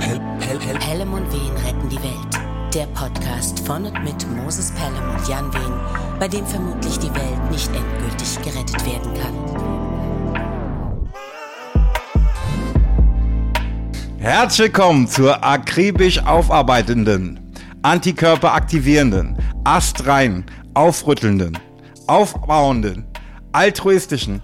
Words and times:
Pel, 0.00 0.18
Pel, 0.40 0.58
Pel. 0.58 0.78
Pelham 0.78 1.12
und 1.12 1.30
Wehen 1.30 1.54
retten 1.62 1.88
die 1.90 2.02
Welt. 2.02 2.74
Der 2.74 2.86
Podcast 2.86 3.60
von 3.66 3.84
und 3.84 4.02
mit 4.02 4.26
Moses 4.30 4.72
Pelham 4.72 5.14
und 5.14 5.28
Jan 5.28 5.52
Wehen, 5.52 5.74
bei 6.18 6.26
dem 6.26 6.46
vermutlich 6.46 6.98
die 6.98 7.14
Welt 7.14 7.50
nicht 7.50 7.70
endgültig 7.74 8.38
gerettet 8.42 8.86
werden 8.86 9.12
kann. 9.20 9.34
Herzlich 14.18 14.68
willkommen 14.68 15.06
zur 15.06 15.44
akribisch 15.44 16.18
aufarbeitenden, 16.24 17.38
antikörperaktivierenden, 17.82 19.36
astrein 19.64 20.46
aufrüttelnden, 20.72 21.58
aufbauenden, 22.06 23.04
altruistischen, 23.52 24.40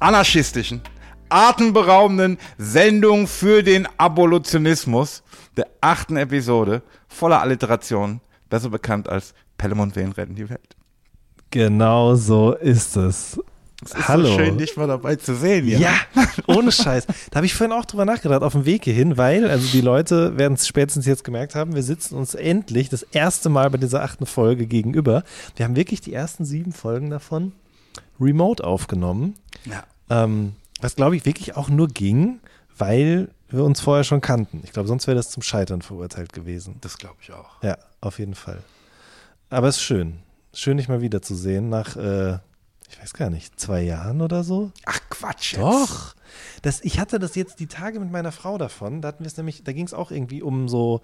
anarchistischen, 0.00 0.82
atemberaubenden 1.30 2.38
Sendung 2.58 3.26
für 3.26 3.62
den 3.62 3.88
Abolitionismus 3.96 5.22
der 5.56 5.66
achten 5.80 6.16
Episode 6.16 6.82
voller 7.08 7.40
Alliteration, 7.40 8.20
besser 8.48 8.70
bekannt 8.70 9.08
als 9.08 9.34
Pelham 9.58 9.80
und 9.80 9.96
Wehen 9.96 10.12
retten 10.12 10.34
die 10.34 10.48
Welt. 10.48 10.76
Genau 11.50 12.14
so 12.14 12.54
ist 12.54 12.96
es. 12.96 13.38
Es 13.82 13.94
ist 13.94 14.08
Hallo. 14.08 14.28
so 14.28 14.38
schön, 14.38 14.58
dich 14.58 14.76
mal 14.76 14.86
dabei 14.86 15.16
zu 15.16 15.34
sehen. 15.34 15.66
Ja, 15.66 15.94
ohne 16.46 16.70
Scheiß. 16.70 17.06
Da 17.30 17.36
habe 17.36 17.46
ich 17.46 17.54
vorhin 17.54 17.74
auch 17.74 17.86
drüber 17.86 18.04
nachgedacht, 18.04 18.42
auf 18.42 18.52
dem 18.52 18.66
Weg 18.66 18.84
hierhin, 18.84 19.16
weil, 19.16 19.48
also 19.48 19.66
die 19.68 19.80
Leute 19.80 20.36
werden 20.36 20.54
es 20.54 20.68
spätestens 20.68 21.06
jetzt 21.06 21.24
gemerkt 21.24 21.54
haben, 21.54 21.74
wir 21.74 21.82
sitzen 21.82 22.16
uns 22.16 22.34
endlich 22.34 22.90
das 22.90 23.02
erste 23.02 23.48
Mal 23.48 23.70
bei 23.70 23.78
dieser 23.78 24.02
achten 24.02 24.26
Folge 24.26 24.66
gegenüber. 24.66 25.24
Wir 25.56 25.64
haben 25.64 25.76
wirklich 25.76 26.02
die 26.02 26.12
ersten 26.12 26.44
sieben 26.44 26.72
Folgen 26.72 27.08
davon 27.08 27.52
remote 28.20 28.62
aufgenommen. 28.62 29.34
Ja. 29.64 29.84
Ähm, 30.10 30.52
was, 30.80 30.96
glaube 30.96 31.16
ich, 31.16 31.24
wirklich 31.24 31.56
auch 31.56 31.68
nur 31.68 31.88
ging, 31.88 32.40
weil 32.76 33.30
wir 33.48 33.64
uns 33.64 33.80
vorher 33.80 34.04
schon 34.04 34.20
kannten. 34.20 34.60
Ich 34.64 34.72
glaube, 34.72 34.88
sonst 34.88 35.06
wäre 35.06 35.16
das 35.16 35.30
zum 35.30 35.42
Scheitern 35.42 35.82
verurteilt 35.82 36.32
gewesen. 36.32 36.78
Das 36.80 36.98
glaube 36.98 37.16
ich 37.20 37.32
auch. 37.32 37.62
Ja, 37.62 37.78
auf 38.00 38.18
jeden 38.18 38.34
Fall. 38.34 38.62
Aber 39.50 39.68
es 39.68 39.76
ist 39.76 39.82
schön. 39.82 40.20
Schön, 40.54 40.76
dich 40.78 40.88
mal 40.88 41.00
wiederzusehen 41.00 41.68
nach, 41.68 41.96
äh, 41.96 42.38
ich 42.88 43.00
weiß 43.00 43.12
gar 43.14 43.30
nicht, 43.30 43.58
zwei 43.58 43.82
Jahren 43.82 44.20
oder 44.20 44.42
so. 44.42 44.72
Ach 44.86 45.00
Quatsch 45.10 45.52
jetzt. 45.52 45.62
Doch. 45.62 46.14
Das, 46.62 46.80
ich 46.82 46.98
hatte 46.98 47.18
das 47.18 47.34
jetzt 47.34 47.60
die 47.60 47.66
Tage 47.66 48.00
mit 48.00 48.10
meiner 48.10 48.32
Frau 48.32 48.58
davon. 48.58 49.02
Da 49.02 49.08
hatten 49.08 49.24
wir 49.24 49.28
es 49.28 49.36
nämlich, 49.36 49.64
da 49.64 49.72
ging 49.72 49.86
es 49.86 49.94
auch 49.94 50.10
irgendwie 50.10 50.42
um 50.42 50.68
so 50.68 51.02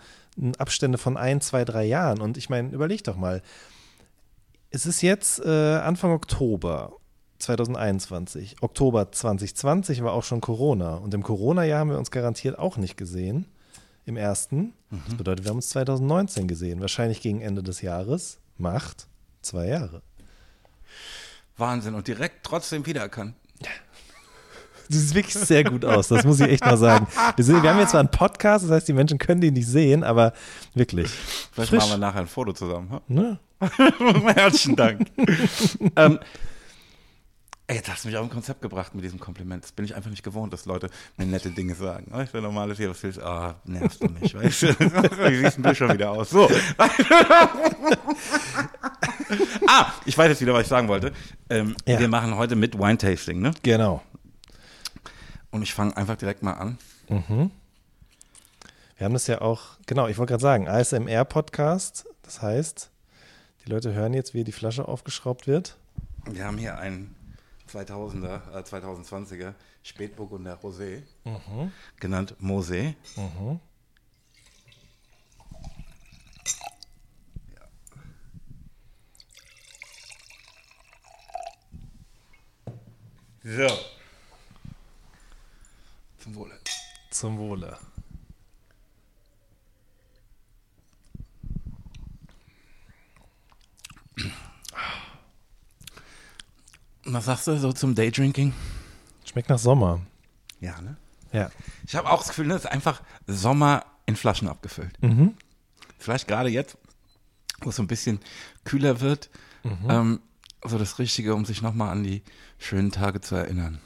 Abstände 0.58 0.98
von 0.98 1.16
ein, 1.16 1.40
zwei, 1.40 1.64
drei 1.64 1.84
Jahren. 1.84 2.20
Und 2.20 2.36
ich 2.36 2.48
meine, 2.48 2.70
überleg 2.70 3.04
doch 3.04 3.16
mal. 3.16 3.42
Es 4.70 4.86
ist 4.86 5.00
jetzt 5.02 5.40
äh, 5.44 5.76
Anfang 5.76 6.10
Oktober 6.12 6.92
2021. 7.38 8.56
Oktober 8.60 9.10
2020 9.10 10.02
war 10.02 10.12
auch 10.12 10.24
schon 10.24 10.40
Corona. 10.40 10.94
Und 10.96 11.14
im 11.14 11.22
Corona-Jahr 11.22 11.80
haben 11.80 11.90
wir 11.90 11.98
uns 11.98 12.10
garantiert 12.10 12.58
auch 12.58 12.76
nicht 12.76 12.96
gesehen. 12.96 13.46
Im 14.04 14.16
ersten. 14.16 14.72
Das 15.06 15.16
bedeutet, 15.16 15.44
wir 15.44 15.50
haben 15.50 15.56
uns 15.56 15.68
2019 15.70 16.46
gesehen. 16.46 16.80
Wahrscheinlich 16.80 17.20
gegen 17.20 17.40
Ende 17.40 17.62
des 17.62 17.82
Jahres. 17.82 18.38
Macht 18.56 19.08
zwei 19.42 19.66
Jahre. 19.66 20.02
Wahnsinn. 21.56 21.94
Und 21.94 22.06
direkt 22.06 22.44
trotzdem 22.44 22.86
wiedererkannt. 22.86 23.34
Du 24.88 24.96
siehst 24.96 25.14
wirklich 25.14 25.34
sehr 25.34 25.64
gut 25.64 25.84
aus, 25.84 26.08
das 26.08 26.24
muss 26.24 26.38
ich 26.38 26.48
echt 26.48 26.64
mal 26.64 26.76
sagen. 26.76 27.08
Wir, 27.34 27.44
sind, 27.44 27.62
wir 27.62 27.70
haben 27.70 27.80
jetzt 27.80 27.90
zwar 27.90 28.00
einen 28.00 28.10
Podcast, 28.10 28.64
das 28.64 28.70
heißt, 28.70 28.88
die 28.88 28.92
Menschen 28.92 29.18
können 29.18 29.40
den 29.40 29.54
nicht 29.54 29.66
sehen, 29.66 30.04
aber 30.04 30.32
wirklich. 30.74 31.10
Vielleicht 31.50 31.70
Frisch. 31.70 31.80
machen 31.80 31.90
wir 31.92 31.98
nachher 31.98 32.20
ein 32.20 32.28
Foto 32.28 32.52
zusammen. 32.52 33.00
Ne? 33.08 33.38
Herzlichen 34.34 34.76
Dank. 34.76 35.10
ähm, 35.96 36.20
jetzt 37.74 37.88
hast 37.90 38.04
du 38.04 38.08
mich 38.08 38.16
auf 38.16 38.22
ein 38.24 38.30
Konzept 38.30 38.62
gebracht 38.62 38.94
mit 38.94 39.02
diesem 39.04 39.18
Kompliment. 39.18 39.64
Das 39.64 39.72
bin 39.72 39.84
ich 39.84 39.94
einfach 39.94 40.10
nicht 40.10 40.22
gewohnt, 40.22 40.52
dass 40.52 40.66
Leute 40.66 40.88
mir 41.16 41.26
nette 41.26 41.50
Dinge 41.50 41.74
sagen. 41.74 42.12
Oh, 42.14 42.20
ich 42.20 42.30
bin 42.30 42.42
normales 42.42 42.76
hier, 42.78 42.90
was 42.90 43.02
willst 43.02 43.18
du? 43.18 43.24
Ah, 43.26 43.56
nervst 43.64 44.00
du 44.02 44.06
mich, 44.06 44.34
weißt 44.34 44.62
du? 44.62 44.68
Wie 44.78 45.36
siehst 45.38 45.58
du 45.58 45.74
schon 45.74 45.92
wieder 45.92 46.10
aus? 46.12 46.30
So. 46.30 46.48
ah, 49.66 49.92
ich 50.04 50.16
weiß 50.16 50.28
jetzt 50.28 50.40
wieder, 50.40 50.54
was 50.54 50.62
ich 50.62 50.68
sagen 50.68 50.88
wollte. 50.88 51.12
Ähm, 51.50 51.74
Ja. 51.86 51.98
Wir 51.98 52.08
machen 52.08 52.36
heute 52.36 52.54
mit 52.56 52.78
Wine-Tasting, 52.78 53.40
ne? 53.40 53.50
Genau. 53.62 54.02
Und 55.50 55.62
ich 55.62 55.74
fange 55.74 55.96
einfach 55.96 56.16
direkt 56.16 56.42
mal 56.42 56.52
an. 56.52 56.78
Wir 57.08 57.50
haben 59.04 59.12
das 59.12 59.26
ja 59.26 59.40
auch, 59.40 59.62
genau, 59.86 60.06
ich 60.08 60.18
wollte 60.18 60.32
gerade 60.32 60.42
sagen, 60.42 60.68
ASMR-Podcast. 60.68 62.06
Das 62.22 62.42
heißt, 62.42 62.90
die 63.64 63.70
Leute 63.70 63.92
hören 63.92 64.14
jetzt, 64.14 64.34
wie 64.34 64.44
die 64.44 64.52
Flasche 64.52 64.86
aufgeschraubt 64.86 65.46
wird. 65.46 65.76
Wir 66.30 66.44
haben 66.44 66.58
hier 66.58 66.78
einen 66.78 67.15
2000er, 67.76 68.52
äh, 68.52 68.62
2020er 68.62 69.54
Spätburgunder 69.82 70.58
Rosé, 70.62 71.02
genannt 72.00 72.34
Mosé. 72.40 72.94
Ja. 83.44 83.68
So. 83.68 83.78
Zum 86.18 86.34
Wohle. 86.34 86.58
Zum 87.10 87.38
Wohle. 87.38 87.78
Was 97.06 97.26
sagst 97.26 97.46
du 97.46 97.56
so 97.56 97.72
zum 97.72 97.94
Daydrinking? 97.94 98.52
Schmeckt 99.24 99.48
nach 99.48 99.58
Sommer. 99.58 100.00
Ja, 100.60 100.80
ne? 100.80 100.96
Ja. 101.32 101.50
Ich 101.86 101.94
habe 101.94 102.10
auch 102.10 102.18
das 102.18 102.28
Gefühl, 102.28 102.48
das 102.48 102.64
ist 102.64 102.70
einfach 102.70 103.00
Sommer 103.26 103.84
in 104.06 104.16
Flaschen 104.16 104.48
abgefüllt. 104.48 104.98
Vielleicht 105.98 106.28
gerade 106.28 106.48
jetzt, 106.48 106.76
wo 107.60 107.70
es 107.70 107.76
so 107.76 107.82
ein 107.82 107.86
bisschen 107.88 108.20
kühler 108.64 109.00
wird, 109.00 109.30
ähm, 109.88 110.20
so 110.64 110.78
das 110.78 110.98
Richtige, 110.98 111.34
um 111.34 111.44
sich 111.44 111.62
nochmal 111.62 111.90
an 111.90 112.02
die 112.02 112.22
schönen 112.58 112.90
Tage 112.90 113.20
zu 113.20 113.34
erinnern. 113.34 113.80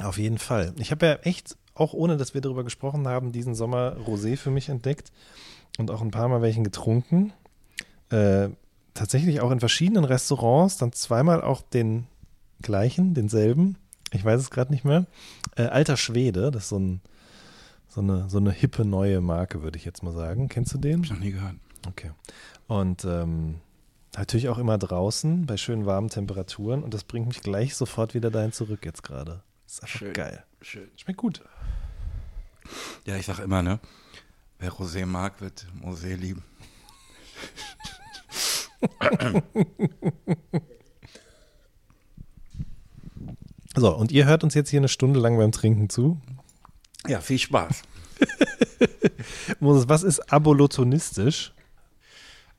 Auf 0.00 0.18
jeden 0.18 0.38
Fall. 0.38 0.74
Ich 0.78 0.90
habe 0.90 1.06
ja 1.06 1.14
echt, 1.22 1.56
auch 1.74 1.92
ohne 1.92 2.16
dass 2.16 2.34
wir 2.34 2.40
darüber 2.40 2.64
gesprochen 2.64 3.06
haben, 3.06 3.32
diesen 3.32 3.54
Sommer 3.54 3.96
Rosé 4.06 4.36
für 4.36 4.50
mich 4.50 4.68
entdeckt 4.68 5.12
und 5.78 5.90
auch 5.90 6.00
ein 6.00 6.10
paar 6.10 6.28
Mal 6.28 6.42
welchen 6.42 6.64
getrunken. 6.64 7.32
Äh, 8.10 8.48
tatsächlich 9.00 9.40
auch 9.40 9.50
in 9.50 9.60
verschiedenen 9.60 10.04
Restaurants, 10.04 10.76
dann 10.76 10.92
zweimal 10.92 11.40
auch 11.40 11.62
den 11.62 12.06
gleichen, 12.60 13.14
denselben. 13.14 13.78
Ich 14.12 14.22
weiß 14.22 14.38
es 14.38 14.50
gerade 14.50 14.70
nicht 14.70 14.84
mehr. 14.84 15.06
Äh, 15.56 15.62
Alter 15.62 15.96
Schwede, 15.96 16.50
das 16.50 16.64
ist 16.64 16.68
so, 16.68 16.78
ein, 16.78 17.00
so, 17.88 18.02
eine, 18.02 18.28
so 18.28 18.36
eine 18.36 18.52
hippe 18.52 18.84
neue 18.84 19.22
Marke, 19.22 19.62
würde 19.62 19.78
ich 19.78 19.86
jetzt 19.86 20.02
mal 20.02 20.12
sagen. 20.12 20.50
Kennst 20.50 20.74
du 20.74 20.78
den? 20.78 20.98
Hab 20.98 21.04
ich 21.04 21.10
noch 21.12 21.18
nie 21.18 21.30
gehört. 21.30 21.54
Okay. 21.88 22.10
Und 22.66 23.06
ähm, 23.06 23.62
natürlich 24.18 24.50
auch 24.50 24.58
immer 24.58 24.76
draußen 24.76 25.46
bei 25.46 25.56
schönen 25.56 25.86
warmen 25.86 26.10
Temperaturen 26.10 26.82
und 26.82 26.92
das 26.92 27.04
bringt 27.04 27.28
mich 27.28 27.40
gleich 27.40 27.76
sofort 27.76 28.12
wieder 28.12 28.30
dahin 28.30 28.52
zurück 28.52 28.84
jetzt 28.84 29.02
gerade. 29.02 29.42
Ist 29.66 29.82
einfach 29.82 29.98
Schön. 29.98 30.12
geil. 30.12 30.44
Schön. 30.60 30.90
Schmeckt 30.96 31.18
gut. 31.18 31.42
Ja, 33.06 33.16
ich 33.16 33.24
sag 33.24 33.38
immer, 33.38 33.62
ne? 33.62 33.80
Wer 34.58 34.72
Rosé 34.72 35.06
mag, 35.06 35.40
wird 35.40 35.66
Mosé 35.82 36.16
lieben. 36.16 36.44
So, 43.76 43.94
und 43.96 44.10
ihr 44.10 44.26
hört 44.26 44.42
uns 44.42 44.54
jetzt 44.54 44.70
hier 44.70 44.80
eine 44.80 44.88
Stunde 44.88 45.20
lang 45.20 45.36
beim 45.38 45.52
Trinken 45.52 45.88
zu. 45.88 46.20
Ja, 47.06 47.20
viel 47.20 47.38
Spaß. 47.38 47.82
Moses, 49.60 49.88
was 49.88 50.02
ist 50.02 50.32
abolitionistisch? 50.32 51.54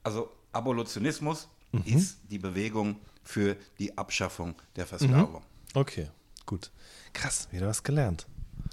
Also 0.03 0.31
Abolitionismus 0.53 1.47
ist 1.85 2.17
die 2.29 2.39
Bewegung 2.39 2.97
für 3.23 3.55
die 3.77 3.97
Abschaffung 3.97 4.55
der 4.75 4.85
Versklavung. 4.85 5.43
Okay, 5.73 6.09
gut. 6.45 6.71
Krass, 7.13 7.47
wieder 7.51 7.67
was 7.67 7.83
gelernt. 7.83 8.25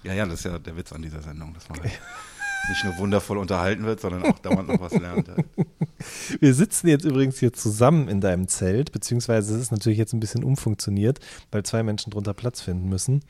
Ja, 0.03 0.15
ja, 0.15 0.25
das 0.25 0.41
ist 0.41 0.45
ja 0.45 0.59
der 0.59 0.77
Witz 0.77 0.93
an 0.93 1.03
dieser 1.03 1.23
Sendung, 1.23 1.55
dass 1.55 1.69
man 1.69 1.81
nicht 2.69 2.85
nur 2.85 2.99
wundervoll 2.99 3.39
unterhalten 3.39 3.85
wird, 3.85 4.01
sondern 4.01 4.25
auch 4.25 4.39
dauernd 4.39 4.69
noch 4.69 4.81
was 4.81 4.93
lernt. 4.93 5.31
Wir 6.41 6.55
sitzen 6.55 6.89
jetzt 6.89 7.05
übrigens 7.05 7.39
hier 7.39 7.53
zusammen 7.53 8.09
in 8.09 8.21
deinem 8.21 8.49
Zelt, 8.49 8.93
beziehungsweise 8.93 9.55
es 9.55 9.63
ist 9.63 9.73
natürlich 9.73 9.99
jetzt 9.99 10.13
ein 10.13 10.21
bisschen 10.21 10.45
umfunktioniert, 10.45 11.19
weil 11.51 11.63
zwei 11.63 11.83
Menschen 11.83 12.11
drunter 12.11 12.35
Platz 12.35 12.61
finden 12.61 12.89
müssen. 12.89 13.23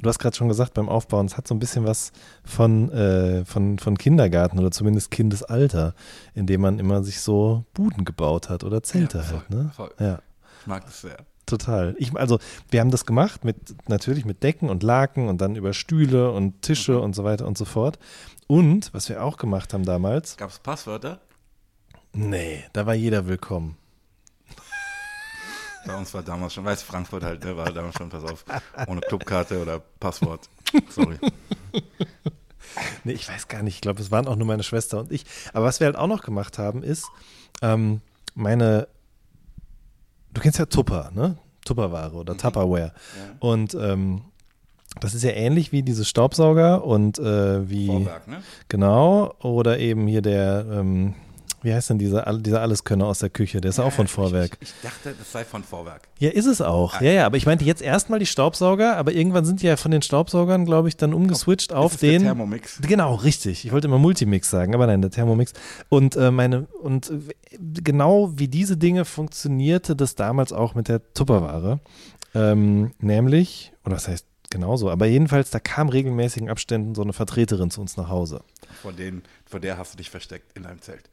Du 0.00 0.08
hast 0.08 0.20
gerade 0.20 0.36
schon 0.36 0.48
gesagt 0.48 0.74
beim 0.74 0.88
Aufbauen, 0.88 1.26
es 1.26 1.36
hat 1.36 1.48
so 1.48 1.54
ein 1.54 1.58
bisschen 1.58 1.84
was 1.84 2.12
von, 2.44 2.90
äh, 2.92 3.44
von, 3.44 3.80
von 3.80 3.98
Kindergarten 3.98 4.58
oder 4.58 4.70
zumindest 4.70 5.10
Kindesalter, 5.10 5.94
in 6.34 6.46
dem 6.46 6.60
man 6.60 6.78
immer 6.78 7.02
sich 7.02 7.20
so 7.20 7.64
Buden 7.74 8.04
gebaut 8.04 8.48
hat 8.48 8.62
oder 8.62 8.82
Zelte 8.82 9.18
Ja, 9.18 9.24
voll, 9.24 9.38
halt. 9.38 9.50
Ne? 9.50 9.70
voll. 9.74 9.90
Ja. 9.98 10.22
Ich 10.60 10.66
mag 10.66 10.84
das 10.84 11.00
sehr. 11.00 11.18
Total. 11.48 11.94
Ich, 11.98 12.14
also, 12.14 12.38
wir 12.70 12.80
haben 12.80 12.90
das 12.90 13.06
gemacht 13.06 13.44
mit 13.44 13.56
natürlich 13.88 14.24
mit 14.24 14.42
Decken 14.42 14.68
und 14.70 14.82
Laken 14.82 15.28
und 15.28 15.40
dann 15.40 15.56
über 15.56 15.72
Stühle 15.72 16.30
und 16.30 16.62
Tische 16.62 16.92
Mhm. 16.92 17.00
und 17.00 17.14
so 17.16 17.24
weiter 17.24 17.46
und 17.46 17.56
so 17.58 17.64
fort. 17.64 17.98
Und 18.46 18.92
was 18.94 19.08
wir 19.08 19.22
auch 19.24 19.36
gemacht 19.36 19.72
haben 19.74 19.84
damals, 19.84 20.36
Gab 20.36 20.50
es 20.50 20.58
Passwörter? 20.58 21.20
nee, 22.12 22.64
da 22.72 22.86
war 22.86 22.94
jeder 22.94 23.26
willkommen. 23.26 23.76
Bei 25.86 25.96
uns 25.96 26.12
war 26.12 26.22
damals 26.22 26.52
schon, 26.54 26.64
weiß 26.64 26.82
Frankfurt 26.82 27.22
halt, 27.24 27.44
ne, 27.44 27.56
war 27.56 27.72
damals 27.72 27.94
schon, 27.96 28.10
pass 28.10 28.24
auf, 28.24 28.44
ohne 28.88 29.00
Clubkarte 29.00 29.62
oder 29.62 29.78
Passwort. 30.00 30.48
Sorry. 30.90 31.16
Nee, 33.02 33.12
ich 33.12 33.28
weiß 33.28 33.48
gar 33.48 33.62
nicht. 33.62 33.76
Ich 33.76 33.80
glaube, 33.80 34.00
es 34.00 34.10
waren 34.10 34.28
auch 34.28 34.36
nur 34.36 34.46
meine 34.46 34.62
Schwester 34.62 35.00
und 35.00 35.10
ich. 35.10 35.24
Aber 35.52 35.64
was 35.64 35.80
wir 35.80 35.86
halt 35.86 35.96
auch 35.96 36.06
noch 36.06 36.22
gemacht 36.22 36.58
haben, 36.58 36.82
ist, 36.82 37.06
ähm, 37.62 38.02
meine, 38.34 38.86
du 40.38 40.42
kennst 40.42 40.58
ja 40.58 40.66
Tupper, 40.66 41.10
ne? 41.14 41.36
Tupperware 41.64 42.12
oder 42.12 42.36
Tupperware. 42.36 42.92
Und 43.40 43.74
ähm, 43.74 44.22
das 45.00 45.14
ist 45.14 45.22
ja 45.22 45.30
ähnlich 45.30 45.72
wie 45.72 45.82
diese 45.82 46.04
Staubsauger 46.04 46.84
und 46.84 47.18
äh, 47.18 47.68
wie. 47.68 47.86
Vorwerk, 47.86 48.28
ne? 48.28 48.42
Genau. 48.68 49.34
Oder 49.42 49.78
eben 49.78 50.06
hier 50.06 50.22
der, 50.22 50.64
ähm, 50.70 51.14
wie 51.68 51.74
heißt 51.74 51.90
denn 51.90 51.98
dieser, 51.98 52.24
dieser 52.38 52.62
Alleskönner 52.62 53.06
aus 53.06 53.18
der 53.18 53.28
Küche? 53.28 53.60
Der 53.60 53.68
ist 53.68 53.76
ja 53.78 53.84
auch 53.84 53.92
von 53.92 54.06
Ich, 54.06 54.12
Vorwerk. 54.12 54.56
ich, 54.60 54.68
ich 54.70 54.74
dachte, 54.82 55.14
das 55.18 55.30
sei 55.30 55.44
von 55.44 55.62
Vorwerk. 55.62 56.08
Ja, 56.18 56.30
ist 56.30 56.46
es 56.46 56.62
auch. 56.62 57.00
Ja, 57.02 57.10
ja, 57.12 57.26
aber 57.26 57.36
ich 57.36 57.44
meinte 57.44 57.64
jetzt 57.64 57.82
erstmal 57.82 58.18
die 58.18 58.26
Staubsauger, 58.26 58.96
aber 58.96 59.12
irgendwann 59.12 59.44
sind 59.44 59.60
die 59.60 59.66
ja 59.66 59.76
von 59.76 59.90
den 59.90 60.00
Staubsaugern, 60.00 60.64
glaube 60.64 60.88
ich, 60.88 60.96
dann 60.96 61.12
umgeswitcht 61.12 61.72
auf 61.74 61.92
Ist 61.92 61.94
es 61.96 62.00
der 62.00 62.10
den. 62.12 62.22
Thermomix? 62.22 62.80
Genau, 62.80 63.14
richtig. 63.16 63.66
Ich 63.66 63.72
wollte 63.72 63.86
immer 63.86 63.98
Multimix 63.98 64.48
sagen, 64.48 64.74
aber 64.74 64.86
nein, 64.86 65.02
der 65.02 65.10
Thermomix. 65.10 65.52
Und 65.90 66.16
äh, 66.16 66.30
meine, 66.30 66.66
und 66.82 67.10
äh, 67.10 67.18
genau 67.58 68.32
wie 68.36 68.48
diese 68.48 68.76
Dinge 68.78 69.04
funktionierte 69.04 69.94
das 69.94 70.14
damals 70.14 70.52
auch 70.52 70.74
mit 70.74 70.88
der 70.88 71.12
Tupperware. 71.12 71.80
Ähm, 72.34 72.92
nämlich, 72.98 73.72
oder 73.84 73.96
was 73.96 74.08
heißt 74.08 74.26
genauso, 74.50 74.90
aber 74.90 75.06
jedenfalls, 75.06 75.50
da 75.50 75.60
kam 75.60 75.88
regelmäßigen 75.88 76.48
Abständen 76.48 76.94
so 76.94 77.02
eine 77.02 77.12
Vertreterin 77.12 77.70
zu 77.70 77.80
uns 77.80 77.96
nach 77.96 78.08
Hause. 78.08 78.40
Vor, 78.82 78.92
den, 78.92 79.22
vor 79.44 79.60
der 79.60 79.76
hast 79.76 79.92
du 79.92 79.98
dich 79.98 80.08
versteckt 80.10 80.56
in 80.56 80.62
deinem 80.62 80.80
Zelt. 80.80 81.10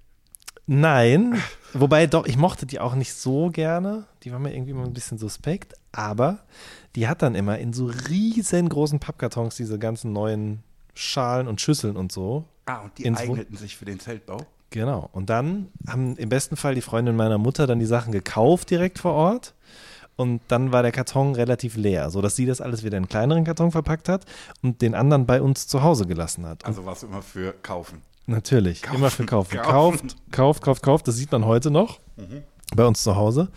Nein, 0.68 1.42
wobei 1.74 2.08
doch, 2.08 2.26
ich 2.26 2.38
mochte 2.38 2.66
die 2.66 2.80
auch 2.80 2.96
nicht 2.96 3.14
so 3.14 3.50
gerne. 3.52 4.06
Die 4.24 4.32
war 4.32 4.40
mir 4.40 4.54
irgendwie 4.54 4.72
immer 4.72 4.84
ein 4.84 4.94
bisschen 4.94 5.18
suspekt, 5.18 5.74
aber 5.92 6.40
die 6.96 7.08
hat 7.08 7.22
dann 7.22 7.36
immer 7.36 7.60
in 7.60 7.72
so 7.72 7.86
riesengroßen 7.86 9.00
Pappkartons 9.00 9.56
diese 9.56 9.78
ganzen 9.78 10.12
neuen 10.12 10.64
Schalen 10.96 11.48
und 11.48 11.62
Schüsseln 11.62 11.98
und 11.98 12.12
so. 12.12 12.46
Ah, 12.66 12.80
und 12.80 12.98
die 12.98 13.08
eigneten 13.10 13.58
sich 13.58 13.78
für 13.78 13.86
den 13.86 14.00
Zeltbau. 14.00 14.38
Genau. 14.72 15.10
Und 15.14 15.30
dann 15.30 15.68
haben 15.88 16.18
im 16.18 16.30
besten 16.30 16.56
Fall 16.56 16.74
die 16.74 16.82
Freundin 16.82 17.16
meiner 17.16 17.38
Mutter 17.38 17.68
dann 17.68 17.80
die 17.80 17.86
Sachen 17.86 18.12
gekauft 18.12 18.72
direkt 18.72 19.00
vor 19.00 19.14
Ort. 19.14 19.54
Und 20.18 20.42
dann 20.48 20.72
war 20.72 20.82
der 20.82 20.94
Karton 20.94 21.36
relativ 21.36 21.76
leer, 21.76 22.10
sodass 22.10 22.36
sie 22.36 22.46
das 22.46 22.62
alles 22.62 22.84
wieder 22.84 22.98
in 22.98 23.04
einen 23.04 23.10
kleineren 23.10 23.44
Karton 23.44 23.72
verpackt 23.72 24.08
hat 24.10 24.26
und 24.64 24.82
den 24.82 24.96
anderen 24.96 25.26
bei 25.26 25.42
uns 25.42 25.68
zu 25.68 25.84
Hause 25.84 26.06
gelassen 26.08 26.46
hat. 26.46 26.66
Also 26.66 26.86
warst 26.86 27.04
du 27.04 27.08
immer 27.08 27.22
für 27.22 27.54
kaufen. 27.62 28.02
Natürlich, 28.28 28.82
Kaufen, 28.82 28.98
immer 28.98 29.12
für 29.12 29.26
kaufen. 29.26 29.58
kaufen. 29.58 29.72
Kauft, 30.10 30.32
kauft, 30.32 30.62
kauft, 30.64 30.84
kauft. 30.84 31.08
Das 31.08 31.16
sieht 31.16 31.32
man 31.32 31.46
heute 31.46 31.70
noch 31.72 32.00
bei 32.76 32.86
uns 32.86 33.04
zu 33.04 33.16
Hause. 33.16 33.50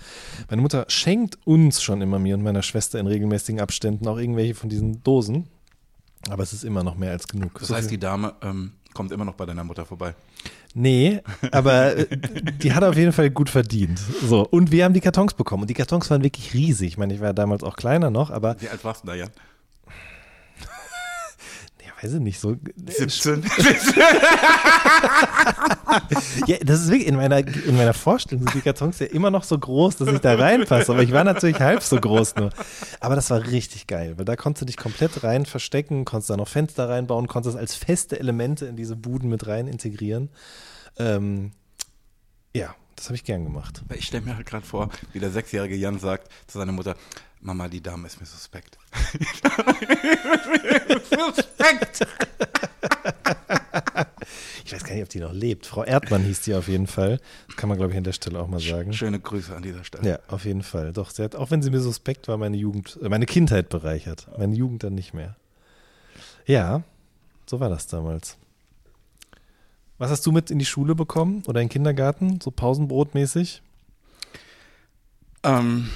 Meine 0.51 0.61
Mutter 0.63 0.85
schenkt 0.89 1.39
uns 1.47 1.83
schon 1.83 2.03
immer 2.03 2.19
mir 2.19 2.35
und 2.35 2.43
meiner 2.43 2.63
Schwester 2.63 2.99
in 2.99 3.07
regelmäßigen 3.07 3.61
Abständen 3.61 4.07
auch 4.07 4.19
irgendwelche 4.19 4.55
von 4.55 4.69
diesen 4.69 5.03
Dosen. 5.03 5.49
Aber 6.29 6.43
es 6.43 6.53
ist 6.53 6.65
immer 6.65 6.83
noch 6.83 6.97
mehr 6.97 7.13
als 7.13 7.27
genug. 7.29 7.59
Das 7.59 7.69
So 7.69 7.75
heißt, 7.75 7.91
die 7.91 7.99
Dame 7.99 8.35
ähm, 8.43 8.73
kommt 8.93 9.13
immer 9.13 9.25
noch 9.25 9.35
bei 9.35 9.47
deiner 9.47 9.65
Mutter 9.65 9.87
vorbei. 9.87 10.15
Nee, 10.75 11.23
aber 11.53 11.97
äh, 11.97 12.07
die 12.63 12.75
hat 12.75 12.85
auf 12.85 12.97
jeden 12.97 13.13
Fall 13.13 13.31
gut 13.31 13.49
verdient. 13.49 13.99
So, 14.23 14.47
und 14.47 14.71
wir 14.71 14.85
haben 14.85 14.93
die 14.93 15.01
Kartons 15.01 15.33
bekommen. 15.33 15.63
Und 15.63 15.71
die 15.71 15.75
Kartons 15.75 16.11
waren 16.11 16.23
wirklich 16.23 16.53
riesig. 16.53 16.89
Ich 16.89 16.99
meine, 16.99 17.15
ich 17.15 17.21
war 17.21 17.33
damals 17.33 17.63
auch 17.63 17.77
kleiner 17.77 18.11
noch, 18.11 18.31
aber 18.31 18.57
Wie 18.61 18.69
alt 18.69 18.85
warst 18.85 19.05
du 19.05 19.07
da, 19.07 19.15
Jan? 19.15 19.31
Weiß 22.01 22.15
ich 22.15 22.21
nicht, 22.21 22.41
so. 22.41 22.57
17. 22.87 23.45
Ja, 26.47 26.57
das 26.63 26.83
ist 26.83 26.91
wirklich, 26.91 27.09
in 27.09 27.17
meiner, 27.17 27.39
in 27.39 27.77
meiner 27.77 27.95
Vorstellung 27.95 28.45
sind 28.45 28.55
die 28.55 28.61
Kartons 28.61 28.99
ja 28.99 29.07
immer 29.07 29.31
noch 29.31 29.45
so 29.45 29.59
groß, 29.59 29.97
dass 29.97 30.09
ich 30.09 30.21
da 30.21 30.35
reinpasse. 30.35 30.93
Aber 30.93 31.03
ich 31.03 31.13
war 31.13 31.25
natürlich 31.25 31.61
halb 31.61 31.83
so 31.83 31.99
groß 31.99 32.37
nur. 32.37 32.51
Aber 33.01 33.15
das 33.15 33.31
war 33.31 33.47
richtig 33.47 33.87
geil, 33.87 34.15
weil 34.17 34.25
da 34.25 34.37
konntest 34.37 34.63
du 34.63 34.67
dich 34.67 34.77
komplett 34.77 35.25
rein 35.25 35.47
verstecken, 35.47 36.05
konntest 36.05 36.31
da 36.31 36.37
noch 36.37 36.49
Fenster 36.49 36.89
reinbauen, 36.89 37.27
konntest 37.27 37.55
das 37.55 37.61
als 37.61 37.75
feste 37.75 38.19
Elemente 38.19 38.67
in 38.67 38.77
diese 38.77 38.97
Buden 38.97 39.29
mit 39.29 39.47
rein 39.47 39.67
integrieren. 39.67 40.29
Ähm, 40.99 41.53
ja, 42.55 42.75
das 42.97 43.07
habe 43.07 43.17
ich 43.17 43.25
gern 43.25 43.45
gemacht. 43.45 43.83
Ich 43.95 44.07
stelle 44.07 44.25
mir 44.25 44.37
halt 44.37 44.47
gerade 44.47 44.67
vor, 44.67 44.91
wie 45.13 45.21
der 45.21 45.31
sechsjährige 45.31 45.77
Jan 45.77 45.99
sagt 45.99 46.29
zu 46.47 46.59
seiner 46.59 46.73
Mutter, 46.73 46.97
Mama, 47.41 47.69
die 47.69 47.81
Dame 47.81 48.07
ist 48.07 48.21
mir 48.21 48.27
suspekt. 48.27 48.79
suspekt! 51.11 52.07
Ich 54.65 54.75
weiß 54.75 54.85
gar 54.85 54.95
nicht, 54.95 55.03
ob 55.03 55.09
die 55.09 55.21
noch 55.21 55.33
lebt. 55.33 55.67
Frau 55.67 55.83
Erdmann 55.85 56.23
hieß 56.23 56.43
die 56.43 56.55
auf 56.55 56.69
jeden 56.69 56.87
Fall. 56.87 57.21
Das 57.47 57.57
kann 57.57 57.69
man, 57.69 57.79
glaube 57.79 57.93
ich, 57.93 57.99
an 57.99 58.05
der 58.05 58.13
Stelle 58.13 58.39
auch 58.41 58.49
mal 58.49 58.61
sagen. 58.61 58.93
Schöne 58.93 59.19
Grüße 59.19 59.55
an 59.55 59.63
dieser 59.63 59.83
Stelle. 59.85 60.07
Ja, 60.07 60.19
auf 60.29 60.45
jeden 60.45 60.63
Fall. 60.63 60.93
Doch, 60.93 61.11
sie 61.11 61.23
hat, 61.23 61.37
auch 61.37 61.51
wenn 61.51 61.63
sie 61.63 61.71
mir 61.71 61.81
suspekt 61.81 62.29
war, 62.29 62.37
meine 62.37 62.57
Jugend, 62.57 62.99
äh, 63.03 63.09
meine 63.09 63.27
Kindheit 63.27 63.69
bereichert. 63.71 64.27
Meine 64.37 64.55
Jugend 64.55 64.83
dann 64.83 64.95
nicht 64.95 65.15
mehr. 65.15 65.37
Ja, 66.45 66.83
so 67.47 67.61
war 67.61 67.71
das 67.71 67.87
damals. 67.87 68.37
Was 69.97 70.11
hast 70.11 70.27
du 70.27 70.33
mit 70.33 70.51
in 70.51 70.59
die 70.59 70.67
Schule 70.67 70.95
bekommen 70.95 71.43
oder 71.47 71.61
in 71.61 71.67
den 71.67 71.73
Kindergarten? 71.73 72.41
So 72.41 72.51
Pausenbrotmäßig? 72.51 73.63
Ähm, 75.45 75.89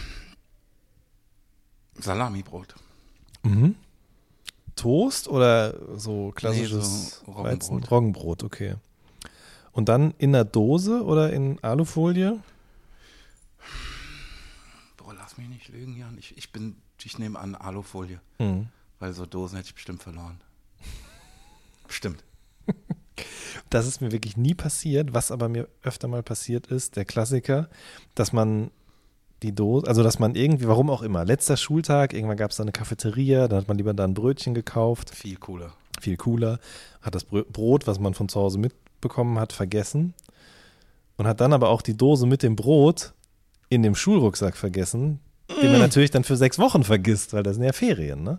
Salamibrot. 1.98 2.74
Mhm. 3.42 3.74
Toast 4.76 5.28
oder 5.28 5.98
so 5.98 6.32
klassisches 6.34 7.20
so 7.26 7.32
Roggenbrot. 7.32 7.90
Roggenbrot, 7.90 8.42
okay. 8.44 8.74
Und 9.72 9.88
dann 9.88 10.12
in 10.18 10.32
der 10.32 10.44
Dose 10.44 11.02
oder 11.04 11.32
in 11.32 11.62
Alufolie? 11.62 12.38
Boah, 14.96 15.14
lass 15.14 15.36
mich 15.38 15.48
nicht 15.48 15.68
lügen, 15.68 15.96
Jan. 15.96 16.16
Ich, 16.18 16.36
ich 16.36 16.52
bin, 16.52 16.76
ich 17.02 17.18
nehme 17.18 17.38
an 17.38 17.54
Alufolie, 17.54 18.20
Hm. 18.38 18.68
weil 18.98 19.12
so 19.12 19.26
Dosen 19.26 19.56
hätte 19.56 19.68
ich 19.68 19.74
bestimmt 19.74 20.02
verloren. 20.02 20.40
Bestimmt. 21.86 22.24
Das 23.68 23.86
ist 23.86 24.00
mir 24.00 24.12
wirklich 24.12 24.36
nie 24.36 24.54
passiert. 24.54 25.12
Was 25.14 25.30
aber 25.30 25.48
mir 25.48 25.68
öfter 25.82 26.08
mal 26.08 26.22
passiert 26.22 26.66
ist, 26.68 26.96
der 26.96 27.04
Klassiker, 27.04 27.68
dass 28.14 28.32
man 28.32 28.70
die 29.42 29.54
Dose, 29.54 29.86
also 29.86 30.02
dass 30.02 30.18
man 30.18 30.34
irgendwie, 30.34 30.66
warum 30.68 30.90
auch 30.90 31.02
immer, 31.02 31.24
letzter 31.24 31.56
Schultag, 31.56 32.12
irgendwann 32.12 32.36
gab 32.36 32.50
es 32.50 32.56
da 32.56 32.62
eine 32.62 32.72
Cafeteria, 32.72 33.48
da 33.48 33.56
hat 33.56 33.68
man 33.68 33.76
lieber 33.76 33.94
da 33.94 34.04
ein 34.04 34.14
Brötchen 34.14 34.54
gekauft, 34.54 35.10
Viel 35.14 35.36
cooler. 35.36 35.72
viel 36.00 36.16
cooler, 36.16 36.58
hat 37.00 37.14
das 37.14 37.24
Brot, 37.24 37.86
was 37.86 37.98
man 37.98 38.14
von 38.14 38.28
zu 38.28 38.40
Hause 38.40 38.58
mitbekommen 38.58 39.38
hat, 39.38 39.52
vergessen 39.52 40.14
und 41.16 41.26
hat 41.26 41.40
dann 41.40 41.52
aber 41.52 41.68
auch 41.68 41.82
die 41.82 41.96
Dose 41.96 42.26
mit 42.26 42.42
dem 42.42 42.56
Brot 42.56 43.12
in 43.68 43.82
dem 43.82 43.94
Schulrucksack 43.94 44.56
vergessen, 44.56 45.20
den 45.62 45.70
man 45.72 45.80
natürlich 45.80 46.10
dann 46.10 46.24
für 46.24 46.36
sechs 46.36 46.58
Wochen 46.58 46.82
vergisst, 46.84 47.32
weil 47.32 47.42
das 47.42 47.56
sind 47.56 47.64
ja 47.64 47.72
Ferien, 47.72 48.22
ne? 48.22 48.38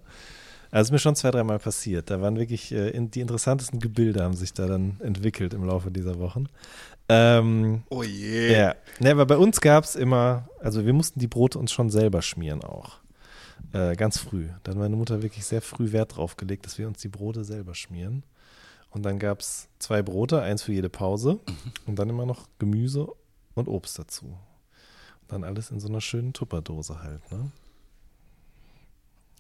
Also 0.72 0.88
ist 0.88 0.92
mir 0.92 0.98
schon 1.00 1.16
zwei, 1.16 1.30
dreimal 1.30 1.60
passiert. 1.60 2.10
Da 2.10 2.20
waren 2.20 2.36
wirklich 2.36 2.72
äh, 2.72 2.90
in, 2.90 3.12
die 3.12 3.20
interessantesten 3.20 3.80
Gebilde 3.80 4.24
haben 4.24 4.34
sich 4.34 4.54
da 4.54 4.66
dann 4.66 4.98
entwickelt 5.02 5.54
im 5.54 5.64
Laufe 5.64 5.92
dieser 5.92 6.18
Wochen. 6.18 6.48
Ähm, 7.10 7.84
Oh 7.90 8.04
je. 8.04 8.54
ja, 8.54 8.76
ne, 9.00 9.12
aber 9.12 9.26
bei 9.26 9.38
uns 9.38 9.60
gab 9.62 9.84
es 9.84 9.96
immer, 9.96 10.48
also 10.60 10.86
wir 10.86 10.94
mussten 10.94 11.20
die 11.20 11.28
Brote 11.28 11.60
uns 11.60 11.72
schon 11.72 11.90
selber 11.90 12.22
schmieren 12.22 12.64
auch. 12.64 13.00
Äh, 13.74 13.96
ganz 13.96 14.20
früh. 14.20 14.50
Da 14.64 14.72
hat 14.72 14.78
meine 14.78 14.96
Mutter 14.96 15.22
wirklich 15.22 15.46
sehr 15.46 15.62
früh 15.62 15.92
Wert 15.92 16.16
drauf 16.16 16.38
gelegt, 16.38 16.66
dass 16.66 16.78
wir 16.78 16.88
uns 16.88 17.00
die 17.00 17.10
Brote 17.10 17.44
selber 17.44 17.76
schmieren. 17.76 18.24
Und 18.90 19.04
dann 19.04 19.18
gab 19.20 19.40
es 19.40 19.68
zwei 19.80 20.02
Brote, 20.04 20.42
eins 20.42 20.62
für 20.64 20.72
jede 20.74 20.90
Pause 20.90 21.40
und 21.88 21.98
dann 21.98 22.10
immer 22.10 22.26
noch 22.28 22.48
Gemüse 22.60 23.08
und 23.56 23.68
Obst 23.68 23.98
dazu. 23.98 24.26
Und 24.26 25.32
dann 25.32 25.44
alles 25.44 25.72
in 25.72 25.80
so 25.80 25.88
einer 25.88 26.02
schönen 26.02 26.34
Tupperdose 26.34 27.02
halt, 27.02 27.32
ne? 27.32 27.52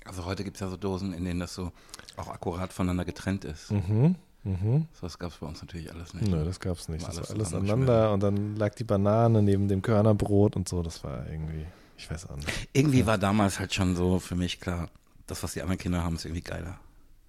Also 0.05 0.25
heute 0.25 0.43
gibt 0.43 0.58
es 0.58 0.62
ja 0.62 0.70
so 0.70 0.75
Dosen, 0.77 1.13
in 1.13 1.24
denen 1.24 1.39
das 1.39 1.53
so 1.53 1.72
auch 2.17 2.27
akkurat 2.27 2.74
voneinander 2.74 3.05
getrennt 3.05 3.46
ist. 3.46 3.72
Mhm. 3.72 4.15
Mhm. 4.43 4.88
So 4.93 5.03
was 5.03 5.17
gab 5.17 5.31
es 5.31 5.38
bei 5.38 5.47
uns 5.47 5.62
natürlich 5.62 5.91
alles 5.93 6.13
nicht. 6.13 6.27
Nö, 6.29 6.43
das 6.43 6.59
gab's 6.59 6.89
nicht. 6.89 7.01
War 7.03 7.09
Das 7.09 7.17
alles 7.17 7.29
war 7.29 7.35
alles 7.38 7.53
aneinander 7.53 8.13
und 8.13 8.21
dann 8.21 8.55
lag 8.55 8.75
die 8.75 8.83
Banane 8.83 9.41
neben 9.41 9.67
dem 9.67 9.81
Körnerbrot 9.81 10.55
und 10.55 10.67
so. 10.67 10.83
Das 10.83 11.03
war 11.03 11.25
irgendwie, 11.29 11.65
ich 11.97 12.09
weiß 12.09 12.29
auch 12.29 12.35
nicht. 12.35 12.50
Irgendwie 12.73 13.05
war 13.05 13.17
damals 13.17 13.59
halt 13.59 13.73
schon 13.73 13.95
so 13.95 14.19
für 14.19 14.35
mich 14.35 14.59
klar, 14.59 14.89
das, 15.27 15.43
was 15.43 15.53
die 15.53 15.62
anderen 15.62 15.79
Kinder 15.79 16.03
haben, 16.03 16.15
ist 16.15 16.25
irgendwie 16.25 16.41
geiler. 16.41 16.79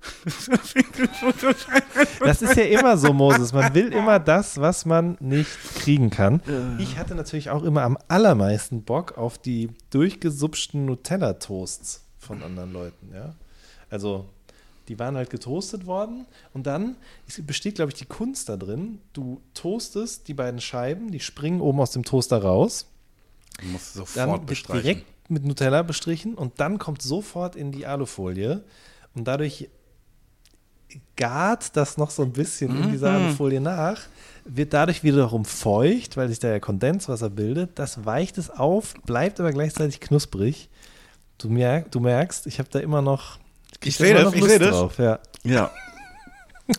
Das 2.21 2.43
ist 2.43 2.57
ja 2.57 2.65
immer 2.65 2.97
so, 2.97 3.13
Moses. 3.13 3.53
Man 3.53 3.75
will 3.75 3.93
immer 3.93 4.19
das, 4.19 4.61
was 4.61 4.85
man 4.85 5.17
nicht 5.21 5.57
kriegen 5.77 6.11
kann. 6.11 6.41
Ich 6.79 6.99
hatte 6.99 7.15
natürlich 7.15 7.51
auch 7.51 7.63
immer 7.63 7.83
am 7.83 7.97
allermeisten 8.09 8.83
Bock 8.83 9.17
auf 9.17 9.39
die 9.39 9.71
durchgesupschten 9.91 10.85
Nutella-Toasts 10.85 12.05
von 12.19 12.43
anderen 12.43 12.73
Leuten, 12.73 13.15
ja. 13.15 13.35
Also, 13.91 14.27
die 14.89 14.99
waren 14.99 15.17
halt 15.17 15.31
getoastet 15.31 15.87
worden 15.87 16.27
und 16.53 16.67
dann 16.67 16.97
ist, 17.27 17.47
besteht, 17.47 17.77
glaube 17.77 17.91
ich, 17.93 17.99
die 17.99 18.05
Kunst 18.07 18.49
da 18.49 18.57
drin. 18.57 19.01
Du 19.13 19.41
toastest 19.55 20.29
die 20.29 20.35
beiden 20.35 20.61
Scheiben, 20.61 21.11
die 21.11 21.21
springen 21.21 21.61
oben 21.61 21.81
aus 21.81 21.93
dem 21.93 22.05
Toaster 22.05 22.43
raus. 22.43 22.87
Du 23.61 23.67
musst 23.69 23.97
Dann 23.97 24.05
sofort 24.07 24.31
wird 24.41 24.47
bestreichen. 24.47 24.83
direkt 24.83 25.07
mit 25.31 25.45
Nutella 25.45 25.83
bestrichen 25.83 26.35
und 26.35 26.61
dann 26.61 26.79
kommt 26.79 27.01
sofort 27.03 27.57
in 27.57 27.73
die 27.73 27.87
Alufolie 27.87 28.63
und 29.15 29.27
dadurch 29.27 29.69
gart 31.17 31.77
das 31.77 31.97
noch 31.97 32.11
so 32.11 32.23
ein 32.23 32.33
bisschen 32.33 32.77
in 32.85 32.91
dieser 32.93 33.11
Mhm. 33.19 33.25
Alufolie 33.27 33.61
nach, 33.61 34.03
wird 34.45 34.73
dadurch 34.75 35.03
wiederum 35.03 35.45
feucht, 35.45 36.17
weil 36.17 36.29
sich 36.29 36.39
da 36.39 36.49
ja 36.49 36.61
Kondenswasser 36.61 37.31
bildet. 37.31 37.79
Das 37.79 38.05
weicht 38.05 38.39
es 38.39 38.51
auf, 38.51 38.95
bleibt 39.07 39.41
aber 39.41 39.53
gleichzeitig 39.53 40.01
knusprig. 40.01 40.69
Du, 41.39 41.49
merk, 41.49 41.91
du 41.91 42.01
merkst, 42.01 42.47
ich 42.47 42.59
habe 42.59 42.69
da 42.71 42.79
immer 42.79 43.03
noch 43.03 43.39
Ich 43.85 43.95
hab 43.95 44.07
seh 44.07 44.11
immer 44.11 44.25
das, 44.25 44.35
ich 44.35 44.41
Lust 44.41 44.53
seh 44.53 44.59
das. 44.59 44.71
drauf, 44.71 44.99
ja. 44.99 45.19
Ja, 45.45 45.71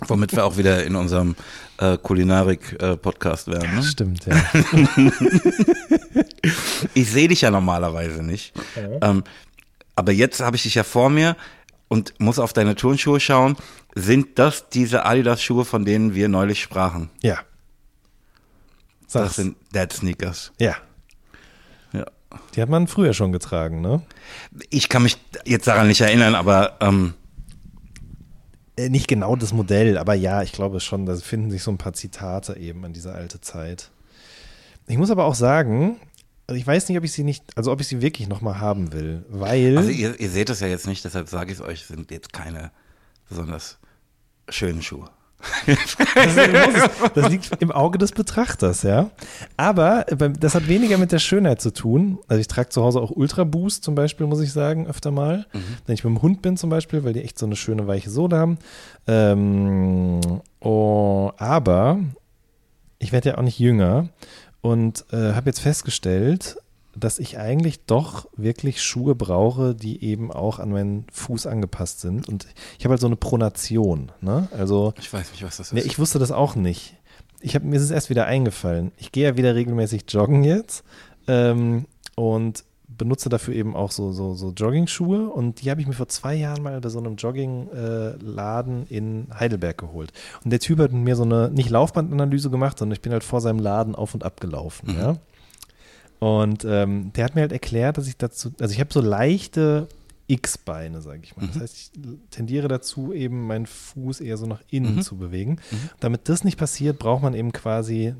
Womit 0.07 0.31
wir 0.31 0.45
auch 0.45 0.57
wieder 0.57 0.83
in 0.83 0.95
unserem 0.95 1.35
äh, 1.77 1.97
Kulinarik-Podcast 1.97 3.47
wären. 3.47 3.75
Ne? 3.75 3.83
Stimmt, 3.83 4.25
ja. 4.25 4.35
Ich 6.93 7.11
sehe 7.11 7.27
dich 7.27 7.41
ja 7.41 7.51
normalerweise 7.51 8.23
nicht. 8.23 8.53
Ähm, 9.01 9.23
aber 9.95 10.11
jetzt 10.11 10.39
habe 10.41 10.55
ich 10.55 10.63
dich 10.63 10.75
ja 10.75 10.83
vor 10.83 11.09
mir 11.09 11.35
und 11.87 12.13
muss 12.19 12.39
auf 12.39 12.53
deine 12.53 12.75
Turnschuhe 12.75 13.19
schauen. 13.19 13.57
Sind 13.95 14.37
das 14.39 14.69
diese 14.69 15.05
Adidas-Schuhe, 15.05 15.65
von 15.65 15.85
denen 15.85 16.13
wir 16.13 16.29
neulich 16.29 16.61
sprachen? 16.61 17.09
Ja. 17.21 17.39
Das 19.11 19.35
sind 19.35 19.55
Dead 19.73 19.91
Sneakers. 19.91 20.51
Ja. 20.59 20.75
Die 22.55 22.61
hat 22.61 22.69
man 22.69 22.87
früher 22.87 23.13
schon 23.13 23.31
getragen, 23.31 23.81
ne? 23.81 24.01
Ich 24.69 24.89
kann 24.89 25.03
mich 25.03 25.17
jetzt 25.45 25.67
daran 25.67 25.87
nicht 25.87 26.01
erinnern, 26.01 26.35
aber 26.35 26.77
ähm, 26.81 27.13
Äh, 28.77 28.89
nicht 28.89 29.07
genau 29.07 29.35
das 29.37 29.53
Modell, 29.53 29.97
aber 29.97 30.15
ja, 30.15 30.41
ich 30.43 30.51
glaube 30.51 30.79
schon, 30.81 31.05
da 31.05 31.15
finden 31.15 31.49
sich 31.49 31.63
so 31.63 31.71
ein 31.71 31.77
paar 31.77 31.93
Zitate 31.93 32.57
eben 32.57 32.83
an 32.83 32.91
diese 32.91 33.13
alte 33.13 33.39
Zeit. 33.39 33.89
Ich 34.87 34.97
muss 34.97 35.09
aber 35.11 35.23
auch 35.25 35.35
sagen, 35.35 35.97
also 36.47 36.59
ich 36.59 36.67
weiß 36.67 36.89
nicht, 36.89 36.97
ob 36.97 37.03
ich 37.05 37.13
sie 37.13 37.23
nicht, 37.23 37.43
also 37.55 37.71
ob 37.71 37.79
ich 37.79 37.87
sie 37.87 38.01
wirklich 38.01 38.27
nochmal 38.27 38.59
haben 38.59 38.91
will, 38.91 39.25
weil. 39.29 39.77
also 39.77 39.89
ihr, 39.89 40.19
ihr 40.19 40.29
seht 40.29 40.49
es 40.49 40.59
ja 40.59 40.67
jetzt 40.67 40.87
nicht, 40.87 41.05
deshalb 41.05 41.29
sage 41.29 41.51
ich 41.53 41.59
es 41.59 41.63
euch, 41.65 41.85
sind 41.85 42.11
jetzt 42.11 42.33
keine 42.33 42.71
besonders 43.29 43.79
schönen 44.49 44.81
Schuhe. 44.81 45.09
Das, 47.13 47.29
liegt 47.29 47.51
im 47.61 47.71
Auge 47.71 47.97
des 47.97 48.11
Betrachters, 48.11 48.83
ja. 48.83 49.09
Aber 49.57 50.11
äh, 50.11 50.29
das 50.39 50.55
hat 50.55 50.67
weniger 50.67 50.97
mit 50.97 51.11
der 51.11 51.19
Schönheit 51.19 51.61
zu 51.61 51.71
tun. 51.71 52.19
Also 52.27 52.41
ich 52.41 52.47
trage 52.47 52.69
zu 52.69 52.83
Hause 52.83 53.01
auch 53.01 53.11
Ultra 53.11 53.43
Boost 53.43 53.83
zum 53.83 53.95
Beispiel, 53.95 54.27
muss 54.27 54.41
ich 54.41 54.51
sagen, 54.51 54.87
öfter 54.87 55.11
mal. 55.11 55.45
Wenn 55.85 55.93
ich 55.93 56.03
mit 56.03 56.13
dem 56.13 56.21
Hund 56.21 56.41
bin 56.41 56.57
zum 56.57 56.69
Beispiel, 56.69 57.03
weil 57.03 57.13
die 57.13 57.23
echt 57.23 57.39
so 57.39 57.45
eine 57.45 57.55
schöne 57.55 57.87
weiche 57.87 58.09
Sohle 58.09 58.37
haben. 58.37 58.57
Ähm, 59.07 60.19
oh, 60.59 61.31
aber 61.37 61.99
ich 62.99 63.11
werde 63.11 63.29
ja 63.29 63.37
auch 63.37 63.43
nicht 63.43 63.59
jünger 63.59 64.09
und 64.61 65.05
äh, 65.11 65.33
habe 65.33 65.47
jetzt 65.47 65.59
festgestellt, 65.59 66.57
dass 66.95 67.19
ich 67.19 67.37
eigentlich 67.37 67.85
doch 67.85 68.27
wirklich 68.35 68.81
Schuhe 68.81 69.15
brauche, 69.15 69.75
die 69.75 70.03
eben 70.03 70.31
auch 70.31 70.59
an 70.59 70.71
meinen 70.71 71.05
Fuß 71.11 71.47
angepasst 71.47 72.01
sind. 72.01 72.27
Und 72.29 72.47
ich 72.77 72.85
habe 72.85 72.93
halt 72.93 73.01
so 73.01 73.07
eine 73.07 73.17
Pronation. 73.17 74.11
Ne? 74.21 74.47
Also 74.57 74.93
Ich 74.99 75.11
weiß 75.11 75.31
nicht, 75.31 75.43
was 75.43 75.57
das 75.57 75.67
ist. 75.67 75.73
Nee, 75.73 75.81
ich 75.81 75.99
wusste 75.99 76.19
das 76.19 76.31
auch 76.31 76.55
nicht. 76.55 76.95
Ich 77.41 77.55
hab, 77.55 77.63
mir 77.63 77.75
ist 77.75 77.83
es 77.83 77.91
erst 77.91 78.09
wieder 78.09 78.25
eingefallen. 78.25 78.91
Ich 78.97 79.11
gehe 79.11 79.25
ja 79.25 79.37
wieder 79.37 79.55
regelmäßig 79.55 80.05
joggen 80.07 80.43
jetzt 80.43 80.83
ähm, 81.27 81.85
und 82.15 82.63
benutze 82.87 83.27
dafür 83.27 83.53
eben 83.53 83.75
auch 83.75 83.91
so, 83.91 84.13
so, 84.13 84.35
so 84.35 84.51
Jogging-Schuhe 84.51 85.27
und 85.29 85.61
die 85.61 85.69
habe 85.69 85.81
ich 85.81 85.87
mir 85.87 85.93
vor 85.93 86.07
zwei 86.07 86.33
Jahren 86.33 86.63
mal 86.63 86.79
bei 86.79 86.87
so 86.87 86.99
einem 86.99 87.17
Jogging-Laden 87.17 88.87
in 88.87 89.27
Heidelberg 89.37 89.77
geholt. 89.77 90.13
Und 90.43 90.51
der 90.51 90.59
Typ 90.59 90.79
hat 90.79 90.93
mit 90.93 91.03
mir 91.03 91.17
so 91.17 91.23
eine, 91.23 91.49
nicht 91.49 91.69
Laufbandanalyse 91.69 92.49
gemacht, 92.49 92.79
sondern 92.79 92.95
ich 92.95 93.01
bin 93.01 93.11
halt 93.11 93.25
vor 93.25 93.41
seinem 93.41 93.59
Laden 93.59 93.95
auf 93.95 94.13
und 94.13 94.23
ab 94.23 94.39
gelaufen. 94.39 94.95
Ja? 94.97 95.17
Und 96.19 96.65
ähm, 96.65 97.11
der 97.13 97.25
hat 97.25 97.35
mir 97.35 97.41
halt 97.41 97.51
erklärt, 97.51 97.97
dass 97.97 98.07
ich 98.07 98.17
dazu, 98.17 98.51
also 98.59 98.73
ich 98.73 98.79
habe 98.79 98.91
so 98.93 99.01
leichte 99.01 99.87
X-Beine, 100.27 101.01
sage 101.01 101.21
ich 101.23 101.37
mal. 101.37 101.47
Das 101.47 101.61
heißt, 101.61 101.77
ich 101.77 101.91
tendiere 102.31 102.67
dazu, 102.67 103.13
eben 103.13 103.45
meinen 103.47 103.65
Fuß 103.67 104.21
eher 104.21 104.37
so 104.37 104.47
nach 104.47 104.61
innen 104.71 105.01
zu 105.03 105.17
bewegen. 105.17 105.57
Damit 105.99 106.29
das 106.29 106.43
nicht 106.43 106.57
passiert, 106.57 106.97
braucht 106.97 107.21
man 107.21 107.33
eben 107.33 107.51
quasi 107.51 108.15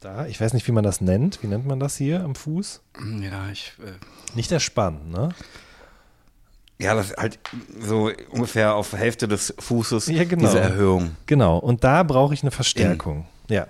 da, 0.00 0.26
ich 0.26 0.40
weiß 0.40 0.52
nicht, 0.52 0.66
wie 0.68 0.72
man 0.72 0.84
das 0.84 1.00
nennt. 1.00 1.42
Wie 1.42 1.46
nennt 1.46 1.66
man 1.66 1.80
das 1.80 1.96
hier 1.96 2.22
am 2.22 2.34
Fuß? 2.34 2.82
ja, 3.22 3.48
ich. 3.50 3.72
Äh, 3.82 3.92
Nicht 4.36 4.50
der 4.50 4.60
Spann, 4.60 5.08
ne? 5.10 5.30
ja, 6.78 6.94
das 6.94 7.10
ist 7.10 7.16
halt 7.16 7.38
so 7.80 8.10
ungefähr 8.30 8.74
auf 8.74 8.92
Hälfte 8.92 9.26
des 9.28 9.54
Fußes 9.58 10.08
Ja, 10.08 10.24
genau. 10.24 10.44
diese 10.44 10.60
Erhöhung. 10.60 11.16
Genau. 11.24 11.58
Und 11.58 11.84
da 11.84 12.02
brauche 12.02 12.34
ich 12.34 12.42
eine 12.42 12.50
Verstärkung. 12.50 13.26
Ja. 13.48 13.66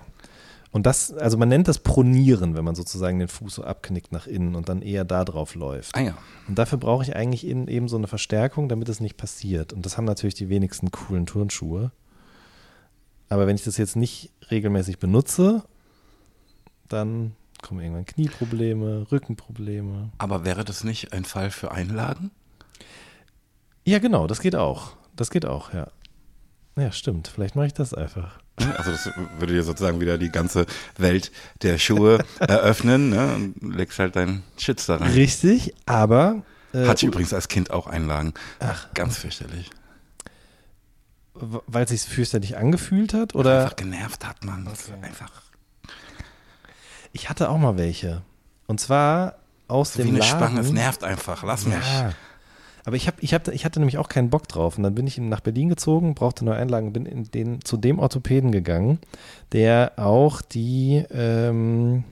Und 0.76 0.84
das, 0.84 1.10
also 1.14 1.38
man 1.38 1.48
nennt 1.48 1.68
das 1.68 1.78
Pronieren, 1.78 2.54
wenn 2.54 2.62
man 2.62 2.74
sozusagen 2.74 3.18
den 3.18 3.28
Fuß 3.28 3.54
so 3.54 3.64
abknickt 3.64 4.12
nach 4.12 4.26
innen 4.26 4.54
und 4.54 4.68
dann 4.68 4.82
eher 4.82 5.06
da 5.06 5.24
drauf 5.24 5.54
läuft. 5.54 5.96
Ah 5.96 6.02
ja. 6.02 6.18
Und 6.48 6.58
dafür 6.58 6.76
brauche 6.76 7.02
ich 7.02 7.16
eigentlich 7.16 7.46
in, 7.46 7.66
eben 7.66 7.88
so 7.88 7.96
eine 7.96 8.08
Verstärkung, 8.08 8.68
damit 8.68 8.90
es 8.90 9.00
nicht 9.00 9.16
passiert. 9.16 9.72
Und 9.72 9.86
das 9.86 9.96
haben 9.96 10.04
natürlich 10.04 10.34
die 10.34 10.50
wenigsten 10.50 10.90
coolen 10.90 11.24
Turnschuhe. 11.24 11.92
Aber 13.30 13.46
wenn 13.46 13.56
ich 13.56 13.64
das 13.64 13.78
jetzt 13.78 13.96
nicht 13.96 14.30
regelmäßig 14.50 14.98
benutze, 14.98 15.64
dann 16.90 17.34
kommen 17.62 17.80
irgendwann 17.80 18.04
Knieprobleme, 18.04 19.06
Rückenprobleme. 19.10 20.10
Aber 20.18 20.44
wäre 20.44 20.62
das 20.62 20.84
nicht 20.84 21.14
ein 21.14 21.24
Fall 21.24 21.50
für 21.50 21.70
Einlagen? 21.70 22.32
Ja, 23.86 23.98
genau, 23.98 24.26
das 24.26 24.40
geht 24.40 24.56
auch. 24.56 24.92
Das 25.14 25.30
geht 25.30 25.46
auch, 25.46 25.72
ja. 25.72 25.90
Ja, 26.76 26.92
stimmt. 26.92 27.28
Vielleicht 27.28 27.56
mache 27.56 27.68
ich 27.68 27.72
das 27.72 27.94
einfach. 27.94 28.40
Also 28.78 28.90
das 28.90 29.10
würde 29.38 29.52
dir 29.52 29.62
sozusagen 29.62 30.00
wieder 30.00 30.16
die 30.16 30.30
ganze 30.30 30.66
Welt 30.96 31.30
der 31.62 31.78
Schuhe 31.78 32.24
eröffnen 32.40 33.10
ne? 33.10 33.34
und 33.34 33.74
legst 33.74 33.98
halt 33.98 34.16
deinen 34.16 34.42
Schütz 34.56 34.86
da 34.86 34.96
rein. 34.96 35.12
Richtig, 35.12 35.74
aber. 35.84 36.42
Äh, 36.72 36.86
Hatte 36.86 37.04
ich 37.04 37.08
übrigens 37.12 37.34
als 37.34 37.48
Kind 37.48 37.70
auch 37.70 37.86
Einlagen. 37.86 38.32
Ach, 38.60 38.92
ganz 38.94 39.18
fürchterlich. 39.18 39.70
Weil 41.34 41.84
es 41.84 41.90
sich 41.90 42.02
fürchterlich 42.02 42.56
angefühlt 42.56 43.12
hat? 43.12 43.34
Oder? 43.34 43.62
Einfach 43.64 43.76
genervt 43.76 44.26
hat 44.26 44.42
man. 44.44 44.66
Ist 44.68 44.90
Einfach 45.02 45.30
Ich 47.12 47.28
hatte 47.28 47.50
auch 47.50 47.58
mal 47.58 47.76
welche. 47.76 48.22
Und 48.66 48.80
zwar 48.80 49.36
aus 49.68 49.98
wie 49.98 50.02
dem 50.02 50.10
eine 50.10 50.18
Laden. 50.20 50.30
Spange. 50.30 50.60
Es 50.60 50.70
nervt 50.70 51.04
einfach. 51.04 51.42
Lass 51.42 51.66
mich. 51.66 51.74
Ja. 51.74 52.12
Aber 52.86 52.96
ich, 52.96 53.06
hab, 53.08 53.20
ich, 53.22 53.34
hab, 53.34 53.48
ich 53.48 53.64
hatte 53.64 53.80
nämlich 53.80 53.98
auch 53.98 54.08
keinen 54.08 54.30
Bock 54.30 54.46
drauf. 54.48 54.76
Und 54.78 54.84
dann 54.84 54.94
bin 54.94 55.06
ich 55.08 55.18
nach 55.18 55.40
Berlin 55.40 55.68
gezogen, 55.68 56.14
brauchte 56.14 56.44
neue 56.44 56.56
Einlagen, 56.56 56.92
bin 56.92 57.04
in 57.04 57.24
den, 57.24 57.62
zu 57.64 57.76
dem 57.76 57.98
Orthopäden 57.98 58.52
gegangen, 58.52 59.00
der 59.52 59.92
auch 59.96 60.40
die 60.40 61.04
ähm, 61.12 62.04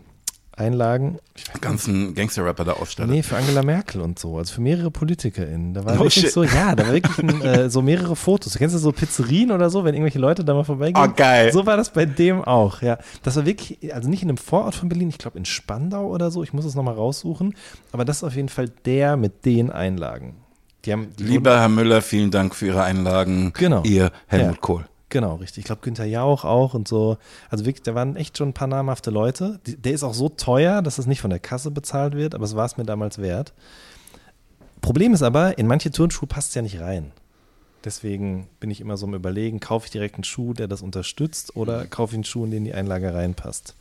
Einlagen, 0.56 1.18
ich 1.36 1.48
weiß 1.48 1.60
Ganzen 1.60 2.14
Gangster-Rapper 2.14 2.64
da 2.64 2.72
ausstellen. 2.74 3.10
Nee, 3.10 3.22
für 3.22 3.36
Angela 3.36 3.62
Merkel 3.62 4.00
und 4.00 4.18
so, 4.18 4.36
also 4.38 4.54
für 4.54 4.60
mehrere 4.60 4.90
PolitikerInnen. 4.90 5.74
Da 5.74 5.84
war 5.84 5.94
Oh, 5.94 5.98
wirklich 6.04 6.14
shit. 6.14 6.30
so, 6.32 6.44
ja, 6.44 6.74
da 6.76 6.86
war 6.86 6.92
wirklich 6.92 7.18
ein, 7.18 7.40
äh, 7.42 7.70
so 7.70 7.80
mehrere 7.82 8.14
Fotos. 8.14 8.52
Du 8.52 8.58
kennst 8.58 8.74
du 8.74 8.78
so 8.78 8.92
Pizzerien 8.92 9.50
oder 9.52 9.68
so, 9.70 9.84
wenn 9.84 9.94
irgendwelche 9.94 10.18
Leute 10.20 10.44
da 10.44 10.54
mal 10.54 10.64
vorbeigehen? 10.64 11.08
Oh, 11.08 11.12
geil. 11.14 11.52
So 11.52 11.66
war 11.66 11.76
das 11.76 11.92
bei 11.92 12.04
dem 12.04 12.42
auch, 12.44 12.82
ja. 12.82 12.98
Das 13.24 13.34
war 13.36 13.46
wirklich, 13.46 13.92
also 13.94 14.08
nicht 14.08 14.22
in 14.22 14.28
einem 14.28 14.38
Vorort 14.38 14.74
von 14.76 14.88
Berlin, 14.88 15.08
ich 15.08 15.18
glaube 15.18 15.38
in 15.38 15.44
Spandau 15.44 16.06
oder 16.08 16.30
so, 16.30 16.42
ich 16.44 16.52
muss 16.52 16.64
es 16.64 16.74
nochmal 16.76 16.94
raussuchen, 16.94 17.54
aber 17.92 18.04
das 18.04 18.18
ist 18.18 18.24
auf 18.24 18.36
jeden 18.36 18.48
Fall 18.48 18.68
der 18.84 19.16
mit 19.16 19.44
den 19.44 19.70
Einlagen. 19.70 20.34
Die 20.84 20.92
haben, 20.92 21.14
die 21.18 21.24
Lieber 21.24 21.60
Herr 21.60 21.68
Müller, 21.68 22.02
vielen 22.02 22.30
Dank 22.30 22.54
für 22.54 22.66
Ihre 22.66 22.82
Einlagen. 22.82 23.52
Genau. 23.54 23.82
Ihr 23.84 24.12
Helmut 24.26 24.54
Ja. 24.56 24.60
Kohl. 24.60 24.84
Genau, 25.08 25.36
richtig. 25.36 25.58
Ich 25.58 25.64
glaube, 25.66 25.80
Günther 25.82 26.06
Jauch 26.06 26.44
auch 26.44 26.74
und 26.74 26.88
so. 26.88 27.18
Also 27.48 27.64
wirklich, 27.64 27.82
da 27.82 27.94
waren 27.94 28.16
echt 28.16 28.36
schon 28.36 28.48
ein 28.48 28.52
paar 28.52 28.66
namhafte 28.66 29.10
Leute. 29.10 29.60
Die, 29.66 29.76
der 29.76 29.92
ist 29.92 30.02
auch 30.02 30.14
so 30.14 30.28
teuer, 30.28 30.82
dass 30.82 30.98
es 30.98 31.06
nicht 31.06 31.20
von 31.20 31.30
der 31.30 31.38
Kasse 31.38 31.70
bezahlt 31.70 32.16
wird, 32.16 32.34
aber 32.34 32.44
es 32.44 32.56
war 32.56 32.66
es 32.66 32.76
mir 32.76 32.84
damals 32.84 33.18
wert. 33.18 33.52
Problem 34.80 35.14
ist 35.14 35.22
aber, 35.22 35.56
in 35.56 35.66
manche 35.66 35.90
Turnschuhe 35.90 36.26
passt 36.26 36.48
es 36.48 36.54
ja 36.56 36.62
nicht 36.62 36.80
rein. 36.80 37.12
Deswegen 37.84 38.48
bin 38.60 38.70
ich 38.70 38.80
immer 38.80 38.96
so 38.96 39.06
am 39.06 39.14
Überlegen, 39.14 39.60
kaufe 39.60 39.86
ich 39.86 39.92
direkt 39.92 40.16
einen 40.16 40.24
Schuh, 40.24 40.52
der 40.52 40.68
das 40.68 40.82
unterstützt, 40.82 41.54
oder 41.54 41.86
kaufe 41.86 42.12
ich 42.12 42.16
einen 42.16 42.24
Schuh, 42.24 42.44
in 42.44 42.50
den 42.50 42.64
die 42.64 42.74
Einlage 42.74 43.14
reinpasst. 43.14 43.76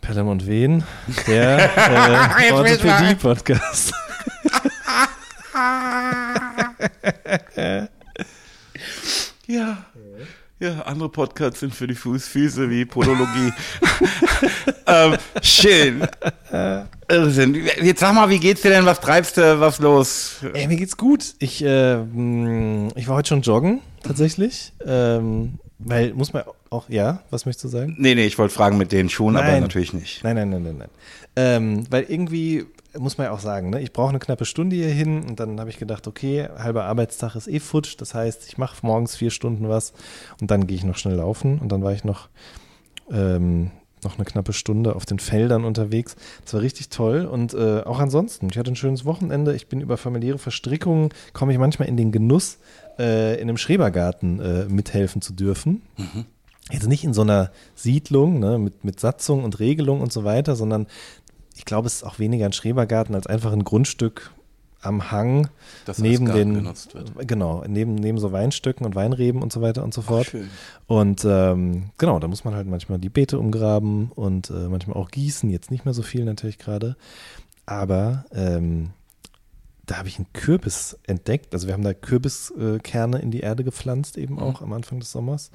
Pelham 0.00 0.28
und 0.28 0.46
Wen, 0.46 0.84
der 1.26 1.58
äh, 2.48 2.52
Orthopädie-Podcast. 2.52 3.92
Ja. 9.46 9.84
Ja, 10.58 10.80
andere 10.82 11.10
Podcasts 11.10 11.60
sind 11.60 11.74
für 11.74 11.86
die 11.86 11.94
Fußfüße 11.94 12.70
wie 12.70 12.84
Podologie. 12.84 13.52
ähm, 14.86 15.16
schön. 15.42 16.06
Irrsinn. 17.08 17.68
Jetzt 17.82 18.00
sag 18.00 18.14
mal, 18.14 18.30
wie 18.30 18.38
geht's 18.38 18.62
dir 18.62 18.70
denn? 18.70 18.86
Was 18.86 19.00
treibst 19.00 19.36
du? 19.36 19.60
Was 19.60 19.78
los? 19.78 20.36
Ey, 20.54 20.66
mir 20.66 20.76
geht's 20.76 20.96
gut. 20.96 21.34
Ich, 21.38 21.62
äh, 21.62 21.96
ich 22.94 23.06
war 23.06 23.16
heute 23.16 23.28
schon 23.28 23.42
joggen, 23.42 23.80
tatsächlich. 24.02 24.72
Ähm, 24.84 25.58
weil, 25.78 26.14
muss 26.14 26.32
man 26.32 26.44
auch, 26.70 26.88
ja, 26.88 27.20
was 27.30 27.44
möchtest 27.44 27.64
du 27.64 27.68
sagen? 27.68 27.94
Nee, 27.98 28.14
nee, 28.14 28.26
ich 28.26 28.38
wollte 28.38 28.54
fragen 28.54 28.78
mit 28.78 28.92
den 28.92 29.10
Schuhen, 29.10 29.36
aber 29.36 29.46
Nein. 29.46 29.60
natürlich 29.60 29.92
nicht. 29.92 30.24
Nein, 30.24 30.36
nein, 30.36 30.50
nein, 30.50 30.62
nein, 30.62 30.78
nein. 30.78 30.88
Ähm, 31.36 31.84
weil 31.90 32.04
irgendwie, 32.08 32.64
muss 32.98 33.18
man 33.18 33.26
ja 33.26 33.32
auch 33.32 33.40
sagen, 33.40 33.70
ne, 33.70 33.80
ich 33.80 33.92
brauche 33.92 34.10
eine 34.10 34.18
knappe 34.18 34.44
Stunde 34.44 34.76
hier 34.76 34.88
hin 34.88 35.24
und 35.24 35.40
dann 35.40 35.58
habe 35.60 35.70
ich 35.70 35.78
gedacht, 35.78 36.06
okay, 36.06 36.48
halber 36.58 36.84
Arbeitstag 36.84 37.34
ist 37.36 37.48
eh 37.48 37.60
futsch. 37.60 37.96
Das 37.98 38.14
heißt, 38.14 38.46
ich 38.48 38.58
mache 38.58 38.84
morgens 38.86 39.16
vier 39.16 39.30
Stunden 39.30 39.68
was 39.68 39.92
und 40.40 40.50
dann 40.50 40.66
gehe 40.66 40.76
ich 40.76 40.84
noch 40.84 40.96
schnell 40.96 41.16
laufen 41.16 41.58
und 41.58 41.70
dann 41.70 41.82
war 41.82 41.92
ich 41.92 42.04
noch, 42.04 42.28
ähm, 43.10 43.70
noch 44.04 44.16
eine 44.16 44.24
knappe 44.24 44.52
Stunde 44.52 44.94
auf 44.94 45.06
den 45.06 45.18
Feldern 45.18 45.64
unterwegs. 45.64 46.16
Das 46.44 46.54
war 46.54 46.60
richtig 46.60 46.88
toll 46.88 47.24
und 47.24 47.54
äh, 47.54 47.82
auch 47.82 47.98
ansonsten, 47.98 48.48
ich 48.50 48.58
hatte 48.58 48.70
ein 48.70 48.76
schönes 48.76 49.04
Wochenende. 49.04 49.54
Ich 49.54 49.68
bin 49.68 49.80
über 49.80 49.96
familiäre 49.96 50.38
Verstrickungen, 50.38 51.10
komme 51.32 51.52
ich 51.52 51.58
manchmal 51.58 51.88
in 51.88 51.96
den 51.96 52.12
Genuss, 52.12 52.58
äh, 52.98 53.34
in 53.34 53.48
einem 53.48 53.58
Schrebergarten 53.58 54.40
äh, 54.40 54.64
mithelfen 54.66 55.22
zu 55.22 55.32
dürfen. 55.32 55.82
Jetzt 56.70 56.88
nicht 56.88 57.04
in 57.04 57.14
so 57.14 57.22
einer 57.22 57.52
Siedlung 57.76 58.40
ne, 58.40 58.58
mit, 58.58 58.84
mit 58.84 58.98
Satzung 58.98 59.44
und 59.44 59.60
Regelung 59.60 60.00
und 60.00 60.12
so 60.12 60.24
weiter, 60.24 60.56
sondern 60.56 60.88
ich 61.56 61.64
glaube, 61.64 61.86
es 61.86 61.96
ist 61.96 62.04
auch 62.04 62.18
weniger 62.18 62.46
ein 62.46 62.52
Schrebergarten 62.52 63.14
als 63.14 63.26
einfach 63.26 63.52
ein 63.52 63.64
Grundstück 63.64 64.30
am 64.82 65.10
Hang 65.10 65.48
Das 65.84 65.98
neben 65.98 66.26
den 66.26 66.54
genutzt 66.54 66.94
wird. 66.94 67.26
genau 67.26 67.64
neben 67.66 67.94
neben 67.96 68.18
so 68.18 68.30
Weinstöcken 68.30 68.86
und 68.86 68.94
Weinreben 68.94 69.42
und 69.42 69.52
so 69.52 69.60
weiter 69.62 69.82
und 69.82 69.92
so 69.92 70.02
fort. 70.02 70.26
schön. 70.26 70.48
Und 70.86 71.24
ähm, 71.24 71.90
genau, 71.98 72.20
da 72.20 72.28
muss 72.28 72.44
man 72.44 72.54
halt 72.54 72.68
manchmal 72.68 72.98
die 72.98 73.08
Beete 73.08 73.38
umgraben 73.38 74.12
und 74.14 74.50
äh, 74.50 74.68
manchmal 74.68 74.96
auch 74.96 75.10
gießen. 75.10 75.50
Jetzt 75.50 75.70
nicht 75.70 75.84
mehr 75.86 75.94
so 75.94 76.02
viel 76.02 76.24
natürlich 76.24 76.58
gerade, 76.58 76.94
aber 77.64 78.26
ähm, 78.32 78.90
da 79.86 79.98
habe 79.98 80.08
ich 80.08 80.18
einen 80.18 80.32
Kürbis 80.32 80.98
entdeckt. 81.04 81.54
Also 81.54 81.68
wir 81.68 81.74
haben 81.74 81.84
da 81.84 81.94
Kürbiskerne 81.94 83.18
in 83.18 83.30
die 83.30 83.40
Erde 83.40 83.62
gepflanzt, 83.62 84.18
eben 84.18 84.40
auch 84.40 84.60
am 84.60 84.72
Anfang 84.72 84.98
des 84.98 85.12
Sommers. 85.12 85.52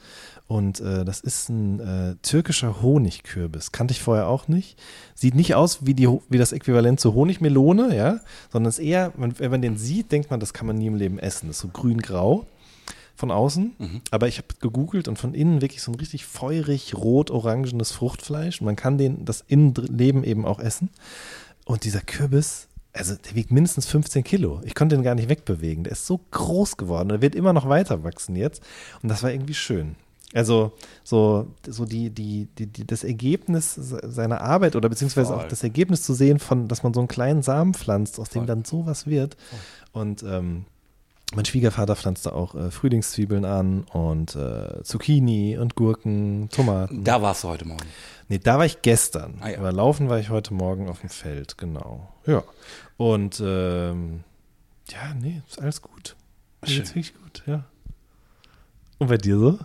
Und 0.47 0.79
äh, 0.79 1.03
das 1.03 1.19
ist 1.19 1.49
ein 1.49 1.79
äh, 1.79 2.15
türkischer 2.21 2.81
Honigkürbis. 2.81 3.73
Kannte 3.73 3.91
ich 3.91 4.01
vorher 4.01 4.27
auch 4.27 4.47
nicht. 4.47 4.79
Sieht 5.15 5.35
nicht 5.35 5.55
aus 5.55 5.85
wie, 5.85 5.93
die, 5.93 6.07
wie 6.29 6.37
das 6.37 6.53
Äquivalent 6.53 7.01
zur 7.01 7.13
Honigmelone, 7.13 7.95
ja, 7.95 8.21
sondern 8.51 8.69
ist 8.69 8.79
eher, 8.79 9.11
wenn 9.17 9.51
man 9.51 9.61
den 9.61 9.77
sieht, 9.77 10.13
denkt 10.13 10.31
man, 10.31 10.39
das 10.39 10.53
kann 10.53 10.65
man 10.65 10.77
nie 10.77 10.87
im 10.87 10.95
Leben 10.95 11.19
essen. 11.19 11.47
Das 11.47 11.57
ist 11.57 11.61
so 11.61 11.67
grün-grau 11.67 12.45
von 13.17 13.31
außen. 13.31 13.73
Aber 14.11 14.29
ich 14.29 14.37
habe 14.37 14.47
gegoogelt 14.61 15.09
und 15.09 15.19
von 15.19 15.33
innen 15.33 15.61
wirklich 15.61 15.81
so 15.81 15.91
ein 15.91 15.95
richtig 15.95 16.25
feurig, 16.25 16.95
rot-orangenes 16.95 17.91
Fruchtfleisch. 17.91 18.61
Und 18.61 18.65
man 18.65 18.77
kann 18.77 18.97
den, 18.97 19.25
das 19.25 19.43
Innenleben 19.45 20.23
eben 20.23 20.45
auch 20.45 20.59
essen. 20.59 20.89
Und 21.65 21.83
dieser 21.83 22.01
Kürbis, 22.01 22.67
also 22.93 23.15
der 23.15 23.35
wiegt 23.35 23.51
mindestens 23.51 23.85
15 23.85 24.23
Kilo. 24.23 24.61
Ich 24.65 24.75
konnte 24.75 24.95
den 24.95 25.03
gar 25.03 25.15
nicht 25.15 25.29
wegbewegen. 25.29 25.83
Der 25.83 25.93
ist 25.93 26.05
so 26.05 26.19
groß 26.31 26.77
geworden. 26.77 27.09
Der 27.09 27.21
wird 27.21 27.35
immer 27.35 27.53
noch 27.53 27.69
weiter 27.69 28.03
wachsen 28.03 28.35
jetzt. 28.35 28.61
Und 29.01 29.09
das 29.09 29.23
war 29.23 29.31
irgendwie 29.31 29.53
schön. 29.53 29.95
Also 30.33 30.71
so, 31.03 31.47
so 31.67 31.85
die, 31.85 32.09
die, 32.09 32.47
die, 32.57 32.67
die, 32.67 32.87
das 32.87 33.03
Ergebnis 33.03 33.75
seiner 33.75 34.41
Arbeit 34.41 34.75
oder 34.75 34.87
beziehungsweise 34.87 35.33
auch 35.33 35.41
Voll. 35.41 35.49
das 35.49 35.63
Ergebnis 35.63 36.03
zu 36.03 36.13
sehen 36.13 36.39
von, 36.39 36.67
dass 36.67 36.83
man 36.83 36.93
so 36.93 37.01
einen 37.01 37.09
kleinen 37.09 37.41
Samen 37.41 37.73
pflanzt, 37.73 38.19
aus 38.19 38.29
dem 38.29 38.41
Voll. 38.41 38.47
dann 38.47 38.63
sowas 38.63 39.07
wird. 39.07 39.35
Und 39.91 40.23
ähm, 40.23 40.65
mein 41.33 41.45
Schwiegervater 41.45 41.95
pflanzte 41.95 42.33
auch 42.33 42.55
äh, 42.55 42.71
Frühlingszwiebeln 42.71 43.45
an 43.45 43.83
und 43.85 44.35
äh, 44.35 44.83
Zucchini 44.83 45.57
und 45.57 45.75
Gurken, 45.75 46.49
Tomaten. 46.49 47.03
Da 47.03 47.21
warst 47.21 47.43
du 47.43 47.47
heute 47.47 47.65
Morgen. 47.65 47.87
Nee, 48.27 48.39
da 48.39 48.57
war 48.57 48.65
ich 48.65 48.81
gestern. 48.81 49.37
Ah, 49.41 49.49
ja. 49.49 49.57
Aber 49.57 49.71
laufen 49.71 50.09
war 50.09 50.19
ich 50.19 50.29
heute 50.29 50.53
Morgen 50.53 50.89
auf 50.89 51.01
dem 51.01 51.09
Feld, 51.09 51.57
genau. 51.57 52.11
Ja. 52.25 52.43
Und 52.97 53.41
ähm, 53.43 54.23
ja, 54.89 55.13
nee, 55.13 55.41
ist 55.47 55.61
alles 55.61 55.81
gut. 55.81 56.15
Schön. 56.63 56.77
geht's 56.77 56.89
wirklich 56.89 57.13
gut, 57.15 57.43
ja. 57.45 57.63
Und 58.99 59.07
bei 59.07 59.17
dir 59.17 59.37
so? 59.37 59.59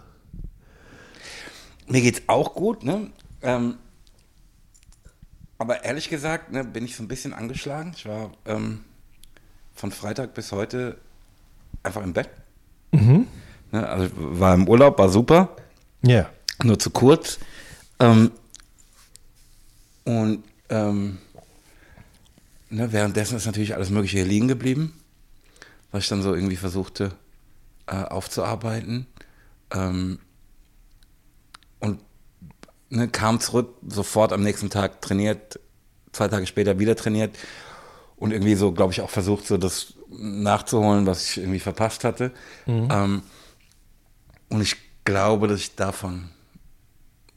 Mir 1.89 2.01
geht's 2.01 2.23
auch 2.27 2.55
gut, 2.55 2.85
ne? 2.85 3.11
Ähm, 3.43 3.77
aber 5.59 5.85
ehrlich 5.85 6.09
gesagt, 6.09 6.53
ne, 6.53 6.65
bin 6.65 6.85
ich 6.85 6.97
so 6.97 7.03
ein 7.03 7.09
bisschen 7.09 7.33
angeschlagen. 7.33 7.93
Ich 7.97 8.07
war 8.07 8.33
ähm, 8.45 8.85
von 9.75 9.91
Freitag 9.91 10.35
bis 10.35 10.53
heute 10.53 10.99
einfach 11.83 12.03
im 12.03 12.13
Bett. 12.13 12.29
Ne, 12.93 13.27
also 13.89 14.09
war 14.17 14.55
im 14.55 14.69
Urlaub, 14.69 14.99
war 14.99 15.09
super, 15.09 15.57
Ja. 16.03 16.31
nur 16.63 16.79
zu 16.79 16.91
kurz. 16.91 17.39
Ähm, 17.99 18.31
und 20.05 20.45
ähm, 20.71 21.19
ne, 22.71 22.93
währenddessen 22.93 23.37
ist 23.37 23.47
natürlich 23.47 23.75
alles 23.75 23.91
Mögliche 23.91 24.19
hier 24.19 24.27
liegen 24.27 24.49
geblieben, 24.49 24.95
was 25.91 26.05
ich 26.05 26.09
dann 26.09 26.23
so 26.23 26.35
irgendwie 26.35 26.57
versuchte 26.57 27.13
äh, 27.87 27.97
aufzuarbeiten. 28.03 29.07
Ähm, 29.73 30.19
und 31.81 32.01
ne, 32.89 33.09
kam 33.09 33.41
zurück, 33.41 33.75
sofort 33.87 34.33
am 34.33 34.43
nächsten 34.43 34.71
Tag 34.71 35.03
trainiert, 35.03 35.59
zwei 36.13 36.29
Tage 36.29 36.47
später 36.47 36.79
wieder 36.79 36.97
trainiert 36.97 37.37
und 38.17 38.31
irgendwie 38.31 38.55
so, 38.55 38.73
glaube 38.73 38.93
ich, 38.93 39.01
auch 39.03 39.11
versucht, 39.11 39.47
so 39.47 39.59
das 39.59 39.95
nachzuholen, 40.09 41.07
was 41.07 41.31
ich 41.31 41.39
irgendwie 41.39 41.59
verpasst 41.61 42.05
hatte. 42.05 42.33
Ähm, 42.91 43.23
und 44.49 44.61
ich 44.61 44.77
glaube, 45.05 45.49
dass 45.49 45.61
ich 45.61 45.75
davon 45.75 46.29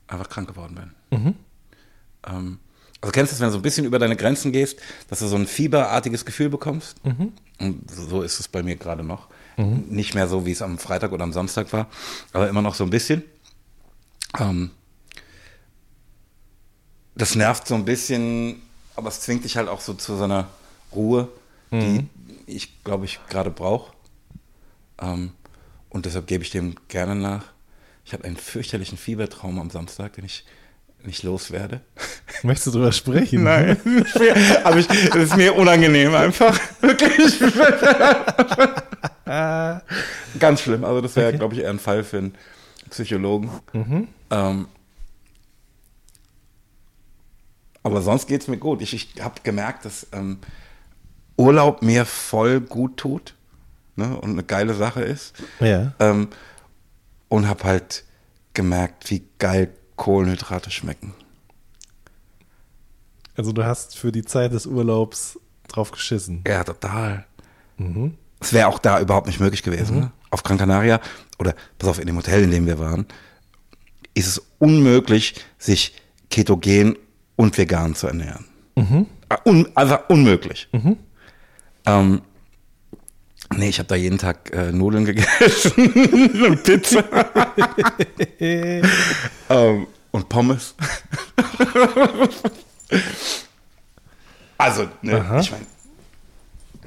einfach 0.07 0.29
krank 0.29 0.47
geworden 0.47 0.75
bin. 0.75 0.91
Ähm, 2.27 2.59
also 3.01 3.11
kennst 3.11 3.31
du 3.31 3.35
es, 3.35 3.39
wenn 3.41 3.47
du 3.47 3.53
so 3.53 3.59
ein 3.59 3.61
bisschen 3.63 3.85
über 3.85 3.97
deine 3.99 4.15
Grenzen 4.15 4.51
gehst, 4.51 4.79
dass 5.07 5.19
du 5.19 5.27
so 5.27 5.35
ein 5.35 5.47
fieberartiges 5.47 6.25
Gefühl 6.25 6.49
bekommst? 6.49 6.97
Und 7.59 7.89
so 7.91 8.21
ist 8.21 8.39
es 8.39 8.47
bei 8.47 8.61
mir 8.63 8.75
gerade 8.75 9.03
noch. 9.03 9.27
Nicht 9.89 10.15
mehr 10.15 10.27
so, 10.27 10.45
wie 10.45 10.51
es 10.51 10.61
am 10.61 10.77
Freitag 10.77 11.11
oder 11.11 11.23
am 11.23 11.33
Samstag 11.33 11.71
war, 11.73 11.87
aber 12.33 12.47
immer 12.49 12.61
noch 12.61 12.75
so 12.75 12.83
ein 12.85 12.89
bisschen. 12.89 13.23
Ähm, 14.39 14.71
das 17.15 17.35
nervt 17.35 17.67
so 17.67 17.75
ein 17.75 17.83
bisschen, 17.85 18.61
aber 18.95 19.09
es 19.09 19.19
zwingt 19.21 19.43
dich 19.43 19.57
halt 19.57 19.67
auch 19.67 19.81
so 19.81 19.93
zu 19.93 20.15
so 20.15 20.23
einer 20.23 20.47
Ruhe, 20.93 21.27
die 21.71 22.07
ich, 22.49 22.83
glaube 22.83 23.05
ich, 23.05 23.19
gerade 23.29 23.51
brauche. 23.51 23.93
Ähm, 25.01 25.31
und 25.89 26.05
deshalb 26.05 26.27
gebe 26.27 26.43
ich 26.43 26.49
dem 26.49 26.75
gerne 26.87 27.15
nach. 27.15 27.45
Ich 28.05 28.13
habe 28.13 28.23
einen 28.23 28.37
fürchterlichen 28.37 28.97
Fiebertraum 28.97 29.59
am 29.59 29.69
Samstag, 29.69 30.13
den 30.13 30.25
ich 30.25 30.45
nicht 31.03 31.23
loswerde. 31.23 31.81
Möchtest 32.43 32.67
du 32.67 32.71
drüber 32.71 32.91
sprechen? 32.91 33.43
Nein, 33.43 33.77
aber 34.63 34.77
ich, 34.77 34.89
es 34.89 35.15
ist 35.15 35.37
mir 35.37 35.55
unangenehm 35.55 36.13
einfach. 36.13 36.59
Wirklich. 36.81 37.39
Ganz 40.39 40.61
schlimm. 40.61 40.83
Also 40.83 41.01
das 41.01 41.15
wäre, 41.15 41.33
glaube 41.33 41.55
ich, 41.55 41.61
eher 41.61 41.69
ein 41.69 41.79
Fall 41.79 42.03
für 42.03 42.17
einen 42.17 42.35
Psychologen. 42.89 43.49
Ähm, 44.31 44.67
aber 47.83 48.01
sonst 48.01 48.27
geht 48.27 48.41
es 48.41 48.47
mir 48.47 48.57
gut. 48.57 48.81
Ich, 48.81 48.93
ich 48.93 49.23
habe 49.23 49.35
gemerkt, 49.43 49.85
dass 49.85 50.07
ähm, 50.11 50.39
Urlaub 51.39 51.81
mir 51.81 52.05
voll 52.05 52.59
gut 52.59 52.97
tut 52.97 53.33
ne, 53.95 54.17
und 54.19 54.31
eine 54.31 54.43
geile 54.43 54.73
Sache 54.73 55.01
ist. 55.01 55.33
Ja. 55.61 55.93
Ähm, 55.99 56.27
und 57.29 57.47
habe 57.47 57.63
halt 57.63 58.03
gemerkt, 58.53 59.09
wie 59.09 59.23
geil 59.37 59.73
Kohlenhydrate 59.95 60.69
schmecken. 60.69 61.13
Also 63.37 63.53
du 63.53 63.63
hast 63.63 63.97
für 63.97 64.11
die 64.11 64.25
Zeit 64.25 64.51
des 64.51 64.65
Urlaubs 64.65 65.39
drauf 65.69 65.91
geschissen. 65.91 66.43
Ja, 66.45 66.63
total. 66.65 67.25
Es 68.41 68.51
wäre 68.51 68.67
auch 68.67 68.79
da 68.79 68.99
überhaupt 68.99 69.27
nicht 69.27 69.39
möglich 69.39 69.63
gewesen. 69.63 69.99
Ne? 69.99 70.11
Auf 70.31 70.43
Gran 70.43 70.57
Canaria 70.57 70.99
oder 71.37 71.55
pass 71.77 71.89
auf, 71.89 71.99
in 71.99 72.07
dem 72.07 72.17
Hotel, 72.17 72.43
in 72.43 72.51
dem 72.51 72.65
wir 72.65 72.79
waren, 72.79 73.05
ist 74.13 74.27
es 74.27 74.41
unmöglich, 74.57 75.35
sich 75.57 75.95
ketogen 76.29 76.97
und 77.37 77.57
vegan 77.57 77.95
zu 77.95 78.07
ernähren. 78.07 78.45
Un, 79.45 79.69
einfach 79.75 80.09
unmöglich. 80.09 80.67
Ähm, 81.89 82.21
nee, 83.55 83.69
ich 83.69 83.79
habe 83.79 83.87
da 83.87 83.95
jeden 83.95 84.17
Tag 84.17 84.51
äh, 84.53 84.71
Nudeln 84.71 85.05
gegessen 85.05 85.91
und 86.45 86.63
Pizza 86.63 87.03
ähm, 89.49 89.87
und 90.11 90.29
Pommes. 90.29 90.75
also, 94.57 94.87
ne, 95.01 95.15
Aha. 95.21 95.39
ich 95.39 95.51
meine, 95.51 95.65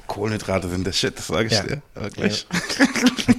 Kohlenhydrate 0.07 0.69
sind 0.69 0.85
der 0.85 0.91
Shit, 0.91 1.17
das 1.17 1.27
sage 1.27 1.47
ich 1.47 1.53
Ja. 1.53 1.63
dir. 1.63 1.81
Wirklich. 1.95 2.45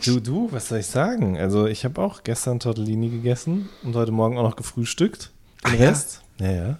Du, 0.04 0.20
du, 0.20 0.48
was 0.50 0.68
soll 0.68 0.78
ich 0.80 0.86
sagen? 0.86 1.38
Also 1.38 1.66
ich 1.66 1.84
habe 1.84 2.00
auch 2.00 2.24
gestern 2.24 2.58
Tortellini 2.58 3.10
gegessen 3.10 3.68
und 3.82 3.94
heute 3.94 4.12
Morgen 4.12 4.38
auch 4.38 4.42
noch 4.42 4.56
gefrühstückt. 4.56 5.30
Den 5.66 5.78
ja? 5.80 5.88
Rest? 5.88 6.22
Ja, 6.40 6.50
ja. 6.50 6.78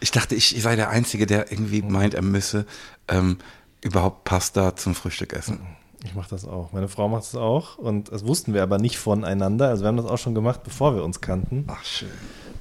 Ich 0.00 0.10
dachte, 0.10 0.34
ich, 0.34 0.54
ich 0.54 0.62
sei 0.62 0.76
der 0.76 0.90
Einzige, 0.90 1.26
der 1.26 1.50
irgendwie 1.50 1.82
meint, 1.82 2.14
er 2.14 2.22
müsse 2.22 2.66
ähm, 3.08 3.38
überhaupt 3.86 4.24
Pasta 4.24 4.76
zum 4.76 4.94
Frühstück 4.94 5.32
essen. 5.32 5.60
Ich 6.04 6.14
mache 6.14 6.28
das 6.28 6.44
auch. 6.44 6.72
Meine 6.72 6.88
Frau 6.88 7.08
macht 7.08 7.24
es 7.24 7.34
auch 7.34 7.78
und 7.78 8.12
das 8.12 8.26
wussten 8.26 8.52
wir 8.52 8.62
aber 8.62 8.78
nicht 8.78 8.98
voneinander. 8.98 9.68
Also 9.68 9.84
wir 9.84 9.88
haben 9.88 9.96
das 9.96 10.06
auch 10.06 10.18
schon 10.18 10.34
gemacht, 10.34 10.60
bevor 10.62 10.94
wir 10.94 11.02
uns 11.02 11.20
kannten. 11.20 11.64
Ach, 11.68 11.82
schön. 11.84 12.10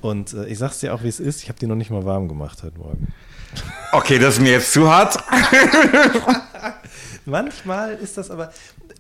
Und 0.02 0.34
äh, 0.34 0.46
ich 0.46 0.58
sag's 0.58 0.80
dir 0.80 0.94
auch, 0.94 1.04
wie 1.04 1.08
es 1.08 1.20
ist. 1.20 1.44
Ich 1.44 1.50
habe 1.50 1.60
die 1.60 1.68
noch 1.68 1.76
nicht 1.76 1.90
mal 1.90 2.06
warm 2.06 2.28
gemacht 2.28 2.64
heute 2.64 2.78
Morgen. 2.78 3.14
Okay, 3.92 4.20
das 4.20 4.34
ist 4.34 4.42
mir 4.42 4.52
jetzt 4.52 4.74
zu 4.74 4.90
hart. 4.90 5.18
Manchmal 7.26 7.94
ist 7.94 8.18
das 8.18 8.30
aber, 8.30 8.52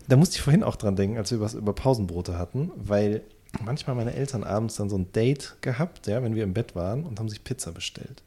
da 0.07 0.15
musste 0.15 0.37
ich 0.37 0.41
vorhin 0.41 0.63
auch 0.63 0.77
dran 0.77 0.95
denken, 0.95 1.17
als 1.17 1.31
wir 1.31 1.37
über, 1.37 1.51
über 1.51 1.73
Pausenbrote 1.73 2.37
hatten, 2.37 2.71
weil 2.77 3.21
manchmal 3.61 3.97
meine 3.97 4.13
Eltern 4.13 4.45
abends 4.45 4.75
dann 4.75 4.89
so 4.89 4.97
ein 4.97 5.11
Date 5.11 5.57
gehabt, 5.59 6.07
ja, 6.07 6.23
wenn 6.23 6.33
wir 6.33 6.45
im 6.45 6.53
Bett 6.53 6.75
waren 6.75 7.03
und 7.03 7.19
haben 7.19 7.27
sich 7.27 7.43
Pizza 7.43 7.73
bestellt. 7.73 8.23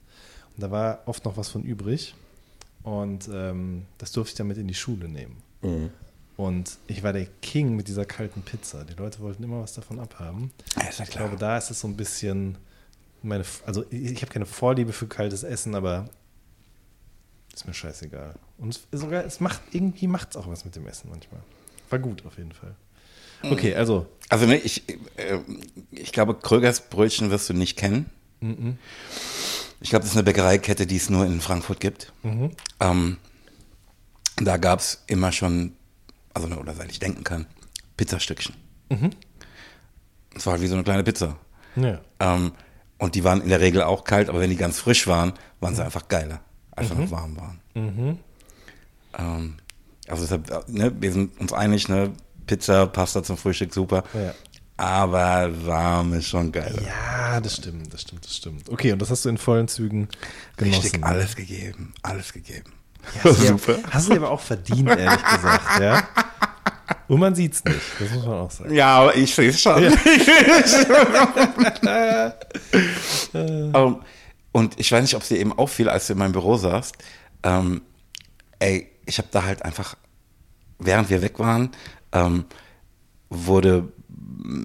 Und 0.54 0.62
da 0.62 0.70
war 0.70 0.98
oft 1.06 1.24
noch 1.24 1.38
was 1.38 1.48
von 1.48 1.62
übrig 1.62 2.14
und 2.88 3.28
ähm, 3.30 3.84
das 3.98 4.12
durfte 4.12 4.32
ich 4.32 4.36
dann 4.36 4.46
mit 4.48 4.56
in 4.56 4.66
die 4.66 4.74
Schule 4.74 5.08
nehmen. 5.08 5.36
Und 6.36 6.78
ich 6.86 7.02
war 7.02 7.12
der 7.12 7.26
King 7.42 7.76
mit 7.76 7.88
dieser 7.88 8.06
kalten 8.06 8.42
Pizza. 8.42 8.84
Die 8.84 8.94
Leute 8.94 9.20
wollten 9.20 9.42
immer 9.42 9.60
was 9.60 9.74
davon 9.74 9.98
abhaben. 10.00 10.52
Ja, 10.76 11.04
ich 11.04 11.10
glaube, 11.10 11.36
da 11.36 11.58
ist 11.58 11.70
es 11.70 11.80
so 11.80 11.88
ein 11.88 11.96
bisschen 11.96 12.56
meine, 13.22 13.44
also 13.66 13.84
ich 13.90 14.12
ich 14.12 14.22
habe 14.22 14.32
keine 14.32 14.46
Vorliebe 14.46 14.92
für 14.92 15.06
kaltes 15.06 15.42
Essen, 15.42 15.74
aber 15.74 16.08
ist 17.52 17.66
mir 17.66 17.74
scheißegal. 17.74 18.34
Und 18.56 18.80
sogar, 18.92 19.24
es 19.24 19.40
macht, 19.40 19.60
irgendwie 19.72 20.06
macht 20.06 20.30
es 20.30 20.36
auch 20.36 20.48
was 20.48 20.64
mit 20.64 20.76
dem 20.76 20.86
Essen 20.86 21.10
manchmal. 21.10 21.40
War 21.90 21.98
gut 21.98 22.24
auf 22.24 22.38
jeden 22.38 22.52
Fall. 22.52 22.74
Okay, 23.42 23.74
also, 23.74 24.06
Also 24.28 24.46
ne, 24.46 24.56
ich, 24.56 24.88
äh, 24.88 25.38
ich 25.90 26.12
glaube, 26.12 26.34
Krögers 26.34 26.88
Brötchen 26.88 27.30
wirst 27.30 27.48
du 27.48 27.54
nicht 27.54 27.76
kennen. 27.76 28.10
Ich 29.80 29.90
glaube, 29.90 30.02
das 30.02 30.10
ist 30.10 30.16
eine 30.16 30.24
Bäckereikette, 30.24 30.86
die 30.86 30.96
es 30.96 31.08
nur 31.10 31.24
in 31.26 31.40
Frankfurt 31.40 31.80
gibt. 31.80 32.12
Ähm, 32.80 33.16
da 34.36 34.56
gab 34.56 34.80
es 34.80 35.04
immer 35.06 35.32
schon, 35.32 35.72
also 36.34 36.48
oder 36.48 36.74
seit 36.74 36.90
ich 36.90 36.98
denken 36.98 37.24
kann, 37.24 37.46
Pizzastückchen. 37.96 38.54
Es 40.34 40.46
war 40.46 40.52
halt 40.52 40.62
wie 40.62 40.66
so 40.66 40.74
eine 40.74 40.84
kleine 40.84 41.02
Pizza. 41.04 41.36
Ja. 41.76 42.00
Ähm, 42.20 42.52
und 42.98 43.14
die 43.14 43.22
waren 43.24 43.40
in 43.42 43.48
der 43.48 43.60
Regel 43.60 43.82
auch 43.82 44.04
kalt, 44.04 44.28
aber 44.28 44.40
wenn 44.40 44.50
die 44.50 44.56
ganz 44.56 44.78
frisch 44.78 45.06
waren, 45.06 45.32
waren 45.60 45.74
sie 45.74 45.84
einfach 45.84 46.08
geiler, 46.08 46.40
als 46.72 46.90
wenn 46.90 46.98
noch 47.04 47.10
warm 47.12 47.36
waren. 47.36 47.60
Ähm, 49.16 49.54
also 50.08 50.22
deshalb, 50.22 50.50
äh, 50.50 50.60
ne, 50.68 50.92
wir 51.00 51.12
sind 51.12 51.38
uns 51.40 51.52
einig, 51.52 51.88
ne, 51.88 52.12
Pizza, 52.46 52.86
Pasta 52.86 53.22
zum 53.22 53.36
Frühstück, 53.36 53.72
super. 53.72 54.04
Ja. 54.14 54.34
Aber 54.78 55.50
warm 55.66 56.14
ist 56.14 56.28
schon 56.28 56.52
geil. 56.52 56.72
Ja, 56.86 57.40
das 57.40 57.56
stimmt, 57.56 57.92
das 57.92 58.02
stimmt, 58.02 58.24
das 58.24 58.36
stimmt. 58.36 58.68
Okay, 58.68 58.92
und 58.92 59.02
das 59.02 59.10
hast 59.10 59.24
du 59.24 59.28
in 59.28 59.36
vollen 59.36 59.66
Zügen 59.66 60.08
genossen. 60.56 60.82
Richtig, 60.82 61.04
alles 61.04 61.34
gegeben, 61.34 61.92
alles 62.02 62.32
gegeben. 62.32 62.72
Ja, 63.16 63.24
hast, 63.24 63.40
du 63.40 63.56
dir, 63.56 63.82
hast 63.90 64.06
du 64.06 64.12
dir 64.12 64.18
aber 64.18 64.30
auch 64.30 64.40
verdient, 64.40 64.88
ehrlich 64.88 65.24
gesagt, 65.24 65.80
ja. 65.80 66.06
Und 67.08 67.18
man 67.18 67.34
sieht's 67.34 67.64
nicht, 67.64 67.80
das 67.98 68.10
muss 68.12 68.24
man 68.24 68.34
auch 68.34 68.52
sagen. 68.52 68.72
Ja, 68.72 68.98
aber 68.98 69.16
ich 69.16 69.34
sehe 69.34 69.48
es 69.48 69.60
schon. 69.60 69.82
ähm, 73.34 73.96
und 74.52 74.78
ich 74.78 74.92
weiß 74.92 75.02
nicht, 75.02 75.16
ob 75.16 75.22
es 75.22 75.28
dir 75.28 75.38
eben 75.38 75.52
auffiel, 75.58 75.88
als 75.88 76.06
du 76.06 76.12
in 76.12 76.20
meinem 76.20 76.30
Büro 76.32 76.56
saßt. 76.56 76.94
Ähm, 77.42 77.82
ey, 78.60 78.88
ich 79.06 79.18
habe 79.18 79.28
da 79.32 79.42
halt 79.42 79.64
einfach, 79.64 79.96
während 80.78 81.10
wir 81.10 81.20
weg 81.20 81.40
waren, 81.40 81.72
ähm, 82.12 82.44
wurde 83.28 83.88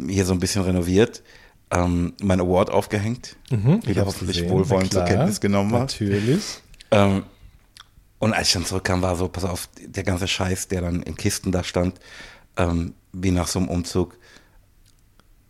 hier 0.09 0.25
so 0.25 0.33
ein 0.33 0.39
bisschen 0.39 0.61
renoviert, 0.63 1.23
ähm, 1.71 2.13
mein 2.21 2.39
Award 2.39 2.69
aufgehängt, 2.69 3.35
Mhm, 3.49 3.79
wie 3.85 3.93
du 3.93 4.01
hab's 4.01 4.13
hoffentlich 4.15 4.37
gesehen, 4.37 4.51
wohlwollend 4.51 4.93
na 4.93 4.99
zur 4.99 5.03
klar, 5.03 5.17
Kenntnis 5.17 5.41
genommen. 5.41 5.71
Natürlich. 5.71 6.43
Ähm, 6.91 7.23
und 8.19 8.33
als 8.33 8.47
ich 8.47 8.53
dann 8.53 8.65
zurückkam, 8.65 9.01
war 9.01 9.15
so, 9.15 9.27
pass 9.27 9.43
auf, 9.43 9.67
der 9.85 10.03
ganze 10.03 10.27
Scheiß, 10.27 10.67
der 10.69 10.81
dann 10.81 11.03
in 11.03 11.15
Kisten 11.15 11.51
da 11.51 11.63
stand, 11.63 11.99
ähm, 12.57 12.93
wie 13.11 13.31
nach 13.31 13.47
so 13.47 13.59
einem 13.59 13.67
Umzug. 13.69 14.17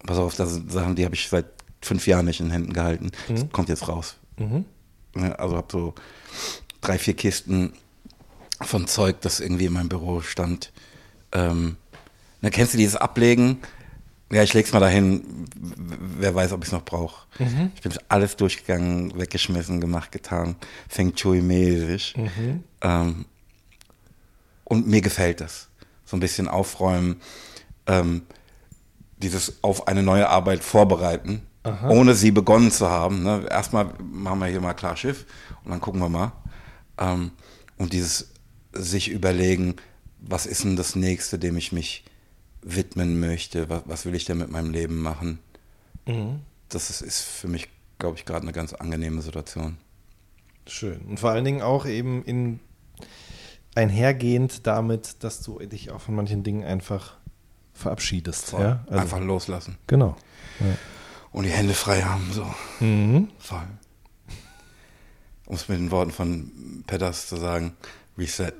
Pass 0.05 0.17
auf, 0.17 0.35
das 0.35 0.53
sind 0.53 0.71
Sachen, 0.71 0.95
die 0.95 1.05
habe 1.05 1.15
ich 1.15 1.27
seit 1.29 1.45
fünf 1.81 2.07
Jahren 2.07 2.25
nicht 2.25 2.39
in 2.39 2.49
Händen 2.49 2.73
gehalten. 2.73 3.11
Das 3.29 3.45
kommt 3.51 3.69
jetzt 3.69 3.87
raus. 3.87 4.17
Ja, 5.15 5.31
Also 5.33 5.55
habe 5.57 5.67
so 5.71 5.93
drei, 6.81 6.97
vier 6.97 7.13
Kisten 7.13 7.73
von 8.61 8.87
Zeug, 8.87 9.21
das 9.21 9.39
irgendwie 9.39 9.65
in 9.65 9.73
meinem 9.73 9.89
Büro 9.89 10.21
stand. 10.21 10.71
Ähm, 11.31 11.75
na, 12.41 12.49
kennst 12.49 12.73
du 12.73 12.77
dieses 12.77 12.95
Ablegen? 12.95 13.59
Ja, 14.33 14.43
ich 14.43 14.53
leg's 14.53 14.73
mal 14.73 14.79
dahin. 14.79 15.23
Wer 16.17 16.33
weiß, 16.33 16.51
ob 16.53 16.61
ich 16.61 16.67
es 16.67 16.71
noch 16.73 16.85
brauche. 16.85 17.27
Ich 17.75 17.81
bin 17.81 17.93
alles 18.09 18.35
durchgegangen, 18.35 19.17
weggeschmissen, 19.17 19.79
gemacht, 19.79 20.11
getan. 20.11 20.55
Feng 20.89 21.13
Shui-mäßig. 21.15 22.15
Ähm, 22.81 23.25
und 24.63 24.87
mir 24.87 25.01
gefällt 25.01 25.39
das. 25.41 25.69
So 26.05 26.17
ein 26.17 26.19
bisschen 26.19 26.47
aufräumen, 26.47 27.21
ähm, 27.87 28.23
dieses 29.17 29.63
auf 29.63 29.87
eine 29.87 30.03
neue 30.03 30.27
Arbeit 30.29 30.63
vorbereiten, 30.63 31.41
ohne 31.89 32.13
sie 32.15 32.31
begonnen 32.31 32.71
zu 32.71 32.89
haben. 32.89 33.23
Ne? 33.23 33.45
Erstmal 33.49 33.85
machen 34.01 34.39
wir 34.39 34.47
hier 34.47 34.61
mal 34.61 34.73
klar 34.73 34.97
Schiff 34.97 35.25
und 35.63 35.71
dann 35.71 35.79
gucken 35.79 36.01
wir 36.01 36.09
mal. 36.09 36.31
Ähm, 36.97 37.31
und 37.77 37.93
dieses 37.93 38.31
sich 38.73 39.09
überlegen, 39.09 39.75
was 40.19 40.45
ist 40.45 40.63
denn 40.63 40.75
das 40.75 40.95
nächste, 40.95 41.37
dem 41.39 41.57
ich 41.57 41.71
mich 41.71 42.03
widmen 42.63 43.19
möchte, 43.19 43.69
was, 43.69 43.83
was 43.85 44.05
will 44.05 44.15
ich 44.15 44.25
denn 44.25 44.37
mit 44.37 44.49
meinem 44.49 44.71
Leben 44.71 45.01
machen. 45.01 45.39
Das 46.69 46.89
ist, 46.89 47.01
ist 47.01 47.21
für 47.21 47.47
mich, 47.47 47.69
glaube 47.99 48.17
ich, 48.17 48.25
gerade 48.25 48.43
eine 48.43 48.51
ganz 48.51 48.73
angenehme 48.73 49.21
Situation. 49.21 49.77
Schön. 50.67 51.01
Und 51.01 51.19
vor 51.19 51.31
allen 51.31 51.45
Dingen 51.45 51.61
auch 51.61 51.85
eben 51.85 52.23
in 52.23 52.59
einhergehend 53.75 54.67
damit, 54.67 55.23
dass 55.23 55.41
du 55.41 55.59
dich 55.59 55.91
auch 55.91 56.01
von 56.01 56.15
manchen 56.15 56.43
Dingen 56.43 56.63
einfach 56.63 57.17
verabschiedest. 57.73 58.53
Ja? 58.53 58.83
Also, 58.87 58.99
Einfach 58.99 59.19
loslassen. 59.19 59.77
Genau. 59.87 60.15
Und 61.31 61.45
die 61.45 61.49
Hände 61.49 61.73
frei 61.73 62.01
haben, 62.01 62.31
so. 62.31 62.45
Mhm. 62.79 63.29
Voll. 63.39 63.67
Um 65.45 65.55
es 65.55 65.67
mit 65.67 65.79
den 65.79 65.91
Worten 65.91 66.11
von 66.11 66.83
Petters 66.85 67.27
zu 67.27 67.35
sagen, 67.35 67.75
Reset. 68.17 68.53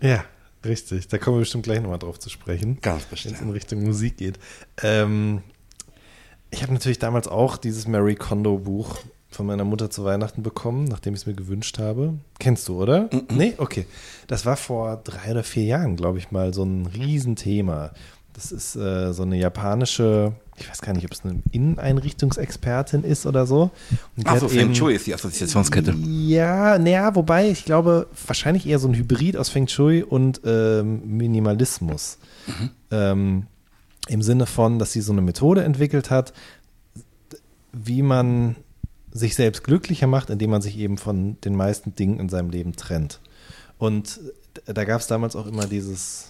Ja, 0.00 0.24
richtig. 0.64 1.08
Da 1.08 1.18
kommen 1.18 1.36
wir 1.36 1.40
bestimmt 1.40 1.64
gleich 1.64 1.80
nochmal 1.80 1.98
drauf 1.98 2.18
zu 2.18 2.30
sprechen. 2.30 2.78
Ganz 2.80 3.02
wenn 3.02 3.02
es 3.02 3.10
bestimmt. 3.10 3.40
in 3.40 3.50
Richtung 3.50 3.82
Musik 3.82 4.16
geht. 4.16 4.38
Ähm, 4.82 5.42
ich 6.50 6.62
habe 6.62 6.72
natürlich 6.72 6.98
damals 6.98 7.28
auch 7.28 7.56
dieses 7.56 7.86
Mary 7.86 8.16
Kondo 8.16 8.58
Buch 8.58 8.98
von 9.30 9.46
meiner 9.46 9.64
Mutter 9.64 9.90
zu 9.90 10.04
Weihnachten 10.04 10.42
bekommen, 10.42 10.84
nachdem 10.84 11.14
ich 11.14 11.20
es 11.20 11.26
mir 11.26 11.34
gewünscht 11.34 11.78
habe. 11.78 12.14
Kennst 12.38 12.68
du, 12.68 12.82
oder? 12.82 13.08
Nee? 13.30 13.54
Okay. 13.58 13.86
Das 14.26 14.44
war 14.44 14.56
vor 14.56 14.96
drei 15.04 15.30
oder 15.30 15.44
vier 15.44 15.64
Jahren, 15.64 15.96
glaube 15.96 16.18
ich 16.18 16.32
mal, 16.32 16.52
so 16.52 16.64
ein 16.64 16.86
Riesenthema. 16.86 17.92
Das 18.40 18.52
ist 18.52 18.74
äh, 18.74 19.12
so 19.12 19.22
eine 19.22 19.36
japanische, 19.36 20.32
ich 20.56 20.66
weiß 20.66 20.80
gar 20.80 20.94
nicht, 20.94 21.04
ob 21.04 21.12
es 21.12 21.22
eine 21.26 21.42
Inneneinrichtungsexpertin 21.52 23.04
ist 23.04 23.26
oder 23.26 23.44
so. 23.44 23.70
Und 24.16 24.26
Achso, 24.26 24.48
Feng 24.48 24.74
Shui 24.74 24.94
ist 24.94 25.06
die 25.06 25.12
Assoziationskette. 25.12 25.92
ja, 25.92 26.78
naja, 26.78 27.14
wobei 27.14 27.50
ich 27.50 27.66
glaube, 27.66 28.06
wahrscheinlich 28.26 28.66
eher 28.66 28.78
so 28.78 28.88
ein 28.88 28.94
Hybrid 28.94 29.36
aus 29.36 29.50
Feng 29.50 29.68
Shui 29.68 30.02
und 30.02 30.40
ähm, 30.46 31.18
Minimalismus. 31.18 32.16
Ähm, 32.90 33.46
Im 34.08 34.22
Sinne 34.22 34.46
von, 34.46 34.78
dass 34.78 34.92
sie 34.92 35.02
so 35.02 35.12
eine 35.12 35.20
Methode 35.20 35.62
entwickelt 35.62 36.08
hat, 36.08 36.32
wie 37.74 38.00
man 38.00 38.56
sich 39.12 39.34
selbst 39.34 39.64
glücklicher 39.64 40.06
macht, 40.06 40.30
indem 40.30 40.48
man 40.48 40.62
sich 40.62 40.78
eben 40.78 40.96
von 40.96 41.36
den 41.42 41.56
meisten 41.56 41.94
Dingen 41.94 42.18
in 42.18 42.30
seinem 42.30 42.48
Leben 42.48 42.74
trennt. 42.74 43.20
Und 43.76 44.18
da 44.64 44.84
gab 44.84 45.02
es 45.02 45.08
damals 45.08 45.36
auch 45.36 45.46
immer 45.46 45.66
dieses, 45.66 46.29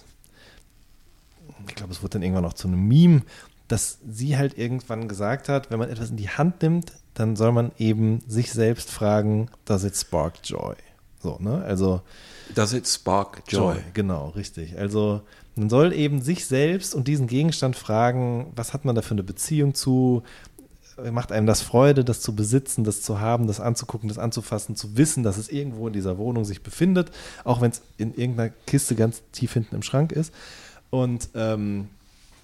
ich 1.67 1.75
glaube, 1.75 1.93
es 1.93 2.01
wurde 2.01 2.13
dann 2.13 2.23
irgendwann 2.23 2.45
auch 2.45 2.53
zu 2.53 2.67
einem 2.67 2.87
Meme, 2.87 3.21
dass 3.67 3.99
sie 4.09 4.37
halt 4.37 4.57
irgendwann 4.57 5.07
gesagt 5.07 5.47
hat, 5.47 5.71
wenn 5.71 5.79
man 5.79 5.89
etwas 5.89 6.09
in 6.09 6.17
die 6.17 6.29
Hand 6.29 6.61
nimmt, 6.61 6.91
dann 7.13 7.35
soll 7.35 7.51
man 7.51 7.71
eben 7.77 8.19
sich 8.27 8.51
selbst 8.51 8.89
fragen, 8.89 9.49
does 9.65 9.83
it 9.83 9.95
spark 9.95 10.35
joy? 10.43 10.75
So, 11.21 11.37
ne? 11.39 11.63
Also 11.63 12.01
Does 12.55 12.73
it 12.73 12.87
spark 12.87 13.43
joy? 13.47 13.77
Genau, 13.93 14.29
richtig. 14.29 14.77
Also 14.77 15.21
man 15.55 15.69
soll 15.69 15.93
eben 15.93 16.21
sich 16.21 16.45
selbst 16.45 16.95
und 16.95 17.07
diesen 17.07 17.27
Gegenstand 17.27 17.75
fragen, 17.75 18.51
was 18.55 18.73
hat 18.73 18.85
man 18.85 18.95
da 18.95 19.01
für 19.01 19.11
eine 19.11 19.23
Beziehung 19.23 19.73
zu? 19.73 20.23
Macht 21.11 21.31
einem 21.31 21.47
das 21.47 21.61
Freude, 21.61 22.03
das 22.03 22.21
zu 22.21 22.35
besitzen, 22.35 22.83
das 22.83 23.01
zu 23.01 23.19
haben, 23.19 23.47
das 23.47 23.59
anzugucken, 23.59 24.09
das 24.09 24.19
anzufassen, 24.19 24.75
zu 24.75 24.97
wissen, 24.97 25.23
dass 25.23 25.37
es 25.37 25.49
irgendwo 25.49 25.87
in 25.87 25.93
dieser 25.93 26.17
Wohnung 26.17 26.43
sich 26.45 26.61
befindet, 26.61 27.11
auch 27.43 27.61
wenn 27.61 27.71
es 27.71 27.81
in 27.97 28.13
irgendeiner 28.13 28.53
Kiste 28.67 28.95
ganz 28.95 29.21
tief 29.31 29.53
hinten 29.53 29.75
im 29.75 29.83
Schrank 29.83 30.11
ist. 30.11 30.33
Und 30.91 31.29
ähm, 31.35 31.89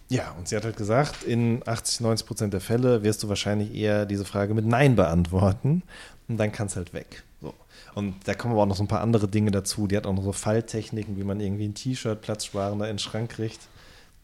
ja, 0.10 0.32
und 0.38 0.48
sie 0.48 0.56
hat 0.56 0.64
halt 0.64 0.78
gesagt, 0.78 1.24
in 1.24 1.62
80, 1.66 2.00
90 2.00 2.28
Prozent 2.28 2.54
der 2.54 2.62
Fälle 2.62 3.04
wirst 3.04 3.22
du 3.24 3.30
wahrscheinlich 3.30 3.76
eher 3.76 4.06
diese 4.06 4.26
Frage 4.26 4.54
mit 4.54 4.66
Nein 4.66 4.96
beantworten 4.96 5.84
und 6.28 6.38
dann 6.38 6.52
kann 6.52 6.68
es 6.68 6.76
halt 6.76 6.94
weg. 6.94 7.24
So. 7.42 7.54
Und 7.94 8.16
da 8.26 8.34
kommen 8.34 8.54
aber 8.54 8.64
auch 8.64 8.68
noch 8.68 8.78
so 8.78 8.84
ein 8.84 8.88
paar 8.88 9.02
andere 9.02 9.28
Dinge 9.28 9.52
dazu. 9.52 9.86
Die 9.86 9.98
hat 9.98 10.08
auch 10.08 10.14
noch 10.14 10.24
so 10.24 10.32
Falltechniken, 10.32 11.18
wie 11.18 11.24
man 11.24 11.42
irgendwie 11.42 11.68
ein 11.68 11.76
T-Shirt 11.76 12.22
platzsparender 12.22 12.86
in 12.86 12.94
den 12.94 13.00
Schrank 13.00 13.32
kriegt. 13.32 13.60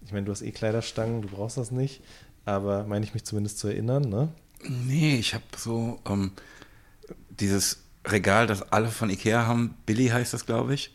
Ich 0.06 0.14
meine, 0.14 0.26
du 0.26 0.32
hast 0.32 0.42
eh 0.42 0.52
Kleiderstangen, 0.52 1.22
du 1.22 1.28
brauchst 1.28 1.58
das 1.58 1.72
nicht. 1.72 2.02
Aber 2.46 2.86
meine 2.86 3.06
ich 3.06 3.14
mich 3.14 3.26
zumindest 3.26 3.60
zu 3.60 3.68
erinnern, 3.68 4.04
ne? 4.04 4.30
Nee, 4.68 5.18
ich 5.18 5.34
habe 5.34 5.44
so 5.58 6.00
ähm, 6.08 6.32
dieses 7.30 7.80
Regal, 8.06 8.48
das 8.48 8.72
alle 8.72 8.88
von 8.88 9.10
Ikea 9.10 9.46
haben. 9.46 9.76
Billy 9.86 10.08
heißt 10.08 10.34
das, 10.34 10.46
glaube 10.46 10.74
ich. 10.74 10.94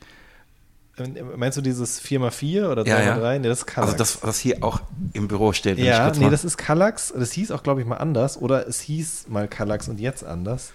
Meinst 1.37 1.59
du 1.59 1.63
dieses 1.63 2.03
4x4 2.03 2.71
oder 2.71 2.83
3x3? 2.83 2.87
Ja, 2.87 3.03
ja. 3.03 3.39
Nee, 3.39 3.49
das 3.49 3.61
ist 3.61 3.67
Kallax. 3.67 3.93
Also 3.93 3.99
das, 3.99 4.23
was 4.23 4.39
hier 4.39 4.63
auch 4.63 4.81
im 5.13 5.29
Büro 5.29 5.53
steht. 5.53 5.77
wenn 5.77 5.85
ich 5.85 5.91
ja, 5.91 6.11
nee, 6.11 6.31
das 6.31 6.45
ist 6.45 6.57
Kallax. 6.57 7.13
Das 7.17 7.33
hieß 7.33 7.51
auch, 7.53 7.63
glaube 7.63 7.81
ich, 7.81 7.87
mal 7.87 7.97
anders. 7.97 8.37
Oder 8.37 8.67
es 8.67 8.81
hieß 8.81 9.27
mal 9.29 9.49
Kallax 9.49 9.89
und 9.89 10.01
jetzt 10.01 10.25
anders. 10.25 10.73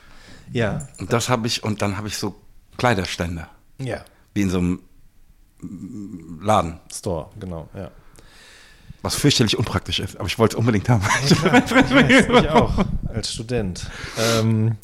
Ja. 0.52 0.88
Und 1.00 1.12
das 1.12 1.30
habe 1.30 1.48
ich, 1.48 1.64
und 1.64 1.82
dann 1.82 1.98
habe 1.98 2.08
ich 2.08 2.18
so 2.18 2.36
Kleiderständer. 2.78 3.50
Ja. 3.80 4.04
Wie 4.34 4.42
in 4.42 4.50
so 4.50 4.60
einem 4.60 4.80
Laden. 6.42 6.80
Store, 6.92 7.30
genau, 7.40 7.70
ja. 7.74 7.90
Was 9.02 9.16
fürchterlich 9.16 9.58
unpraktisch 9.58 10.00
ist. 10.00 10.18
Aber 10.18 10.28
ich 10.28 10.40
wollte 10.40 10.56
es 10.56 10.60
unbedingt 10.60 10.88
haben. 10.90 11.04
Ich, 11.26 11.44
weiß, 11.44 12.44
ich 12.44 12.50
auch, 12.50 12.86
als 13.08 13.34
Student. 13.34 13.90
Ähm, 14.18 14.78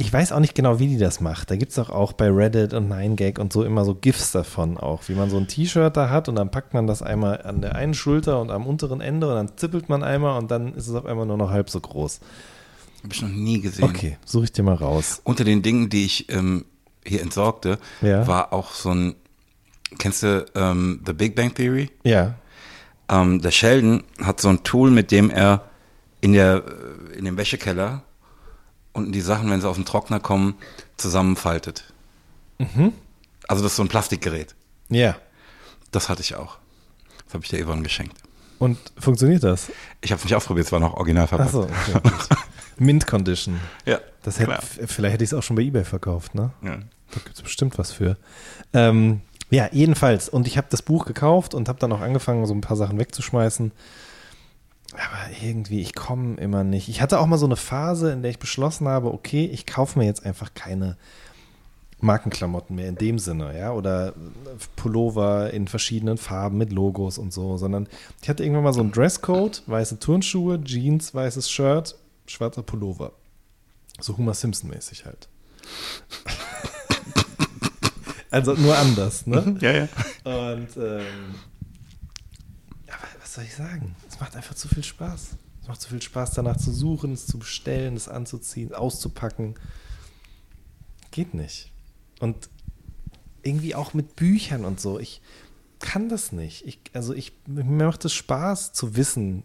ich 0.00 0.12
weiß 0.12 0.30
auch 0.32 0.38
nicht 0.38 0.54
genau, 0.54 0.78
wie 0.78 0.86
die 0.86 0.96
das 0.96 1.20
macht. 1.20 1.50
Da 1.50 1.56
gibt 1.56 1.72
es 1.72 1.78
auch, 1.78 1.90
auch 1.90 2.12
bei 2.12 2.30
Reddit 2.30 2.72
und 2.72 2.88
9gag 2.88 3.38
und 3.40 3.52
so 3.52 3.64
immer 3.64 3.84
so 3.84 3.94
GIFs 3.96 4.30
davon 4.32 4.78
auch, 4.78 5.02
wie 5.08 5.14
man 5.14 5.28
so 5.28 5.36
ein 5.36 5.48
T-Shirt 5.48 5.96
da 5.96 6.08
hat 6.08 6.28
und 6.28 6.36
dann 6.36 6.50
packt 6.52 6.72
man 6.72 6.86
das 6.86 7.02
einmal 7.02 7.42
an 7.42 7.60
der 7.60 7.74
einen 7.74 7.94
Schulter 7.94 8.40
und 8.40 8.50
am 8.52 8.64
unteren 8.66 9.00
Ende 9.00 9.28
und 9.28 9.34
dann 9.34 9.56
zippelt 9.58 9.88
man 9.88 10.04
einmal 10.04 10.38
und 10.38 10.50
dann 10.52 10.72
ist 10.74 10.86
es 10.86 10.94
auf 10.94 11.04
einmal 11.04 11.26
nur 11.26 11.36
noch 11.36 11.50
halb 11.50 11.68
so 11.68 11.80
groß. 11.80 12.20
habe 13.02 13.12
ich 13.12 13.22
noch 13.22 13.28
nie 13.28 13.60
gesehen. 13.60 13.84
Okay, 13.84 14.18
suche 14.24 14.44
ich 14.44 14.52
dir 14.52 14.62
mal 14.62 14.76
raus. 14.76 15.20
Unter 15.24 15.42
den 15.42 15.62
Dingen, 15.62 15.88
die 15.90 16.04
ich 16.04 16.30
ähm, 16.32 16.64
hier 17.04 17.20
entsorgte, 17.20 17.78
Ja. 18.00 18.24
war 18.28 18.52
auch 18.52 18.72
so 18.74 18.90
ein, 18.94 19.16
kennst 19.98 20.22
du 20.22 20.46
ähm, 20.54 21.00
The 21.06 21.12
Big 21.12 21.34
Bang 21.34 21.52
Theory? 21.54 21.90
Ja. 22.04 22.34
Ähm, 23.10 23.40
der 23.42 23.50
Sheldon 23.50 24.04
hat 24.22 24.40
so 24.40 24.48
ein 24.48 24.62
Tool, 24.62 24.92
mit 24.92 25.10
dem 25.10 25.28
er 25.30 25.62
in, 26.20 26.34
der, 26.34 26.62
äh, 27.12 27.18
in 27.18 27.24
dem 27.24 27.36
Wäschekeller 27.36 28.02
unten 28.98 29.12
die 29.12 29.20
Sachen, 29.20 29.50
wenn 29.50 29.60
sie 29.60 29.68
auf 29.68 29.76
den 29.76 29.84
Trockner 29.86 30.20
kommen, 30.20 30.54
zusammenfaltet. 30.96 31.84
Also 33.48 33.62
das 33.62 33.72
ist 33.72 33.76
so 33.76 33.82
ein 33.82 33.88
Plastikgerät. 33.88 34.54
Ja. 34.90 35.16
Das 35.90 36.08
hatte 36.08 36.20
ich 36.22 36.34
auch. 36.34 36.58
Das 37.24 37.34
habe 37.34 37.44
ich 37.44 37.50
der 37.50 37.64
Yvonne 37.64 37.82
geschenkt. 37.82 38.16
Und 38.58 38.78
funktioniert 38.98 39.44
das? 39.44 39.70
Ich 40.00 40.10
habe 40.10 40.18
es 40.18 40.24
nicht 40.24 40.34
ausprobiert, 40.34 40.66
es 40.66 40.72
war 40.72 40.80
noch 40.80 40.94
original 40.94 41.26
verpackt. 41.28 41.54
Achso, 41.54 41.62
okay. 41.62 42.00
Mint 42.78 43.06
Condition. 43.06 43.60
Ja, 43.86 44.00
Das 44.22 44.38
hätte, 44.38 44.58
vielleicht 44.86 45.14
hätte 45.14 45.24
ich 45.24 45.30
es 45.30 45.34
auch 45.34 45.42
schon 45.42 45.56
bei 45.56 45.62
eBay 45.62 45.84
verkauft, 45.84 46.34
ne? 46.34 46.50
Ja. 46.62 46.76
Da 47.10 47.20
gibt 47.24 47.36
es 47.36 47.42
bestimmt 47.42 47.78
was 47.78 47.92
für. 47.92 48.16
Ähm, 48.72 49.20
ja, 49.50 49.68
jedenfalls. 49.72 50.28
Und 50.28 50.46
ich 50.46 50.58
habe 50.58 50.66
das 50.70 50.82
Buch 50.82 51.06
gekauft 51.06 51.54
und 51.54 51.68
habe 51.68 51.78
dann 51.78 51.92
auch 51.92 52.00
angefangen, 52.00 52.44
so 52.46 52.54
ein 52.54 52.60
paar 52.60 52.76
Sachen 52.76 52.98
wegzuschmeißen. 52.98 53.72
Aber 54.94 55.42
irgendwie, 55.42 55.80
ich 55.80 55.94
komme 55.94 56.36
immer 56.36 56.64
nicht. 56.64 56.88
Ich 56.88 57.02
hatte 57.02 57.20
auch 57.20 57.26
mal 57.26 57.38
so 57.38 57.46
eine 57.46 57.56
Phase, 57.56 58.12
in 58.12 58.22
der 58.22 58.30
ich 58.30 58.38
beschlossen 58.38 58.88
habe, 58.88 59.12
okay, 59.12 59.44
ich 59.44 59.66
kaufe 59.66 59.98
mir 59.98 60.06
jetzt 60.06 60.24
einfach 60.24 60.54
keine 60.54 60.96
Markenklamotten 62.00 62.76
mehr 62.76 62.88
in 62.88 62.94
dem 62.94 63.18
Sinne, 63.18 63.58
ja, 63.58 63.72
oder 63.72 64.14
Pullover 64.76 65.52
in 65.52 65.66
verschiedenen 65.66 66.16
Farben 66.16 66.56
mit 66.56 66.72
Logos 66.72 67.18
und 67.18 67.32
so, 67.32 67.56
sondern 67.56 67.88
ich 68.22 68.28
hatte 68.28 68.44
irgendwann 68.44 68.64
mal 68.64 68.72
so 68.72 68.80
einen 68.80 68.92
Dresscode, 68.92 69.62
weiße 69.66 69.98
Turnschuhe, 69.98 70.62
Jeans, 70.62 71.14
weißes 71.14 71.50
Shirt, 71.50 71.96
schwarzer 72.26 72.62
Pullover. 72.62 73.12
So 74.00 74.16
Homer 74.16 74.34
Simpson-mäßig 74.34 75.06
halt. 75.06 75.28
also 78.30 78.54
nur 78.54 78.76
anders, 78.76 79.26
ne? 79.26 79.56
Ja, 79.60 79.72
ja. 79.72 79.88
Und 80.24 80.76
ähm, 80.76 81.34
aber 82.86 83.08
was 83.20 83.34
soll 83.34 83.44
ich 83.44 83.56
sagen? 83.56 83.96
Macht 84.20 84.36
einfach 84.36 84.54
zu 84.54 84.68
viel 84.68 84.84
Spaß. 84.84 85.36
Es 85.62 85.68
macht 85.68 85.80
zu 85.80 85.88
viel 85.88 86.02
Spaß, 86.02 86.32
danach 86.32 86.56
zu 86.56 86.72
suchen, 86.72 87.12
es 87.12 87.26
zu 87.26 87.38
bestellen, 87.38 87.96
es 87.96 88.08
anzuziehen, 88.08 88.74
auszupacken. 88.74 89.54
Geht 91.10 91.34
nicht. 91.34 91.72
Und 92.20 92.48
irgendwie 93.42 93.74
auch 93.74 93.94
mit 93.94 94.16
Büchern 94.16 94.64
und 94.64 94.80
so. 94.80 94.98
Ich 94.98 95.20
kann 95.78 96.08
das 96.08 96.32
nicht. 96.32 96.66
Ich, 96.66 96.80
also 96.92 97.14
ich, 97.14 97.32
mir 97.46 97.64
macht 97.64 98.04
es 98.04 98.12
Spaß 98.12 98.72
zu 98.72 98.96
wissen, 98.96 99.42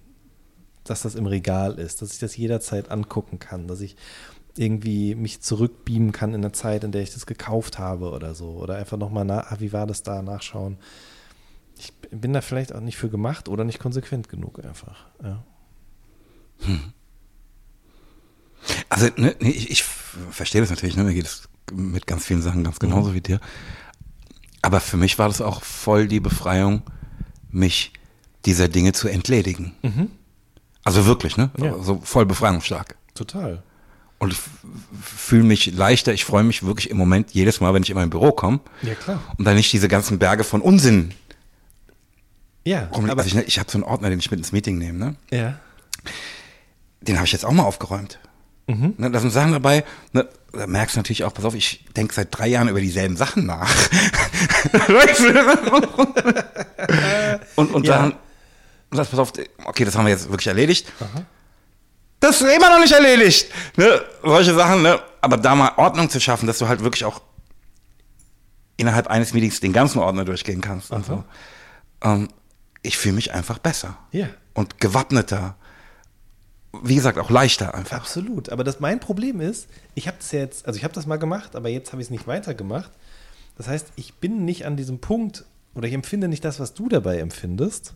dass 0.83 1.03
das 1.03 1.15
im 1.15 1.25
Regal 1.25 1.79
ist, 1.79 2.01
dass 2.01 2.13
ich 2.13 2.19
das 2.19 2.35
jederzeit 2.35 2.91
angucken 2.91 3.39
kann, 3.39 3.67
dass 3.67 3.81
ich 3.81 3.95
irgendwie 4.57 5.15
mich 5.15 5.41
zurückbeamen 5.41 6.11
kann 6.11 6.33
in 6.33 6.41
der 6.41 6.53
Zeit, 6.53 6.83
in 6.83 6.91
der 6.91 7.01
ich 7.01 7.13
das 7.13 7.25
gekauft 7.25 7.79
habe 7.79 8.11
oder 8.11 8.35
so. 8.35 8.49
Oder 8.51 8.75
einfach 8.75 8.97
nochmal 8.97 9.29
ah, 9.31 9.55
wie 9.59 9.73
war 9.73 9.87
das 9.87 10.03
da, 10.03 10.21
nachschauen. 10.21 10.77
Ich 12.13 12.19
bin 12.21 12.31
da 12.33 12.41
vielleicht 12.41 12.75
auch 12.75 12.79
nicht 12.79 12.97
für 12.97 13.09
gemacht 13.09 13.49
oder 13.49 13.63
nicht 13.63 13.79
konsequent 13.79 14.29
genug 14.29 14.63
einfach. 14.63 15.05
Ja. 15.23 15.43
Also, 18.89 19.07
ne, 19.17 19.35
nee, 19.39 19.49
ich, 19.49 19.69
ich 19.71 19.83
verstehe 19.83 20.61
das 20.61 20.69
natürlich, 20.69 20.95
ne? 20.95 21.03
mir 21.03 21.13
geht 21.13 21.25
es 21.25 21.49
mit 21.71 22.07
ganz 22.07 22.25
vielen 22.25 22.41
Sachen 22.41 22.63
ganz 22.63 22.79
genauso 22.79 23.09
Mhm. 23.09 23.13
wie 23.15 23.21
dir. 23.21 23.39
Aber 24.61 24.79
für 24.79 24.97
mich 24.97 25.17
war 25.19 25.27
das 25.27 25.41
auch 25.41 25.63
voll 25.63 26.07
die 26.07 26.19
Befreiung, 26.19 26.83
mich 27.49 27.91
dieser 28.45 28.67
Dinge 28.69 28.93
zu 28.93 29.07
entledigen. 29.07 29.73
Also 30.83 31.05
wirklich, 31.05 31.35
ne? 31.37 31.49
Mhm. 31.57 31.63
Ja. 31.65 31.81
So 31.81 31.99
voll 32.03 32.25
befreiungsstark. 32.25 32.95
Total. 33.15 33.63
Und 34.19 34.31
ich 34.31 34.39
fühle 35.01 35.43
mich 35.43 35.73
leichter, 35.73 36.13
ich 36.13 36.23
freue 36.23 36.43
mich 36.43 36.63
wirklich 36.63 36.89
im 36.89 36.97
Moment 36.97 37.31
jedes 37.31 37.59
Mal, 37.59 37.73
wenn 37.73 37.83
ich 37.83 37.89
in 37.89 37.95
mein 37.95 38.09
Büro 38.09 38.31
komme 38.31 38.61
Ja, 38.81 38.93
klar. 38.95 39.21
und 39.37 39.43
dann 39.45 39.55
nicht 39.55 39.73
diese 39.73 39.89
ganzen 39.89 40.17
Berge 40.19 40.45
von 40.45 40.61
Unsinn 40.61 41.13
Ja, 42.65 42.85
rumliegen. 42.91 43.09
aber 43.11 43.21
Also 43.21 43.27
ich, 43.29 43.33
ne, 43.35 43.43
ich 43.43 43.59
habe 43.59 43.69
so 43.71 43.77
einen 43.77 43.83
Ordner, 43.83 44.09
den 44.09 44.19
ich 44.19 44.31
mit 44.31 44.39
ins 44.39 44.51
Meeting 44.51 44.77
nehme, 44.77 44.97
ne? 44.97 45.15
ja. 45.31 45.59
den 47.01 47.17
habe 47.17 47.25
ich 47.25 47.33
jetzt 47.33 47.45
auch 47.45 47.51
mal 47.51 47.63
aufgeräumt. 47.63 48.19
Mhm. 48.67 48.93
Ne, 48.97 49.11
da 49.11 49.19
sind 49.19 49.31
Sachen 49.31 49.51
dabei, 49.51 49.83
ne, 50.13 50.27
da 50.53 50.67
merkst 50.67 50.95
du 50.95 50.99
natürlich 50.99 51.23
auch, 51.25 51.33
pass 51.33 51.43
auf, 51.45 51.55
ich 51.55 51.83
denke 51.97 52.13
seit 52.13 52.29
drei 52.37 52.47
Jahren 52.47 52.69
über 52.69 52.79
dieselben 52.79 53.17
Sachen 53.17 53.45
nach. 53.45 53.69
Und 57.55 57.73
und 57.73 57.85
Ja. 57.85 57.97
dann, 57.97 58.13
das, 58.91 59.09
pass 59.09 59.19
auf, 59.19 59.33
okay, 59.65 59.85
das 59.85 59.95
haben 59.97 60.05
wir 60.05 60.11
jetzt 60.11 60.29
wirklich 60.29 60.47
erledigt. 60.47 60.91
Das 62.19 62.41
ist 62.41 62.55
immer 62.55 62.69
noch 62.69 62.79
nicht 62.79 62.93
erledigt. 62.93 63.47
Ne? 63.75 64.01
Solche 64.23 64.53
Sachen, 64.53 64.81
ne? 64.83 64.99
Aber 65.21 65.37
da 65.37 65.55
mal 65.55 65.71
Ordnung 65.77 66.09
zu 66.09 66.19
schaffen, 66.21 66.47
dass 66.47 66.57
du 66.59 66.67
halt 66.67 66.81
wirklich 66.83 67.03
auch 67.05 67.21
innerhalb 68.77 69.07
eines 69.07 69.33
Meetings 69.33 69.59
den 69.59 69.73
ganzen 69.73 69.99
Ordner 69.99 70.23
durchgehen 70.25 70.61
kannst 70.61 70.91
und 70.91 71.05
so. 71.05 71.23
Ähm, 72.01 72.29
ich 72.83 72.97
fühle 72.97 73.15
mich 73.15 73.33
einfach 73.33 73.57
besser. 73.57 73.97
Ja. 74.11 74.27
Und 74.53 74.79
gewappneter. 74.79 75.55
Wie 76.83 76.95
gesagt, 76.95 77.17
auch 77.17 77.29
leichter 77.29 77.73
einfach. 77.73 77.97
Absolut. 77.97 78.49
Aber 78.49 78.63
das 78.63 78.79
mein 78.79 78.99
Problem 78.99 79.39
ist, 79.39 79.67
ich 79.95 80.07
habe 80.07 80.17
das 80.19 80.31
ja 80.31 80.39
jetzt, 80.39 80.67
also 80.67 80.77
ich 80.77 80.83
habe 80.83 80.93
das 80.93 81.05
mal 81.05 81.17
gemacht, 81.17 81.55
aber 81.55 81.69
jetzt 81.69 81.91
habe 81.91 82.01
ich 82.01 82.07
es 82.07 82.11
nicht 82.11 82.27
weitergemacht. 82.27 82.91
Das 83.57 83.67
heißt, 83.67 83.87
ich 83.95 84.15
bin 84.15 84.45
nicht 84.45 84.65
an 84.65 84.75
diesem 84.75 84.99
Punkt 84.99 85.45
oder 85.75 85.87
ich 85.87 85.93
empfinde 85.93 86.27
nicht 86.27 86.43
das, 86.43 86.59
was 86.59 86.73
du 86.73 86.89
dabei 86.89 87.19
empfindest, 87.19 87.93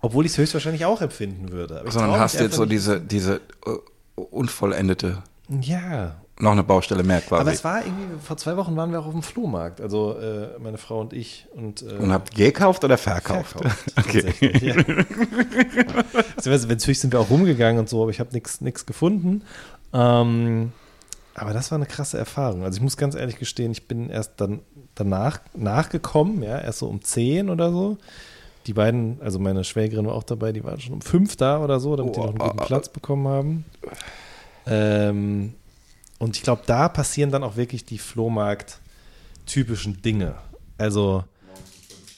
obwohl 0.00 0.26
ich 0.26 0.32
es 0.32 0.38
höchstwahrscheinlich 0.38 0.84
auch 0.84 1.00
empfinden 1.00 1.50
würde. 1.50 1.82
Sondern 1.88 2.18
hast 2.18 2.38
du 2.38 2.44
jetzt 2.44 2.56
so 2.56 2.66
diese, 2.66 3.00
diese 3.00 3.40
äh, 3.66 3.70
unvollendete, 4.16 5.22
Ja. 5.48 6.16
Noch 6.42 6.52
eine 6.52 6.64
Baustelle 6.64 7.04
mehr 7.04 7.20
quasi. 7.20 7.40
Aber 7.40 7.52
es 7.52 7.62
war 7.62 7.84
irgendwie, 7.84 8.18
vor 8.20 8.36
zwei 8.36 8.56
Wochen 8.56 8.76
waren 8.76 8.90
wir 8.90 9.00
auch 9.00 9.06
auf 9.06 9.12
dem 9.12 9.22
Flohmarkt, 9.22 9.80
also 9.80 10.18
äh, 10.18 10.58
meine 10.58 10.76
Frau 10.76 11.00
und 11.00 11.12
ich. 11.12 11.46
Und, 11.54 11.82
äh, 11.82 11.94
und 11.96 12.12
habt 12.12 12.34
gekauft 12.34 12.84
oder 12.84 12.98
verkauft? 12.98 13.56
Okay. 13.56 14.22
tatsächlich, 14.22 14.62
Ja. 14.62 14.74
Beziehungsweise, 14.74 16.66
Natürlich 16.66 17.00
sind 17.00 17.12
wir 17.12 17.20
auch 17.20 17.30
rumgegangen 17.30 17.78
und 17.78 17.88
so, 17.88 18.02
aber 18.02 18.10
ich 18.10 18.18
habe 18.18 18.30
nichts 18.32 18.86
gefunden. 18.86 19.42
Ähm, 19.92 20.72
aber 21.34 21.52
das 21.52 21.70
war 21.70 21.76
eine 21.76 21.86
krasse 21.86 22.18
Erfahrung. 22.18 22.64
Also 22.64 22.76
ich 22.76 22.82
muss 22.82 22.96
ganz 22.96 23.14
ehrlich 23.14 23.38
gestehen, 23.38 23.70
ich 23.72 23.86
bin 23.86 24.10
erst 24.10 24.40
dann 24.40 24.60
danach 24.94 25.40
nachgekommen, 25.54 26.42
ja, 26.42 26.58
erst 26.58 26.80
so 26.80 26.88
um 26.88 27.02
10 27.02 27.50
oder 27.50 27.70
so. 27.70 27.98
Die 28.66 28.74
beiden, 28.74 29.20
also 29.22 29.38
meine 29.38 29.64
Schwägerin 29.64 30.06
war 30.06 30.14
auch 30.14 30.22
dabei, 30.22 30.52
die 30.52 30.64
waren 30.64 30.80
schon 30.80 30.94
um 30.94 31.00
5 31.00 31.36
da 31.36 31.62
oder 31.62 31.80
so, 31.80 31.96
damit 31.96 32.16
die 32.16 32.20
noch 32.20 32.28
einen 32.28 32.38
guten 32.38 32.58
Platz 32.58 32.88
bekommen 32.88 33.28
haben. 33.28 33.64
Ähm, 34.66 35.54
und 36.22 36.36
ich 36.36 36.44
glaube, 36.44 36.62
da 36.66 36.88
passieren 36.88 37.32
dann 37.32 37.42
auch 37.42 37.56
wirklich 37.56 37.84
die 37.84 37.98
Flohmarkt-typischen 37.98 40.02
Dinge. 40.02 40.36
Also, 40.78 41.24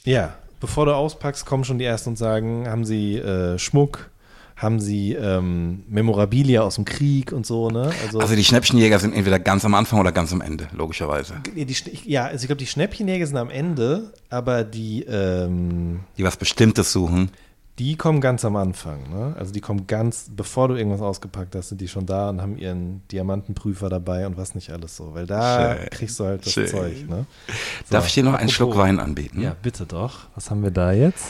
ja, 0.05 0.35
bevor 0.61 0.85
du 0.85 0.95
auspackst, 0.95 1.47
kommen 1.47 1.65
schon 1.65 1.79
die 1.79 1.87
Ersten 1.87 2.11
und 2.11 2.17
sagen, 2.17 2.69
haben 2.69 2.85
sie 2.85 3.17
äh, 3.17 3.59
Schmuck, 3.59 4.11
haben 4.57 4.79
sie 4.79 5.15
ähm, 5.15 5.85
Memorabilia 5.89 6.61
aus 6.61 6.75
dem 6.75 6.85
Krieg 6.85 7.33
und 7.33 7.47
so, 7.47 7.71
ne? 7.71 7.91
Also, 8.05 8.21
Also 8.21 8.37
die 8.37 8.45
Schnäppchenjäger 8.45 8.99
sind 8.99 9.15
entweder 9.15 9.39
ganz 9.39 9.65
am 9.65 9.75
Anfang 9.75 9.99
oder 10.01 10.13
ganz 10.13 10.35
am 10.35 10.43
Ende, 10.43 10.69
logischerweise. 10.73 11.37
die, 11.55 11.75
ja, 12.05 12.27
also 12.27 12.43
ich 12.43 12.49
glaube, 12.49 12.59
die 12.59 12.67
Schnäppchenjäger 12.67 13.27
sind 13.27 13.39
am 13.39 13.49
Ende, 13.49 14.13
aber 14.29 14.65
die, 14.65 15.03
ähm, 15.05 16.01
Die 16.19 16.25
was 16.25 16.37
Bestimmtes 16.37 16.93
suchen. 16.93 17.31
Die 17.79 17.97
kommen 17.97 18.21
ganz 18.21 18.45
am 18.45 18.55
Anfang, 18.55 19.11
ne? 19.11 19.35
Also 19.37 19.53
die 19.53 19.61
kommen 19.61 19.87
ganz, 19.89 20.31
bevor 20.31 20.69
du 20.69 20.75
irgendwas 20.77 21.01
ausgepackt 21.01 21.57
hast, 21.57 21.71
sind 21.71 21.81
die 21.81 21.89
schon 21.89 22.07
da 22.07 22.31
und 22.31 22.41
haben 22.41 22.57
ihren 22.57 23.03
Diamantenprüfer 23.09 23.89
dabei 23.89 24.27
und 24.27 24.37
was 24.37 24.55
nicht 24.55 24.71
alles 24.71 24.97
so, 24.97 25.15
weil 25.15 25.27
da 25.27 25.77
Schön. 25.77 25.91
kriegst 25.91 26.21
du 26.21 26.25
halt 26.25 26.47
das 26.47 26.53
Schön. 26.53 26.69
Zeug, 26.69 27.09
ne? 27.09 27.27
Darf 27.91 28.05
So, 28.05 28.09
ich 28.09 28.15
dir 28.15 28.23
noch 28.23 28.35
einen 28.35 28.49
Schluck 28.49 28.77
Wein 28.77 29.01
anbieten? 29.01 29.41
Ja, 29.41 29.57
bitte 29.61 29.87
doch. 29.87 30.29
Was 30.37 30.51
haben 30.51 30.63
wir 30.63 30.71
da 30.71 30.93
jetzt? 30.93 31.27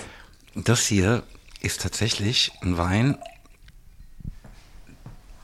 Das 0.55 0.85
hier 0.87 1.23
ist 1.63 1.81
tatsächlich 1.81 2.53
ein 2.63 2.77
Wein, 2.77 3.17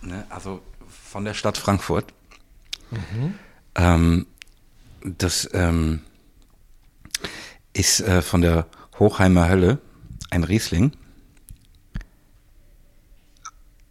ne, 0.02 0.24
also 0.28 0.60
von 0.86 1.24
der 1.24 1.34
Stadt 1.34 1.56
Frankfurt. 1.56 2.12
Ähm, 3.74 4.26
das 5.02 5.48
ähm, 5.54 6.00
ist 7.72 8.00
äh, 8.00 8.20
von 8.20 8.42
der 8.42 8.66
Hochheimer 8.98 9.48
Hölle 9.48 9.78
ein 10.30 10.44
Riesling. 10.44 10.92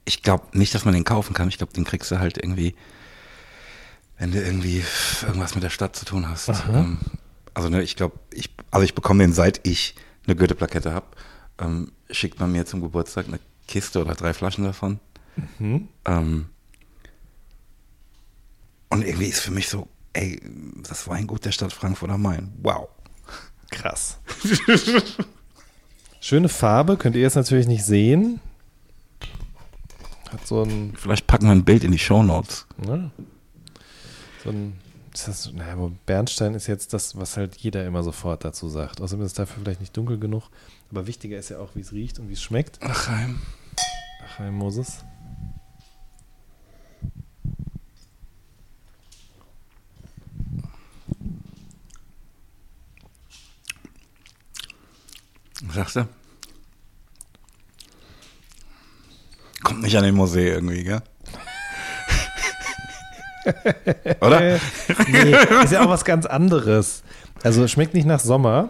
Ich 0.05 0.23
glaube 0.23 0.57
nicht, 0.57 0.73
dass 0.73 0.85
man 0.85 0.93
den 0.93 1.03
kaufen 1.03 1.33
kann. 1.33 1.49
Ich 1.49 1.57
glaube, 1.57 1.73
den 1.73 1.83
kriegst 1.83 2.09
du 2.09 2.19
halt 2.19 2.37
irgendwie, 2.37 2.75
wenn 4.17 4.31
du 4.31 4.41
irgendwie 4.41 4.83
irgendwas 5.21 5.53
mit 5.53 5.63
der 5.63 5.69
Stadt 5.69 5.95
zu 5.95 6.05
tun 6.05 6.27
hast. 6.27 6.49
Ähm, 6.49 6.97
also 7.53 7.69
ne, 7.69 7.83
ich 7.83 7.95
glaube, 7.95 8.17
ich, 8.31 8.49
also 8.71 8.83
ich 8.83 8.95
bekomme 8.95 9.23
den 9.23 9.33
seit 9.33 9.65
ich 9.67 9.95
eine 10.25 10.35
Goethe-Plakette 10.35 10.93
habe. 10.93 11.07
Ähm, 11.59 11.91
schickt 12.09 12.39
man 12.39 12.51
mir 12.51 12.65
zum 12.65 12.81
Geburtstag 12.81 13.27
eine 13.27 13.39
Kiste 13.67 14.01
oder 14.01 14.15
drei 14.15 14.33
Flaschen 14.33 14.63
davon. 14.63 14.99
Ähm, 15.59 16.49
und 18.89 19.05
irgendwie 19.05 19.27
ist 19.27 19.41
für 19.41 19.51
mich 19.51 19.69
so, 19.69 19.87
ey, 20.13 20.41
das 20.87 21.07
Weingut 21.07 21.45
der 21.45 21.51
Stadt 21.51 21.71
Frankfurt 21.71 22.09
am 22.09 22.21
Main. 22.23 22.51
Wow. 22.61 22.89
Krass. 23.69 24.17
Schöne 26.21 26.49
Farbe, 26.49 26.97
könnt 26.97 27.15
ihr 27.15 27.21
jetzt 27.21 27.35
natürlich 27.35 27.67
nicht 27.67 27.83
sehen. 27.85 28.39
Hat 30.31 30.45
so 30.45 30.63
ein, 30.63 30.93
Vielleicht 30.95 31.27
packen 31.27 31.45
wir 31.45 31.51
ein 31.51 31.65
Bild 31.65 31.83
in 31.83 31.91
die 31.91 31.99
Shownotes. 31.99 32.67
ne? 32.77 33.09
So 34.43 34.49
ein, 34.51 34.73
ist 35.13 35.27
das, 35.27 35.51
naja, 35.53 35.73
aber 35.73 35.91
Bernstein 36.05 36.53
ist 36.53 36.67
jetzt 36.67 36.93
das, 36.93 37.17
was 37.17 37.35
halt 37.37 37.55
jeder 37.57 37.85
immer 37.85 38.03
sofort 38.03 38.45
dazu 38.45 38.69
sagt. 38.69 39.01
Außerdem 39.01 39.25
ist 39.25 39.31
es 39.31 39.37
dafür 39.37 39.63
vielleicht 39.63 39.79
nicht 39.81 39.95
dunkel 39.97 40.19
genug. 40.19 40.43
Aber 40.91 41.07
wichtiger 41.07 41.37
ist 41.37 41.49
ja 41.49 41.59
auch, 41.59 41.69
wie 41.75 41.81
es 41.81 41.93
riecht 41.93 42.19
und 42.19 42.29
wie 42.29 42.33
es 42.33 42.41
schmeckt. 42.41 42.79
Ach, 42.81 43.07
Heim. 43.07 43.41
Ach, 44.25 44.39
Herr 44.39 44.51
Moses. 44.51 45.03
Was 55.63 55.75
sagst 55.75 55.95
du? 55.97 56.07
Kommt 59.63 59.81
nicht 59.81 59.97
an 59.97 60.03
den 60.03 60.15
Musee 60.15 60.47
irgendwie, 60.49 60.83
gell? 60.83 61.01
Oder? 64.21 64.59
Nee, 65.07 65.35
ist 65.63 65.71
ja 65.71 65.83
auch 65.83 65.89
was 65.89 66.05
ganz 66.05 66.25
anderes. 66.25 67.03
Also 67.43 67.67
schmeckt 67.67 67.93
nicht 67.93 68.05
nach 68.05 68.19
Sommer. 68.19 68.69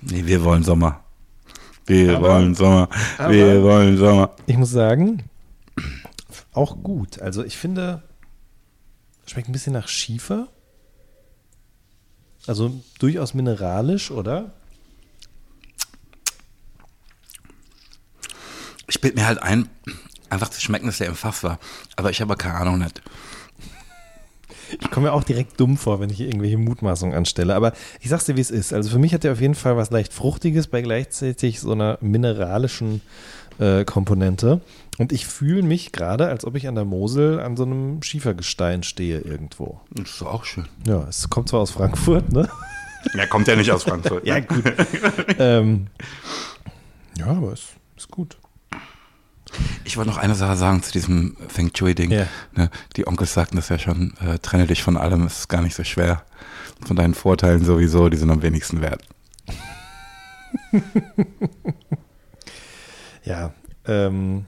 Nee, 0.00 0.24
wir 0.26 0.42
wollen 0.44 0.62
Sommer. 0.62 1.04
Wir 1.86 2.16
Aber- 2.16 2.28
wollen 2.30 2.54
Sommer. 2.54 2.88
wir 3.28 3.62
wollen 3.62 3.96
Sommer. 3.98 4.30
Ich 4.46 4.56
muss 4.56 4.70
sagen, 4.70 5.24
auch 6.52 6.82
gut. 6.82 7.20
Also 7.20 7.44
ich 7.44 7.56
finde, 7.56 8.02
schmeckt 9.26 9.48
ein 9.48 9.52
bisschen 9.52 9.72
nach 9.74 9.88
Schiefer. 9.88 10.48
Also 12.46 12.80
durchaus 12.98 13.34
mineralisch, 13.34 14.10
oder? 14.10 14.52
Ich 18.86 19.00
bild 19.00 19.16
mir 19.16 19.26
halt 19.26 19.42
ein, 19.42 19.68
einfach 20.30 20.48
zu 20.48 20.60
schmecken, 20.60 20.86
dass 20.86 20.98
der 20.98 21.08
im 21.08 21.14
Fass 21.14 21.42
war. 21.42 21.58
Aber 21.96 22.10
ich 22.10 22.20
habe 22.20 22.36
keine 22.36 22.54
Ahnung 22.54 22.78
nicht. 22.78 23.02
Ich 24.80 24.90
komme 24.90 25.06
mir 25.06 25.12
auch 25.12 25.22
direkt 25.22 25.60
dumm 25.60 25.76
vor, 25.76 26.00
wenn 26.00 26.10
ich 26.10 26.20
irgendwelche 26.20 26.58
Mutmaßungen 26.58 27.14
anstelle. 27.14 27.54
Aber 27.54 27.72
ich 28.00 28.08
sag's 28.08 28.24
dir, 28.24 28.36
wie 28.36 28.40
es 28.40 28.50
ist. 28.50 28.72
Also 28.72 28.90
für 28.90 28.98
mich 28.98 29.14
hat 29.14 29.24
er 29.24 29.32
auf 29.32 29.40
jeden 29.40 29.54
Fall 29.54 29.76
was 29.76 29.90
leicht 29.90 30.12
Fruchtiges 30.12 30.66
bei 30.66 30.82
gleichzeitig 30.82 31.60
so 31.60 31.72
einer 31.72 31.98
mineralischen 32.00 33.00
äh, 33.58 33.84
Komponente. 33.84 34.60
Und 34.98 35.12
ich 35.12 35.26
fühle 35.26 35.62
mich 35.62 35.92
gerade, 35.92 36.26
als 36.26 36.44
ob 36.44 36.56
ich 36.56 36.66
an 36.68 36.74
der 36.74 36.84
Mosel 36.84 37.38
an 37.40 37.56
so 37.56 37.64
einem 37.64 38.02
Schiefergestein 38.02 38.82
stehe 38.82 39.20
irgendwo. 39.20 39.80
Das 39.90 40.10
ist 40.10 40.20
doch 40.20 40.32
auch 40.32 40.44
schön. 40.44 40.66
Ja, 40.86 41.06
es 41.08 41.28
kommt 41.30 41.48
zwar 41.48 41.60
aus 41.60 41.70
Frankfurt, 41.70 42.32
ne? 42.32 42.48
Ja, 43.14 43.26
kommt 43.26 43.46
ja 43.46 43.56
nicht 43.56 43.70
aus 43.70 43.84
Frankfurt. 43.84 44.26
Ja, 44.26 44.40
gut. 44.40 44.64
ähm, 45.38 45.86
ja, 47.18 47.26
aber 47.26 47.52
es 47.52 47.62
ist 47.96 48.10
gut. 48.10 48.36
Ich 49.86 49.96
wollte 49.96 50.10
noch 50.10 50.18
eine 50.18 50.34
Sache 50.34 50.56
sagen 50.56 50.82
zu 50.82 50.90
diesem 50.90 51.36
Feng 51.48 51.70
Shui-Ding. 51.72 52.10
Ja. 52.10 52.26
Ne, 52.56 52.70
die 52.96 53.06
Onkels 53.06 53.32
sagten 53.32 53.54
das 53.54 53.68
ja 53.68 53.78
schon, 53.78 54.14
äh, 54.20 54.38
trenne 54.40 54.66
dich 54.66 54.82
von 54.82 54.96
allem, 54.96 55.24
es 55.26 55.40
ist 55.40 55.48
gar 55.48 55.62
nicht 55.62 55.76
so 55.76 55.84
schwer. 55.84 56.24
Von 56.84 56.96
deinen 56.96 57.14
Vorteilen 57.14 57.64
sowieso, 57.64 58.08
die 58.08 58.16
sind 58.16 58.30
am 58.30 58.42
wenigsten 58.42 58.80
wert. 58.80 59.02
Ja, 63.26 63.52
ähm, 63.86 64.46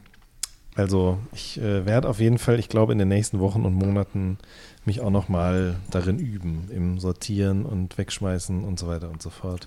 also 0.77 1.19
ich 1.33 1.61
äh, 1.61 1.85
werde 1.85 2.09
auf 2.09 2.21
jeden 2.21 2.39
Fall, 2.39 2.61
ich 2.61 2.69
glaube, 2.69 2.93
in 2.93 3.01
den 3.01 3.09
nächsten 3.09 3.41
Wochen 3.41 3.65
und 3.65 3.75
Monaten 3.75 4.39
mich 4.85 5.01
auch 5.01 5.11
noch 5.11 5.29
mal 5.29 5.75
darin 5.91 6.21
üben, 6.21 6.69
im 6.71 7.01
Sortieren 7.01 7.67
und 7.67 7.99
Wegschmeißen 7.99 8.63
und 8.63 8.79
so 8.79 8.87
weiter 8.87 9.11
und 9.11 9.21
so 9.21 9.31
fort. 9.31 9.67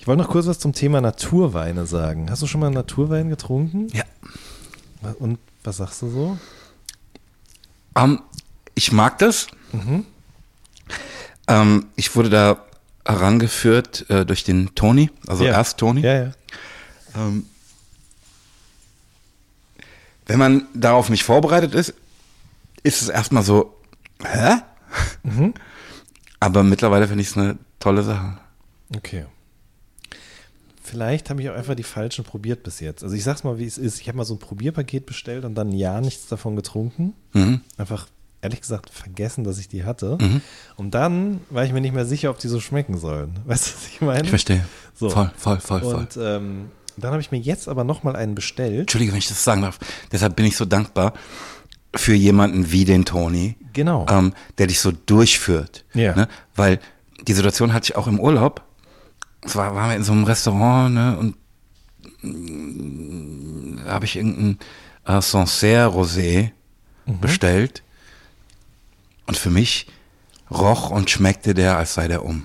Ich 0.00 0.08
wollte 0.08 0.22
noch 0.22 0.30
kurz 0.30 0.48
was 0.48 0.58
zum 0.58 0.72
Thema 0.72 1.00
Naturweine 1.00 1.86
sagen. 1.86 2.28
Hast 2.28 2.42
du 2.42 2.48
schon 2.48 2.60
mal 2.60 2.70
Naturwein 2.70 3.28
getrunken? 3.30 3.86
Ja. 3.92 4.02
Und 5.18 5.38
was 5.64 5.76
sagst 5.78 6.02
du 6.02 6.10
so? 6.10 6.38
Ähm, 7.96 8.20
ich 8.74 8.92
mag 8.92 9.18
das. 9.18 9.46
Mhm. 9.72 10.04
Ähm, 11.46 11.86
ich 11.96 12.14
wurde 12.16 12.30
da 12.30 12.64
herangeführt 13.04 14.08
äh, 14.10 14.26
durch 14.26 14.44
den 14.44 14.74
Toni, 14.74 15.10
also 15.26 15.44
Ja. 15.44 15.52
erst 15.52 15.78
Toni. 15.78 16.02
Ja, 16.02 16.24
ja. 16.24 16.32
Ähm, 17.16 17.46
wenn 20.26 20.38
man 20.38 20.66
darauf 20.74 21.08
nicht 21.08 21.24
vorbereitet 21.24 21.74
ist, 21.74 21.94
ist 22.82 23.00
es 23.02 23.08
erstmal 23.08 23.42
so, 23.42 23.74
hä? 24.22 24.56
Mhm. 25.22 25.54
Aber 26.40 26.62
mittlerweile 26.62 27.08
finde 27.08 27.22
ich 27.22 27.28
es 27.30 27.36
eine 27.36 27.58
tolle 27.80 28.02
Sache. 28.02 28.38
Okay. 28.94 29.26
Vielleicht 30.90 31.30
habe 31.30 31.42
ich 31.42 31.50
auch 31.50 31.54
einfach 31.54 31.74
die 31.74 31.82
falschen 31.82 32.24
probiert 32.24 32.62
bis 32.62 32.80
jetzt. 32.80 33.02
Also 33.02 33.14
ich 33.14 33.24
sag's 33.24 33.44
mal, 33.44 33.58
wie 33.58 33.66
es 33.66 33.78
ist. 33.78 34.00
Ich 34.00 34.08
habe 34.08 34.16
mal 34.18 34.24
so 34.24 34.34
ein 34.34 34.38
Probierpaket 34.38 35.06
bestellt 35.06 35.44
und 35.44 35.54
dann 35.54 35.68
ein 35.70 35.72
Jahr 35.76 36.00
nichts 36.00 36.26
davon 36.28 36.56
getrunken. 36.56 37.12
Mhm. 37.34 37.60
Einfach, 37.76 38.06
ehrlich 38.40 38.60
gesagt, 38.60 38.90
vergessen, 38.90 39.44
dass 39.44 39.58
ich 39.58 39.68
die 39.68 39.84
hatte. 39.84 40.18
Und 40.76 40.94
dann 40.94 41.40
war 41.50 41.64
ich 41.64 41.72
mir 41.72 41.80
nicht 41.80 41.94
mehr 41.94 42.06
sicher, 42.06 42.30
ob 42.30 42.38
die 42.38 42.48
so 42.48 42.60
schmecken 42.60 42.96
sollen. 42.98 43.38
Weißt 43.46 43.66
du, 43.68 43.72
was 43.74 43.86
ich 43.88 44.00
meine? 44.00 44.22
Ich 44.24 44.30
verstehe. 44.30 44.64
So. 44.94 45.10
Voll, 45.10 45.30
voll, 45.36 45.60
voll, 45.60 45.80
voll. 45.80 45.94
Und 45.94 46.16
ähm, 46.20 46.70
dann 46.96 47.12
habe 47.12 47.20
ich 47.20 47.30
mir 47.30 47.38
jetzt 47.38 47.68
aber 47.68 47.84
nochmal 47.84 48.16
einen 48.16 48.34
bestellt. 48.34 48.80
Entschuldige, 48.80 49.12
wenn 49.12 49.18
ich 49.18 49.28
das 49.28 49.44
sagen 49.44 49.62
darf. 49.62 49.78
Deshalb 50.10 50.34
bin 50.36 50.46
ich 50.46 50.56
so 50.56 50.64
dankbar 50.64 51.12
für 51.94 52.14
jemanden 52.14 52.70
wie 52.72 52.84
den 52.84 53.04
Toni, 53.04 53.56
Genau. 53.72 54.06
ähm, 54.10 54.34
der 54.58 54.66
dich 54.66 54.80
so 54.80 54.92
durchführt. 54.92 55.84
Ja. 55.94 56.14
Ne? 56.14 56.28
Weil 56.56 56.80
die 57.26 57.32
Situation 57.32 57.72
hatte 57.72 57.84
ich 57.92 57.96
auch 57.96 58.06
im 58.06 58.18
Urlaub. 58.20 58.62
Es 59.42 59.56
war, 59.56 59.74
waren 59.74 59.90
wir 59.90 59.96
in 59.96 60.04
so 60.04 60.12
einem 60.12 60.24
Restaurant 60.24 60.94
ne? 60.94 61.16
und 61.18 61.36
da 63.84 63.92
habe 63.92 64.04
ich 64.04 64.16
irgendein 64.16 64.58
äh, 65.06 65.20
Sancerre 65.22 65.90
Rosé 65.94 66.50
Mhm. 67.06 67.20
bestellt. 67.20 67.82
Und 69.26 69.36
für 69.38 69.48
mich 69.50 69.86
roch 70.50 70.90
und 70.90 71.08
schmeckte 71.08 71.54
der, 71.54 71.78
als 71.78 71.94
sei 71.94 72.06
der 72.06 72.22
um. 72.24 72.44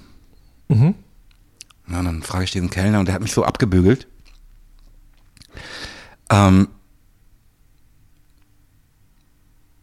Mhm. 0.70 0.96
Ja, 1.90 2.00
und 2.00 2.06
dann 2.06 2.24
frage 2.24 2.46
ich 2.46 2.52
diesen 2.52 2.70
Kellner 2.70 3.00
und 3.00 3.08
der 3.08 3.16
hat 3.16 3.22
mich 3.22 3.34
so 3.34 3.44
abgebügelt. 3.44 4.08
Ähm, 6.30 6.70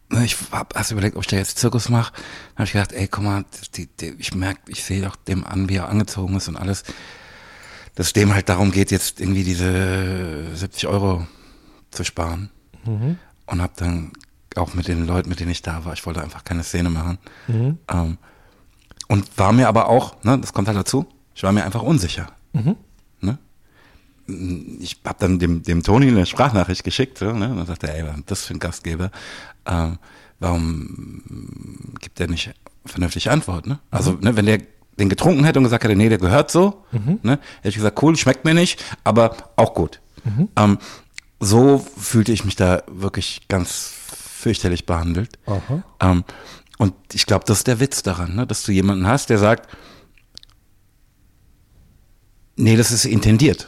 ich 0.23 0.37
habe 0.51 0.75
erst 0.75 0.91
überlegt, 0.91 1.15
ob 1.15 1.21
ich 1.23 1.27
da 1.27 1.37
jetzt 1.37 1.57
Zirkus 1.57 1.89
mache. 1.89 2.13
Dann 2.13 2.55
habe 2.55 2.63
ich 2.65 2.71
gedacht, 2.73 2.91
ey, 2.93 3.07
guck 3.07 3.23
mal, 3.23 3.45
die, 3.75 3.87
die, 3.87 4.15
ich 4.19 4.33
merke, 4.35 4.59
ich 4.67 4.83
sehe 4.83 5.01
doch 5.01 5.15
dem 5.15 5.45
an, 5.45 5.69
wie 5.69 5.77
er 5.77 5.89
angezogen 5.89 6.35
ist 6.35 6.47
und 6.47 6.57
alles, 6.57 6.83
dass 7.95 8.07
es 8.07 8.13
dem 8.13 8.33
halt 8.33 8.49
darum 8.49 8.71
geht, 8.71 8.91
jetzt 8.91 9.19
irgendwie 9.19 9.43
diese 9.43 10.55
70 10.55 10.87
Euro 10.87 11.27
zu 11.91 12.03
sparen. 12.03 12.49
Und 13.45 13.61
habe 13.61 13.73
dann 13.75 14.11
auch 14.55 14.73
mit 14.73 14.87
den 14.87 15.05
Leuten, 15.05 15.29
mit 15.29 15.39
denen 15.39 15.51
ich 15.51 15.61
da 15.61 15.85
war, 15.85 15.93
ich 15.93 16.05
wollte 16.05 16.21
einfach 16.21 16.43
keine 16.43 16.63
Szene 16.63 16.89
machen. 16.89 17.17
Ähm, 17.89 18.17
und 19.07 19.25
war 19.37 19.51
mir 19.51 19.67
aber 19.67 19.87
auch, 19.89 20.23
ne, 20.23 20.37
das 20.39 20.53
kommt 20.53 20.67
halt 20.67 20.77
dazu, 20.77 21.05
ich 21.35 21.43
war 21.43 21.51
mir 21.51 21.63
einfach 21.65 21.81
unsicher. 21.81 22.27
Ne? 22.53 22.75
Ich 24.27 25.01
habe 25.05 25.17
dann 25.19 25.39
dem, 25.39 25.63
dem 25.63 25.83
Toni 25.83 26.07
eine 26.07 26.25
Sprachnachricht 26.25 26.83
geschickt 26.83 27.17
so, 27.17 27.25
ne, 27.33 27.49
und 27.49 27.57
dann 27.57 27.65
sagte 27.65 27.87
er, 27.87 27.95
ey, 27.95 28.07
was 28.07 28.17
ist 28.17 28.31
das 28.31 28.45
für 28.45 28.53
ein 28.53 28.59
Gastgeber? 28.59 29.11
Ähm, 29.65 29.97
warum 30.39 31.93
gibt 31.99 32.19
der 32.19 32.27
nicht 32.27 32.53
vernünftig 32.85 33.29
Antwort? 33.29 33.67
Ne? 33.67 33.79
Also, 33.89 34.13
ne, 34.13 34.35
wenn 34.35 34.45
der 34.45 34.59
den 34.99 35.09
getrunken 35.09 35.43
hätte 35.45 35.59
und 35.59 35.63
gesagt 35.63 35.83
hätte, 35.83 35.95
nee, 35.95 36.09
der 36.09 36.17
gehört 36.17 36.51
so, 36.51 36.83
ne, 37.23 37.39
hätte 37.57 37.69
ich 37.69 37.75
gesagt, 37.75 38.01
cool, 38.03 38.15
schmeckt 38.15 38.45
mir 38.45 38.53
nicht, 38.53 38.83
aber 39.03 39.35
auch 39.55 39.73
gut. 39.73 39.99
Ähm, 40.55 40.77
so 41.39 41.79
fühlte 41.97 42.31
ich 42.31 42.45
mich 42.45 42.55
da 42.55 42.83
wirklich 42.87 43.41
ganz 43.47 43.93
fürchterlich 44.41 44.85
behandelt. 44.85 45.39
Ähm, 45.99 46.23
und 46.77 46.93
ich 47.13 47.25
glaube, 47.25 47.45
das 47.45 47.59
ist 47.59 47.67
der 47.67 47.79
Witz 47.79 48.03
daran, 48.03 48.35
ne? 48.35 48.47
dass 48.47 48.63
du 48.63 48.71
jemanden 48.71 49.07
hast, 49.07 49.29
der 49.29 49.37
sagt, 49.37 49.69
nee, 52.55 52.75
das 52.75 52.91
ist 52.91 53.05
intendiert. 53.05 53.67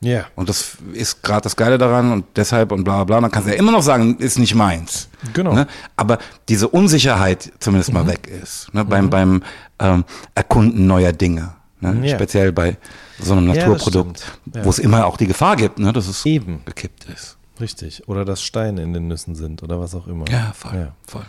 Ja. 0.00 0.26
Und 0.36 0.48
das 0.48 0.76
ist 0.92 1.22
gerade 1.22 1.42
das 1.42 1.56
Geile 1.56 1.76
daran 1.78 2.12
und 2.12 2.24
deshalb 2.36 2.70
und 2.72 2.84
bla 2.84 3.02
bla. 3.04 3.20
Dann 3.20 3.30
kannst 3.30 3.48
du 3.48 3.52
ja 3.52 3.58
immer 3.58 3.72
noch 3.72 3.82
sagen, 3.82 4.16
ist 4.18 4.38
nicht 4.38 4.54
meins. 4.54 5.08
Genau. 5.32 5.52
Ne? 5.54 5.66
Aber 5.96 6.18
diese 6.48 6.68
Unsicherheit 6.68 7.52
zumindest 7.58 7.92
mal 7.92 8.06
weg 8.06 8.26
ist. 8.28 8.72
Ne? 8.72 8.84
Beim, 8.84 9.10
beim 9.10 9.42
ähm, 9.80 10.04
Erkunden 10.34 10.86
neuer 10.86 11.12
Dinge. 11.12 11.52
Ne? 11.80 12.06
Ja. 12.06 12.14
Speziell 12.16 12.52
bei 12.52 12.76
so 13.18 13.32
einem 13.32 13.48
Ja, 13.52 13.66
Naturprodukt, 13.66 14.20
stimmt. 14.20 14.54
Ja. 14.56 14.64
wo 14.64 14.70
es 14.70 14.78
immer 14.78 15.06
auch 15.06 15.16
die 15.16 15.26
Gefahr 15.26 15.56
gibt, 15.56 15.78
ne? 15.80 15.92
dass 15.92 16.06
es 16.06 16.24
Eben. 16.26 16.62
gekippt 16.64 17.06
ist. 17.06 17.36
Richtig. 17.60 18.06
Oder 18.08 18.24
dass 18.24 18.40
Steine 18.42 18.82
in 18.82 18.92
den 18.92 19.08
Nüssen 19.08 19.34
sind 19.34 19.64
oder 19.64 19.80
was 19.80 19.94
auch 19.96 20.06
immer. 20.06 20.28
Ja, 20.30 20.52
voll, 20.56 20.74
Ja. 20.76 20.92
voll. 21.06 21.24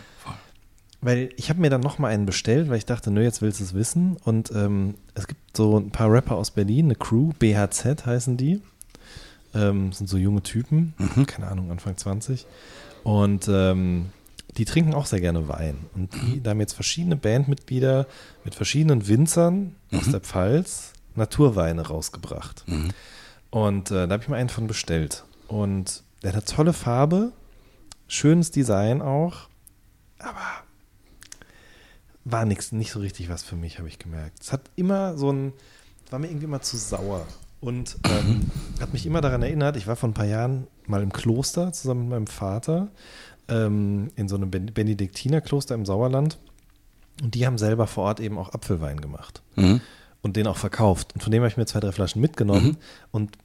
Weil 1.02 1.30
ich 1.36 1.48
habe 1.48 1.60
mir 1.60 1.70
dann 1.70 1.80
nochmal 1.80 2.12
einen 2.12 2.26
bestellt, 2.26 2.68
weil 2.68 2.76
ich 2.76 2.86
dachte, 2.86 3.10
nö, 3.10 3.22
jetzt 3.22 3.40
willst 3.40 3.60
du 3.60 3.64
es 3.64 3.74
wissen. 3.74 4.16
Und 4.24 4.50
ähm, 4.54 4.94
es 5.14 5.26
gibt 5.26 5.56
so 5.56 5.78
ein 5.78 5.90
paar 5.90 6.12
Rapper 6.12 6.36
aus 6.36 6.50
Berlin, 6.50 6.86
eine 6.86 6.94
Crew, 6.94 7.32
BHZ 7.38 8.04
heißen 8.04 8.36
die. 8.36 8.60
Ähm, 9.54 9.92
sind 9.92 10.08
so 10.08 10.16
junge 10.16 10.42
Typen, 10.42 10.94
keine 11.26 11.48
Ahnung, 11.48 11.70
Anfang 11.70 11.96
20. 11.96 12.46
Und 13.02 13.48
ähm, 13.48 14.10
die 14.56 14.64
trinken 14.64 14.94
auch 14.94 15.06
sehr 15.06 15.20
gerne 15.20 15.48
Wein. 15.48 15.76
Und 15.94 16.12
die, 16.14 16.42
da 16.42 16.50
haben 16.50 16.60
jetzt 16.60 16.74
verschiedene 16.74 17.16
Bandmitglieder 17.16 18.06
mit 18.44 18.54
verschiedenen 18.54 19.08
Winzern 19.08 19.74
aus 19.92 20.10
der 20.10 20.20
Pfalz 20.20 20.92
Naturweine 21.14 21.86
rausgebracht. 21.86 22.64
Und 23.50 23.90
äh, 23.90 24.06
da 24.06 24.12
habe 24.12 24.22
ich 24.22 24.28
mir 24.28 24.36
einen 24.36 24.48
von 24.48 24.66
bestellt. 24.66 25.24
Und 25.48 26.02
der 26.22 26.30
hat 26.30 26.36
eine 26.36 26.44
tolle 26.44 26.72
Farbe, 26.72 27.32
schönes 28.06 28.50
Design 28.50 29.02
auch, 29.02 29.48
aber 30.18 30.64
war 32.24 32.44
nix, 32.44 32.72
nicht 32.72 32.92
so 32.92 33.00
richtig 33.00 33.28
was 33.28 33.42
für 33.42 33.56
mich, 33.56 33.78
habe 33.78 33.88
ich 33.88 33.98
gemerkt. 33.98 34.38
Es 34.42 34.52
hat 34.52 34.62
immer 34.76 35.16
so 35.16 35.30
ein, 35.32 35.52
war 36.10 36.18
mir 36.18 36.26
irgendwie 36.28 36.44
immer 36.46 36.60
zu 36.60 36.76
sauer 36.76 37.26
und 37.60 37.96
ähm, 38.04 38.50
hat 38.80 38.92
mich 38.92 39.06
immer 39.06 39.20
daran 39.20 39.42
erinnert, 39.42 39.76
ich 39.76 39.86
war 39.86 39.96
vor 39.96 40.08
ein 40.08 40.14
paar 40.14 40.26
Jahren 40.26 40.66
mal 40.86 41.02
im 41.02 41.12
Kloster 41.12 41.72
zusammen 41.72 42.02
mit 42.02 42.10
meinem 42.10 42.26
Vater 42.26 42.88
ähm, 43.48 44.10
in 44.16 44.28
so 44.28 44.36
einem 44.36 44.50
Ben- 44.50 44.66
Benediktinerkloster 44.72 45.74
im 45.74 45.86
Sauerland 45.86 46.38
und 47.22 47.34
die 47.34 47.46
haben 47.46 47.58
selber 47.58 47.86
vor 47.86 48.04
Ort 48.04 48.20
eben 48.20 48.38
auch 48.38 48.52
Apfelwein 48.54 49.00
gemacht. 49.00 49.42
Mhm. 49.56 49.80
und 50.22 50.36
den 50.36 50.46
auch 50.46 50.58
verkauft. 50.58 51.14
Und 51.14 51.22
von 51.22 51.32
dem 51.32 51.40
habe 51.42 51.48
ich 51.48 51.56
mir 51.56 51.64
zwei, 51.64 51.80
drei 51.80 51.92
Flaschen 51.92 52.20
mitgenommen 52.20 52.64
Mhm. 52.66 52.76
und 53.10 53.38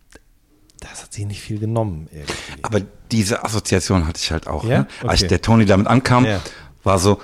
das 0.81 1.03
hat 1.03 1.13
sich 1.13 1.25
nicht 1.25 1.39
viel 1.41 1.57
genommen 1.57 2.09
irgendwie. 2.11 2.33
Aber 2.63 2.81
diese 3.11 3.45
Assoziation 3.45 4.05
hatte 4.05 4.19
ich 4.21 4.29
halt 4.31 4.45
auch. 4.47 4.65
Ja? 4.65 4.79
Ne? 4.79 4.87
Als 5.07 5.21
Okay. 5.21 5.29
der 5.29 5.41
Toni 5.41 5.65
damit 5.65 5.87
ankam, 5.87 6.25
Ja. 6.25 6.41
war 6.83 6.99
so, 6.99 7.19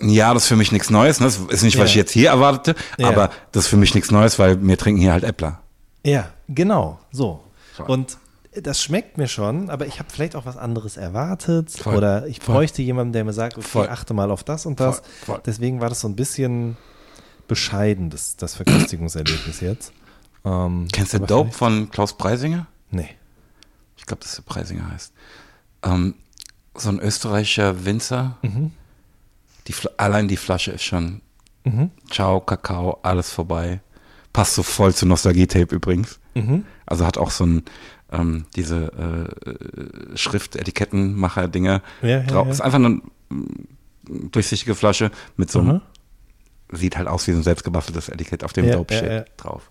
ja, 0.00 0.32
das 0.34 0.44
ist 0.44 0.48
für 0.48 0.56
mich 0.56 0.72
nichts 0.72 0.90
Neues. 0.90 1.20
Ne? 1.20 1.26
Das 1.26 1.38
ist 1.38 1.62
nicht, 1.62 1.76
was 1.76 1.84
Ja. 1.84 1.90
ich 1.90 1.94
jetzt 1.96 2.12
hier 2.12 2.28
erwartete, 2.30 2.78
Ja. 2.98 3.08
aber 3.08 3.30
das 3.52 3.64
ist 3.64 3.68
für 3.70 3.76
mich 3.76 3.94
nichts 3.94 4.10
Neues, 4.10 4.38
weil 4.38 4.62
wir 4.66 4.78
trinken 4.78 5.00
hier 5.00 5.12
halt 5.12 5.24
Äppler. 5.24 5.60
Ja, 6.04 6.30
genau, 6.48 6.98
so. 7.10 7.42
Und 7.86 8.18
das 8.54 8.82
schmeckt 8.82 9.18
mir 9.18 9.28
schon, 9.28 9.70
aber 9.70 9.86
ich 9.86 9.98
habe 10.00 10.08
vielleicht 10.10 10.34
auch 10.34 10.46
was 10.46 10.56
anderes 10.56 10.96
erwartet 10.96 11.70
Voll. 11.70 11.96
oder 11.96 12.26
ich 12.26 12.40
Voll. 12.40 12.54
bräuchte 12.56 12.82
jemanden, 12.82 13.12
der 13.12 13.24
mir 13.24 13.32
sagt, 13.32 13.56
okay, 13.56 13.66
Voll. 13.66 13.88
achte 13.88 14.14
mal 14.14 14.30
auf 14.30 14.42
das 14.42 14.66
und 14.66 14.80
das. 14.80 14.96
Voll. 14.98 15.04
Voll. 15.26 15.40
Deswegen 15.46 15.80
war 15.80 15.88
das 15.88 16.00
so 16.00 16.08
ein 16.08 16.16
bisschen 16.16 16.76
bescheiden, 17.46 18.10
das, 18.10 18.36
das 18.36 18.54
Verköstigungserlebnis 18.56 19.60
jetzt. 19.60 19.92
Ähm, 20.44 20.88
Kennst 20.92 21.14
du 21.14 21.18
Dope 21.20 21.52
von 21.52 21.90
Klaus 21.90 22.16
Preisinger? 22.16 22.66
Nee. 22.90 23.10
Ich 23.96 24.06
glaube, 24.06 24.20
das 24.22 24.30
ist 24.30 24.38
der 24.38 24.42
Preisinger 24.52 24.90
heißt. 24.90 25.12
Ähm, 25.84 26.14
so 26.74 26.88
ein 26.90 27.00
österreichischer 27.00 27.84
Winzer. 27.84 28.36
Mhm. 28.42 28.72
Die, 29.68 29.74
allein 29.96 30.26
die 30.28 30.36
Flasche 30.36 30.72
ist 30.72 30.82
schon 30.84 31.20
Mhm. 31.64 31.90
Ciao, 32.10 32.40
Kakao, 32.40 32.98
alles 33.02 33.30
vorbei. 33.30 33.80
Passt 34.32 34.54
so 34.54 34.62
voll 34.62 34.94
zu 34.94 35.04
Nostalgie-Tape 35.06 35.74
übrigens. 35.74 36.18
Mhm. 36.34 36.64
Also 36.86 37.04
hat 37.04 37.18
auch 37.18 37.30
so 37.30 37.44
ein, 37.44 37.62
ähm, 38.10 38.46
diese 38.56 38.90
äh, 39.44 39.50
äh, 39.50 40.16
Schrift-Etikettenmacher-Dinger 40.16 41.82
Ja, 42.02 42.08
ja, 42.08 42.20
drauf. 42.22 42.46
ja. 42.46 42.52
Ist 42.52 42.60
einfach 42.62 42.78
eine 42.78 43.02
durchsichtige 44.08 44.74
Flasche 44.74 45.10
mit 45.36 45.50
so 45.50 45.58
einem, 45.60 45.82
Mhm. 46.70 46.76
sieht 46.76 46.96
halt 46.96 47.08
aus 47.08 47.26
wie 47.26 47.32
so 47.32 47.38
ein 47.38 47.42
selbstgebasteltes 47.42 48.08
Etikett, 48.08 48.44
auf 48.44 48.52
dem 48.54 48.64
Ja, 48.66 48.76
Dope 48.76 48.94
ja. 48.94 49.24
drauf. 49.36 49.70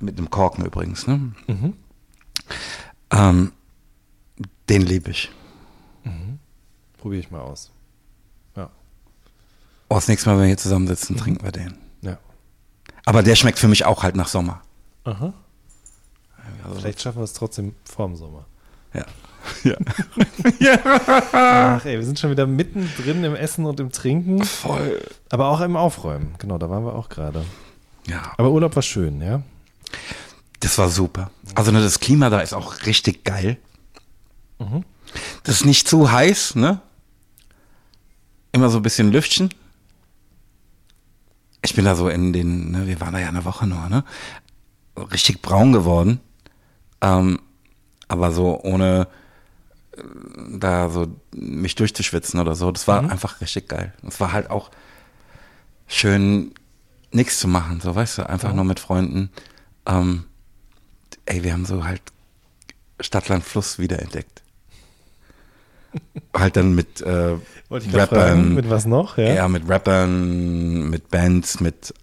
Mit 0.00 0.18
einem 0.18 0.28
Korken 0.28 0.66
übrigens, 0.66 1.06
ne? 1.06 1.32
Mhm. 1.46 1.72
Ähm, 3.10 3.52
den 4.68 4.82
liebe 4.82 5.10
ich. 5.12 5.30
Probiere 6.98 7.20
ich 7.20 7.30
mal 7.30 7.40
aus. 7.40 7.70
Ja. 9.94 9.96
Oh, 9.96 10.00
das 10.00 10.08
nächste 10.08 10.28
Mal, 10.28 10.36
wenn 10.36 10.42
wir 10.42 10.48
hier 10.48 10.56
zusammensitzen, 10.56 11.16
trinken 11.16 11.44
wir 11.44 11.52
den. 11.52 11.78
Ja. 12.02 12.18
Aber 13.04 13.22
der 13.22 13.36
schmeckt 13.36 13.60
für 13.60 13.68
mich 13.68 13.84
auch 13.84 14.02
halt 14.02 14.16
nach 14.16 14.26
Sommer. 14.26 14.60
Aha. 15.04 15.32
Also, 16.64 16.80
Vielleicht 16.80 17.00
schaffen 17.00 17.18
wir 17.18 17.24
es 17.24 17.32
trotzdem 17.32 17.76
vorm 17.84 18.16
Sommer. 18.16 18.44
ja. 19.62 19.76
ja. 20.58 20.78
Ach 21.32 21.84
ey, 21.84 21.98
wir 21.98 22.04
sind 22.04 22.18
schon 22.18 22.30
wieder 22.32 22.46
mittendrin 22.46 23.22
im 23.22 23.36
Essen 23.36 23.66
und 23.66 23.78
im 23.78 23.92
Trinken, 23.92 24.42
Voll. 24.42 25.00
aber 25.30 25.46
auch 25.46 25.60
im 25.60 25.76
Aufräumen. 25.76 26.34
Genau, 26.38 26.58
da 26.58 26.70
waren 26.70 26.84
wir 26.84 26.94
auch 26.94 27.08
gerade. 27.08 27.44
Ja. 28.08 28.32
Aber 28.36 28.50
Urlaub 28.50 28.74
war 28.74 28.82
schön, 28.82 29.20
ja? 29.20 29.42
Das 30.58 30.76
war 30.76 30.88
super. 30.88 31.30
Also 31.54 31.70
ne, 31.70 31.80
das 31.80 32.00
Klima 32.00 32.30
da 32.30 32.40
ist 32.40 32.52
auch 32.52 32.84
richtig 32.86 33.22
geil. 33.22 33.58
Mhm. 34.58 34.84
Das 35.44 35.56
ist 35.56 35.66
nicht 35.66 35.86
zu 35.86 36.10
heiß, 36.10 36.56
ne? 36.56 36.80
Immer 38.50 38.70
so 38.70 38.78
ein 38.78 38.82
bisschen 38.82 39.12
Lüftchen. 39.12 39.50
Ich 41.64 41.74
bin 41.74 41.84
da 41.86 41.94
so 41.96 42.08
in 42.10 42.32
den, 42.34 42.70
ne, 42.70 42.86
wir 42.86 43.00
waren 43.00 43.14
da 43.14 43.18
ja 43.20 43.28
eine 43.28 43.46
Woche 43.46 43.66
nur, 43.66 43.88
ne? 43.88 44.04
Richtig 44.96 45.40
braun 45.40 45.72
geworden. 45.72 46.20
Ähm, 47.00 47.40
aber 48.06 48.32
so 48.32 48.60
ohne 48.62 49.08
äh, 49.96 50.02
da 50.58 50.90
so 50.90 51.06
mich 51.34 51.74
durchzuschwitzen 51.74 52.38
oder 52.38 52.54
so. 52.54 52.70
Das 52.70 52.86
war 52.86 53.00
Mhm. 53.02 53.10
einfach 53.10 53.40
richtig 53.40 53.68
geil. 53.68 53.94
Es 54.06 54.20
war 54.20 54.32
halt 54.32 54.50
auch 54.50 54.70
schön, 55.86 56.52
nichts 57.12 57.38
zu 57.38 57.48
machen, 57.48 57.80
so 57.80 57.94
weißt 57.94 58.18
du, 58.18 58.28
einfach 58.28 58.52
nur 58.52 58.64
mit 58.64 58.78
Freunden. 58.78 59.30
Ähm, 59.86 60.24
ey, 61.24 61.42
wir 61.44 61.52
haben 61.54 61.64
so 61.64 61.84
halt 61.84 62.02
Stadtland 63.00 63.42
Fluss 63.44 63.78
wiederentdeckt. 63.78 64.42
Halt 66.36 66.56
dann 66.56 66.74
mit 66.74 67.00
äh, 67.00 67.36
gerade 67.68 68.06
fragen, 68.06 68.54
mit 68.54 68.68
was 68.70 68.86
noch? 68.86 69.18
Ja. 69.18 69.34
ja. 69.34 69.48
mit 69.48 69.68
Rappern, 69.68 70.90
mit 70.90 71.10
Bands, 71.10 71.60
mit 71.60 71.94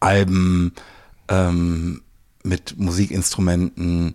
Alben, 0.00 0.72
ähm, 1.28 2.02
mit 2.42 2.78
Musikinstrumenten. 2.78 4.14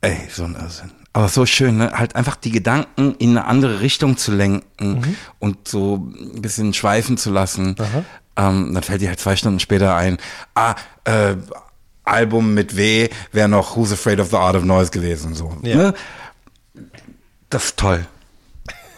Ey, 0.00 0.16
so 0.30 0.44
ein 0.44 0.54
Irrsinn. 0.54 0.92
Aber 1.12 1.28
so 1.28 1.46
schön, 1.46 1.78
ne? 1.78 1.92
halt 1.92 2.14
einfach 2.14 2.36
die 2.36 2.52
Gedanken 2.52 3.14
in 3.18 3.30
eine 3.30 3.46
andere 3.46 3.80
Richtung 3.80 4.16
zu 4.16 4.32
lenken 4.32 5.16
und 5.40 5.66
so 5.66 5.96
ein 5.96 6.40
bisschen 6.42 6.72
schweifen 6.74 7.16
zu 7.16 7.32
lassen. 7.32 7.74
Ähm, 8.36 8.72
dann 8.72 8.82
fällt 8.84 9.00
dir 9.00 9.08
halt 9.08 9.18
zwei 9.18 9.34
Stunden 9.34 9.58
später 9.58 9.96
ein, 9.96 10.18
ah, 10.54 10.76
äh, 11.02 11.34
Album 12.08 12.54
mit 12.54 12.76
W 12.76 13.08
wäre 13.32 13.48
noch 13.48 13.76
Who's 13.76 13.92
Afraid 13.92 14.20
of 14.20 14.30
the 14.30 14.36
Art 14.36 14.56
of 14.56 14.64
Noise 14.64 14.90
gewesen. 14.90 15.34
So, 15.34 15.56
Ja. 15.62 15.76
ne? 15.76 15.94
Das 17.50 17.66
ist 17.66 17.76
toll. 17.78 18.06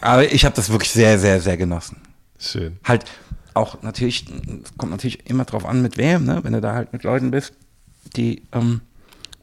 Aber 0.01 0.31
ich 0.31 0.45
habe 0.45 0.55
das 0.55 0.69
wirklich 0.69 0.91
sehr, 0.91 1.19
sehr, 1.19 1.39
sehr 1.41 1.57
genossen. 1.57 2.01
Schön. 2.39 2.79
Halt 2.83 3.05
auch 3.53 3.81
natürlich, 3.83 4.25
es 4.63 4.75
kommt 4.77 4.91
natürlich 4.91 5.29
immer 5.29 5.45
drauf 5.45 5.65
an, 5.65 5.81
mit 5.81 5.97
wem, 5.97 6.25
ne? 6.25 6.43
Wenn 6.43 6.53
du 6.53 6.61
da 6.61 6.73
halt 6.73 6.91
mit 6.93 7.03
Leuten 7.03 7.31
bist, 7.31 7.53
die 8.15 8.43
ähm, 8.51 8.81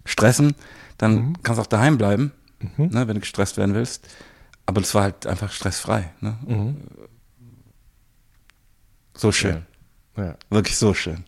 stressen, 0.05 0.55
dann 0.99 1.15
Mhm. 1.15 1.33
kannst 1.43 1.59
du 1.59 1.63
auch 1.63 1.67
daheim 1.67 1.97
bleiben, 1.99 2.33
ne? 2.77 2.89
wenn 3.07 3.15
du 3.15 3.21
gestresst 3.21 3.57
werden 3.57 3.75
willst. 3.75 4.09
Aber 4.67 4.81
das 4.81 4.95
war 4.95 5.03
halt 5.05 5.27
einfach 5.27 5.53
stressfrei. 5.53 6.11
Ne? 6.21 6.37
Mhm. 6.47 6.77
So 9.17 9.33
schön. 9.33 9.65
Ja. 10.17 10.35
Wirklich 10.51 10.77
so 10.77 10.93
schön. 10.95 11.25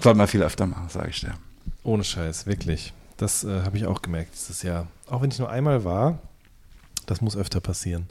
Sollte 0.00 0.18
man 0.18 0.28
viel 0.28 0.42
öfter 0.42 0.66
machen, 0.66 0.88
sage 0.88 1.10
ich 1.10 1.20
dir. 1.20 1.34
Ohne 1.82 2.04
Scheiß, 2.04 2.46
wirklich. 2.46 2.92
Das 3.16 3.44
äh, 3.44 3.62
habe 3.62 3.76
ich 3.76 3.86
auch 3.86 4.02
gemerkt 4.02 4.34
dieses 4.34 4.62
Jahr. 4.62 4.86
Auch 5.08 5.22
wenn 5.22 5.30
ich 5.30 5.38
nur 5.38 5.50
einmal 5.50 5.84
war, 5.84 6.18
das 7.06 7.20
muss 7.20 7.36
öfter 7.36 7.60
passieren. 7.60 8.08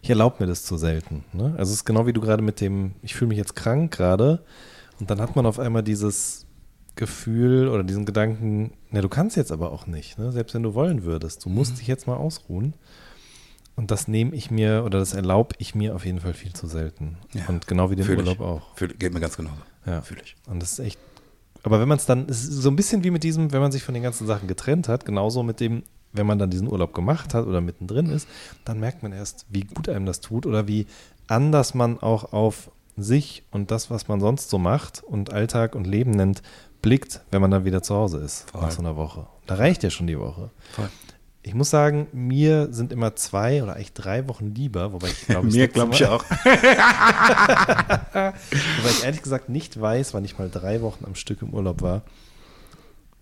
Ich 0.00 0.10
erlaube 0.10 0.36
mir 0.40 0.46
das 0.46 0.64
zu 0.64 0.76
selten. 0.76 1.24
Ne? 1.32 1.54
Also 1.58 1.72
es 1.72 1.80
ist 1.80 1.84
genau 1.84 2.06
wie 2.06 2.12
du 2.12 2.20
gerade 2.20 2.42
mit 2.42 2.60
dem, 2.60 2.94
ich 3.02 3.14
fühle 3.14 3.28
mich 3.28 3.38
jetzt 3.38 3.56
krank 3.56 3.92
gerade 3.92 4.44
und 5.00 5.10
dann 5.10 5.20
hat 5.20 5.36
man 5.36 5.46
auf 5.46 5.58
einmal 5.58 5.82
dieses 5.82 6.46
Gefühl 6.96 7.68
oder 7.68 7.84
diesen 7.84 8.04
Gedanken, 8.04 8.72
na 8.90 9.00
du 9.00 9.08
kannst 9.08 9.36
jetzt 9.36 9.52
aber 9.52 9.70
auch 9.72 9.86
nicht, 9.86 10.18
ne? 10.18 10.32
selbst 10.32 10.54
wenn 10.54 10.62
du 10.62 10.74
wollen 10.74 11.04
würdest. 11.04 11.44
Du 11.44 11.48
musst 11.48 11.78
dich 11.78 11.86
jetzt 11.86 12.06
mal 12.06 12.16
ausruhen. 12.16 12.74
Und 13.76 13.92
das 13.92 14.08
nehme 14.08 14.34
ich 14.34 14.50
mir 14.50 14.82
oder 14.84 14.98
das 14.98 15.14
erlaube 15.14 15.54
ich 15.58 15.76
mir 15.76 15.94
auf 15.94 16.04
jeden 16.04 16.18
Fall 16.18 16.34
viel 16.34 16.52
zu 16.52 16.66
selten. 16.66 17.16
Ja, 17.32 17.46
und 17.46 17.68
genau 17.68 17.92
wie 17.92 17.94
den 17.94 18.04
fühl 18.04 18.16
ich. 18.16 18.26
Urlaub 18.26 18.40
auch. 18.40 18.76
Fühl, 18.76 18.88
geht 18.88 19.14
mir 19.14 19.20
ganz 19.20 19.36
genauso. 19.36 19.54
Ja. 19.86 20.02
Fühl 20.02 20.18
ich. 20.20 20.34
Und 20.48 20.60
das 20.60 20.72
ist 20.72 20.78
echt. 20.80 20.98
Aber 21.62 21.80
wenn 21.80 21.88
man 21.88 21.98
es 21.98 22.06
dann, 22.06 22.26
so 22.28 22.70
ein 22.70 22.76
bisschen 22.76 23.04
wie 23.04 23.10
mit 23.10 23.24
diesem, 23.24 23.52
wenn 23.52 23.60
man 23.60 23.72
sich 23.72 23.82
von 23.82 23.94
den 23.94 24.02
ganzen 24.02 24.26
Sachen 24.26 24.48
getrennt 24.48 24.88
hat, 24.88 25.04
genauso 25.04 25.42
mit 25.42 25.60
dem, 25.60 25.82
wenn 26.12 26.26
man 26.26 26.38
dann 26.38 26.50
diesen 26.50 26.70
Urlaub 26.70 26.94
gemacht 26.94 27.34
hat 27.34 27.46
oder 27.46 27.60
mittendrin 27.60 28.06
ist, 28.10 28.28
dann 28.64 28.80
merkt 28.80 29.02
man 29.02 29.12
erst, 29.12 29.46
wie 29.50 29.62
gut 29.62 29.88
einem 29.88 30.06
das 30.06 30.20
tut 30.20 30.46
oder 30.46 30.68
wie 30.68 30.86
anders 31.26 31.74
man 31.74 32.00
auch 32.00 32.32
auf 32.32 32.70
sich 32.96 33.44
und 33.50 33.70
das, 33.70 33.90
was 33.90 34.08
man 34.08 34.20
sonst 34.20 34.50
so 34.50 34.58
macht 34.58 35.02
und 35.02 35.32
Alltag 35.32 35.74
und 35.74 35.86
Leben 35.86 36.12
nennt, 36.12 36.42
blickt, 36.82 37.20
wenn 37.30 37.40
man 37.40 37.50
dann 37.50 37.64
wieder 37.64 37.82
zu 37.82 37.94
Hause 37.94 38.18
ist 38.18 38.50
Voll. 38.50 38.62
nach 38.62 38.70
so 38.70 38.80
einer 38.80 38.96
Woche. 38.96 39.26
Da 39.46 39.54
reicht 39.56 39.82
ja 39.82 39.90
schon 39.90 40.06
die 40.06 40.18
Woche. 40.18 40.50
Voll. 40.72 40.88
Ich 41.48 41.54
muss 41.54 41.70
sagen, 41.70 42.08
mir 42.12 42.68
sind 42.72 42.92
immer 42.92 43.16
zwei 43.16 43.62
oder 43.62 43.74
eigentlich 43.74 43.94
drei 43.94 44.28
Wochen 44.28 44.54
lieber, 44.54 44.92
wobei 44.92 45.08
ich 45.08 45.26
glaube, 45.26 45.46
Mir 45.50 45.66
glaube 45.66 45.94
ich 45.94 46.04
auch. 46.04 46.22
Wobei 48.12 48.34
ich 48.90 49.02
ehrlich 49.02 49.22
gesagt 49.22 49.48
nicht 49.48 49.80
weiß, 49.80 50.12
wann 50.12 50.26
ich 50.26 50.38
mal 50.38 50.50
drei 50.50 50.82
Wochen 50.82 51.06
am 51.06 51.14
Stück 51.14 51.40
im 51.40 51.54
Urlaub 51.54 51.80
war. 51.80 52.02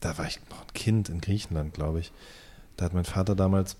Da 0.00 0.18
war 0.18 0.26
ich 0.26 0.40
noch 0.50 0.62
ein 0.62 0.72
Kind 0.74 1.08
in 1.08 1.20
Griechenland, 1.20 1.72
glaube 1.72 2.00
ich. 2.00 2.10
Da 2.76 2.86
hat 2.86 2.94
mein 2.94 3.04
Vater 3.04 3.36
damals 3.36 3.76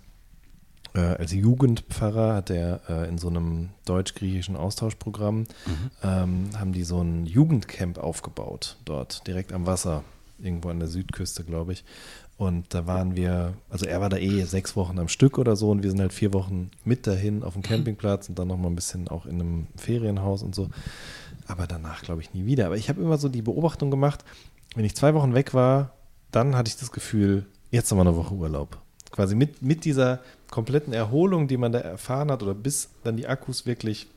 äh, 0.95 1.01
als 1.01 1.33
Jugendpfarrer, 1.33 2.35
hat 2.37 2.51
er 2.51 2.83
äh, 2.89 3.09
in 3.09 3.19
so 3.19 3.27
einem 3.27 3.71
deutsch-griechischen 3.85 4.55
Austauschprogramm, 4.55 5.49
ähm, 6.05 6.51
haben 6.57 6.73
die 6.73 6.85
so 6.85 7.03
ein 7.03 7.27
Jugendcamp 7.27 7.99
aufgebaut, 7.99 8.77
dort, 8.85 9.27
direkt 9.27 9.53
am 9.53 9.67
Wasser, 9.67 10.05
irgendwo 10.39 10.69
an 10.69 10.79
der 10.79 10.89
Südküste, 10.89 11.43
glaube 11.43 11.73
ich. 11.73 11.85
Und 12.39 12.75
da 12.75 12.87
waren 12.87 13.17
wir, 13.17 13.55
also 13.71 13.87
er 13.87 14.01
war 14.01 14.11
da 14.11 14.19
eh 14.19 14.43
sechs 14.45 14.77
Wochen 14.77 14.99
am 14.99 15.09
Stück 15.09 15.39
oder 15.39 15.57
so 15.57 15.71
und 15.71 15.83
wir 15.83 15.91
sind 15.91 16.01
halt 16.01 16.13
vier 16.13 16.35
Wochen 16.35 16.71
mit 16.85 17.07
dahin 17.07 17.43
auf 17.43 17.55
dem 17.55 17.63
Campingplatz 17.63 18.29
und 18.29 18.39
dann 18.39 18.49
nochmal 18.49 18.71
ein 18.71 18.77
bisschen 18.77 19.09
auch 19.09 19.25
in 19.25 19.41
einem 19.41 19.67
Ferienhaus 19.77 20.43
und 20.43 20.55
so. 20.55 20.69
Aber 21.47 21.67
danach 21.67 22.03
glaube 22.03 22.21
ich 22.21 22.35
nie 22.35 22.45
wieder. 22.45 22.67
Aber 22.67 22.77
ich 22.77 22.91
habe 22.91 23.01
immer 23.01 23.17
so 23.17 23.31
die 23.31 23.41
Beobachtung 23.41 23.91
gemacht, 23.91 24.23
wenn 24.75 24.85
ich 24.85 24.95
zwei 24.95 25.15
Wochen 25.15 25.33
weg 25.33 25.55
war, 25.55 25.93
dann 26.31 26.55
hatte 26.57 26.69
ich 26.69 26.77
das 26.77 26.93
Gefühl, 26.93 27.47
jetzt 27.71 27.91
haben 27.91 27.99
wir 27.99 28.03
eine 28.03 28.17
Woche 28.17 28.35
Urlaub. 28.35 28.79
Quasi 29.11 29.35
mit, 29.35 29.63
mit 29.63 29.87
dieser 29.87 30.21
kompletten 30.51 30.93
Erholung, 30.93 31.49
die 31.49 31.57
man 31.57 31.73
da 31.73 31.79
erfahren 31.79 32.31
hat 32.31 32.43
oder 32.43 32.55
bis 32.55 32.91
dann 33.03 33.17
die 33.17 33.27
Akkus 33.27 33.65
wirklich 33.65 34.09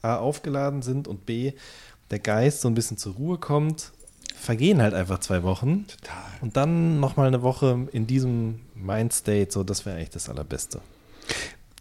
A 0.00 0.16
aufgeladen 0.16 0.82
sind 0.82 1.08
und 1.08 1.26
B 1.26 1.54
der 2.12 2.20
Geist 2.20 2.60
so 2.60 2.68
ein 2.68 2.74
bisschen 2.74 2.98
zur 2.98 3.14
Ruhe 3.14 3.38
kommt, 3.38 3.92
vergehen 4.42 4.82
halt 4.82 4.94
einfach 4.94 5.20
zwei 5.20 5.42
Wochen. 5.42 5.86
Total. 5.86 6.16
Und 6.40 6.56
dann 6.56 7.00
nochmal 7.00 7.28
eine 7.28 7.42
Woche 7.42 7.88
in 7.92 8.06
diesem 8.06 8.60
Mindstate, 8.74 9.48
so 9.50 9.62
das 9.62 9.86
wäre 9.86 9.96
eigentlich 9.96 10.10
das 10.10 10.28
Allerbeste. 10.28 10.80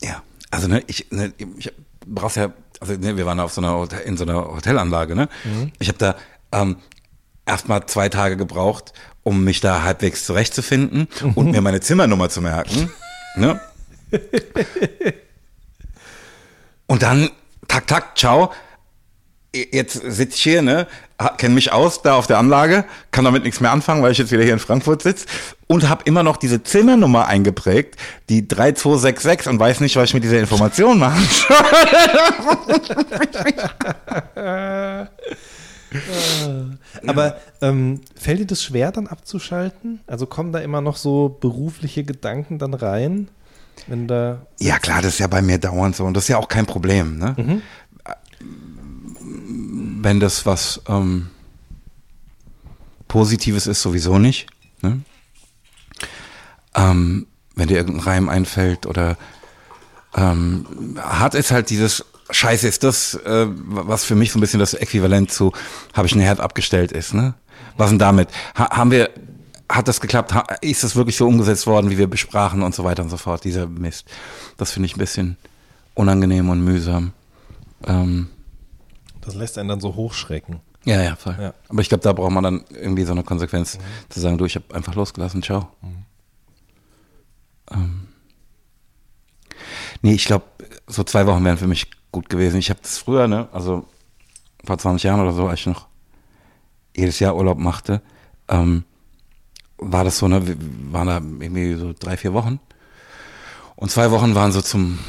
Ja, 0.01 0.21
also 0.51 0.67
ne, 0.67 0.83
ich, 0.87 1.07
ne, 1.11 1.33
ich 1.57 1.71
brauchst 2.05 2.37
ja, 2.37 2.53
also 2.79 2.93
ne, 2.93 3.17
wir 3.17 3.25
waren 3.25 3.39
auf 3.39 3.51
so 3.53 3.61
einer 3.61 3.87
in 4.05 4.17
so 4.17 4.23
einer 4.23 4.55
Hotelanlage, 4.55 5.15
ne? 5.15 5.29
Ich 5.79 5.87
habe 5.87 5.97
da 5.97 6.15
ähm, 6.51 6.77
erstmal 7.45 7.85
zwei 7.87 8.09
Tage 8.09 8.37
gebraucht, 8.37 8.93
um 9.23 9.43
mich 9.43 9.59
da 9.61 9.83
halbwegs 9.83 10.25
zurechtzufinden 10.25 11.07
und 11.35 11.51
mir 11.51 11.61
meine 11.61 11.81
Zimmernummer 11.81 12.29
zu 12.29 12.41
merken. 12.41 12.91
ne? 13.35 13.59
Und 16.87 17.03
dann, 17.03 17.29
tak, 17.69 17.87
tak, 17.87 18.17
ciao. 18.17 18.51
Jetzt 19.53 19.93
sitze 19.93 20.35
ich 20.35 20.43
hier, 20.43 20.61
ne, 20.61 20.87
kenne 21.37 21.55
mich 21.55 21.73
aus 21.73 22.01
da 22.01 22.15
auf 22.15 22.25
der 22.25 22.37
Anlage, 22.37 22.85
kann 23.11 23.25
damit 23.25 23.43
nichts 23.43 23.59
mehr 23.59 23.71
anfangen, 23.71 24.01
weil 24.01 24.13
ich 24.13 24.17
jetzt 24.17 24.31
wieder 24.31 24.43
hier 24.43 24.53
in 24.53 24.59
Frankfurt 24.59 25.01
sitze 25.01 25.25
und 25.67 25.89
habe 25.89 26.03
immer 26.05 26.23
noch 26.23 26.37
diese 26.37 26.63
Zimmernummer 26.63 27.27
eingeprägt, 27.27 27.97
die 28.29 28.47
3266 28.47 29.49
und 29.49 29.59
weiß 29.59 29.81
nicht, 29.81 29.97
was 29.97 30.05
ich 30.05 30.13
mit 30.13 30.23
dieser 30.23 30.39
Information 30.39 30.99
machen 30.99 31.27
soll. 31.29 31.57
Aber 37.07 37.35
ähm, 37.61 37.99
fällt 38.15 38.39
dir 38.39 38.45
das 38.45 38.63
schwer, 38.63 38.93
dann 38.93 39.07
abzuschalten? 39.07 39.99
Also 40.07 40.25
kommen 40.25 40.53
da 40.53 40.59
immer 40.59 40.79
noch 40.79 40.95
so 40.95 41.37
berufliche 41.41 42.03
Gedanken 42.05 42.57
dann 42.59 42.73
rein? 42.73 43.27
Wenn 43.87 44.07
da 44.07 44.45
Ja, 44.59 44.79
klar, 44.79 45.01
das 45.01 45.13
ist 45.13 45.19
ja 45.19 45.27
bei 45.27 45.41
mir 45.41 45.57
dauernd 45.57 45.95
so 45.95 46.05
und 46.05 46.13
das 46.15 46.23
ist 46.25 46.29
ja 46.29 46.37
auch 46.37 46.47
kein 46.47 46.65
Problem. 46.65 47.17
Ne? 47.17 47.61
Wenn 50.03 50.19
das 50.19 50.45
was 50.45 50.81
ähm, 50.87 51.29
Positives 53.07 53.67
ist, 53.67 53.81
sowieso 53.81 54.17
nicht. 54.17 54.47
Ne? 54.81 55.01
Ähm, 56.73 57.27
wenn 57.55 57.67
dir 57.67 57.77
irgendein 57.77 58.03
Reim 58.03 58.29
einfällt 58.29 58.85
oder 58.85 59.17
ähm, 60.15 60.97
hart 60.97 61.35
ist 61.35 61.51
halt 61.51 61.69
dieses 61.69 62.05
Scheiße 62.31 62.67
ist 62.67 62.83
das, 62.83 63.15
äh, 63.15 63.47
was 63.49 64.05
für 64.05 64.15
mich 64.15 64.31
so 64.31 64.39
ein 64.39 64.41
bisschen 64.41 64.59
das 64.59 64.73
Äquivalent 64.73 65.31
zu 65.31 65.51
habe 65.93 66.07
ich 66.07 66.15
ein 66.15 66.21
Herd 66.21 66.39
abgestellt 66.39 66.91
ist. 66.91 67.13
Ne? 67.13 67.33
Was 67.77 67.89
denn 67.89 67.99
damit? 67.99 68.29
Ha 68.57 68.77
haben 68.77 68.91
wir 68.91 69.09
hat 69.69 69.87
das 69.87 70.01
geklappt? 70.01 70.33
Ha 70.33 70.45
ist 70.61 70.83
das 70.83 70.95
wirklich 70.95 71.17
so 71.17 71.27
umgesetzt 71.27 71.67
worden, 71.67 71.89
wie 71.89 71.97
wir 71.97 72.07
besprachen 72.07 72.63
und 72.63 72.73
so 72.73 72.83
weiter 72.83 73.03
und 73.03 73.09
so 73.09 73.17
fort? 73.17 73.43
Dieser 73.43 73.67
Mist. 73.67 74.05
Das 74.57 74.71
finde 74.71 74.87
ich 74.87 74.95
ein 74.95 74.99
bisschen 74.99 75.37
unangenehm 75.93 76.49
und 76.49 76.63
mühsam. 76.63 77.11
Ähm, 77.85 78.27
das 79.21 79.35
lässt 79.35 79.57
einen 79.57 79.69
dann 79.69 79.79
so 79.79 79.95
hochschrecken. 79.95 80.59
ja, 80.85 81.01
ja, 81.01 81.15
voll. 81.15 81.37
Ja. 81.39 81.53
Aber 81.69 81.81
ich 81.81 81.89
glaube, 81.89 82.03
da 82.03 82.13
braucht 82.13 82.31
man 82.31 82.43
dann 82.43 82.63
irgendwie 82.69 83.03
so 83.03 83.11
eine 83.11 83.23
Konsequenz, 83.23 83.77
zu 84.09 84.19
sagen, 84.19 84.37
du, 84.37 84.45
ich 84.45 84.55
habe 84.55 84.73
einfach 84.73 84.95
losgelassen, 84.95 85.43
ciao. 85.43 85.67
Ähm, 87.71 88.07
nee, 90.01 90.13
ich 90.13 90.25
glaube, 90.25 90.45
so 90.87 91.03
zwei 91.03 91.25
Wochen 91.27 91.43
wären 91.45 91.57
für 91.57 91.67
mich 91.67 91.87
gut 92.11 92.29
gewesen. 92.29 92.57
Ich 92.57 92.69
habe 92.69 92.79
das 92.81 92.97
früher, 92.97 93.27
ne, 93.27 93.47
also 93.51 93.85
vor 94.65 94.77
20 94.77 95.03
Jahren 95.03 95.21
oder 95.21 95.33
so, 95.33 95.47
als 95.47 95.61
ich 95.61 95.65
noch 95.67 95.87
jedes 96.95 97.19
Jahr 97.19 97.35
Urlaub 97.35 97.57
machte, 97.57 98.01
ähm, 98.47 98.83
war 99.77 100.03
das 100.03 100.17
so, 100.17 100.27
ne, 100.27 100.45
wir 100.47 100.57
waren 100.91 101.07
da 101.07 101.15
irgendwie 101.17 101.73
so 101.75 101.93
drei, 101.97 102.17
vier 102.17 102.33
Wochen. 102.33 102.59
Und 103.75 103.89
zwei 103.89 104.11
Wochen 104.11 104.35
waren 104.35 104.51
so 104.51 104.61
zum 104.61 104.99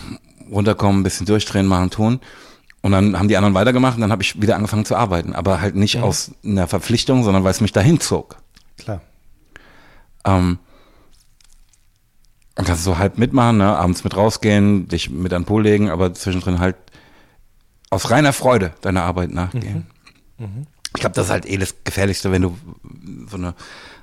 Runterkommen, 0.50 1.00
ein 1.00 1.02
bisschen 1.02 1.26
durchdrehen, 1.26 1.66
machen, 1.66 1.90
tun. 1.90 2.20
Und 2.82 2.92
dann 2.92 3.16
haben 3.18 3.28
die 3.28 3.36
anderen 3.36 3.54
weitergemacht 3.54 3.94
und 3.94 4.00
dann 4.00 4.10
habe 4.10 4.22
ich 4.22 4.42
wieder 4.42 4.56
angefangen 4.56 4.84
zu 4.84 4.96
arbeiten. 4.96 5.34
Aber 5.34 5.60
halt 5.60 5.76
nicht 5.76 6.00
aus 6.00 6.32
einer 6.44 6.66
Verpflichtung, 6.66 7.22
sondern 7.22 7.44
weil 7.44 7.52
es 7.52 7.60
mich 7.60 7.72
dahin 7.72 8.00
zog. 8.00 8.36
Klar. 8.76 9.00
Ähm, 10.24 10.58
und 12.56 12.66
kannst 12.66 12.84
so 12.84 12.98
halb 12.98 13.18
mitmachen, 13.18 13.58
ne? 13.58 13.76
abends 13.76 14.04
mit 14.04 14.16
rausgehen, 14.16 14.88
dich 14.88 15.10
mit 15.10 15.32
an 15.32 15.42
den 15.42 15.46
Pool 15.46 15.62
legen, 15.62 15.90
aber 15.90 16.12
zwischendrin 16.12 16.58
halt 16.58 16.76
aus 17.90 18.10
reiner 18.10 18.32
Freude 18.32 18.72
deiner 18.80 19.04
Arbeit 19.04 19.30
nachgehen. 19.30 19.86
Ich 20.94 21.00
glaube, 21.00 21.14
das 21.14 21.26
ist 21.26 21.30
halt 21.30 21.46
eh 21.46 21.56
das 21.56 21.76
Gefährlichste, 21.84 22.32
wenn 22.32 22.42
du 22.42 22.58
so 23.28 23.36
eine 23.36 23.54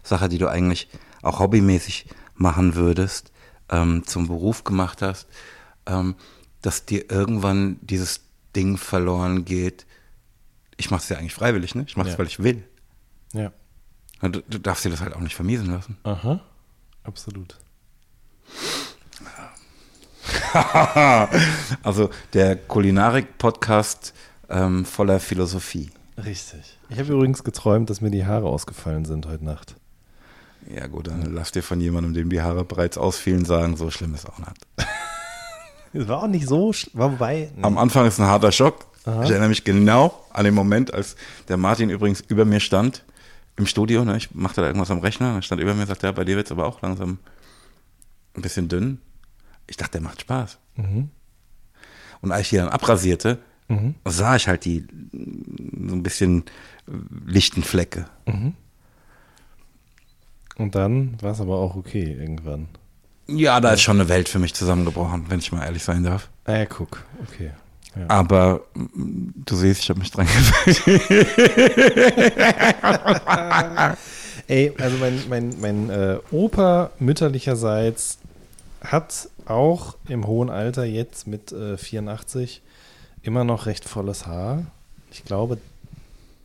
Sache, 0.03 0.29
die 0.29 0.37
du 0.37 0.47
eigentlich 0.47 0.89
auch 1.21 1.39
hobbymäßig 1.39 2.05
machen 2.35 2.75
würdest, 2.75 3.31
ähm, 3.69 4.03
zum 4.05 4.27
Beruf 4.27 4.63
gemacht 4.63 5.01
hast, 5.01 5.27
ähm, 5.85 6.15
dass 6.61 6.85
dir 6.85 7.11
irgendwann 7.11 7.77
dieses 7.81 8.21
Ding 8.59 8.77
verloren 8.77 9.45
geht. 9.45 9.85
Ich 10.77 10.91
mache 10.91 11.01
es 11.01 11.09
ja 11.09 11.17
eigentlich 11.17 11.33
freiwillig, 11.33 11.75
ne? 11.75 11.85
Ich 11.87 11.95
mache 11.95 12.07
es, 12.09 12.13
Ja. 12.15 12.19
weil 12.19 12.27
ich 12.27 12.41
will. 12.43 12.63
Ja. 13.33 13.51
Du, 14.21 14.41
du 14.41 14.57
darfst 14.59 14.83
dir 14.83 14.89
das 14.89 14.99
halt 14.99 15.13
auch 15.15 15.21
nicht 15.21 15.35
vermiesen 15.35 15.71
lassen. 15.71 15.97
Aha. 16.03 16.41
Absolut. 17.03 17.57
Also 21.83 22.09
der 22.33 22.55
Kulinarik-Podcast 22.55 24.13
ähm, 24.49 24.83
voller 24.85 25.19
Philosophie. 25.19 25.91
Richtig. 26.17 26.77
Ich 26.89 26.99
habe 26.99 27.13
übrigens 27.13 27.43
geträumt, 27.43 27.89
dass 27.89 28.01
mir 28.01 28.09
die 28.11 28.25
Haare 28.25 28.47
ausgefallen 28.47 29.05
sind 29.05 29.25
heute 29.27 29.45
Nacht. 29.45 29.75
Ja 30.73 30.87
gut, 30.87 31.07
dann 31.07 31.33
lass 31.33 31.51
dir 31.51 31.63
von 31.63 31.79
jemandem, 31.79 32.13
dem 32.13 32.29
die 32.29 32.41
Haare 32.41 32.65
bereits 32.65 32.97
ausfielen, 32.97 33.45
sagen, 33.45 33.77
so 33.77 33.89
schlimm 33.91 34.13
ist 34.15 34.27
auch 34.27 34.39
nicht. 34.39 34.65
Es 35.93 36.07
war 36.07 36.23
auch 36.23 36.27
nicht 36.27 36.47
so, 36.47 36.71
war 36.93 37.11
wobei. 37.13 37.51
nee. 37.55 37.63
Am 37.63 37.77
Anfang 37.77 38.05
ist 38.05 38.19
ein 38.19 38.25
harter 38.27 38.51
Schock. 38.51 38.85
Ich 39.23 39.31
erinnere 39.31 39.49
mich 39.49 39.63
genau 39.63 40.13
an 40.31 40.45
den 40.45 40.53
Moment, 40.53 40.93
als 40.93 41.15
der 41.47 41.57
Martin 41.57 41.89
übrigens 41.89 42.21
über 42.21 42.45
mir 42.45 42.59
stand 42.59 43.03
im 43.55 43.65
Studio. 43.65 44.05
Ne? 44.05 44.17
Ich 44.17 44.35
machte 44.35 44.61
da 44.61 44.67
irgendwas 44.67 44.91
am 44.91 44.99
Rechner. 44.99 45.35
Er 45.35 45.41
stand 45.41 45.61
über 45.61 45.73
mir 45.73 45.81
und 45.81 45.87
sagte, 45.87 46.05
ja, 46.07 46.11
bei 46.11 46.25
dir 46.25 46.35
wird 46.35 46.45
es 46.45 46.51
aber 46.51 46.67
auch 46.67 46.81
langsam 46.83 47.17
ein 48.35 48.41
bisschen 48.43 48.67
dünn. 48.67 48.99
Ich 49.67 49.77
dachte, 49.77 49.93
der 49.93 50.01
macht 50.01 50.21
Spaß. 50.21 50.59
Und 52.21 52.31
als 52.31 52.41
ich 52.41 52.49
die 52.49 52.57
dann 52.57 52.69
abrasierte, 52.69 53.39
sah 54.05 54.35
ich 54.35 54.47
halt 54.47 54.65
die 54.65 54.85
so 55.11 55.95
ein 55.95 56.03
bisschen 56.03 56.43
lichten 57.25 57.63
Flecke. 57.63 58.05
Und 60.57 60.75
dann 60.75 61.19
war 61.21 61.31
es 61.31 61.41
aber 61.41 61.57
auch 61.57 61.75
okay 61.75 62.15
irgendwann. 62.19 62.67
Ja, 63.35 63.59
da 63.59 63.73
ist 63.73 63.81
schon 63.81 63.99
eine 63.99 64.09
Welt 64.09 64.29
für 64.29 64.39
mich 64.39 64.53
zusammengebrochen, 64.53 65.25
wenn 65.29 65.39
ich 65.39 65.51
mal 65.51 65.65
ehrlich 65.65 65.83
sein 65.83 66.03
darf. 66.03 66.29
Ja, 66.47 66.65
guck. 66.65 67.03
Okay. 67.27 67.51
Ja. 67.95 68.05
Aber 68.07 68.61
mm, 68.75 69.29
du 69.45 69.55
siehst, 69.55 69.81
ich 69.81 69.89
habe 69.89 69.99
mich 69.99 70.11
dran 70.11 70.27
gewöhnt. 70.27 71.17
Ey, 74.47 74.73
also 74.79 74.97
mein, 74.97 75.21
mein, 75.29 75.55
mein 75.59 75.89
äh, 75.89 76.17
Opa 76.31 76.91
mütterlicherseits 76.99 78.19
hat 78.81 79.29
auch 79.45 79.95
im 80.07 80.27
hohen 80.27 80.49
Alter 80.49 80.85
jetzt 80.85 81.27
mit 81.27 81.51
äh, 81.51 81.77
84 81.77 82.61
immer 83.21 83.43
noch 83.43 83.65
recht 83.65 83.87
volles 83.87 84.25
Haar. 84.25 84.65
Ich 85.11 85.25
glaube, 85.25 85.57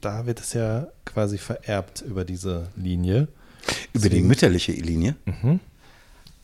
da 0.00 0.26
wird 0.26 0.40
es 0.40 0.52
ja 0.52 0.88
quasi 1.04 1.38
vererbt 1.38 2.02
über 2.02 2.24
diese 2.24 2.68
Linie. 2.76 3.28
Über 3.92 4.08
die 4.08 4.22
mütterliche 4.22 4.72
Linie? 4.72 5.14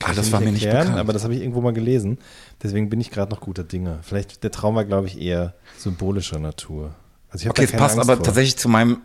Ah, 0.03 0.12
das 0.14 0.32
war 0.32 0.40
mir 0.40 0.51
nicht 0.53 0.64
bekannt. 0.64 0.96
aber 0.98 1.12
das 1.12 1.24
habe 1.24 1.34
ich 1.34 1.40
irgendwo 1.40 1.61
mal 1.61 1.72
gelesen. 1.72 2.18
Deswegen 2.62 2.88
bin 2.88 3.01
ich 3.01 3.11
gerade 3.11 3.30
noch 3.30 3.40
guter 3.40 3.64
Dinge. 3.64 3.98
Vielleicht 4.03 4.42
der 4.42 4.51
Traum 4.51 4.74
war, 4.74 4.84
glaube 4.84 5.07
ich, 5.07 5.20
eher 5.20 5.55
symbolischer 5.76 6.38
Natur. 6.38 6.94
Also 7.28 7.44
ich 7.44 7.51
okay, 7.51 7.64
es 7.64 7.72
passt 7.72 7.96
Angst 7.98 8.09
aber 8.09 8.16
vor. 8.16 8.24
tatsächlich 8.26 8.57
zu 8.57 8.68
meinem 8.68 8.98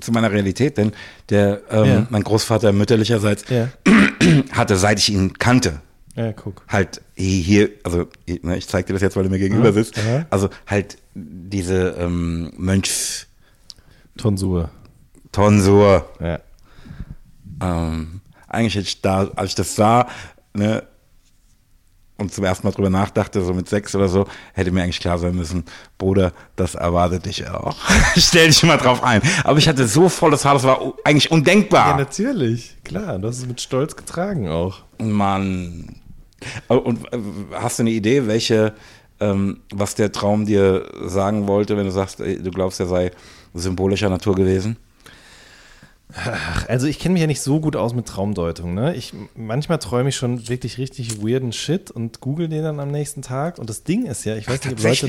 zu 0.00 0.12
meiner 0.12 0.30
Realität, 0.30 0.78
denn 0.78 0.92
der 1.28 1.60
ähm, 1.70 1.84
Ja. 1.84 2.06
mein 2.10 2.22
Großvater 2.22 2.72
mütterlicherseits 2.72 3.44
Ja, 3.50 3.68
hatte, 4.52 4.76
seit 4.76 4.98
ich 4.98 5.10
ihn 5.10 5.34
kannte, 5.38 5.80
ja, 6.16 6.32
halt 6.68 7.02
hier, 7.16 7.68
also 7.84 8.06
ne, 8.26 8.56
ich 8.56 8.66
zeig 8.66 8.86
dir 8.86 8.94
das 8.94 9.02
jetzt, 9.02 9.16
weil 9.16 9.24
du 9.24 9.30
mir 9.30 9.38
gegenüber 9.38 9.72
sitzt, 9.74 9.94
also 10.30 10.48
halt 10.66 10.96
diese 11.14 11.96
ähm, 11.98 12.50
Mönchs 12.56 13.26
Tonsur. 14.16 14.70
Tonsur, 15.32 16.08
Ja. 16.18 16.38
ähm, 17.62 18.20
eigentlich 18.50 18.74
hätte 18.74 18.86
ich 18.88 19.00
da, 19.00 19.28
als 19.36 19.50
ich 19.50 19.54
das 19.54 19.74
sah, 19.74 20.06
ne, 20.52 20.82
und 22.18 22.34
zum 22.34 22.44
ersten 22.44 22.66
Mal 22.66 22.72
drüber 22.72 22.90
nachdachte, 22.90 23.42
so 23.42 23.54
mit 23.54 23.66
sechs 23.66 23.94
oder 23.94 24.06
so, 24.06 24.26
hätte 24.52 24.70
mir 24.72 24.82
eigentlich 24.82 25.00
klar 25.00 25.16
sein 25.18 25.34
müssen, 25.34 25.64
Bruder, 25.96 26.32
das 26.54 26.74
erwartet 26.74 27.24
dich 27.24 27.48
auch. 27.48 27.74
Stell 28.16 28.48
dich 28.48 28.62
mal 28.62 28.76
drauf 28.76 29.02
ein. 29.02 29.22
Aber 29.42 29.58
ich 29.58 29.66
hatte 29.66 29.88
so 29.88 30.10
volles 30.10 30.44
Haar, 30.44 30.52
das 30.54 30.64
war 30.64 30.82
eigentlich 31.04 31.24
Ja, 31.24 31.30
undenkbar. 31.30 31.96
natürlich. 31.96 32.76
Klar, 32.84 33.18
du 33.18 33.26
hast 33.28 33.38
es 33.38 33.46
mit 33.46 33.58
Stolz 33.62 33.96
getragen 33.96 34.48
auch. 34.48 34.80
Mann. 34.98 35.96
Und 36.68 37.10
äh, 37.10 37.18
hast 37.54 37.78
du 37.78 37.84
eine 37.84 37.90
Idee, 37.90 38.26
welche, 38.26 38.74
ähm, 39.18 39.60
was 39.72 39.94
der 39.94 40.12
Traum 40.12 40.44
dir 40.44 40.86
sagen 41.06 41.46
wollte, 41.48 41.78
wenn 41.78 41.86
du 41.86 41.90
sagst, 41.92 42.18
du 42.18 42.50
glaubst, 42.50 42.80
er 42.80 42.86
sei 42.86 43.12
symbolischer 43.54 44.10
Natur 44.10 44.34
gewesen? 44.34 44.76
Ach, 46.14 46.68
also 46.68 46.86
ich 46.86 46.98
kenne 46.98 47.14
mich 47.14 47.20
ja 47.20 47.26
nicht 47.26 47.40
so 47.40 47.60
gut 47.60 47.76
aus 47.76 47.94
mit 47.94 48.06
Traumdeutung. 48.06 48.74
Ne? 48.74 48.94
Ich, 48.94 49.12
manchmal 49.34 49.78
träume 49.78 50.08
ich 50.10 50.16
schon 50.16 50.48
wirklich 50.48 50.78
richtig 50.78 51.22
weirden 51.22 51.52
Shit 51.52 51.90
und 51.90 52.20
google 52.20 52.48
den 52.48 52.62
dann 52.62 52.80
am 52.80 52.90
nächsten 52.90 53.22
Tag. 53.22 53.58
Und 53.58 53.70
das 53.70 53.84
Ding 53.84 54.06
ist 54.06 54.24
ja, 54.24 54.36
ich 54.36 54.48
weiß 54.48 54.64
nicht, 54.64 54.72
ob 54.74 54.82
Leute... 54.82 55.06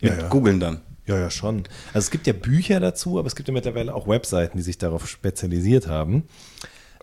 Ja, 0.00 0.10
Mit 0.10 0.20
ja. 0.22 0.28
googeln 0.28 0.58
dann. 0.58 0.80
Ja, 1.06 1.18
ja, 1.18 1.30
schon. 1.30 1.64
Also 1.88 1.98
es 2.06 2.10
gibt 2.10 2.26
ja 2.26 2.32
Bücher 2.32 2.80
dazu, 2.80 3.18
aber 3.18 3.26
es 3.28 3.36
gibt 3.36 3.48
ja 3.48 3.54
mittlerweile 3.54 3.94
auch 3.94 4.08
Webseiten, 4.08 4.56
die 4.56 4.62
sich 4.62 4.78
darauf 4.78 5.08
spezialisiert 5.08 5.86
haben. 5.86 6.24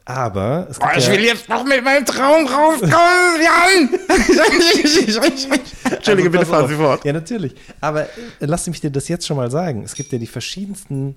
Aber 0.06 0.68
es 0.70 0.80
Oh, 0.82 0.86
gibt 0.86 0.98
ich 0.98 1.08
ja, 1.08 1.14
will 1.14 1.24
jetzt 1.24 1.48
noch 1.50 1.64
mit 1.66 1.84
meinem 1.84 2.06
Traum 2.06 2.48
rauskommen, 2.48 2.92
Jan! 3.44 4.00
Entschuldige, 5.92 6.30
Also, 6.30 6.32
bitte 6.32 6.46
fahren. 6.46 6.68
Sie 6.68 6.76
fort. 6.76 7.06
Ja, 7.06 7.14
natürlich. 7.14 7.56
Aber 7.80 8.04
äh, 8.04 8.08
lass 8.42 8.68
mich 8.68 8.82
dir 8.82 8.90
das 8.90 9.08
jetzt 9.08 9.28
schon 9.28 9.38
mal 9.38 9.52
sagen. 9.52 9.84
Es 9.84 9.94
gibt 9.96 10.12
ja 10.12 10.18
die 10.18 10.28
verschiedensten 10.28 11.16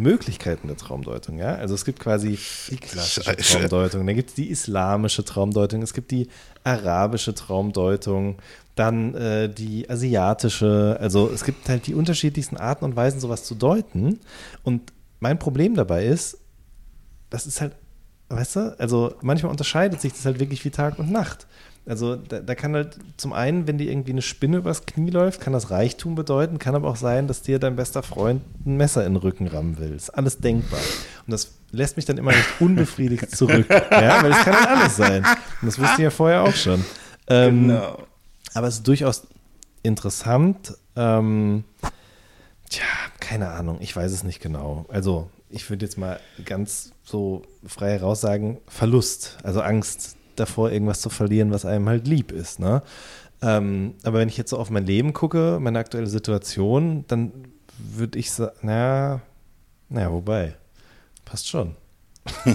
Möglichkeiten 0.00 0.68
der 0.68 0.76
Traumdeutung. 0.76 1.38
Ja? 1.38 1.54
Also 1.54 1.74
es 1.74 1.84
gibt 1.84 2.00
quasi 2.00 2.38
die 2.70 2.76
klassische 2.76 3.22
Scheiße. 3.22 3.58
Traumdeutung, 3.58 4.06
dann 4.06 4.16
gibt 4.16 4.30
es 4.30 4.34
die 4.34 4.50
islamische 4.50 5.24
Traumdeutung, 5.24 5.82
es 5.82 5.94
gibt 5.94 6.10
die 6.10 6.28
arabische 6.64 7.34
Traumdeutung, 7.34 8.38
dann 8.74 9.14
äh, 9.14 9.48
die 9.48 9.88
asiatische. 9.88 10.96
Also 11.00 11.30
es 11.32 11.44
gibt 11.44 11.68
halt 11.68 11.86
die 11.86 11.94
unterschiedlichsten 11.94 12.56
Arten 12.56 12.84
und 12.84 12.96
Weisen, 12.96 13.20
sowas 13.20 13.44
zu 13.44 13.54
deuten. 13.54 14.20
Und 14.62 14.92
mein 15.20 15.38
Problem 15.38 15.74
dabei 15.74 16.06
ist, 16.06 16.38
das 17.28 17.46
ist 17.46 17.60
halt, 17.60 17.74
weißt 18.28 18.56
du, 18.56 18.78
also 18.78 19.14
manchmal 19.22 19.50
unterscheidet 19.50 20.00
sich 20.00 20.12
das 20.12 20.24
halt 20.24 20.40
wirklich 20.40 20.64
wie 20.64 20.70
Tag 20.70 20.98
und 20.98 21.10
Nacht. 21.10 21.46
Also 21.90 22.14
da, 22.14 22.38
da 22.38 22.54
kann 22.54 22.72
halt 22.74 22.98
zum 23.16 23.32
einen, 23.32 23.66
wenn 23.66 23.76
dir 23.76 23.90
irgendwie 23.90 24.12
eine 24.12 24.22
Spinne 24.22 24.58
übers 24.58 24.86
Knie 24.86 25.10
läuft, 25.10 25.40
kann 25.40 25.52
das 25.52 25.70
Reichtum 25.72 26.14
bedeuten, 26.14 26.60
kann 26.60 26.76
aber 26.76 26.88
auch 26.88 26.94
sein, 26.94 27.26
dass 27.26 27.42
dir 27.42 27.58
dein 27.58 27.74
bester 27.74 28.04
Freund 28.04 28.42
ein 28.64 28.76
Messer 28.76 29.04
in 29.04 29.14
den 29.14 29.16
Rücken 29.20 29.48
rammen 29.48 29.76
will. 29.78 29.92
Ist 29.96 30.10
alles 30.10 30.38
denkbar. 30.38 30.78
Und 31.26 31.32
das 31.32 31.50
lässt 31.72 31.96
mich 31.96 32.06
dann 32.06 32.16
immer 32.16 32.30
recht 32.30 32.60
unbefriedigt 32.60 33.30
zurück. 33.36 33.66
ja, 33.68 34.22
weil 34.22 34.30
es 34.30 34.38
kann 34.44 34.54
halt 34.54 34.68
alles 34.68 34.96
sein. 34.96 35.24
Und 35.60 35.66
das 35.66 35.80
wusste 35.80 35.94
ich 35.96 36.02
ja 36.04 36.10
vorher 36.10 36.44
auch 36.44 36.54
schon. 36.54 36.84
Ähm, 37.26 37.66
Genau. 37.68 37.98
aber 38.54 38.68
es 38.68 38.74
ist 38.76 38.86
durchaus 38.86 39.26
interessant. 39.82 40.74
Ähm, 40.94 41.64
tja, 42.68 42.84
keine 43.18 43.48
Ahnung, 43.48 43.78
ich 43.80 43.96
weiß 43.96 44.12
es 44.12 44.22
nicht 44.22 44.40
genau. 44.40 44.86
Also, 44.90 45.28
ich 45.48 45.68
würde 45.68 45.84
jetzt 45.86 45.98
mal 45.98 46.20
ganz 46.44 46.92
so 47.02 47.42
frei 47.66 47.90
heraus 47.98 48.20
sagen, 48.20 48.58
Verlust, 48.68 49.38
also 49.42 49.60
Angst 49.60 50.16
davor, 50.40 50.70
irgendwas 50.72 51.00
zu 51.00 51.10
verlieren, 51.10 51.52
was 51.52 51.64
einem 51.64 51.88
halt 51.88 52.06
lieb 52.08 52.32
ist. 52.32 52.58
Ne? 52.58 52.82
Ähm, 53.42 53.94
aber 54.02 54.18
wenn 54.18 54.28
ich 54.28 54.36
jetzt 54.36 54.50
so 54.50 54.58
auf 54.58 54.70
mein 54.70 54.86
Leben 54.86 55.12
gucke, 55.12 55.58
meine 55.60 55.78
aktuelle 55.78 56.06
Situation, 56.06 57.04
dann 57.08 57.32
würde 57.78 58.18
ich 58.18 58.32
sagen, 58.32 58.56
naja, 58.62 59.20
naja, 59.88 60.12
wobei, 60.12 60.54
passt 61.24 61.48
schon. 61.48 61.76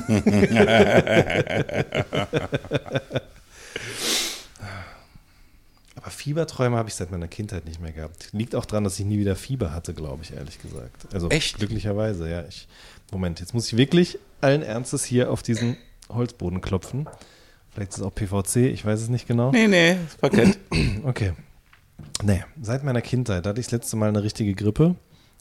Aber 6.06 6.12
Fieberträume 6.12 6.78
habe 6.78 6.88
ich 6.88 6.94
seit 6.94 7.10
meiner 7.10 7.28
Kindheit 7.28 7.66
nicht 7.66 7.82
mehr 7.82 7.92
gehabt. 7.92 8.30
Liegt 8.32 8.54
auch 8.54 8.66
daran, 8.66 8.84
dass 8.84 9.00
ich 9.00 9.06
nie 9.06 9.18
wieder 9.18 9.36
Fieber 9.36 9.74
hatte, 9.74 9.96
glaube 9.96 10.22
ich, 10.22 10.34
ehrlich 10.34 10.62
gesagt. 10.62 11.12
Also 11.12 11.30
Echt? 11.30 11.58
glücklicherweise, 11.58 12.30
ja. 12.30 12.46
Ich, 12.48 12.68
Moment, 13.12 13.40
jetzt 13.40 13.56
muss 13.56 13.68
ich 13.68 13.78
wirklich 13.78 14.20
allen 14.40 14.62
Ernstes 14.62 15.04
hier 15.04 15.32
auf 15.32 15.42
diesen 15.42 15.78
Holzboden 16.10 16.62
klopfen. 16.62 17.10
Vielleicht 17.76 17.92
ist 17.92 17.98
es 17.98 18.04
auch 18.04 18.16
PVC, 18.16 18.72
ich 18.72 18.86
weiß 18.86 19.02
es 19.02 19.10
nicht 19.10 19.28
genau. 19.28 19.52
Nee, 19.52 19.68
nee, 19.68 19.98
das 20.06 20.16
Parkett. 20.22 20.58
Okay. 21.04 21.34
Nee, 22.24 22.42
seit 22.62 22.86
meiner 22.86 23.02
Kindheit, 23.02 23.46
da 23.46 23.50
hatte 23.50 23.60
ich 23.60 23.66
das 23.66 23.74
letzte 23.74 23.98
Mal 23.98 24.08
eine 24.08 24.24
richtige 24.24 24.56
Grippe 24.56 24.96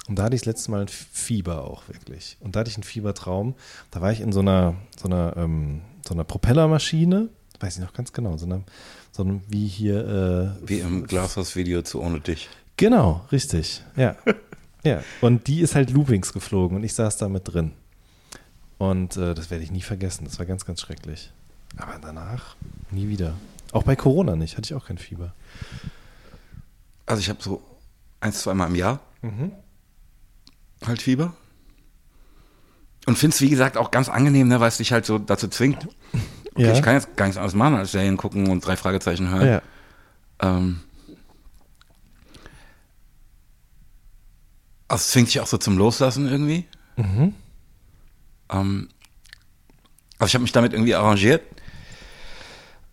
und 0.08 0.18
da 0.18 0.24
hatte 0.24 0.34
ich 0.34 0.42
das 0.42 0.46
letzte 0.46 0.72
Mal 0.72 0.80
ein 0.80 0.88
Fieber 0.88 1.62
auch 1.62 1.86
wirklich. 1.86 2.36
Und 2.40 2.56
da 2.56 2.60
hatte 2.60 2.70
ich 2.70 2.76
einen 2.76 2.82
Fiebertraum. 2.82 3.54
Da 3.92 4.00
war 4.00 4.10
ich 4.10 4.20
in 4.20 4.32
so 4.32 4.40
einer, 4.40 4.74
so 5.00 5.06
einer, 5.06 5.36
ähm, 5.36 5.82
so 6.04 6.12
einer 6.12 6.24
Propellermaschine, 6.24 7.28
weiß 7.60 7.76
ich 7.76 7.82
noch 7.82 7.92
ganz 7.92 8.12
genau, 8.12 8.36
so 8.36 8.46
einer, 8.46 8.62
so 9.12 9.22
einem, 9.22 9.42
wie 9.46 9.68
hier, 9.68 10.58
äh, 10.60 10.68
Wie 10.68 10.80
im 10.80 11.06
Glashaus-Video 11.06 11.82
zu 11.82 12.02
Ohne 12.02 12.18
Dich. 12.18 12.48
Genau, 12.76 13.24
richtig. 13.30 13.84
Ja. 13.94 14.16
ja. 14.84 15.04
Und 15.20 15.46
die 15.46 15.60
ist 15.60 15.76
halt 15.76 15.90
Loopings 15.90 16.32
geflogen 16.32 16.76
und 16.76 16.82
ich 16.82 16.94
saß 16.94 17.16
da 17.16 17.28
mit 17.28 17.54
drin. 17.54 17.70
Und 18.78 19.16
äh, 19.16 19.34
das 19.34 19.50
werde 19.50 19.62
ich 19.62 19.70
nie 19.70 19.82
vergessen. 19.82 20.24
Das 20.24 20.40
war 20.40 20.46
ganz, 20.46 20.66
ganz 20.66 20.80
schrecklich. 20.80 21.30
Aber 21.76 21.98
danach 22.00 22.56
nie 22.90 23.08
wieder. 23.08 23.34
Auch 23.72 23.82
bei 23.82 23.96
Corona 23.96 24.36
nicht, 24.36 24.56
hatte 24.56 24.66
ich 24.66 24.74
auch 24.74 24.86
kein 24.86 24.98
Fieber. 24.98 25.32
Also 27.06 27.20
ich 27.20 27.28
habe 27.28 27.42
so 27.42 27.62
ein, 28.20 28.32
zweimal 28.32 28.68
im 28.68 28.74
Jahr 28.76 29.00
Mhm. 29.22 29.52
halt 30.86 31.02
Fieber. 31.02 31.34
Und 33.06 33.16
finde 33.18 33.34
es, 33.34 33.40
wie 33.40 33.48
gesagt, 33.50 33.76
auch 33.76 33.90
ganz 33.90 34.08
angenehm, 34.08 34.48
ne, 34.48 34.60
weil 34.60 34.68
es 34.68 34.76
dich 34.78 34.92
halt 34.92 35.04
so 35.06 35.18
dazu 35.18 35.48
zwingt. 35.48 35.88
Okay, 36.56 36.66
Ja. 36.66 36.72
ich 36.72 36.82
kann 36.82 36.94
jetzt 36.94 37.16
gar 37.16 37.24
nichts 37.26 37.36
anderes 37.36 37.56
machen, 37.56 37.74
als 37.74 37.90
Serien 37.90 38.16
gucken 38.16 38.48
und 38.48 38.64
drei 38.64 38.76
Fragezeichen 38.76 39.28
hören. 39.28 39.46
Ja. 39.48 39.62
Ähm, 40.40 40.80
also 44.86 45.02
es 45.02 45.10
zwingt 45.10 45.28
dich 45.28 45.40
auch 45.40 45.48
so 45.48 45.58
zum 45.58 45.76
Loslassen 45.78 46.28
irgendwie. 46.28 46.66
Mhm. 46.96 47.34
Ähm, 48.50 48.88
also 50.18 50.28
ich 50.28 50.34
habe 50.34 50.42
mich 50.42 50.52
damit 50.52 50.72
irgendwie 50.72 50.94
arrangiert 50.94 51.42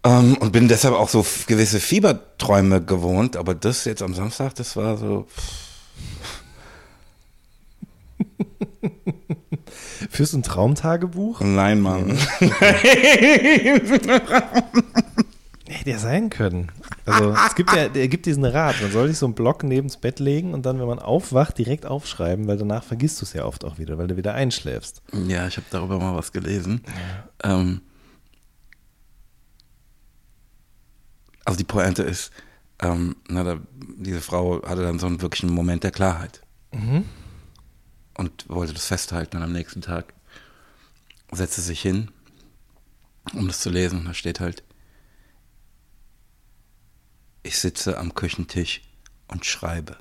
ähm, 0.03 0.35
und 0.37 0.51
bin 0.51 0.67
deshalb 0.67 0.95
auch 0.95 1.09
so 1.09 1.25
gewisse 1.47 1.79
Fieberträume 1.79 2.81
gewohnt. 2.81 3.37
Aber 3.37 3.53
das 3.53 3.85
jetzt 3.85 4.01
am 4.01 4.13
Samstag, 4.13 4.55
das 4.55 4.75
war 4.75 4.97
so. 4.97 5.27
Führst 10.09 10.33
du 10.33 10.39
ein 10.39 10.43
Traumtagebuch? 10.43 11.41
Nein, 11.41 11.81
Mann. 11.81 12.17
Hätte 15.67 15.89
ja 15.89 15.99
sein 15.99 16.29
können. 16.29 16.71
Also 17.05 17.33
es 17.47 17.55
gibt 17.55 17.73
ja, 17.73 17.87
der 17.87 18.07
gibt 18.07 18.25
diesen 18.25 18.43
Rat, 18.43 18.81
man 18.81 18.91
soll 18.91 19.07
sich 19.07 19.17
so 19.17 19.25
einen 19.25 19.35
Block 19.35 19.63
neben 19.63 19.87
das 19.87 19.97
Bett 19.97 20.19
legen 20.19 20.53
und 20.53 20.65
dann, 20.65 20.79
wenn 20.79 20.87
man 20.87 20.99
aufwacht, 20.99 21.57
direkt 21.57 21.85
aufschreiben, 21.85 22.47
weil 22.47 22.57
danach 22.57 22.83
vergisst 22.83 23.21
du 23.21 23.25
es 23.25 23.33
ja 23.33 23.45
oft 23.45 23.63
auch 23.63 23.77
wieder, 23.77 23.97
weil 23.97 24.07
du 24.07 24.17
wieder 24.17 24.33
einschläfst. 24.33 25.01
Ja, 25.27 25.47
ich 25.47 25.57
habe 25.57 25.67
darüber 25.71 25.97
mal 25.97 26.15
was 26.15 26.31
gelesen. 26.31 26.83
Ähm, 27.43 27.81
also 31.45 31.57
die 31.57 31.63
Pointe 31.63 32.03
ist, 32.03 32.31
ähm, 32.79 33.15
na, 33.27 33.43
da, 33.43 33.59
diese 33.97 34.21
Frau 34.21 34.61
hatte 34.67 34.83
dann 34.83 34.99
so 34.99 35.07
einen 35.07 35.21
wirklichen 35.21 35.51
Moment 35.51 35.83
der 35.83 35.91
Klarheit 35.91 36.41
und 38.15 38.49
wollte 38.49 38.73
das 38.73 38.85
festhalten. 38.85 39.37
Und 39.37 39.43
am 39.43 39.51
nächsten 39.51 39.81
Tag 39.81 40.13
setzte 41.31 41.61
sich 41.61 41.81
hin, 41.81 42.11
um 43.33 43.47
das 43.47 43.59
zu 43.59 43.69
lesen. 43.69 44.05
Da 44.05 44.13
steht 44.13 44.39
halt, 44.39 44.63
ich 47.43 47.59
sitze 47.59 47.97
am 47.97 48.15
Küchentisch 48.15 48.81
und 49.27 49.45
schreibe. 49.45 49.97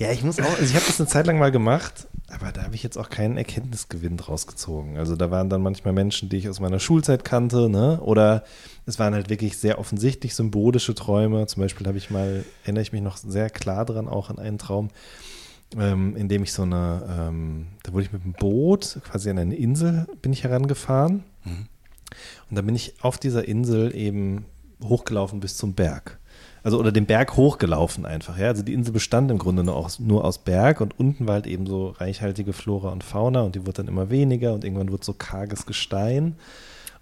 Ja, 0.00 0.10
ich 0.10 0.22
muss 0.22 0.40
auch, 0.40 0.58
also 0.58 0.62
ich 0.62 0.74
habe 0.74 0.86
das 0.86 0.98
eine 0.98 1.10
Zeit 1.10 1.26
lang 1.26 1.38
mal 1.38 1.52
gemacht, 1.52 2.08
aber 2.30 2.52
da 2.52 2.62
habe 2.62 2.74
ich 2.74 2.82
jetzt 2.82 2.96
auch 2.96 3.10
keinen 3.10 3.36
Erkenntnisgewinn 3.36 4.16
draus 4.16 4.46
gezogen. 4.46 4.96
Also 4.96 5.14
da 5.14 5.30
waren 5.30 5.50
dann 5.50 5.60
manchmal 5.60 5.92
Menschen, 5.92 6.30
die 6.30 6.38
ich 6.38 6.48
aus 6.48 6.58
meiner 6.58 6.80
Schulzeit 6.80 7.22
kannte, 7.22 7.68
ne? 7.68 8.00
Oder 8.00 8.42
es 8.86 8.98
waren 8.98 9.12
halt 9.12 9.28
wirklich 9.28 9.58
sehr 9.58 9.78
offensichtlich 9.78 10.34
symbolische 10.34 10.94
Träume. 10.94 11.46
Zum 11.48 11.60
Beispiel 11.60 11.86
habe 11.86 11.98
ich 11.98 12.08
mal, 12.08 12.46
erinnere 12.62 12.80
ich 12.80 12.92
mich 12.92 13.02
noch 13.02 13.18
sehr 13.18 13.50
klar 13.50 13.84
dran, 13.84 14.08
auch 14.08 14.30
an 14.30 14.38
einen 14.38 14.56
Traum, 14.56 14.88
ähm, 15.76 16.16
in 16.16 16.28
dem 16.28 16.44
ich 16.44 16.54
so 16.54 16.62
eine, 16.62 17.02
ähm, 17.28 17.66
da 17.82 17.92
wurde 17.92 18.04
ich 18.04 18.12
mit 18.12 18.24
dem 18.24 18.32
Boot 18.32 19.00
quasi 19.04 19.28
an 19.28 19.36
eine 19.36 19.54
Insel 19.54 20.06
bin 20.22 20.32
ich 20.32 20.44
herangefahren. 20.44 21.24
Und 22.48 22.56
da 22.56 22.62
bin 22.62 22.74
ich 22.74 22.94
auf 23.02 23.18
dieser 23.18 23.46
Insel 23.46 23.94
eben 23.94 24.46
hochgelaufen 24.82 25.40
bis 25.40 25.58
zum 25.58 25.74
Berg. 25.74 26.19
Also 26.62 26.78
oder 26.78 26.92
den 26.92 27.06
Berg 27.06 27.36
hochgelaufen 27.36 28.04
einfach. 28.04 28.38
Ja? 28.38 28.48
Also 28.48 28.62
die 28.62 28.74
Insel 28.74 28.92
bestand 28.92 29.30
im 29.30 29.38
Grunde 29.38 29.64
nur 29.64 29.76
aus, 29.76 29.98
nur 29.98 30.24
aus 30.24 30.38
Berg 30.38 30.80
und 30.80 30.98
unten 30.98 31.26
war 31.26 31.34
halt 31.34 31.46
eben 31.46 31.66
so 31.66 31.88
reichhaltige 31.88 32.52
Flora 32.52 32.90
und 32.90 33.04
Fauna 33.04 33.42
und 33.42 33.54
die 33.54 33.60
wurde 33.60 33.78
dann 33.78 33.88
immer 33.88 34.10
weniger 34.10 34.52
und 34.52 34.64
irgendwann 34.64 34.92
wurde 34.92 35.04
so 35.04 35.14
karges 35.14 35.66
Gestein. 35.66 36.36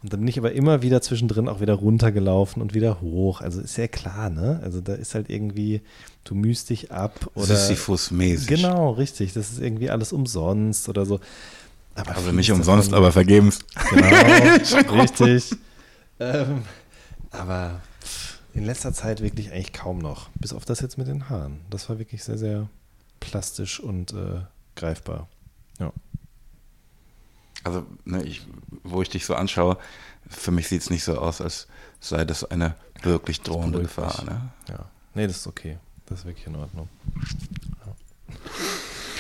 Und 0.01 0.13
dann 0.13 0.21
bin 0.21 0.29
ich 0.29 0.39
aber 0.39 0.53
immer 0.53 0.83
wieder 0.83 1.03
zwischendrin 1.03 1.49
auch 1.49 1.61
wieder 1.61 1.75
runtergelaufen 1.75 2.63
und 2.63 2.73
wieder 2.73 3.01
hoch. 3.01 3.41
Also 3.41 3.61
ist 3.61 3.77
ja 3.77 3.89
klar, 3.89 4.31
ne? 4.31 4.61
Also 4.63 4.81
da 4.81 4.95
ist 4.95 5.17
halt 5.17 5.29
irgendwie, 5.29 5.81
du 6.23 6.37
mühst 6.37 6.71
dich 6.71 6.93
ab 6.93 7.29
oder. 7.35 7.47
Sisyphus-mäßig. 7.47 8.47
Genau, 8.47 8.93
richtig. 8.93 9.33
Das 9.33 9.51
ist 9.51 9.61
irgendwie 9.61 9.91
alles 9.91 10.13
umsonst 10.13 10.89
oder 10.89 11.05
so. 11.05 11.19
Aber 11.97 12.15
Also 12.15 12.31
nicht 12.31 12.53
umsonst, 12.53 12.95
aber 12.95 13.11
vergebens. 13.11 13.59
Genau, 13.91 15.01
richtig. 15.03 15.51
Ähm, 16.21 16.63
aber 17.33 17.81
in 18.59 18.65
letzter 18.65 18.93
Zeit 18.93 19.21
wirklich 19.23 19.53
eigentlich 19.53 19.73
kaum 19.73 19.99
noch. 19.99 20.29
Bis 20.35 20.53
auf 20.53 20.65
das 20.65 20.81
jetzt 20.81 20.99
mit 20.99 21.07
den 21.07 21.31
Haaren. 21.31 21.61
Das 21.71 21.89
war 21.89 21.99
wirklich 21.99 22.25
sehr, 22.25 22.37
sehr 22.37 22.69
plastisch 23.21 23.79
und 23.81 24.13
äh, 24.13 24.41
greifbar. 24.75 25.29
Ja. 25.79 25.93
Also, 27.63 27.87
ne, 28.05 28.23
ich, 28.25 28.47
wo 28.83 29.01
ich 29.01 29.09
dich 29.09 29.25
so 29.25 29.35
anschaue, 29.35 29.79
für 30.29 30.51
mich 30.51 30.69
sieht 30.69 30.83
es 30.83 30.91
nicht 30.91 31.05
so 31.05 31.19
aus, 31.19 31.41
als 31.41 31.69
sei 32.01 32.25
das 32.25 32.45
eine 32.45 32.75
wirklich 33.03 33.41
drohende 33.41 33.81
Gefahr. 33.81 34.25
Ne? 34.25 34.51
ja. 34.69 34.85
Nee, 35.15 35.27
das 35.27 35.37
ist 35.37 35.47
okay. 35.47 35.79
Das 36.07 36.21
ist 36.21 36.25
wirklich 36.27 36.47
in 36.47 36.57
Ordnung. 36.57 36.89
Ja. 37.87 38.35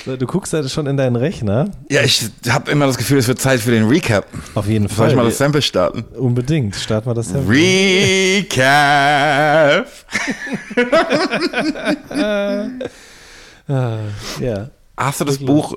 So, 0.04 0.16
Du 0.16 0.26
guckst 0.26 0.52
halt 0.52 0.70
schon 0.70 0.86
in 0.86 0.96
deinen 0.96 1.16
Rechner. 1.16 1.70
Ja, 1.90 2.02
ich 2.02 2.30
habe 2.48 2.70
immer 2.70 2.86
das 2.86 2.96
Gefühl, 2.98 3.18
es 3.18 3.28
wird 3.28 3.40
Zeit 3.40 3.60
für 3.60 3.70
den 3.70 3.88
Recap. 3.88 4.26
Auf 4.54 4.66
jeden 4.66 4.88
Soll 4.88 4.96
Fall. 4.96 5.10
ich 5.10 5.16
mal 5.16 5.24
das 5.24 5.38
Sample 5.38 5.62
starten? 5.62 6.02
Unbedingt. 6.16 6.76
Start 6.76 7.06
mal 7.06 7.14
das 7.14 7.28
Sample. 7.28 7.54
Recap! 8.46 9.86
Ah, 13.70 13.98
ja. 14.40 14.70
Hast 14.96 15.20
du 15.20 15.26
das? 15.26 15.36
Buch 15.38 15.74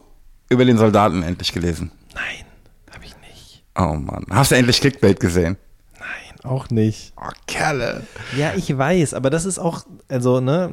über 0.49 0.63
den 0.63 0.77
Soldaten 0.77 1.23
endlich 1.23 1.51
gelesen? 1.51 1.91
Nein, 2.15 2.45
habe 2.93 3.03
ich 3.03 3.13
nicht. 3.17 3.63
Oh 3.77 3.95
Mann. 3.95 4.25
Hast 4.29 4.51
du 4.51 4.55
endlich 4.55 4.79
Clickbait 4.79 5.19
gesehen? 5.19 5.57
Nein, 5.99 6.39
auch 6.49 6.69
nicht. 6.69 7.11
Oh, 7.17 7.27
Kerle. 7.47 8.03
Ja, 8.37 8.53
ich 8.55 8.77
weiß, 8.77 9.13
aber 9.13 9.29
das 9.29 9.43
ist 9.43 9.59
auch, 9.59 9.81
also, 10.07 10.39
ne, 10.39 10.71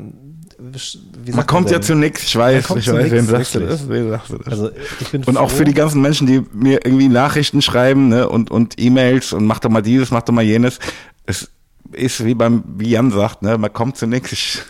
Man 0.58 1.46
kommt 1.46 1.70
ja 1.70 1.80
zu 1.80 1.94
nichts. 1.94 2.24
Ich 2.24 2.36
weiß, 2.36 2.70
ich 2.76 2.92
weiß. 2.92 3.10
Wem 3.10 3.26
sagst 3.26 3.54
du 3.54 3.60
das? 3.60 3.88
Wem 3.88 4.10
sagst 4.10 4.30
du 4.30 4.38
das? 4.38 4.46
Also, 4.48 4.70
ich 5.00 5.08
bin 5.10 5.22
Und 5.24 5.36
auch 5.36 5.50
froh. 5.50 5.58
für 5.58 5.64
die 5.64 5.74
ganzen 5.74 6.02
Menschen, 6.02 6.26
die 6.26 6.44
mir 6.52 6.84
irgendwie 6.84 7.08
Nachrichten 7.08 7.62
schreiben 7.62 8.08
ne, 8.08 8.28
und, 8.28 8.50
und 8.50 8.74
E-Mails 8.80 9.32
und 9.32 9.46
mach 9.46 9.60
doch 9.60 9.70
mal 9.70 9.82
dieses, 9.82 10.10
mach 10.10 10.22
doch 10.22 10.34
mal 10.34 10.42
jenes. 10.42 10.80
Es 11.26 11.50
ist 11.92 12.24
wie 12.24 12.34
beim, 12.34 12.64
wie 12.76 12.90
Jan 12.90 13.10
sagt, 13.12 13.42
ne, 13.42 13.56
man 13.56 13.72
kommt 13.72 13.96
zu 13.96 14.06
nichts. 14.06 14.32
Ich, 14.32 14.62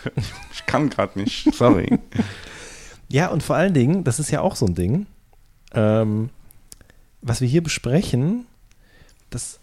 ich 0.53 0.65
kann 0.67 0.89
gerade 0.89 1.17
nicht. 1.19 1.53
Sorry. 1.55 1.99
Ja, 3.11 3.29
und 3.29 3.41
vor 3.41 3.55
allen 3.55 3.73
Dingen, 3.73 4.03
das 4.03 4.19
ist 4.19 4.29
ja 4.29 4.41
auch 4.41 4.55
so 4.55 4.67
ein 4.67 4.75
Ding, 4.75 5.07
ähm, 5.73 6.29
was 7.23 7.41
wir 7.41 7.47
hier 7.47 7.63
besprechen, 7.63 8.45
das, 9.31 9.59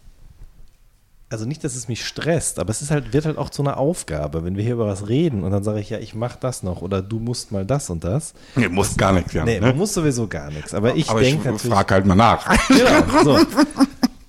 also 1.28 1.44
nicht, 1.44 1.64
dass 1.64 1.74
es 1.74 1.88
mich 1.88 2.04
stresst, 2.04 2.58
aber 2.58 2.70
es 2.70 2.82
ist 2.82 2.90
halt, 2.90 3.12
wird 3.12 3.26
halt 3.26 3.36
auch 3.36 3.50
zu 3.50 3.62
einer 3.62 3.78
Aufgabe, 3.78 4.44
wenn 4.44 4.56
wir 4.56 4.62
hier 4.62 4.74
über 4.74 4.86
was 4.86 5.08
reden 5.08 5.42
und 5.42 5.50
dann 5.50 5.64
sage 5.64 5.80
ich, 5.80 5.90
ja, 5.90 5.98
ich 5.98 6.14
mach 6.14 6.36
das 6.36 6.62
noch 6.62 6.82
oder 6.82 7.02
du 7.02 7.18
musst 7.18 7.50
mal 7.50 7.66
das 7.66 7.90
und 7.90 8.04
das. 8.04 8.34
Nee, 8.54 8.68
muss 8.68 8.96
gar 8.96 9.12
nichts, 9.12 9.32
Jan. 9.32 9.44
Nee, 9.44 9.58
ne? 9.60 9.68
man 9.68 9.76
muss 9.76 9.92
sowieso 9.94 10.28
gar 10.28 10.50
nichts, 10.50 10.72
aber 10.72 10.94
ich 10.94 11.08
denke 11.08 11.26
ich 11.26 11.44
natürlich. 11.44 11.72
frag 11.72 11.90
halt 11.90 12.06
mal 12.06 12.14
nach. 12.14 12.46
Genau, 12.68 13.24
so. 13.24 13.46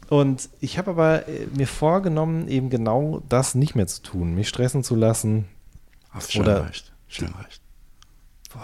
Und 0.10 0.50
ich 0.62 0.78
habe 0.78 0.92
aber 0.92 1.28
äh, 1.28 1.48
mir 1.54 1.68
vorgenommen, 1.68 2.48
eben 2.48 2.70
genau 2.70 3.22
das 3.30 3.56
nicht 3.56 3.76
mehr 3.76 3.88
zu 3.88 4.02
tun, 4.02 4.34
mich 4.36 4.48
stressen 4.48 4.84
zu 4.84 4.96
lassen, 4.96 5.46
Hast 6.10 6.32
schön 6.32 6.42
Oder- 6.42 6.68
recht. 6.68 6.94
Schön 7.08 7.34
recht. 7.44 7.62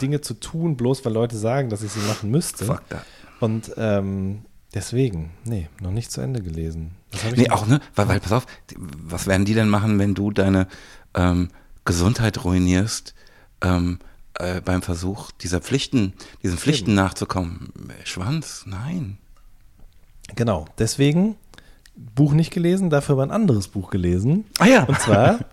Dinge 0.02 0.22
zu 0.22 0.34
tun, 0.34 0.76
bloß 0.76 1.06
weil 1.06 1.14
Leute 1.14 1.38
sagen, 1.38 1.70
dass 1.70 1.84
ich 1.84 1.92
sie 1.92 2.00
machen 2.08 2.32
müsste. 2.32 2.66
Fuck 2.66 2.90
that. 2.90 3.06
Und 3.40 3.72
ähm, 3.78 4.46
deswegen, 4.74 5.32
nee, 5.44 5.70
noch 5.82 5.92
nicht 5.92 6.12
zu 6.12 6.22
Ende 6.22 6.42
gelesen. 6.42 6.96
Nee, 7.36 7.50
auch, 7.50 7.68
ne? 7.68 7.80
Weil, 7.96 8.08
weil, 8.08 8.20
pass 8.20 8.32
auf, 8.32 8.46
was 8.76 9.28
werden 9.28 9.46
die 9.46 9.54
denn 9.54 9.70
machen, 9.70 10.00
wenn 10.00 10.14
du 10.14 10.32
deine 10.32 10.68
ähm, 11.14 11.50
Gesundheit 11.86 12.44
ruinierst 12.44 13.14
ähm, 13.62 14.00
äh, 14.36 14.62
beim 14.62 14.82
Versuch, 14.82 15.32
dieser 15.32 15.62
Pflichten, 15.62 16.14
diesen 16.42 16.58
Pflichten 16.58 16.94
nachzukommen? 16.94 17.72
Schwanz? 18.04 18.64
Nein. 18.66 19.18
Genau, 20.36 20.66
deswegen 20.78 21.36
Buch 21.96 22.34
nicht 22.34 22.52
gelesen, 22.52 22.90
dafür 22.90 23.14
aber 23.14 23.24
ein 23.24 23.32
anderes 23.32 23.68
Buch 23.68 23.90
gelesen. 23.90 24.46
Ah 24.60 24.66
ja. 24.66 24.84
Und 24.84 25.00
zwar. 25.00 25.40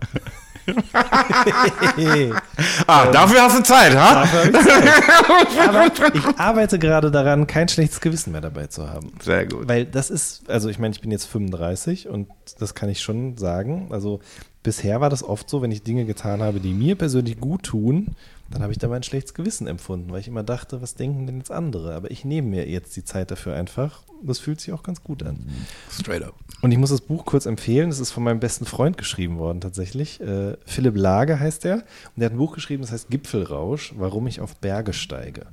Ah, 2.87 3.11
dafür 3.11 3.41
hast 3.41 3.57
du 3.57 3.63
Zeit, 3.63 3.95
ha? 3.95 4.21
Dafür 4.21 4.45
ich 4.45 4.51
Zeit. 4.51 5.67
Aber 5.67 6.15
ich 6.15 6.39
arbeite 6.39 6.79
gerade 6.79 7.11
daran, 7.11 7.47
kein 7.47 7.67
schlechtes 7.67 8.01
Gewissen 8.01 8.31
mehr 8.31 8.41
dabei 8.41 8.67
zu 8.67 8.89
haben. 8.89 9.13
Sehr 9.21 9.45
gut. 9.45 9.67
Weil 9.67 9.85
das 9.85 10.09
ist, 10.09 10.49
also 10.49 10.69
ich 10.69 10.79
meine, 10.79 10.93
ich 10.93 11.01
bin 11.01 11.11
jetzt 11.11 11.25
35 11.25 12.07
und 12.07 12.27
das 12.59 12.75
kann 12.75 12.89
ich 12.89 13.01
schon 13.01 13.37
sagen. 13.37 13.87
Also 13.91 14.19
bisher 14.63 15.01
war 15.01 15.09
das 15.09 15.23
oft 15.23 15.49
so, 15.49 15.61
wenn 15.61 15.71
ich 15.71 15.83
Dinge 15.83 16.05
getan 16.05 16.41
habe, 16.41 16.59
die 16.59 16.73
mir 16.73 16.95
persönlich 16.95 17.39
gut 17.39 17.63
tun, 17.63 18.15
dann 18.49 18.61
habe 18.61 18.71
ich 18.71 18.79
dabei 18.79 18.97
ein 18.97 19.03
schlechtes 19.03 19.33
Gewissen 19.33 19.67
empfunden, 19.67 20.11
weil 20.11 20.19
ich 20.19 20.27
immer 20.27 20.43
dachte, 20.43 20.81
was 20.81 20.95
denken 20.95 21.25
denn 21.25 21.37
jetzt 21.37 21.51
andere? 21.51 21.95
Aber 21.95 22.11
ich 22.11 22.25
nehme 22.25 22.49
mir 22.49 22.67
jetzt 22.67 22.95
die 22.95 23.05
Zeit 23.05 23.31
dafür 23.31 23.55
einfach. 23.55 24.03
Das 24.23 24.39
fühlt 24.39 24.61
sich 24.61 24.71
auch 24.73 24.83
ganz 24.83 25.03
gut 25.03 25.23
an. 25.23 25.39
Straight 25.89 26.23
up. 26.23 26.35
Und 26.61 26.71
ich 26.71 26.77
muss 26.77 26.91
das 26.91 27.01
Buch 27.01 27.25
kurz 27.25 27.45
empfehlen. 27.45 27.89
Es 27.89 27.99
ist 27.99 28.11
von 28.11 28.23
meinem 28.23 28.39
besten 28.39 28.65
Freund 28.65 28.97
geschrieben 28.97 29.37
worden, 29.39 29.61
tatsächlich. 29.61 30.21
Äh, 30.21 30.57
Philipp 30.65 30.95
Lage 30.95 31.39
heißt 31.39 31.65
er. 31.65 31.75
Und 31.75 31.83
der 32.17 32.27
hat 32.27 32.33
ein 32.33 32.37
Buch 32.37 32.53
geschrieben, 32.53 32.81
das 32.81 32.91
heißt 32.91 33.09
Gipfelrausch, 33.09 33.93
warum 33.97 34.27
ich 34.27 34.41
auf 34.41 34.55
Berge 34.57 34.93
steige. 34.93 35.47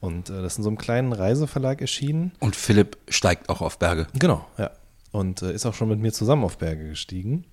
Und 0.00 0.30
äh, 0.30 0.42
das 0.42 0.54
ist 0.54 0.58
in 0.58 0.64
so 0.64 0.70
einem 0.70 0.78
kleinen 0.78 1.12
Reiseverlag 1.12 1.80
erschienen. 1.80 2.32
Und 2.40 2.56
Philipp 2.56 2.96
steigt 3.08 3.48
auch 3.48 3.60
auf 3.60 3.78
Berge. 3.78 4.06
Genau, 4.18 4.46
ja. 4.58 4.70
Und 5.12 5.42
äh, 5.42 5.52
ist 5.52 5.66
auch 5.66 5.74
schon 5.74 5.88
mit 5.88 6.00
mir 6.00 6.12
zusammen 6.12 6.44
auf 6.44 6.58
Berge 6.58 6.88
gestiegen. 6.88 7.44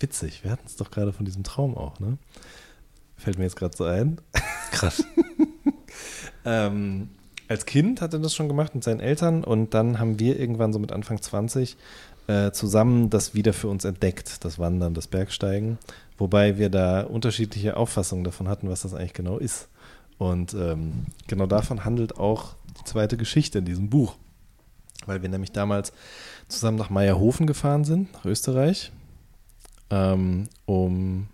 Witzig, 0.00 0.44
wir 0.44 0.50
hatten 0.50 0.66
es 0.66 0.76
doch 0.76 0.90
gerade 0.90 1.12
von 1.12 1.24
diesem 1.24 1.42
Traum 1.44 1.76
auch, 1.76 2.00
ne? 2.00 2.18
Fällt 3.16 3.38
mir 3.38 3.44
jetzt 3.44 3.56
gerade 3.56 3.74
so 3.76 3.84
ein. 3.84 4.20
Krass. 4.70 5.02
Ähm, 6.46 7.08
als 7.48 7.66
Kind 7.66 8.00
hat 8.00 8.12
er 8.12 8.18
das 8.18 8.34
schon 8.34 8.48
gemacht 8.48 8.74
mit 8.74 8.84
seinen 8.84 9.00
Eltern 9.00 9.44
und 9.44 9.74
dann 9.74 9.98
haben 9.98 10.18
wir 10.18 10.38
irgendwann 10.38 10.72
so 10.72 10.78
mit 10.78 10.92
Anfang 10.92 11.20
20 11.20 11.76
äh, 12.26 12.50
zusammen 12.50 13.10
das 13.10 13.34
wieder 13.34 13.52
für 13.52 13.68
uns 13.68 13.84
entdeckt, 13.84 14.44
das 14.44 14.58
Wandern, 14.58 14.94
das 14.94 15.06
Bergsteigen, 15.06 15.78
wobei 16.18 16.58
wir 16.58 16.70
da 16.70 17.02
unterschiedliche 17.02 17.76
Auffassungen 17.76 18.24
davon 18.24 18.48
hatten, 18.48 18.68
was 18.68 18.82
das 18.82 18.94
eigentlich 18.94 19.14
genau 19.14 19.38
ist. 19.38 19.68
Und 20.18 20.54
ähm, 20.54 21.06
genau 21.28 21.46
davon 21.46 21.84
handelt 21.84 22.18
auch 22.18 22.54
die 22.80 22.84
zweite 22.84 23.16
Geschichte 23.16 23.58
in 23.58 23.64
diesem 23.64 23.90
Buch, 23.90 24.16
weil 25.04 25.22
wir 25.22 25.28
nämlich 25.28 25.52
damals 25.52 25.92
zusammen 26.48 26.78
nach 26.78 26.90
Meierhofen 26.90 27.46
gefahren 27.46 27.84
sind, 27.84 28.12
nach 28.14 28.24
Österreich, 28.24 28.92
ähm, 29.90 30.48
um 30.64 31.28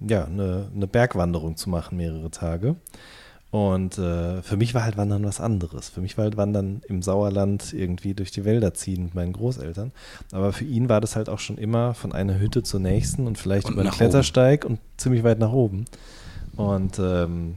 ja, 0.00 0.24
eine, 0.24 0.68
eine 0.74 0.86
Bergwanderung 0.86 1.56
zu 1.56 1.70
machen, 1.70 1.96
mehrere 1.96 2.30
Tage. 2.30 2.76
Und 3.50 3.96
äh, 3.96 4.42
für 4.42 4.56
mich 4.56 4.74
war 4.74 4.82
halt 4.82 4.96
Wandern 4.96 5.24
was 5.24 5.40
anderes. 5.40 5.88
Für 5.88 6.00
mich 6.00 6.18
war 6.18 6.24
halt 6.24 6.36
Wandern 6.36 6.82
im 6.88 7.00
Sauerland 7.00 7.72
irgendwie 7.72 8.12
durch 8.12 8.30
die 8.30 8.44
Wälder 8.44 8.74
ziehen 8.74 9.04
mit 9.04 9.14
meinen 9.14 9.32
Großeltern. 9.32 9.92
Aber 10.32 10.52
für 10.52 10.64
ihn 10.64 10.88
war 10.88 11.00
das 11.00 11.16
halt 11.16 11.28
auch 11.28 11.38
schon 11.38 11.56
immer 11.56 11.94
von 11.94 12.12
einer 12.12 12.38
Hütte 12.38 12.62
zur 12.62 12.80
nächsten 12.80 13.26
und 13.26 13.38
vielleicht 13.38 13.66
Und 13.66 13.74
über 13.74 13.82
einen 13.82 13.92
Klettersteig 13.92 14.64
und 14.64 14.80
ziemlich 14.96 15.22
weit 15.22 15.38
nach 15.38 15.52
oben. 15.52 15.84
Und 16.56 16.98
ähm, 16.98 17.56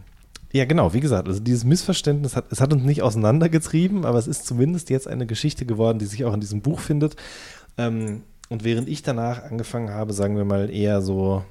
ja, 0.51 0.65
genau, 0.65 0.93
wie 0.93 0.99
gesagt, 0.99 1.27
also 1.27 1.39
dieses 1.39 1.63
Missverständnis 1.63 2.35
hat, 2.35 2.45
es 2.51 2.61
hat 2.61 2.73
uns 2.73 2.83
nicht 2.83 3.01
auseinandergetrieben, 3.01 4.05
aber 4.05 4.17
es 4.17 4.27
ist 4.27 4.45
zumindest 4.45 4.89
jetzt 4.89 5.07
eine 5.07 5.25
Geschichte 5.25 5.65
geworden, 5.65 5.99
die 5.99 6.05
sich 6.05 6.25
auch 6.25 6.33
in 6.33 6.39
diesem 6.39 6.61
Buch 6.61 6.79
findet. 6.79 7.15
Ähm, 7.77 8.23
und 8.49 8.63
während 8.63 8.89
ich 8.89 9.03
danach 9.03 9.43
angefangen 9.43 9.91
habe, 9.91 10.13
sagen 10.13 10.37
wir 10.37 10.45
mal 10.45 10.69
eher 10.69 11.01
so 11.01 11.43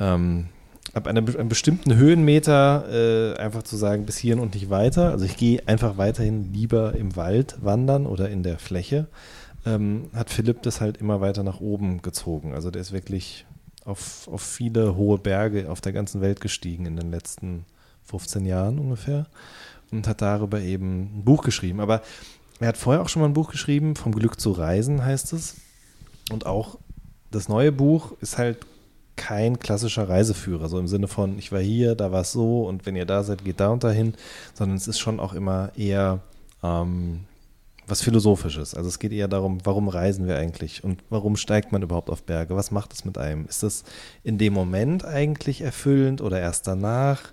ähm, 0.00 0.48
ab 0.94 1.06
einer, 1.06 1.20
einem 1.20 1.48
bestimmten 1.48 1.94
Höhenmeter 1.96 2.84
äh, 2.90 3.38
einfach 3.38 3.62
zu 3.62 3.76
sagen, 3.76 4.06
bis 4.06 4.16
hierhin 4.16 4.40
und 4.40 4.54
nicht 4.54 4.70
weiter. 4.70 5.10
Also 5.10 5.24
ich 5.24 5.36
gehe 5.36 5.66
einfach 5.66 5.98
weiterhin 5.98 6.52
lieber 6.52 6.94
im 6.94 7.16
Wald 7.16 7.56
wandern 7.60 8.06
oder 8.06 8.28
in 8.30 8.42
der 8.42 8.58
Fläche. 8.58 9.06
Ähm, 9.66 10.10
hat 10.14 10.30
Philipp 10.30 10.62
das 10.62 10.80
halt 10.80 10.98
immer 10.98 11.20
weiter 11.20 11.42
nach 11.42 11.60
oben 11.60 12.02
gezogen. 12.02 12.54
Also 12.54 12.70
der 12.70 12.82
ist 12.82 12.92
wirklich 12.92 13.46
auf, 13.84 14.28
auf 14.28 14.42
viele 14.42 14.96
hohe 14.96 15.18
Berge 15.18 15.70
auf 15.70 15.80
der 15.80 15.92
ganzen 15.92 16.20
Welt 16.20 16.40
gestiegen 16.40 16.86
in 16.86 16.96
den 16.96 17.10
letzten 17.10 17.64
15 18.04 18.46
Jahren 18.46 18.78
ungefähr 18.78 19.26
und 19.90 20.06
hat 20.06 20.22
darüber 20.22 20.60
eben 20.60 21.18
ein 21.18 21.24
Buch 21.24 21.42
geschrieben. 21.42 21.80
Aber 21.80 22.02
er 22.60 22.68
hat 22.68 22.76
vorher 22.76 23.02
auch 23.02 23.08
schon 23.08 23.22
mal 23.22 23.28
ein 23.28 23.34
Buch 23.34 23.50
geschrieben, 23.50 23.96
Vom 23.96 24.14
Glück 24.14 24.40
zu 24.40 24.52
reisen 24.52 25.04
heißt 25.04 25.32
es. 25.32 25.56
Und 26.30 26.46
auch 26.46 26.78
das 27.30 27.48
neue 27.48 27.72
Buch 27.72 28.12
ist 28.20 28.38
halt 28.38 28.58
kein 29.18 29.58
klassischer 29.58 30.08
Reiseführer, 30.08 30.68
so 30.68 30.78
im 30.78 30.88
Sinne 30.88 31.08
von, 31.08 31.38
ich 31.38 31.52
war 31.52 31.60
hier, 31.60 31.94
da 31.94 32.10
war 32.12 32.22
es 32.22 32.32
so 32.32 32.66
und 32.66 32.86
wenn 32.86 32.96
ihr 32.96 33.04
da 33.04 33.22
seid, 33.22 33.44
geht 33.44 33.60
da 33.60 33.68
und 33.68 33.84
dahin, 33.84 34.14
sondern 34.54 34.78
es 34.78 34.88
ist 34.88 34.98
schon 34.98 35.20
auch 35.20 35.34
immer 35.34 35.72
eher 35.76 36.20
ähm, 36.62 37.20
was 37.86 38.00
Philosophisches. 38.02 38.74
Also 38.74 38.88
es 38.88 38.98
geht 38.98 39.12
eher 39.12 39.28
darum, 39.28 39.58
warum 39.64 39.88
reisen 39.88 40.26
wir 40.26 40.36
eigentlich 40.36 40.84
und 40.84 41.02
warum 41.10 41.36
steigt 41.36 41.72
man 41.72 41.82
überhaupt 41.82 42.10
auf 42.10 42.22
Berge? 42.22 42.54
Was 42.54 42.70
macht 42.70 42.92
es 42.92 43.04
mit 43.04 43.18
einem? 43.18 43.46
Ist 43.46 43.62
das 43.62 43.84
in 44.22 44.38
dem 44.38 44.52
Moment 44.52 45.04
eigentlich 45.04 45.62
erfüllend 45.62 46.20
oder 46.20 46.38
erst 46.38 46.66
danach? 46.66 47.32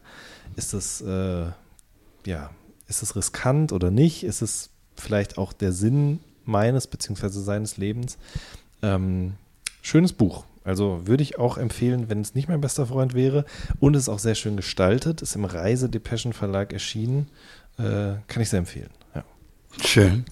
Ist 0.55 0.73
es, 0.73 1.01
äh, 1.01 1.45
ja, 2.25 2.49
ist 2.88 3.03
es 3.03 3.15
riskant 3.15 3.71
oder 3.73 3.91
nicht? 3.91 4.23
Ist 4.23 4.41
es 4.41 4.69
vielleicht 4.95 5.38
auch 5.38 5.53
der 5.53 5.71
Sinn 5.71 6.19
meines 6.45 6.88
beziehungsweise 6.88 7.41
seines 7.41 7.77
Lebens? 7.77 8.17
Ähm, 8.81 9.33
schönes 9.81 10.13
Buch. 10.13 10.45
Also 10.66 11.01
würde 11.05 11.22
ich 11.22 11.38
auch 11.38 11.57
empfehlen, 11.57 12.09
wenn 12.09 12.22
es 12.22 12.34
nicht 12.34 12.49
mein 12.49 12.59
bester 12.59 12.88
Freund 12.88 13.13
wäre. 13.13 13.45
Und 13.80 13.95
es 13.95 14.03
ist 14.03 14.09
auch 14.09 14.20
sehr 14.20 14.34
schön 14.36 14.57
gestaltet, 14.57 15.22
ist 15.22 15.36
im 15.36 15.45
Reise-Depeschen 15.45 16.34
Verlag 16.34 16.74
erschienen. 16.74 17.30
Äh, 17.78 18.16
kann 18.28 18.41
ich 18.41 18.49
sehr 18.49 18.59
empfehlen. 18.59 18.89
Ja. 19.13 19.24
Schön. 19.84 20.26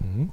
Mhm. 0.00 0.30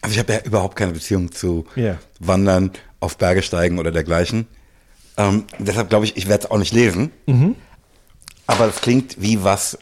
Also 0.00 0.14
ich 0.14 0.18
habe 0.18 0.32
ja 0.32 0.40
überhaupt 0.40 0.76
keine 0.76 0.92
Beziehung 0.92 1.30
zu 1.32 1.66
Ja. 1.76 1.98
Wandern, 2.18 2.70
auf 3.00 3.18
Berge 3.18 3.42
steigen 3.42 3.78
oder 3.78 3.92
dergleichen. 3.92 4.46
Ähm, 5.18 5.44
deshalb 5.58 5.90
glaube 5.90 6.06
ich, 6.06 6.16
ich 6.16 6.26
werde 6.26 6.44
es 6.44 6.50
auch 6.50 6.58
nicht 6.58 6.72
lesen. 6.72 7.10
Mhm. 7.26 7.56
Aber 8.46 8.66
es 8.68 8.80
klingt 8.80 9.20
wie 9.20 9.44
was, 9.44 9.78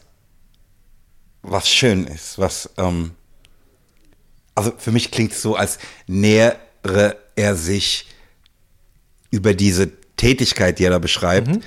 was 1.42 1.68
schön 1.68 2.06
ist, 2.08 2.38
was, 2.38 2.70
ähm, 2.76 3.12
also 4.56 4.72
für 4.76 4.90
mich 4.90 5.12
klingt 5.12 5.30
es 5.32 5.42
so, 5.42 5.54
als 5.54 5.78
nähere 6.08 7.16
er 7.36 7.54
sich 7.54 8.06
über 9.30 9.54
diese 9.54 9.90
Tätigkeit, 10.16 10.78
die 10.78 10.84
er 10.84 10.90
da 10.90 10.98
beschreibt, 10.98 11.48
Mhm. 11.48 11.60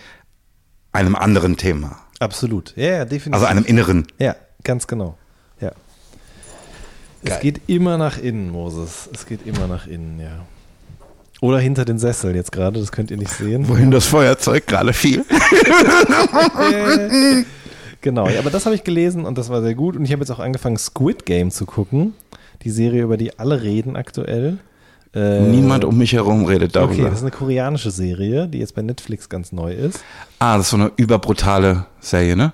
einem 0.92 1.16
anderen 1.16 1.58
Thema. 1.58 2.00
Absolut. 2.20 2.74
Ja, 2.76 2.98
ja, 2.98 3.06
definitiv. 3.06 3.34
Also 3.34 3.46
einem 3.46 3.66
inneren. 3.66 4.06
Ja, 4.20 4.36
ganz 4.64 4.88
genau. 4.88 5.18
Ja. 5.60 5.70
Geil. 7.24 7.36
Es 7.36 7.40
geht 7.40 7.62
immer 7.68 7.98
nach 7.98 8.18
innen, 8.18 8.52
Moses. 8.52 9.10
Es 9.14 9.26
geht 9.26 9.46
immer 9.48 9.68
nach 9.68 9.88
innen, 9.88 10.20
ja. 10.20 10.46
Oder 11.40 11.60
hinter 11.60 11.86
den 11.86 11.98
Sesseln 11.98 12.36
jetzt 12.36 12.52
gerade, 12.52 12.80
das 12.80 12.92
könnt 12.92 13.10
ihr 13.10 13.18
nicht 13.18 13.32
sehen. 13.32 13.68
Wohin 13.68 13.90
das 13.90 14.06
Feuerzeug 14.06 14.68
gerade 14.68 14.94
fiel. 14.94 15.26
Genau, 18.04 18.28
ja, 18.28 18.40
aber 18.40 18.50
das 18.50 18.66
habe 18.66 18.74
ich 18.74 18.84
gelesen 18.84 19.26
und 19.26 19.38
das 19.38 19.50
war 19.50 19.62
sehr 19.62 19.76
gut. 19.76 19.96
Und 19.96 20.06
ich 20.06 20.12
habe 20.12 20.22
jetzt 20.22 20.32
auch 20.32 20.40
angefangen, 20.40 20.76
Squid 20.78 21.24
Game 21.28 21.52
zu 21.52 21.68
gucken. 21.68 22.16
Die 22.64 22.72
Serie, 22.72 23.04
über 23.04 23.16
die 23.16 23.38
alle 23.38 23.62
reden 23.62 23.96
aktuell. 23.96 24.58
Äh, 25.14 25.42
Niemand 25.42 25.84
um 25.84 25.98
mich 25.98 26.14
herum 26.14 26.46
redet 26.46 26.76
darüber. 26.76 26.94
Okay, 26.94 27.04
das 27.04 27.16
ist 27.16 27.22
eine 27.22 27.32
koreanische 27.32 27.92
Serie, 27.92 28.48
die 28.48 28.60
jetzt 28.60 28.76
bei 28.76 28.82
Netflix 28.82 29.28
ganz 29.28 29.52
neu 29.52 29.74
ist. 29.74 30.00
ah, 30.40 30.56
das 30.58 30.68
ist 30.68 30.72
so 30.72 30.78
eine 30.78 30.92
überbrutale 30.96 31.86
Serie, 32.00 32.36
ne? 32.38 32.54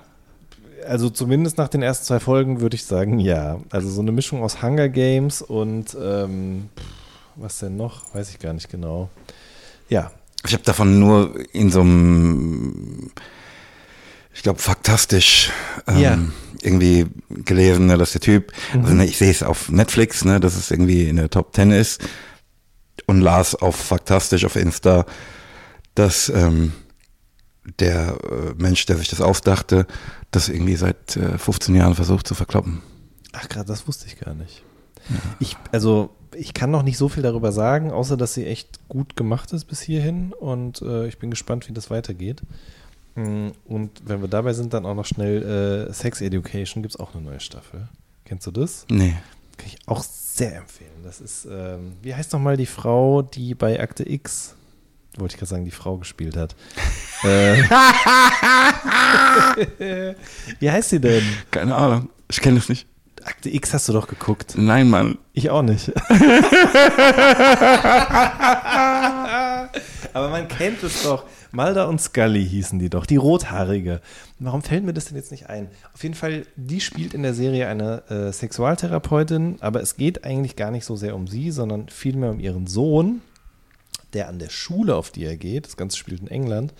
Also 0.88 1.10
zumindest 1.10 1.58
nach 1.58 1.68
den 1.68 1.82
ersten 1.82 2.06
zwei 2.06 2.18
Folgen 2.18 2.60
würde 2.60 2.74
ich 2.74 2.84
sagen, 2.84 3.18
ja. 3.20 3.58
Also 3.70 3.88
so 3.90 4.00
eine 4.00 4.10
Mischung 4.10 4.42
aus 4.42 4.62
Hunger 4.62 4.88
Games 4.88 5.42
und 5.42 5.96
ähm, 6.02 6.68
was 7.36 7.58
denn 7.58 7.76
noch? 7.76 8.12
Weiß 8.14 8.30
ich 8.30 8.38
gar 8.40 8.52
nicht 8.54 8.70
genau. 8.70 9.08
Ja, 9.88 10.10
Ich 10.44 10.52
habe 10.54 10.64
davon 10.64 10.98
nur 10.98 11.34
in 11.52 11.70
so 11.70 11.80
einem, 11.82 13.10
ich 14.34 14.42
glaube, 14.42 14.58
faktastisch 14.60 15.50
ähm, 15.86 15.98
Ja. 16.00 16.18
irgendwie 16.62 17.06
gelesen, 17.44 17.86
ne, 17.86 17.98
dass 17.98 18.12
der 18.12 18.20
Typ, 18.20 18.52
also 18.82 18.94
ne, 18.94 19.04
ich 19.04 19.18
sehe 19.18 19.30
es 19.30 19.42
auf 19.42 19.70
Netflix, 19.70 20.24
ne, 20.24 20.40
dass 20.40 20.56
es 20.56 20.70
irgendwie 20.70 21.08
in 21.08 21.16
der 21.16 21.28
Top 21.30 21.52
Ten 21.52 21.70
ist 21.70 22.00
und 23.06 23.20
las 23.20 23.54
auf 23.54 23.76
faktastisch 23.76 24.44
auf 24.44 24.56
Insta, 24.56 25.06
dass 25.94 26.28
ähm, 26.28 26.72
der 27.78 28.18
äh, 28.22 28.54
Mensch, 28.56 28.86
der 28.86 28.96
sich 28.96 29.08
das 29.08 29.20
ausdachte, 29.20 29.86
das 30.30 30.48
irgendwie 30.48 30.76
seit 30.76 31.16
äh, 31.16 31.38
15 31.38 31.74
Jahren 31.74 31.94
versucht 31.94 32.26
zu 32.26 32.34
verkloppen. 32.34 32.82
Ach, 33.32 33.48
gerade 33.48 33.66
das 33.66 33.86
wusste 33.86 34.06
ich 34.06 34.18
gar 34.18 34.34
nicht. 34.34 34.62
Ich, 35.40 35.56
also, 35.72 36.10
ich 36.34 36.52
kann 36.54 36.70
noch 36.70 36.82
nicht 36.82 36.98
so 36.98 37.08
viel 37.08 37.22
darüber 37.22 37.52
sagen, 37.52 37.90
außer 37.90 38.16
dass 38.16 38.34
sie 38.34 38.46
echt 38.46 38.88
gut 38.88 39.16
gemacht 39.16 39.52
ist 39.52 39.64
bis 39.64 39.80
hierhin 39.80 40.32
und 40.32 40.82
äh, 40.82 41.06
ich 41.06 41.18
bin 41.18 41.30
gespannt, 41.30 41.68
wie 41.68 41.72
das 41.72 41.90
weitergeht. 41.90 42.42
Mm, 43.14 43.48
Und 43.64 43.90
wenn 44.04 44.20
wir 44.20 44.28
dabei 44.28 44.52
sind, 44.52 44.74
dann 44.74 44.86
auch 44.86 44.94
noch 44.94 45.06
schnell 45.06 45.88
äh, 45.88 45.92
Sex 45.92 46.20
Education 46.20 46.82
gibt 46.82 46.94
es 46.94 47.00
auch 47.00 47.14
eine 47.14 47.24
neue 47.24 47.40
Staffel. 47.40 47.88
Kennst 48.24 48.46
du 48.46 48.50
das? 48.50 48.86
Nee. 48.90 49.16
Kann 49.58 49.66
ich 49.66 49.78
auch 49.86 50.02
sehr 50.02 50.56
empfehlen. 50.56 51.02
Das 51.04 51.20
ist, 51.20 51.46
ähm, 51.50 51.92
wie 52.00 52.14
heißt 52.14 52.32
nochmal 52.32 52.56
die 52.56 52.66
Frau, 52.66 53.22
die 53.22 53.54
bei 53.54 53.80
Akte 53.80 54.08
X, 54.08 54.54
wollte 55.18 55.34
ich 55.34 55.38
gerade 55.38 55.50
sagen, 55.50 55.64
die 55.64 55.70
Frau 55.70 55.96
gespielt 55.98 56.36
hat. 56.36 56.54
äh, 57.24 57.62
wie 60.60 60.70
heißt 60.70 60.90
sie 60.90 61.00
denn? 61.00 61.24
Keine 61.50 61.74
Ahnung. 61.74 62.10
Ich 62.30 62.40
kenne 62.40 62.58
es 62.58 62.68
nicht. 62.68 62.86
Akte 63.24 63.50
X 63.50 63.74
hast 63.74 63.88
du 63.88 63.92
doch 63.92 64.06
geguckt. 64.06 64.54
Nein, 64.56 64.88
Mann. 64.88 65.18
Ich 65.32 65.50
auch 65.50 65.62
nicht. 65.62 65.88
Aber 70.14 70.30
man 70.30 70.48
kennt 70.48 70.82
es 70.82 71.02
doch. 71.02 71.24
Malda 71.50 71.84
und 71.84 72.00
Scully 72.00 72.46
hießen 72.46 72.78
die 72.78 72.90
doch, 72.90 73.06
die 73.06 73.16
Rothaarige. 73.16 74.00
Warum 74.38 74.62
fällt 74.62 74.84
mir 74.84 74.92
das 74.92 75.06
denn 75.06 75.16
jetzt 75.16 75.30
nicht 75.30 75.48
ein? 75.48 75.68
Auf 75.94 76.02
jeden 76.02 76.14
Fall, 76.14 76.46
die 76.56 76.80
spielt 76.80 77.14
in 77.14 77.22
der 77.22 77.34
Serie 77.34 77.68
eine 77.68 78.02
äh, 78.10 78.32
Sexualtherapeutin, 78.32 79.56
aber 79.60 79.80
es 79.80 79.96
geht 79.96 80.24
eigentlich 80.24 80.56
gar 80.56 80.70
nicht 80.70 80.84
so 80.84 80.96
sehr 80.96 81.14
um 81.14 81.26
sie, 81.26 81.50
sondern 81.50 81.88
vielmehr 81.88 82.30
um 82.30 82.40
ihren 82.40 82.66
Sohn, 82.66 83.22
der 84.12 84.28
an 84.28 84.38
der 84.38 84.50
Schule, 84.50 84.94
auf 84.94 85.10
die 85.10 85.24
er 85.24 85.36
geht, 85.36 85.66
das 85.66 85.76
Ganze 85.76 85.96
spielt 85.96 86.20
in 86.20 86.28
England, 86.28 86.74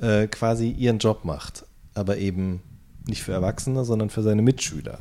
äh, 0.00 0.26
quasi 0.26 0.70
ihren 0.70 0.98
Job 0.98 1.24
macht. 1.24 1.64
Aber 1.94 2.18
eben 2.18 2.62
nicht 3.06 3.22
für 3.22 3.32
Erwachsene, 3.32 3.84
sondern 3.84 4.10
für 4.10 4.22
seine 4.22 4.42
Mitschüler. 4.42 5.00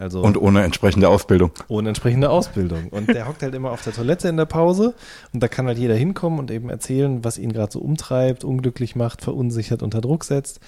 Also 0.00 0.22
Und 0.22 0.38
ohne 0.38 0.64
entsprechende 0.64 1.10
Ausbildung. 1.10 1.50
ohne 1.68 1.90
entsprechende 1.90 2.30
Ausbildung. 2.30 2.88
Und 2.88 3.08
der 3.08 3.26
hockt 3.28 3.42
halt 3.42 3.54
immer 3.54 3.70
auf 3.70 3.82
der 3.82 3.92
Toilette 3.92 4.28
in 4.28 4.38
der 4.38 4.46
Pause 4.46 4.94
und 5.34 5.42
da 5.42 5.48
kann 5.48 5.66
halt 5.66 5.76
jeder 5.76 5.94
hinkommen 5.94 6.38
und 6.38 6.50
eben 6.50 6.70
erzählen, 6.70 7.22
was 7.22 7.36
ihn 7.36 7.52
gerade 7.52 7.70
so 7.70 7.80
umtreibt, 7.80 8.42
unglücklich 8.42 8.96
macht, 8.96 9.22
verunsichert, 9.22 9.82
unter 9.82 10.00
Druck 10.00 10.24
setzt. 10.24 10.60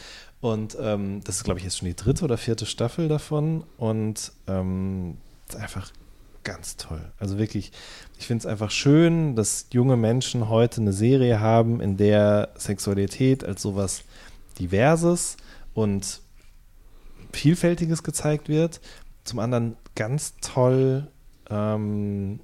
Und 0.42 0.76
ähm, 0.78 1.22
das 1.24 1.36
ist, 1.36 1.44
glaube 1.44 1.60
ich, 1.60 1.64
jetzt 1.64 1.78
schon 1.78 1.88
die 1.88 1.96
dritte 1.96 2.24
oder 2.24 2.36
vierte 2.36 2.66
Staffel 2.66 3.08
davon 3.08 3.64
und 3.78 4.32
ähm, 4.48 5.16
ist 5.48 5.56
einfach 5.56 5.90
ganz 6.44 6.76
toll. 6.76 7.00
Also 7.18 7.38
wirklich, 7.38 7.72
ich 8.18 8.26
finde 8.26 8.42
es 8.42 8.46
einfach 8.46 8.70
schön, 8.70 9.34
dass 9.34 9.68
junge 9.72 9.96
Menschen 9.96 10.50
heute 10.50 10.82
eine 10.82 10.92
Serie 10.92 11.40
haben, 11.40 11.80
in 11.80 11.96
der 11.96 12.50
Sexualität 12.56 13.44
als 13.44 13.62
sowas 13.62 14.02
Diverses 14.58 15.38
und 15.72 16.20
Vielfältiges 17.32 18.02
gezeigt 18.02 18.48
wird. 18.48 18.80
Zum 19.24 19.38
anderen 19.38 19.76
ganz 19.94 20.34
toll 20.40 21.08
ähm, 21.50 22.40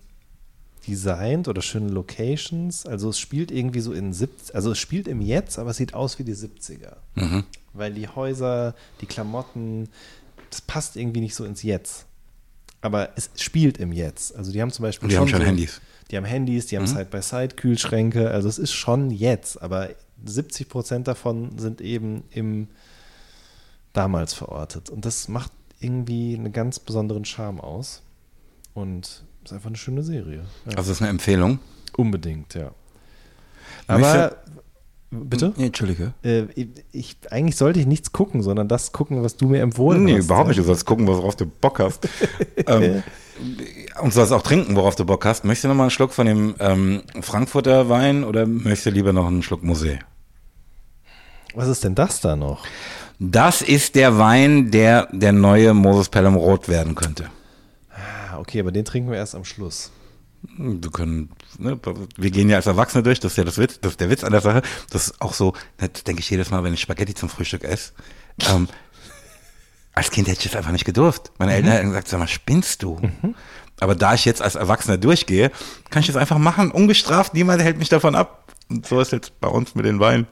designt 0.86 1.48
oder 1.48 1.62
schöne 1.62 1.88
Locations. 1.88 2.86
Also 2.86 3.10
es 3.10 3.18
spielt 3.18 3.50
irgendwie 3.50 3.80
so 3.80 3.92
in 3.92 4.12
70, 4.12 4.54
also 4.54 4.72
es 4.72 4.78
spielt 4.78 5.08
im 5.08 5.20
Jetzt, 5.20 5.58
aber 5.58 5.70
es 5.70 5.76
sieht 5.76 5.94
aus 5.94 6.18
wie 6.18 6.24
die 6.24 6.34
70er. 6.34 6.96
Mhm. 7.14 7.44
Weil 7.72 7.92
die 7.92 8.08
Häuser, 8.08 8.74
die 9.00 9.06
Klamotten, 9.06 9.88
das 10.50 10.60
passt 10.62 10.96
irgendwie 10.96 11.20
nicht 11.20 11.34
so 11.34 11.44
ins 11.44 11.62
Jetzt. 11.62 12.06
Aber 12.80 13.10
es 13.16 13.30
spielt 13.36 13.78
im 13.78 13.92
Jetzt. 13.92 14.34
Also 14.36 14.52
die 14.52 14.62
haben 14.62 14.70
zum 14.70 14.84
Beispiel 14.84 15.06
Und 15.06 15.12
die 15.12 15.18
haben 15.18 15.28
schon 15.28 15.40
so, 15.40 15.46
Handys. 15.46 15.80
Die 16.10 16.16
haben 16.16 16.24
Handys, 16.24 16.66
die 16.66 16.76
haben 16.76 16.84
Mhm. 16.84 16.88
Side-by-Side-Kühlschränke. 16.96 18.30
Also 18.30 18.48
es 18.48 18.58
ist 18.58 18.72
schon 18.72 19.10
jetzt, 19.10 19.60
aber 19.60 19.90
70 20.24 20.68
Prozent 20.68 21.08
davon 21.08 21.58
sind 21.58 21.80
eben 21.80 22.24
im 22.30 22.68
damals 23.92 24.32
verortet. 24.32 24.90
Und 24.90 25.04
das 25.04 25.28
macht 25.28 25.52
irgendwie 25.80 26.34
einen 26.36 26.52
ganz 26.52 26.78
besonderen 26.78 27.24
Charme 27.24 27.60
aus. 27.60 28.02
Und 28.74 29.24
ist 29.44 29.52
einfach 29.52 29.68
eine 29.68 29.76
schöne 29.76 30.02
Serie. 30.02 30.44
Ja. 30.70 30.76
Also 30.76 30.92
ist 30.92 31.00
eine 31.00 31.10
Empfehlung. 31.10 31.58
Unbedingt, 31.96 32.54
ja. 32.54 32.70
Aber, 33.86 34.36
bitte? 35.10 35.52
Nee, 35.56 35.66
Entschuldige. 35.66 36.12
Äh, 36.22 36.44
ich, 36.92 37.16
eigentlich 37.30 37.56
sollte 37.56 37.80
ich 37.80 37.86
nichts 37.86 38.12
gucken, 38.12 38.42
sondern 38.42 38.68
das 38.68 38.92
gucken, 38.92 39.22
was 39.22 39.36
du 39.36 39.48
mir 39.48 39.62
empfohlen 39.62 40.04
Nee, 40.04 40.18
hast. 40.18 40.26
überhaupt 40.26 40.48
nicht. 40.48 40.58
Du 40.58 40.64
sollst 40.64 40.84
gucken, 40.84 41.06
worauf 41.06 41.34
du 41.34 41.46
Bock 41.46 41.78
hast. 41.80 42.08
ähm, 42.66 43.02
und 44.02 44.12
sollst 44.12 44.32
auch 44.32 44.42
trinken, 44.42 44.76
worauf 44.76 44.94
du 44.96 45.04
Bock 45.04 45.24
hast. 45.24 45.44
Möchtest 45.44 45.64
du 45.64 45.68
noch 45.68 45.74
mal 45.74 45.84
einen 45.84 45.90
Schluck 45.90 46.12
von 46.12 46.26
dem 46.26 46.54
ähm, 46.60 47.02
Frankfurter 47.20 47.88
Wein 47.88 48.24
oder 48.24 48.46
möchtest 48.46 48.86
du 48.86 48.90
lieber 48.90 49.12
noch 49.12 49.26
einen 49.26 49.42
Schluck 49.42 49.62
Musee? 49.62 49.98
Was 51.54 51.68
ist 51.68 51.82
denn 51.84 51.94
das 51.94 52.20
da 52.20 52.36
noch? 52.36 52.64
Das 53.18 53.62
ist 53.62 53.94
der 53.94 54.18
Wein, 54.18 54.70
der 54.70 55.08
der 55.10 55.32
neue 55.32 55.74
Moses 55.74 56.08
Pelham 56.08 56.36
Rot 56.36 56.68
werden 56.68 56.94
könnte. 56.94 57.30
Ah, 57.90 58.38
okay, 58.38 58.60
aber 58.60 58.70
den 58.70 58.84
trinken 58.84 59.10
wir 59.10 59.18
erst 59.18 59.34
am 59.34 59.44
Schluss. 59.44 59.90
Wir 60.56 60.90
können, 60.92 61.30
ne, 61.58 61.78
wir 62.16 62.30
gehen 62.30 62.48
ja 62.48 62.56
als 62.56 62.66
Erwachsene 62.66 63.02
durch, 63.02 63.18
das 63.18 63.32
ist 63.32 63.38
ja 63.38 63.44
das 63.44 63.58
Witz, 63.58 63.80
das 63.80 63.92
ist 63.92 64.00
der 64.00 64.08
Witz 64.08 64.22
an 64.22 64.30
der 64.30 64.40
Sache. 64.40 64.62
Das 64.90 65.08
ist 65.08 65.20
auch 65.20 65.34
so, 65.34 65.54
das 65.78 66.04
denke 66.04 66.20
ich 66.20 66.30
jedes 66.30 66.50
Mal, 66.50 66.62
wenn 66.62 66.72
ich 66.74 66.80
Spaghetti 66.80 67.14
zum 67.14 67.28
Frühstück 67.28 67.64
esse. 67.64 67.92
Ähm, 68.48 68.68
als 69.94 70.12
Kind 70.12 70.28
hätte 70.28 70.38
ich 70.38 70.50
das 70.52 70.56
einfach 70.56 70.70
nicht 70.70 70.84
gedurft. 70.84 71.32
Meine 71.38 71.54
Eltern 71.54 71.72
hätten 71.72 71.88
gesagt, 71.88 72.06
sag 72.06 72.20
mal, 72.20 72.28
spinnst 72.28 72.84
du? 72.84 73.00
Aber 73.80 73.96
da 73.96 74.14
ich 74.14 74.24
jetzt 74.24 74.40
als 74.40 74.54
Erwachsener 74.54 74.96
durchgehe, 74.96 75.50
kann 75.90 76.00
ich 76.00 76.06
das 76.06 76.16
einfach 76.16 76.38
machen, 76.38 76.70
ungestraft, 76.70 77.34
niemand 77.34 77.62
hält 77.62 77.78
mich 77.78 77.88
davon 77.88 78.14
ab. 78.14 78.52
Und 78.68 78.86
so 78.86 79.00
ist 79.00 79.10
jetzt 79.10 79.40
bei 79.40 79.48
uns 79.48 79.74
mit 79.74 79.86
den 79.86 79.98
Weinen. 79.98 80.28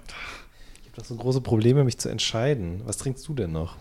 Ich 0.97 0.99
habe 0.99 1.09
doch 1.09 1.15
so 1.17 1.23
große 1.23 1.41
Probleme, 1.43 1.85
mich 1.85 1.99
zu 1.99 2.09
entscheiden. 2.09 2.81
Was 2.87 2.97
trinkst 2.97 3.29
du 3.29 3.35
denn 3.35 3.53
noch? 3.53 3.77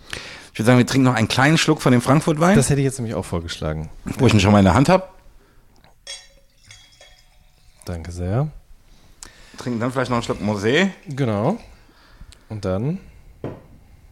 Ich 0.51 0.59
würde 0.59 0.66
sagen, 0.66 0.78
wir 0.80 0.86
trinken 0.86 1.05
noch 1.05 1.13
einen 1.13 1.30
kleinen 1.30 1.57
Schluck 1.57 1.82
von 1.82 1.93
dem 1.93 2.01
Frankfurt-Wein, 2.01 2.57
Das 2.57 2.70
hätte 2.70 2.82
ich 2.82 2.86
jetzt 2.86 2.97
nämlich 2.99 3.16
auch 3.16 3.24
vorgeschlagen. 3.24 3.89
wo 4.18 4.28
ich 4.28 4.34
ihn 4.34 4.41
schon 4.41 4.51
mal 4.51 4.59
in 4.59 4.66
der 4.66 4.74
Hand 4.74 4.89
habe. 4.89 5.07
Danke 7.86 8.11
sehr. 8.11 8.49
Trinken 9.57 9.80
dann 9.80 9.93
vielleicht 9.93 10.09
noch 10.09 10.18
einen 10.18 10.24
Schluck 10.24 10.41
Mosé. 10.41 10.89
Genau. 11.07 11.57
Und 12.49 12.66
dann 12.66 12.99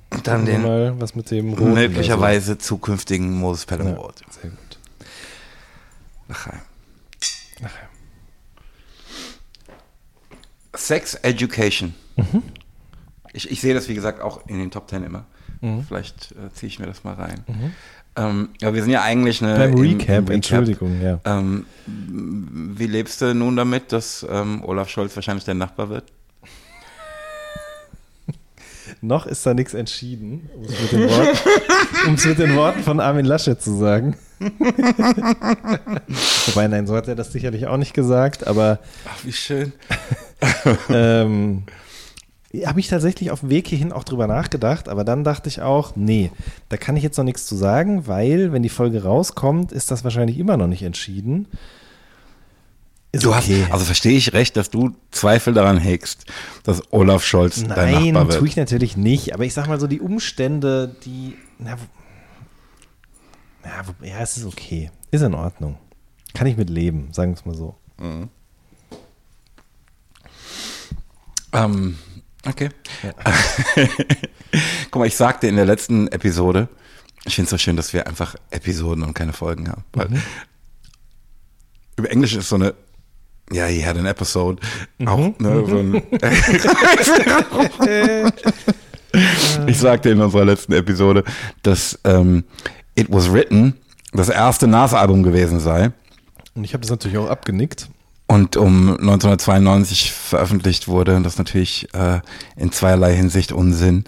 Und 0.10 0.26
dann 0.26 0.46
den 0.46 0.62
mal, 0.62 0.98
was 1.02 1.14
mit 1.14 1.30
dem 1.30 1.50
Roten 1.50 1.74
möglicherweise 1.74 2.58
zukünftigen 2.58 3.34
Moses 3.38 3.66
Pelham 3.66 3.96
so. 3.96 4.02
Ja, 4.02 4.32
sehr 4.42 4.50
gut. 4.50 4.80
Nachher. 6.30 6.62
Nachher. 7.60 7.90
Sex 10.74 11.16
Education. 11.16 11.96
Ich, 13.34 13.50
ich 13.52 13.60
sehe 13.62 13.74
das, 13.74 13.90
wie 13.90 13.96
gesagt, 13.96 14.22
auch 14.22 14.48
in 14.48 14.60
den 14.60 14.72
Top 14.72 14.88
Ten 14.88 15.04
immer. 15.04 15.26
Vielleicht 15.88 16.34
äh, 16.34 16.52
ziehe 16.54 16.68
ich 16.68 16.78
mir 16.80 16.88
das 16.88 17.04
mal 17.06 17.14
rein. 17.14 17.40
Ähm, 18.18 18.50
ja, 18.62 18.74
wir 18.74 18.82
sind 18.84 18.92
ja 18.92 19.02
eigentlich 19.02 19.42
eine. 19.42 19.58
Beim 19.58 19.72
im- 19.78 19.84
im 19.84 19.98
Recap, 20.00 20.30
Entschuldigung, 20.30 21.02
ja. 21.02 21.20
Ähm, 21.26 21.66
wie 21.88 22.86
lebst 22.88 23.22
du 23.22 23.34
nun 23.34 23.56
damit, 23.56 23.92
dass 23.94 24.26
ähm, 24.30 24.62
Olaf 24.66 24.90
Scholz 24.90 25.16
wahrscheinlich 25.16 25.46
dein 25.46 25.58
Nachbar 25.58 25.90
wird? 25.90 26.12
Noch 29.02 29.26
ist 29.26 29.46
da 29.46 29.54
nichts 29.54 29.74
entschieden, 29.74 30.50
um 30.56 30.64
es 30.66 30.82
mit, 30.82 30.92
den 30.92 31.10
Worten- 31.10 31.38
es 32.16 32.26
mit 32.26 32.40
den 32.40 32.56
Worten 32.56 32.84
von 32.84 33.00
Armin 33.00 33.26
Laschet 33.26 33.62
zu 33.62 33.78
sagen. 33.78 34.16
Wobei, 36.48 36.68
nein, 36.68 36.86
so 36.88 36.96
hat 36.96 37.08
er 37.08 37.16
das 37.16 37.32
sicherlich 37.32 37.68
auch 37.68 37.78
nicht 37.78 37.94
gesagt, 37.94 38.46
aber 38.46 38.80
Ach, 39.08 39.18
wie 39.24 39.32
schön. 39.34 39.72
ähm, 40.90 41.64
habe 42.66 42.80
ich 42.80 42.88
tatsächlich 42.88 43.32
auf 43.32 43.40
dem 43.40 43.50
Weg 43.50 43.68
hierhin 43.68 43.92
auch 43.92 44.04
drüber 44.04 44.28
nachgedacht, 44.28 44.88
aber 44.88 45.04
dann 45.04 45.24
dachte 45.24 45.50
ich 45.50 45.62
auch, 45.62 45.96
nee, 45.96 46.32
da 46.70 46.78
kann 46.78 46.96
ich 46.96 47.04
jetzt 47.04 47.18
noch 47.18 47.24
nichts 47.24 47.46
zu 47.48 47.56
sagen, 47.56 48.06
weil, 48.08 48.52
wenn 48.52 48.62
die 48.64 48.70
Folge 48.70 49.04
rauskommt, 49.04 49.72
ist 49.72 49.90
das 49.90 50.04
wahrscheinlich 50.04 50.38
immer 50.38 50.56
noch 50.58 50.68
nicht 50.68 50.84
entschieden. 50.84 51.48
Ist 53.12 53.26
Du 53.26 53.34
okay. 53.34 53.64
hast, 53.64 53.72
also 53.72 53.86
verstehe 53.86 54.18
ich 54.18 54.34
recht, 54.34 54.56
dass 54.58 54.70
du 54.72 54.96
Zweifel 55.12 55.54
daran 55.54 55.78
hegst, 55.78 56.26
dass 56.64 56.82
Olaf 56.92 57.24
Scholz 57.24 57.64
dein 57.64 57.70
Nein, 57.94 58.06
Nachbar 58.14 58.28
wird. 58.30 58.40
tue 58.40 58.48
ich 58.48 58.56
natürlich 58.56 58.98
nicht. 58.98 59.34
Aber 59.36 59.46
ich 59.46 59.54
sag 59.54 59.68
mal 59.68 59.80
so, 59.80 59.86
die 59.86 60.00
Umstände, 60.02 60.96
die. 61.06 61.36
Na, 61.60 61.78
wo, 63.86 64.06
ja, 64.06 64.20
es 64.20 64.38
ist 64.38 64.46
okay. 64.46 64.90
Ist 65.12 65.22
in 65.22 65.36
Ordnung. 65.36 65.78
Kann 66.34 66.48
ich 66.48 66.58
mit 66.58 66.72
leben, 66.72 67.10
sagen 67.14 67.34
wir 67.34 67.38
es 67.38 67.46
mal 67.46 67.56
so. 67.56 67.76
Ähm, 71.54 71.98
okay. 72.48 72.70
Guck 74.92 75.00
mal, 75.00 75.08
ich 75.08 75.16
sagte 75.16 75.48
in 75.48 75.56
der 75.56 75.66
letzten 75.66 76.08
Episode, 76.10 76.70
ich 77.26 77.36
finde 77.36 77.46
es 77.46 77.52
so 77.52 77.58
schön, 77.58 77.76
dass 77.76 77.94
wir 77.94 78.08
einfach 78.08 78.36
Episoden 78.52 79.04
und 79.04 79.14
keine 79.14 79.34
Folgen 79.34 79.70
haben. 79.70 79.84
Weil 79.94 80.10
Über 81.96 82.12
Englisch 82.12 82.36
ist 82.36 82.50
so 82.50 82.56
eine, 82.56 82.74
ja, 83.52 83.66
he 83.66 83.86
had 83.86 83.98
an 83.98 84.06
episode. 84.06 84.62
Auch, 85.06 85.38
ne, 85.40 85.66
so 85.68 85.78
ein, 85.78 86.04
ich 89.68 89.78
sagte 89.78 90.10
in 90.10 90.22
unserer 90.22 90.46
letzten 90.46 90.74
Episode, 90.74 91.24
dass 91.62 92.00
ähm, 92.04 92.44
It 92.96 93.08
Was 93.10 93.32
Written 93.32 93.76
das 94.12 94.30
erste 94.30 94.68
Nas-Album 94.68 95.24
gewesen 95.24 95.60
sei. 95.60 95.92
Und 96.56 96.64
ich 96.64 96.74
habe 96.74 96.82
das 96.82 96.92
natürlich 96.92 97.18
auch 97.18 97.30
abgenickt. 97.30 97.90
Und 98.34 98.58
um 98.58 98.90
1992 98.90 100.12
veröffentlicht 100.12 100.88
wurde. 100.88 101.16
Und 101.16 101.24
das 101.24 101.34
ist 101.34 101.38
natürlich 101.38 101.88
äh, 101.94 102.20
in 102.56 102.72
zweierlei 102.72 103.16
Hinsicht 103.16 103.52
Unsinn. 103.52 104.06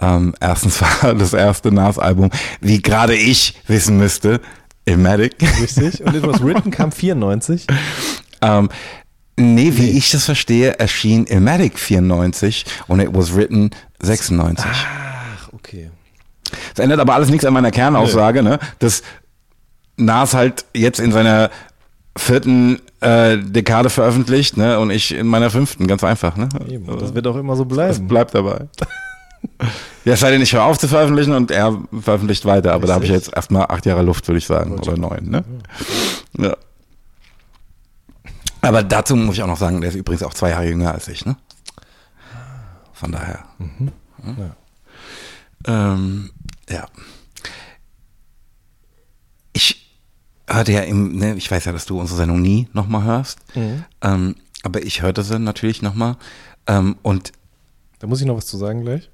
Ähm, 0.00 0.34
erstens 0.40 0.80
war 0.80 1.14
das 1.18 1.34
erste 1.34 1.70
Nas-Album, 1.72 2.30
wie 2.62 2.80
gerade 2.80 3.14
ich 3.14 3.60
wissen 3.66 3.98
müsste, 3.98 4.40
Ilmatic. 4.86 5.36
Richtig. 5.60 6.02
Und 6.02 6.14
It 6.14 6.26
Was 6.26 6.42
Written 6.42 6.70
kam 6.70 6.90
94. 6.90 7.66
ähm, 8.40 8.70
nee, 9.36 9.72
wie 9.74 9.90
ich 9.90 10.10
das 10.10 10.24
verstehe, 10.24 10.78
erschien 10.78 11.26
Ilmatic 11.26 11.78
94 11.78 12.64
und 12.86 13.00
It 13.00 13.10
Was 13.12 13.34
Written 13.34 13.72
96. 14.00 14.64
Ach, 14.66 15.52
okay. 15.52 15.90
Das 16.74 16.82
ändert 16.82 17.00
aber 17.00 17.14
alles 17.14 17.28
nichts 17.28 17.44
an 17.44 17.52
meiner 17.52 17.72
Kernaussage, 17.72 18.42
ne? 18.42 18.58
dass 18.78 19.02
Nas 19.98 20.32
halt 20.32 20.64
jetzt 20.72 20.98
in 20.98 21.12
seiner 21.12 21.50
vierten 22.16 22.80
äh, 23.00 23.38
Dekade 23.38 23.90
veröffentlicht 23.90 24.56
ne? 24.56 24.78
und 24.78 24.90
ich 24.90 25.12
in 25.12 25.26
meiner 25.26 25.50
fünften, 25.50 25.86
ganz 25.86 26.02
einfach. 26.02 26.36
Ne? 26.36 26.48
Eben. 26.68 26.88
Und 26.88 27.00
das 27.00 27.14
wird 27.14 27.26
auch 27.26 27.36
immer 27.36 27.56
so 27.56 27.64
bleiben. 27.64 28.08
bleibt 28.08 28.34
dabei. 28.34 28.66
Ja, 30.04 30.12
es 30.14 30.20
sei 30.20 30.30
denn, 30.30 30.42
ich 30.42 30.52
höre 30.52 30.64
auf 30.64 30.78
zu 30.78 30.88
veröffentlichen 30.88 31.32
und 31.32 31.50
er 31.50 31.76
veröffentlicht 32.00 32.44
weiter, 32.44 32.72
aber 32.72 32.86
da 32.86 32.94
habe 32.94 33.04
ich 33.04 33.10
Richtig. 33.10 33.26
jetzt 33.26 33.36
erstmal 33.36 33.66
acht 33.66 33.86
Jahre 33.86 34.02
Luft, 34.02 34.26
würde 34.28 34.38
ich 34.38 34.46
sagen, 34.46 34.72
oder 34.72 34.96
neun, 34.96 35.30
ne? 35.30 35.44
Ja. 36.38 36.56
Aber 38.60 38.82
dazu 38.82 39.16
muss 39.16 39.36
ich 39.36 39.42
auch 39.42 39.48
noch 39.48 39.56
sagen, 39.56 39.80
der 39.80 39.90
ist 39.90 39.96
übrigens 39.96 40.22
auch 40.22 40.34
zwei 40.34 40.50
Jahre 40.50 40.66
jünger 40.66 40.92
als 40.92 41.08
ich, 41.08 41.24
ne? 41.26 41.36
Von 42.92 43.12
daher. 43.12 43.44
Ja. 44.38 44.56
Ähm, 45.66 46.30
ja. 46.68 46.86
Ich 49.52 49.86
hörte 50.48 50.72
ja 50.72 50.80
im, 50.80 51.16
ne, 51.16 51.34
ich 51.36 51.50
weiß 51.50 51.64
ja, 51.64 51.72
dass 51.72 51.86
du 51.86 51.98
unsere 52.00 52.18
Sendung 52.18 52.40
nie 52.40 52.68
nochmal 52.72 53.04
hörst, 53.04 53.38
ähm, 54.02 54.36
aber 54.62 54.82
ich 54.82 55.02
hörte 55.02 55.22
sie 55.22 55.38
natürlich 55.38 55.82
nochmal 55.82 56.16
ähm, 56.66 56.96
und 57.02 57.32
Da 57.98 58.06
muss 58.06 58.20
ich 58.20 58.26
noch 58.26 58.36
was 58.36 58.46
zu 58.46 58.56
sagen 58.56 58.82
gleich. 58.82 59.08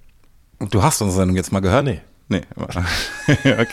und 0.59 0.74
Du 0.74 0.83
hast 0.83 1.01
unsere 1.01 1.18
Sendung 1.20 1.37
jetzt 1.37 1.53
mal 1.53 1.61
gehört? 1.61 1.85
Nee. 1.85 2.01
Nee. 2.28 2.43
okay. 3.28 3.66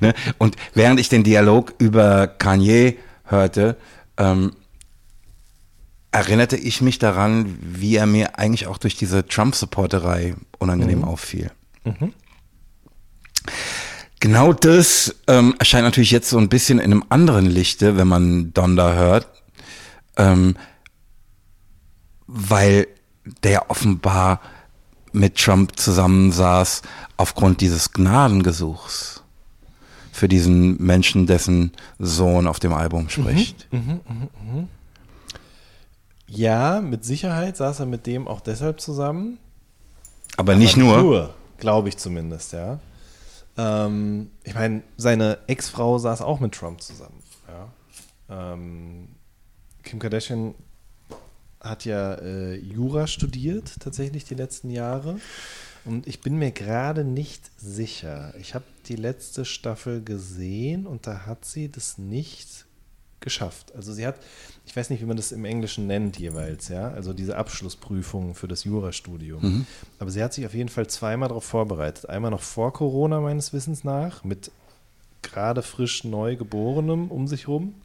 ne? 0.00 0.14
Und 0.38 0.56
während 0.74 1.00
ich 1.00 1.08
den 1.08 1.24
Dialog 1.24 1.72
über 1.78 2.26
Kanye 2.26 2.96
hörte, 3.24 3.76
ähm, 4.18 4.52
erinnerte 6.10 6.56
ich 6.56 6.80
mich 6.80 6.98
daran, 6.98 7.56
wie 7.62 7.96
er 7.96 8.06
mir 8.06 8.38
eigentlich 8.38 8.66
auch 8.66 8.78
durch 8.78 8.96
diese 8.96 9.26
Trump-Supporterei 9.26 10.34
unangenehm 10.58 11.04
auffiel. 11.04 11.50
Genau 14.20 14.52
das 14.52 15.14
ähm, 15.28 15.54
erscheint 15.58 15.84
natürlich 15.84 16.10
jetzt 16.10 16.28
so 16.28 16.38
ein 16.38 16.48
bisschen 16.48 16.78
in 16.78 16.92
einem 16.92 17.04
anderen 17.08 17.46
Lichte, 17.46 17.96
wenn 17.96 18.08
man 18.08 18.52
Donda 18.52 18.94
hört, 18.94 19.28
ähm, 20.16 20.56
weil 22.26 22.88
der 23.42 23.70
offenbar 23.70 24.40
mit 25.12 25.36
Trump 25.36 25.78
zusammensaß 25.78 26.82
aufgrund 27.16 27.60
dieses 27.60 27.92
Gnadengesuchs 27.92 29.22
für 30.12 30.28
diesen 30.28 30.82
Menschen, 30.82 31.26
dessen 31.26 31.72
Sohn 31.98 32.46
auf 32.46 32.58
dem 32.58 32.72
Album 32.72 33.08
spricht. 33.08 33.68
Ja, 36.26 36.80
mit 36.80 37.04
Sicherheit 37.04 37.56
saß 37.56 37.80
er 37.80 37.86
mit 37.86 38.06
dem 38.06 38.26
auch 38.28 38.40
deshalb 38.40 38.80
zusammen. 38.80 39.38
Aber 40.36 40.56
nicht 40.56 40.74
Aber 40.74 40.82
nur. 40.82 41.02
Nur, 41.02 41.34
glaube 41.58 41.88
ich 41.88 41.96
zumindest, 41.96 42.52
ja. 42.52 42.80
Ähm, 43.58 44.30
ich 44.44 44.54
meine, 44.54 44.82
seine 44.96 45.38
Ex-Frau 45.48 45.98
saß 45.98 46.22
auch 46.22 46.40
mit 46.40 46.52
Trump 46.54 46.80
zusammen. 46.80 47.22
Ja. 47.48 48.52
Ähm, 48.52 49.08
Kim 49.82 49.98
Kardashian 49.98 50.54
hat 51.60 51.84
ja 51.84 52.14
äh, 52.14 52.54
Jura 52.54 53.06
studiert, 53.06 53.80
tatsächlich 53.80 54.24
die 54.24 54.34
letzten 54.34 54.70
Jahre. 54.70 55.18
Und 55.84 56.06
ich 56.06 56.20
bin 56.20 56.36
mir 56.38 56.52
gerade 56.52 57.04
nicht 57.04 57.50
sicher. 57.58 58.34
Ich 58.38 58.54
habe 58.54 58.64
die 58.86 58.96
letzte 58.96 59.44
Staffel 59.44 60.02
gesehen 60.02 60.86
und 60.86 61.06
da 61.06 61.26
hat 61.26 61.44
sie 61.44 61.70
das 61.70 61.98
nicht 61.98 62.66
geschafft. 63.20 63.74
Also 63.74 63.92
sie 63.92 64.06
hat, 64.06 64.16
ich 64.68 64.76
weiß 64.76 64.90
nicht, 64.90 65.00
wie 65.00 65.06
man 65.06 65.16
das 65.16 65.32
im 65.32 65.46
Englischen 65.46 65.86
nennt 65.86 66.18
jeweils, 66.18 66.68
ja, 66.68 66.90
also 66.90 67.14
diese 67.14 67.38
Abschlussprüfung 67.38 68.34
für 68.34 68.48
das 68.48 68.64
Jurastudium. 68.64 69.40
Aber 69.98 70.10
sie 70.10 70.22
hat 70.22 70.34
sich 70.34 70.44
auf 70.44 70.52
jeden 70.52 70.68
Fall 70.68 70.86
zweimal 70.88 71.30
darauf 71.30 71.44
vorbereitet. 71.44 72.06
Einmal 72.10 72.30
noch 72.30 72.42
vor 72.42 72.74
Corona 72.74 73.18
meines 73.22 73.54
Wissens 73.54 73.82
nach, 73.82 74.24
mit 74.24 74.50
gerade 75.22 75.62
frisch 75.62 76.04
neu 76.04 76.36
geborenem 76.36 77.10
um 77.10 77.26
sich 77.28 77.48
rum. 77.48 77.76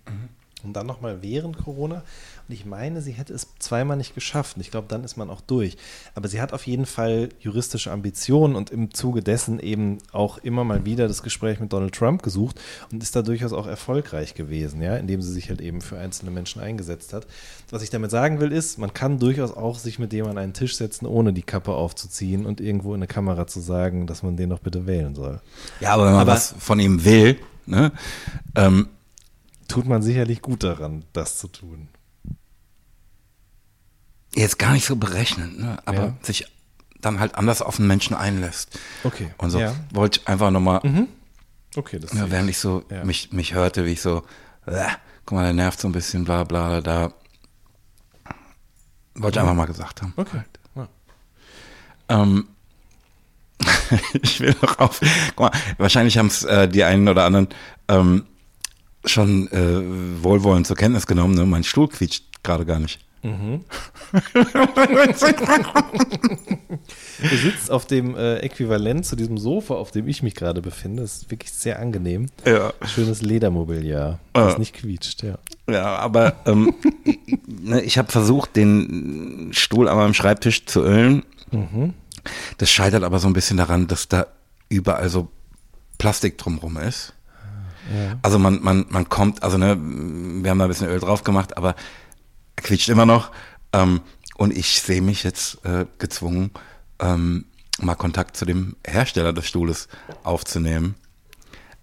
Und 0.64 0.74
dann 0.74 0.88
nochmal 0.88 1.22
während 1.22 1.58
Corona. 1.58 2.04
Und 2.48 2.54
ich 2.54 2.66
meine, 2.66 3.02
sie 3.02 3.12
hätte 3.12 3.34
es 3.34 3.48
zweimal 3.60 3.98
nicht 3.98 4.16
geschafft. 4.16 4.56
Und 4.56 4.62
ich 4.62 4.72
glaube, 4.72 4.88
dann 4.90 5.04
ist 5.04 5.18
man 5.18 5.30
auch 5.30 5.42
durch. 5.42 5.78
Aber 6.16 6.28
sie 6.28 6.42
hat 6.42 6.54
auf 6.54 6.66
jeden 6.68 6.86
Fall 6.86 7.30
juristische 7.40 7.92
Ambitionen 7.92 8.56
und 8.56 8.70
im 8.70 8.94
Zuge 8.94 9.22
dessen 9.22 9.60
eben 9.60 9.98
auch 10.12 10.38
immer 10.40 10.64
mal 10.64 10.86
wieder 10.86 11.08
das 11.08 11.22
Gespräch 11.24 11.60
mit 11.60 11.72
Donald 11.74 11.94
Trump 11.96 12.24
gesucht 12.24 12.60
und 12.92 13.04
ist 13.04 13.16
da 13.16 13.22
durchaus 13.22 13.54
auch 13.54 13.68
erfolgreich 13.68 14.36
gewesen, 14.36 14.82
ja, 14.82 14.96
indem 14.96 15.22
sie 15.22 15.32
sich 15.32 15.50
halt 15.50 15.62
eben 15.62 15.82
für 15.82 15.98
einzelne 16.00 16.32
Menschen 16.32 16.62
eingesetzt 16.62 17.14
hat. 17.14 17.28
Was 17.70 17.84
ich 17.84 17.90
damit 17.90 18.12
sagen 18.12 18.40
will, 18.40 18.52
ist, 18.52 18.78
man 18.78 18.94
kann 18.94 19.20
durchaus 19.20 19.52
auch 19.52 19.78
sich 19.80 20.00
mit 20.00 20.12
dem 20.12 20.28
an 20.28 20.38
einen 20.38 20.54
Tisch 20.54 20.76
setzen, 20.78 21.06
ohne 21.06 21.34
die 21.34 21.44
Kappe 21.44 21.74
aufzuziehen 21.74 22.46
und 22.46 22.62
irgendwo 22.62 22.90
in 22.94 23.00
eine 23.00 23.08
Kamera 23.08 23.48
zu 23.48 23.60
sagen, 23.60 24.08
dass 24.08 24.24
man 24.24 24.38
den 24.38 24.50
doch 24.50 24.60
bitte 24.60 24.86
wählen 24.88 25.16
soll. 25.16 25.42
Ja, 25.80 25.94
aber 25.94 26.06
wenn 26.06 26.14
man 26.14 26.22
Aber- 26.22 26.32
was 26.34 26.56
von 26.58 26.80
ihm 26.80 27.04
will, 27.04 27.38
ne, 27.66 27.92
ähm, 28.56 28.88
Tut 29.68 29.86
man 29.86 30.02
sicherlich 30.02 30.42
gut 30.42 30.64
daran, 30.64 31.06
das 31.14 31.38
zu 31.38 31.48
tun. 31.48 31.88
jetzt 34.36 34.58
gar 34.58 34.74
nicht 34.74 34.86
so 34.86 34.96
berechnend, 34.96 35.60
ne, 35.60 35.78
aber 35.86 35.98
Ja. 36.08 36.18
sich 36.24 36.48
dann 37.02 37.20
halt 37.20 37.36
anders 37.36 37.62
auf 37.62 37.76
den 37.78 37.86
Menschen 37.86 38.16
einlässt. 38.16 38.80
Okay. 39.04 39.32
Und 39.38 39.52
so 39.52 39.60
Ja. 39.60 39.76
wollte 39.94 40.22
ich 40.22 40.28
einfach 40.28 40.50
nochmal, 40.50 40.82
Okay, 41.76 42.00
das 42.00 42.14
ja, 42.14 42.32
während 42.32 42.50
ich 42.50 42.58
so 42.58 42.84
Ja. 42.90 43.04
mich, 43.04 43.32
mich 43.32 43.54
hörte, 43.54 43.86
wie 43.86 43.92
ich 43.92 44.02
so, 44.02 44.24
äh, 44.66 44.86
guck 45.26 45.36
mal, 45.38 45.44
der 45.44 45.54
nervt 45.54 45.80
so 45.80 45.88
ein 45.88 45.92
bisschen, 45.92 46.24
bla 46.24 46.44
bla, 46.46 46.82
da 46.82 47.14
wollte 49.16 49.38
ich 49.38 49.42
einfach 49.42 49.54
mal 49.56 49.66
gesagt 49.68 50.02
haben. 50.02 50.14
Okay. 50.16 50.42
Ja. 50.76 50.88
Ähm, 52.10 52.48
ich 54.22 54.40
will 54.40 54.56
noch 54.62 54.80
auf. 54.80 55.00
Guck 55.36 55.52
mal, 55.52 55.60
wahrscheinlich 55.78 56.18
haben 56.18 56.28
es 56.28 56.44
äh, 56.44 56.68
die 56.68 56.84
einen 56.84 57.08
oder 57.08 57.26
anderen 57.26 57.50
ähm, 57.88 58.26
schon 59.06 59.48
äh, 59.52 60.24
wohlwollend 60.24 60.68
zur 60.68 60.76
Kenntnis 60.76 61.08
genommen. 61.08 61.36
Ne? 61.36 61.46
Mein 61.46 61.64
Stuhl 61.64 61.88
quietscht 61.88 62.24
gerade 62.44 62.66
gar 62.66 62.80
nicht. 62.80 63.00
Du 67.22 67.38
sitzt 67.38 67.72
auf 67.72 67.86
dem 67.86 68.16
äh, 68.18 68.38
Äquivalent 68.40 69.06
zu 69.06 69.16
diesem 69.16 69.38
Sofa, 69.38 69.76
auf 69.76 69.92
dem 69.92 70.08
ich 70.10 70.24
mich 70.24 70.36
gerade 70.36 70.62
befinde. 70.62 71.04
Das 71.04 71.18
ist 71.18 71.32
wirklich 71.32 71.52
sehr 71.54 71.80
angenehm. 71.80 72.28
Ja. 72.46 72.74
Schönes 72.86 73.22
Ledermobiliar, 73.22 74.20
das 74.34 74.54
Ja. 74.54 74.60
nicht 74.60 74.74
quietscht, 74.74 75.24
ja. 75.24 75.38
Ja, 75.70 75.96
aber 75.96 76.36
ähm, 76.46 76.74
ne, 77.48 77.82
ich 77.82 77.98
habe 77.98 78.12
versucht, 78.12 78.56
den 78.58 79.52
Stuhl 79.54 79.88
an 79.88 79.98
meinem 79.98 80.14
Schreibtisch 80.14 80.66
zu 80.66 80.82
ölen. 80.82 81.24
Das 82.58 82.70
scheitert 82.72 83.04
aber 83.04 83.20
so 83.20 83.28
ein 83.28 83.34
bisschen 83.34 83.58
daran, 83.58 83.88
dass 83.88 84.10
da 84.10 84.28
überall 84.68 85.08
so 85.10 85.30
Plastik 85.98 86.38
drumrum 86.38 86.78
ist. 86.78 87.14
Also 88.22 88.40
man, 88.40 88.62
man, 88.62 88.86
man 88.90 89.10
kommt, 89.10 89.44
also 89.44 89.58
ne, 89.58 89.78
wir 89.78 90.50
haben 90.52 90.60
da 90.60 90.66
ein 90.66 90.70
bisschen 90.70 90.88
Öl 90.88 91.00
drauf 91.00 91.24
gemacht, 91.24 91.58
aber 91.58 91.76
er 92.56 92.64
quietscht 92.64 92.90
immer 92.90 93.06
noch. 93.06 93.32
Ähm, 93.74 94.02
und 94.38 94.56
ich 94.56 94.82
sehe 94.82 95.02
mich 95.02 95.24
jetzt 95.24 95.64
äh, 95.66 95.86
gezwungen, 96.00 96.52
ähm, 97.00 97.46
mal 97.80 97.96
Kontakt 97.96 98.38
zu 98.38 98.46
dem 98.46 98.76
Hersteller 98.86 99.34
des 99.34 99.48
Stuhles 99.48 99.88
aufzunehmen. 100.24 100.96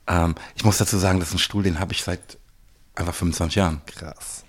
Ähm, 0.07 0.35
ich 0.55 0.65
muss 0.65 0.79
dazu 0.79 0.97
sagen, 0.99 1.21
das 1.21 1.29
ist 1.29 1.35
ein 1.35 1.39
Stuhl, 1.39 1.63
den 1.63 1.79
habe 1.81 1.93
ich 1.93 2.03
seit 2.03 2.39
einfach 2.95 3.15
25 3.15 3.57
Jahren. 3.57 3.83
Krass. 3.87 4.45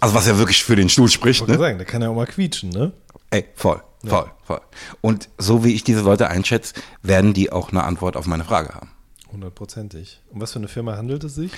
Also 0.00 0.14
was 0.14 0.26
ja 0.26 0.38
wirklich 0.38 0.64
für 0.64 0.76
den 0.76 0.88
Stuhl 0.88 1.08
spricht, 1.08 1.36
Ich 1.36 1.40
wollte 1.40 1.52
ne? 1.54 1.58
sagen, 1.58 1.78
der 1.78 1.86
kann 1.86 2.02
ja 2.02 2.08
auch 2.08 2.14
mal 2.14 2.26
quietschen, 2.26 2.70
ne? 2.70 2.92
Ey, 3.30 3.44
voll, 3.54 3.82
voll, 4.06 4.30
voll. 4.44 4.60
Und 5.00 5.28
so 5.38 5.64
wie 5.64 5.74
ich 5.74 5.84
diese 5.84 6.00
Leute 6.00 6.28
einschätze, 6.28 6.74
werden 7.02 7.34
die 7.34 7.50
auch 7.52 7.70
eine 7.70 7.84
Antwort 7.84 8.16
auf 8.16 8.26
meine 8.26 8.44
Frage 8.44 8.74
haben. 8.74 8.90
Hundertprozentig. 9.32 10.20
Um 10.30 10.40
was 10.40 10.52
für 10.52 10.58
eine 10.58 10.68
Firma 10.68 10.96
handelt 10.96 11.24
es 11.24 11.34
sich? 11.34 11.52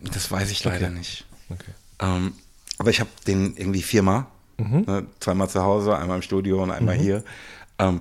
Das 0.00 0.30
weiß 0.30 0.50
ich 0.50 0.62
leider 0.64 0.90
nicht. 0.90 1.26
Okay. 1.48 1.72
Ähm, 2.00 2.34
aber 2.78 2.90
ich 2.90 3.00
habe 3.00 3.10
den 3.26 3.56
irgendwie 3.56 3.82
viermal, 3.82 4.26
ne, 4.58 5.06
zweimal 5.20 5.48
zu 5.48 5.62
Hause, 5.62 5.96
einmal 5.96 6.16
im 6.16 6.22
Studio 6.22 6.62
und 6.62 6.70
einmal 6.70 6.94
hier. 6.96 7.24
Ähm, 7.78 8.00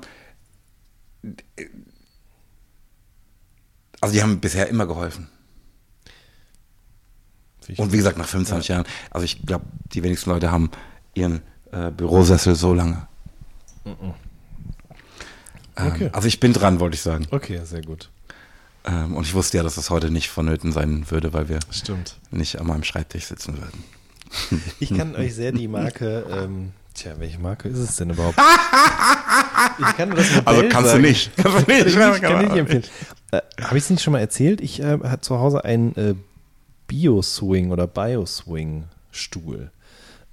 also 4.02 4.14
die 4.14 4.22
haben 4.22 4.40
bisher 4.40 4.68
immer 4.70 4.86
geholfen. 4.86 5.30
Ich 7.68 7.80
Und 7.80 7.92
wie 7.92 7.98
gesagt, 7.98 8.18
nach 8.18 8.28
25 8.28 8.68
Jahren, 8.68 8.86
also 9.10 9.26
ich 9.26 9.44
glaube, 9.44 9.66
die 9.94 10.04
wenigsten 10.04 10.30
Leute 10.30 10.52
haben 10.52 10.70
ihren 11.16 11.42
äh, 11.72 11.90
Bürosessel 11.90 12.56
so 12.56 12.74
lange. 12.74 13.08
Ähm, 13.86 14.14
Okay. 15.78 16.10
Also 16.14 16.30
ich 16.30 16.40
bin 16.40 16.54
dran, 16.54 16.80
wollte 16.80 16.96
ich 16.96 17.02
sagen. 17.02 17.28
Okay, 17.32 17.60
sehr 17.66 17.82
gut. 17.82 18.10
Ähm, 18.88 19.16
und 19.16 19.26
ich 19.26 19.34
wusste 19.34 19.58
ja, 19.58 19.64
dass 19.64 19.76
das 19.76 19.90
heute 19.90 20.12
nicht 20.12 20.30
vonnöten 20.30 20.72
sein 20.72 21.10
würde, 21.10 21.34
weil 21.34 21.50
wir 21.50 21.60
Stimmt. 21.72 22.18
nicht 22.32 22.60
an 22.60 22.68
meinem 22.68 22.84
Schreibtisch 22.84 23.26
sitzen 23.26 23.58
würden. 23.58 23.84
Ich 24.80 24.94
kann 24.94 25.16
euch 25.16 25.34
sehr 25.34 25.52
die 25.54 25.68
Marke, 25.68 26.26
ähm, 26.30 26.72
tja, 26.94 27.14
welche 27.20 27.40
Marke 27.40 27.70
ist 27.70 27.78
es 27.78 27.96
denn 27.96 28.10
überhaupt? 28.10 28.38
Ich 29.80 29.98
kann 29.98 30.10
nur 30.10 30.18
das 30.18 30.30
Modell 30.36 30.44
Also 30.46 30.62
kannst 30.70 30.86
du 30.88 30.90
sagen. 30.92 31.02
nicht. 31.04 31.32
Kannst 31.38 31.58
du 31.58 31.66
Kann 31.66 31.78
nicht. 31.78 31.88
ich 31.88 32.22
kann 32.22 32.42
ich 32.44 32.50
nicht 32.50 32.58
empfehlen. 32.60 32.84
Äh, 33.32 33.42
Habe 33.62 33.78
ich 33.78 33.84
es 33.86 33.90
nicht 33.90 34.04
schon 34.04 34.14
mal 34.14 34.20
erzählt? 34.20 34.62
Ich 34.62 34.80
äh, 34.82 35.00
habe 35.04 35.22
zu 35.22 35.40
Hause 35.40 35.64
einen 35.66 35.96
äh, 35.96 36.16
Bio-Swing 36.88 37.72
oder 37.72 37.88
Bio-Swing-Stuhl. 37.88 39.72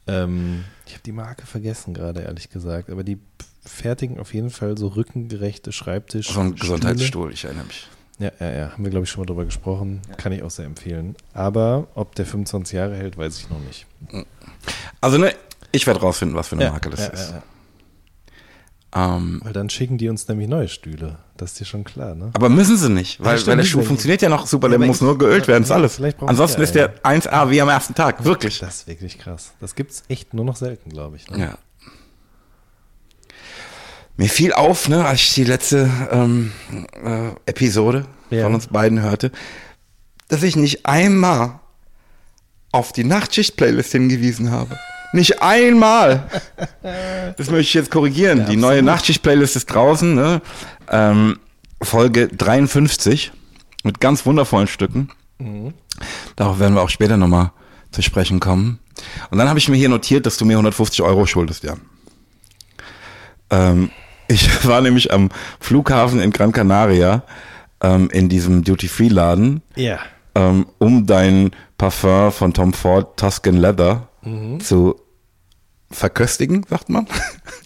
Ähm, 0.07 0.65
ich 0.87 0.93
habe 0.95 1.03
die 1.05 1.13
Marke 1.13 1.47
vergessen 1.47 1.95
gerade, 1.95 2.21
ehrlich 2.23 2.51
gesagt. 2.51 2.91
Aber 2.91 3.05
die 3.05 3.19
fertigen 3.65 4.19
auf 4.19 4.35
jeden 4.35 4.51
Fall 4.51 4.77
so 4.77 4.89
rückengerechte 4.89 5.73
Schreibtisch. 5.73 6.29
So 6.31 6.41
ein 6.41 6.55
Gesundheitsstuhl, 6.57 7.33
ich 7.33 7.45
erinnere 7.45 7.67
mich. 7.67 7.89
Ja, 8.23 8.31
ja, 8.41 8.51
ja. 8.51 8.73
Haben 8.73 8.85
wir, 8.85 8.91
glaube 8.91 9.05
ich, 9.05 9.11
schon 9.11 9.23
mal 9.23 9.27
drüber 9.27 9.45
gesprochen. 9.45 10.01
Kann 10.17 10.33
ich 10.33 10.43
auch 10.43 10.51
sehr 10.51 10.67
empfehlen. 10.67 11.17
Aber 11.35 11.89
ob 11.95 12.15
der 12.15 12.25
25 12.27 12.75
Jahre 12.75 12.95
hält, 12.97 13.17
weiß 13.17 13.39
ich 13.39 13.51
noch 13.51 13.59
nicht. 13.61 13.87
Also 15.01 15.19
ne, 15.19 15.33
ich 15.73 15.87
werde 15.87 16.01
rausfinden, 16.01 16.37
was 16.37 16.49
für 16.49 16.57
eine 16.57 16.65
Ja, 16.65 16.71
Marke 16.71 16.91
das 16.91 17.01
ja, 17.01 17.07
ist. 17.09 17.31
ja, 17.31 17.37
ja. 17.37 17.43
Ähm, 18.95 19.41
Weil 19.43 19.55
dann 19.55 19.71
schicken 19.71 19.97
die 19.97 20.09
uns 20.11 20.29
nämlich 20.29 20.49
neue 20.49 20.69
Stühle. 20.69 21.19
Das 21.39 21.53
ist 21.53 21.61
dir 21.61 21.65
schon 21.65 21.83
klar, 21.83 22.15
ne? 22.15 22.31
aber 22.35 22.51
müssen 22.51 22.77
sie 22.77 22.91
nicht, 22.91 23.19
weil, 23.25 23.45
weil 23.47 23.57
der 23.57 23.65
Schuh 23.65 23.81
funktioniert 23.83 24.21
ja 24.21 24.29
noch 24.29 24.47
super, 24.47 24.69
Ja, 24.71 24.77
der 24.77 24.87
muss 24.87 25.01
nur 25.01 25.17
geölt 25.17 25.49
werden, 25.49 25.63
ist 25.63 25.71
ja, 25.71 25.77
alles. 25.77 25.99
Ansonsten 26.21 26.61
ist 26.61 26.75
der 26.75 26.93
einen. 27.03 27.23
1A 27.23 27.49
wie 27.51 27.61
am 27.63 27.71
ersten 27.71 27.95
Tag, 27.95 28.23
wirklich. 28.25 28.59
Das 28.59 28.81
ist 28.81 28.87
wirklich 28.87 29.19
krass. 29.19 29.55
Das 29.61 29.75
gibt's 29.75 30.03
echt 30.09 30.35
nur 30.35 30.45
noch 30.45 30.57
selten, 30.57 30.91
glaube 30.91 31.17
ich. 31.17 31.29
Ne? 31.31 31.39
Ja. 31.41 31.59
Mir 34.17 34.29
fiel 34.29 34.53
auf, 34.53 34.89
ne, 34.89 35.05
als 35.05 35.21
ich 35.21 35.35
die 35.35 35.45
letzte 35.45 35.91
ähm, 36.11 36.53
äh, 37.05 37.29
Episode 37.51 38.07
Ja. 38.31 38.45
von 38.45 38.55
uns 38.55 38.67
beiden 38.69 39.01
hörte, 39.01 39.33
dass 40.29 40.43
ich 40.43 40.57
nicht 40.57 40.87
einmal 40.87 41.61
auf 42.73 42.93
die 42.93 43.05
Nachtschicht-Playlist 43.05 43.93
hingewiesen 43.93 44.51
habe. 44.51 44.79
Nicht 45.13 45.43
einmal. 45.43 46.29
Das 47.39 47.49
möchte 47.49 47.61
ich 47.63 47.75
jetzt 47.75 47.91
korrigieren. 47.91 48.47
die 48.49 48.57
neue 48.57 48.83
Nachtschicht-Playlist 48.83 49.57
ist 49.57 49.67
draußen, 49.67 50.15
ne? 50.15 50.43
ähm, 50.91 51.39
Folge 51.81 52.29
53 52.29 53.33
mit 53.85 54.01
ganz 54.01 54.27
wundervollen 54.27 54.69
Stücken. 54.69 55.09
Darauf 56.37 56.59
werden 56.61 56.75
wir 56.75 56.83
auch 56.83 56.91
später 56.91 57.17
nochmal 57.17 57.53
zu 57.91 58.03
sprechen 58.03 58.39
kommen. 58.41 58.79
Und 59.31 59.39
dann 59.39 59.49
habe 59.49 59.59
ich 59.59 59.69
mir 59.69 59.77
hier 59.77 59.89
notiert, 59.89 60.27
dass 60.27 60.37
du 60.37 60.45
mir 60.45 60.55
150 60.55 61.01
Euro 61.03 61.25
schuldest, 61.27 61.65
Jan. 61.65 61.81
Ähm, 63.53 63.91
ich 64.27 64.65
war 64.67 64.81
nämlich 64.81 65.13
am 65.13 65.29
Flughafen 65.61 66.21
in 66.21 66.33
Gran 66.33 66.51
Canaria 66.53 67.23
ähm, 67.81 68.09
in 68.11 68.29
diesem 68.29 68.65
Duty-Free-Laden, 68.65 69.63
Ja. 69.77 70.01
ähm, 70.35 70.67
um 70.79 71.07
dein 71.07 71.51
Parfum 71.79 72.33
von 72.33 72.53
Tom 72.55 72.73
Ford 72.73 73.17
Tuscan 73.19 73.55
Leather 73.57 74.09
zu 74.61 74.95
verköstigen, 75.91 76.65
sagt 76.71 76.89
man. 76.89 77.07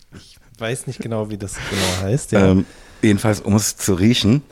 Weiß 0.59 0.87
nicht 0.87 1.01
genau, 1.01 1.28
wie 1.28 1.37
das 1.37 1.55
genau 1.70 2.09
heißt. 2.09 2.32
Ja. 2.32 2.47
Ähm, 2.53 2.64
jedenfalls, 3.03 3.40
um 3.40 3.55
es 3.55 3.76
zu 3.76 3.94
riechen. 3.94 4.42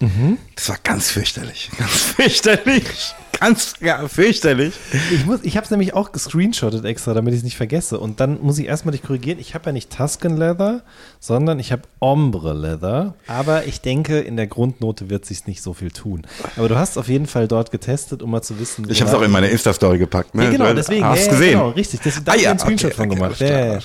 Das 0.56 0.68
war 0.68 0.76
ganz 0.82 1.10
fürchterlich. 1.10 1.70
Ganz 1.78 1.90
fürchterlich. 1.92 3.14
Ganz 3.40 3.74
ja, 3.80 4.06
fürchterlich. 4.06 4.74
Ich, 5.12 5.26
muss- 5.26 5.40
ich 5.42 5.56
habe 5.56 5.64
es 5.64 5.70
nämlich 5.70 5.92
auch 5.92 6.12
gescreenshottet 6.12 6.84
extra, 6.84 7.14
damit 7.14 7.34
ich 7.34 7.38
es 7.38 7.44
nicht 7.44 7.56
vergesse. 7.56 7.98
Und 7.98 8.20
dann 8.20 8.40
muss 8.40 8.58
ich 8.58 8.66
erstmal 8.66 8.92
dich 8.92 9.02
korrigieren. 9.02 9.38
Ich 9.40 9.54
habe 9.54 9.66
ja 9.66 9.72
nicht 9.72 9.90
Tuscan 9.94 10.36
Leather, 10.36 10.82
sondern 11.18 11.58
ich 11.58 11.72
habe 11.72 11.82
Ombre 11.98 12.54
Leather. 12.54 13.14
Aber 13.26 13.66
ich 13.66 13.80
denke, 13.80 14.20
in 14.20 14.36
der 14.36 14.46
Grundnote 14.46 15.10
wird 15.10 15.26
sich 15.26 15.46
nicht 15.48 15.62
so 15.62 15.74
viel 15.74 15.90
tun. 15.90 16.22
Aber 16.56 16.68
du 16.68 16.76
hast 16.76 16.96
auf 16.96 17.08
jeden 17.08 17.26
Fall 17.26 17.48
dort 17.48 17.72
getestet, 17.72 18.22
um 18.22 18.30
mal 18.30 18.42
zu 18.42 18.58
wissen. 18.60 18.88
Ich 18.88 19.00
habe 19.00 19.10
es 19.10 19.16
auch 19.16 19.22
in 19.22 19.32
meine 19.32 19.48
Insta-Story 19.48 19.98
gepackt. 19.98 20.34
Ne? 20.36 20.44
Ja, 20.44 20.50
genau, 20.50 20.72
deswegen. 20.72 21.04
Hast 21.04 21.18
ja, 21.18 21.24
ja, 21.26 21.32
gesehen? 21.32 21.50
Genau, 21.54 21.68
richtig. 21.70 22.00
Deswegen 22.04 22.24
da 22.24 22.32
Ah, 22.32 22.34
hab 22.34 22.38
ich 22.38 22.44
ja, 22.44 22.50
einen 22.50 22.58
Screenshot 22.60 22.92
okay, 22.92 22.96
von 22.96 23.06
okay, 23.10 23.14
gemacht. 23.16 23.36
klar, 23.36 23.50
ja, 23.50 23.58
ja, 23.66 23.72
ja. 23.74 23.78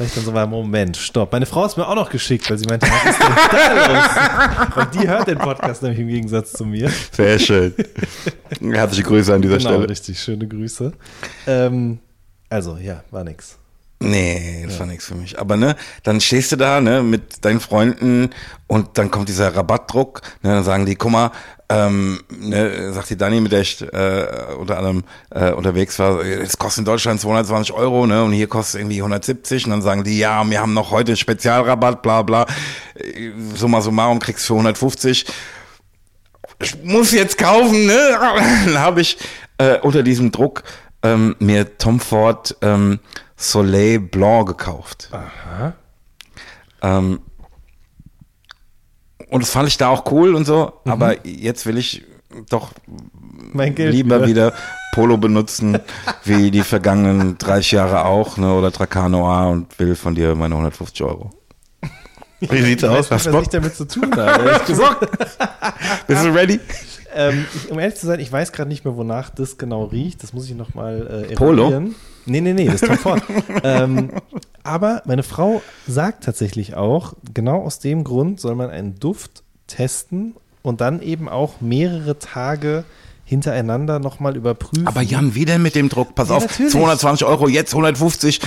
Weil 0.00 0.06
ich 0.06 0.14
dann 0.14 0.24
so 0.24 0.32
war, 0.32 0.46
Moment, 0.46 0.96
stopp. 0.96 1.30
Meine 1.30 1.44
Frau 1.44 1.62
ist 1.66 1.76
mir 1.76 1.86
auch 1.86 1.94
noch 1.94 2.08
geschickt, 2.08 2.48
weil 2.48 2.56
sie 2.56 2.64
meinte, 2.64 2.86
was 2.90 3.10
ist 3.12 3.20
denn 3.22 3.34
da 3.52 4.62
los? 4.72 4.76
Und 4.76 4.94
die 4.94 5.06
hört 5.06 5.28
den 5.28 5.36
Podcast 5.36 5.82
nämlich 5.82 6.00
im 6.00 6.08
Gegensatz 6.08 6.52
zu 6.52 6.64
mir. 6.64 6.90
Sehr 7.12 7.38
schön. 7.38 7.74
Herzliche 8.62 9.02
Grüße 9.02 9.34
an 9.34 9.42
dieser 9.42 9.58
Genau, 9.58 9.68
Stelle. 9.72 9.88
richtig. 9.90 10.18
Schöne 10.18 10.48
Grüße. 10.48 10.92
Ähm, 11.46 11.98
also, 12.48 12.78
ja, 12.78 13.04
war 13.10 13.24
nix. 13.24 13.58
Nee, 14.02 14.64
das 14.66 14.80
war 14.80 14.86
nichts 14.86 15.04
für 15.04 15.16
mich. 15.16 15.38
Aber 15.38 15.58
ne, 15.58 15.76
dann 16.02 16.18
stehst 16.22 16.50
du 16.52 16.56
da 16.56 16.80
ne, 16.80 17.02
mit 17.02 17.44
deinen 17.44 17.60
Freunden 17.60 18.30
und 18.68 18.96
dann 18.96 19.10
kommt 19.10 19.28
dieser 19.28 19.54
Rabattdruck. 19.54 20.22
Ne, 20.42 20.48
dann 20.54 20.64
sagen 20.64 20.86
die, 20.86 20.94
guck 20.94 21.10
mal, 21.12 21.30
ähm, 21.70 22.20
ne, 22.28 22.92
sagt 22.92 23.10
die 23.10 23.16
Dani, 23.16 23.40
mit 23.40 23.52
der 23.52 23.60
ich 23.60 23.80
äh, 23.80 24.54
unter 24.58 24.76
anderem 24.76 25.04
äh, 25.30 25.52
unterwegs 25.52 25.98
war, 25.98 26.20
es 26.24 26.58
kostet 26.58 26.80
in 26.80 26.84
Deutschland 26.84 27.20
220 27.20 27.72
Euro 27.74 28.06
ne, 28.06 28.24
und 28.24 28.32
hier 28.32 28.48
kostet 28.48 28.74
es 28.74 28.80
irgendwie 28.80 28.98
170. 28.98 29.64
Und 29.64 29.70
dann 29.70 29.82
sagen 29.82 30.04
die, 30.04 30.18
ja, 30.18 30.44
wir 30.48 30.60
haben 30.60 30.74
noch 30.74 30.90
heute 30.90 31.16
Spezialrabatt, 31.16 32.02
bla 32.02 32.22
bla. 32.22 32.46
Äh, 32.94 33.30
Summa 33.54 33.80
summarum 33.80 34.18
kriegst 34.18 34.44
du 34.44 34.54
für 34.54 34.60
150 34.60 35.26
ich 36.62 36.82
muss 36.82 37.12
jetzt 37.12 37.38
kaufen, 37.38 37.86
ne? 37.86 38.18
Dann 38.66 38.78
habe 38.78 39.00
ich 39.00 39.18
äh, 39.58 39.78
unter 39.78 40.02
diesem 40.02 40.30
Druck 40.30 40.62
ähm, 41.02 41.36
mir 41.38 41.78
Tom 41.78 42.00
Ford 42.00 42.56
ähm, 42.62 43.00
Soleil 43.36 43.98
Blanc 43.98 44.48
gekauft. 44.48 45.10
Aha. 45.12 45.72
Ähm, 46.82 47.20
und 49.30 49.42
das 49.42 49.50
fand 49.50 49.68
ich 49.68 49.76
da 49.78 49.88
auch 49.88 50.10
cool 50.12 50.34
und 50.34 50.44
so, 50.44 50.72
aber 50.84 51.26
jetzt 51.26 51.66
will 51.66 51.78
ich 51.78 52.04
doch 52.48 52.72
Mein 53.52 53.74
Geld 53.74 53.94
lieber 53.94 54.26
wieder. 54.26 54.48
wieder 54.48 54.54
Polo 54.94 55.16
benutzen, 55.16 55.78
wie 56.24 56.50
die 56.50 56.62
vergangenen 56.62 57.38
30 57.38 57.72
Jahre 57.72 58.04
auch, 58.04 58.36
ne? 58.36 58.52
Oder 58.54 58.72
Tracanoa 58.72 59.46
und 59.46 59.78
will 59.78 59.94
von 59.94 60.14
dir 60.14 60.34
meine 60.34 60.54
150 60.54 61.02
Euro. 61.04 61.30
Wie 62.40 62.62
sieht's 62.62 62.84
aus? 62.84 63.10
was 63.10 63.26
ich 63.26 63.48
damit 63.48 63.74
zu 63.74 63.86
tun 63.86 64.14
habe. 64.16 64.60
Bist 66.06 66.24
du 66.24 66.28
ready? 66.34 66.58
ähm, 67.14 67.46
ich, 67.54 67.70
um 67.70 67.78
ehrlich 67.78 67.96
zu 67.96 68.06
sein, 68.06 68.18
ich 68.20 68.32
weiß 68.32 68.52
gerade 68.52 68.68
nicht 68.68 68.84
mehr, 68.84 68.96
wonach 68.96 69.30
das 69.30 69.58
genau 69.58 69.84
riecht. 69.84 70.22
Das 70.22 70.32
muss 70.32 70.46
ich 70.48 70.54
nochmal 70.54 71.26
äh, 71.30 71.34
Polo? 71.34 71.90
Nee, 72.26 72.40
nee, 72.40 72.52
nee, 72.52 72.66
das 72.66 72.82
ist 72.82 72.86
Tom 72.88 72.98
Ford. 72.98 73.22
ähm, 73.64 74.10
aber 74.62 75.02
meine 75.06 75.22
Frau 75.22 75.62
sagt 75.86 76.24
tatsächlich 76.24 76.74
auch, 76.74 77.14
genau 77.34 77.62
aus 77.62 77.78
dem 77.78 78.04
Grund 78.04 78.40
soll 78.40 78.54
man 78.54 78.70
einen 78.70 78.98
Duft 79.00 79.42
testen 79.66 80.34
und 80.62 80.80
dann 80.80 81.00
eben 81.02 81.28
auch 81.28 81.60
mehrere 81.60 82.18
Tage 82.18 82.84
hintereinander 83.24 83.98
nochmal 84.00 84.36
überprüfen. 84.36 84.86
Aber 84.86 85.00
Jan, 85.02 85.34
wie 85.34 85.44
denn 85.44 85.62
mit 85.62 85.74
dem 85.74 85.88
Druck? 85.88 86.14
Pass 86.14 86.28
Ja, 86.28 86.36
auf, 86.36 86.42
natürlich. 86.48 86.72
220 86.72 87.26
Euro, 87.26 87.48
jetzt 87.48 87.72
150 87.72 88.40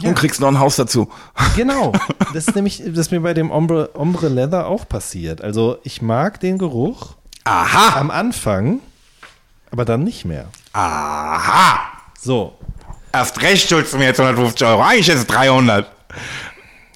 Ja. 0.00 0.08
und 0.08 0.14
kriegst 0.14 0.40
noch 0.40 0.48
ein 0.48 0.58
Haus 0.60 0.76
dazu. 0.76 1.08
Genau. 1.56 1.92
Das 2.32 2.46
ist 2.48 2.54
nämlich, 2.54 2.78
das 2.86 2.96
ist 2.98 3.10
mir 3.12 3.20
bei 3.20 3.34
dem 3.34 3.50
Ombre, 3.50 3.90
Ombre 3.94 4.28
Leather 4.28 4.66
auch 4.66 4.88
passiert. 4.88 5.42
Also 5.42 5.76
ich 5.82 6.00
mag 6.00 6.40
den 6.40 6.56
Geruch 6.56 7.16
Aha, 7.44 8.00
am 8.00 8.10
Anfang, 8.10 8.78
aber 9.70 9.84
dann 9.84 10.02
nicht 10.02 10.24
mehr. 10.24 10.46
aha. 10.72 11.80
So. 12.18 12.54
Erst 13.12 13.40
recht 13.42 13.68
schuldest 13.68 13.92
du 13.92 13.98
mir 13.98 14.06
jetzt 14.06 14.20
150 14.20 14.66
Euro. 14.66 14.82
Eigentlich 14.82 15.08
ist 15.08 15.16
es 15.20 15.26
300. 15.26 15.86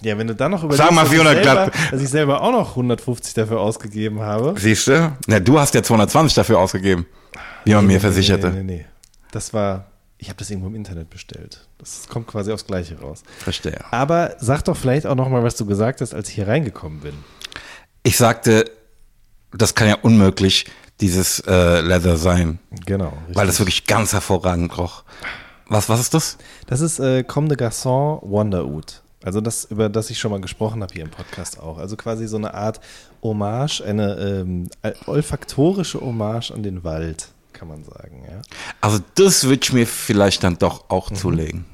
Ja, 0.03 0.17
wenn 0.19 0.27
du 0.27 0.35
dann 0.35 0.51
noch 0.51 0.63
überlegst, 0.63 0.87
Sag 0.87 0.95
mal 0.95 1.03
dass, 1.03 1.13
ich 1.13 1.19
400 1.19 1.45
selber, 1.45 1.71
dass 1.91 2.01
ich 2.03 2.09
selber 2.09 2.41
auch 2.43 2.53
noch 2.53 2.71
150 2.71 3.35
dafür 3.35 3.61
ausgegeben 3.61 4.21
habe. 4.21 4.55
Siehst 4.59 4.87
du? 4.89 5.17
Na, 5.27 5.41
du 5.41 5.59
hast 5.59 5.75
ja 5.75 5.83
220 5.83 6.35
dafür 6.35 6.59
ausgegeben, 6.59 7.07
wie 7.65 7.75
man 7.75 7.87
mir 7.87 8.01
versicherte. 8.01 8.51
Nee, 8.51 8.63
nee, 8.63 8.77
nee. 8.79 8.87
Das 9.33 9.53
war, 9.53 9.87
ich 10.19 10.29
habe 10.29 10.39
das 10.39 10.51
irgendwo 10.51 10.69
im 10.69 10.75
Internet 10.75 11.11
bestellt. 11.11 11.67
Das 11.79 12.07
kommt 12.09 12.27
quasi 12.27 12.53
aufs 12.53 12.67
Gleiche 12.67 12.99
raus. 13.01 13.23
Verstehe. 13.39 13.79
Aber 13.91 14.37
sag 14.39 14.65
doch 14.65 14.77
vielleicht 14.77 15.07
auch 15.07 15.15
noch 15.17 15.29
mal, 15.29 15.43
was 15.43 15.57
du 15.57 15.67
gesagt 15.67 16.01
hast, 16.01 16.15
als 16.15 16.29
ich 16.29 16.35
hier 16.37 16.49
reingekommen 16.49 17.01
bin. 17.01 17.15
Ich 18.03 18.17
sagte, 18.17 18.71
das 19.53 19.75
kann 19.75 19.89
ja 19.89 19.97
unmöglich 20.03 20.67
dieses 21.01 21.41
äh, 21.41 21.81
Leather 21.81 22.17
sein, 22.17 22.59
Genau. 22.87 23.13
weil 23.33 23.47
das 23.47 23.59
wirklich 23.59 23.87
ganz 23.87 24.13
hervorragend 24.13 24.77
roch. 24.79 25.05
Was, 25.69 25.89
was 25.89 26.01
ist 26.01 26.15
das? 26.15 26.39
Das 26.67 26.81
ist 26.81 26.99
äh, 27.01 27.25
Comme 27.25 27.49
de 27.49 27.57
Garçon 27.57 28.21
Wonderwood. 28.23 29.03
Also 29.25 29.41
das, 29.41 29.65
über 29.65 29.89
das 29.89 30.11
ich 30.11 30.19
schon 30.21 30.31
mal 30.31 30.41
gesprochen 30.41 30.83
habe 30.83 30.93
hier 30.95 31.03
im 31.03 31.11
Podcast 31.11 31.59
auch. 31.59 31.79
Also 31.79 31.97
quasi 31.97 32.29
so 32.29 32.37
eine 32.37 32.55
Art 32.55 32.81
Hommage, 33.23 33.81
eine 33.81 34.15
ähm, 34.17 34.69
olfaktorische 35.07 36.01
Hommage 36.01 36.53
an 36.53 36.63
den 36.63 36.85
Wald, 36.85 37.29
kann 37.53 37.67
man 37.67 37.83
sagen, 37.83 38.23
ja. 38.29 38.41
Also 38.81 39.01
das 39.17 39.43
würde 39.45 39.61
ich 39.65 39.73
mir 39.73 39.87
vielleicht 39.87 40.45
dann 40.45 40.59
doch 40.59 40.91
auch 40.91 41.11
zulegen. 41.11 41.65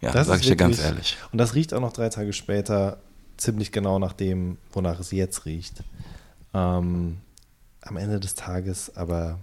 Ja, 0.00 0.12
Das 0.12 0.28
sag 0.28 0.36
ist 0.36 0.42
ich 0.42 0.46
dir 0.48 0.56
ganz 0.56 0.78
ehrlich. 0.78 1.18
Und 1.32 1.38
das 1.38 1.54
riecht 1.54 1.74
auch 1.74 1.80
noch 1.80 1.92
drei 1.92 2.08
Tage 2.08 2.32
später 2.32 2.98
ziemlich 3.36 3.72
genau 3.72 3.98
nach 3.98 4.14
dem, 4.14 4.56
wonach 4.72 4.98
es 4.98 5.10
jetzt 5.10 5.44
riecht. 5.44 5.82
Ähm, 6.54 7.18
am 7.82 7.96
Ende 7.98 8.20
des 8.20 8.34
Tages, 8.36 8.96
aber 8.96 9.38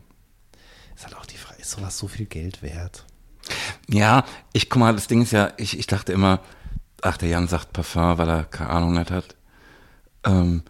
ist 0.95 1.05
halt 1.05 1.15
auch 1.17 1.27
die 1.27 1.37
Frage, 1.37 1.61
ist 1.61 1.71
sowas 1.71 1.97
so 1.99 2.07
viel 2.07 2.25
Geld 2.25 2.63
wert? 2.63 3.05
Ja, 3.89 4.25
ich 4.53 4.69
guck 4.69 4.79
mal, 4.79 4.93
das 4.93 5.07
Ding 5.07 5.21
ist 5.21 5.31
ja, 5.31 5.51
ich, 5.57 5.77
ich 5.77 5.87
dachte 5.87 6.13
immer, 6.13 6.39
ach, 7.01 7.17
der 7.17 7.29
Jan 7.29 7.47
sagt 7.47 7.73
Parfum, 7.73 8.17
weil 8.17 8.29
er 8.29 8.43
keine 8.45 8.69
Ahnung 8.69 8.93
nicht 8.93 9.11
hat. 9.11 9.35
Ähm, 10.23 10.63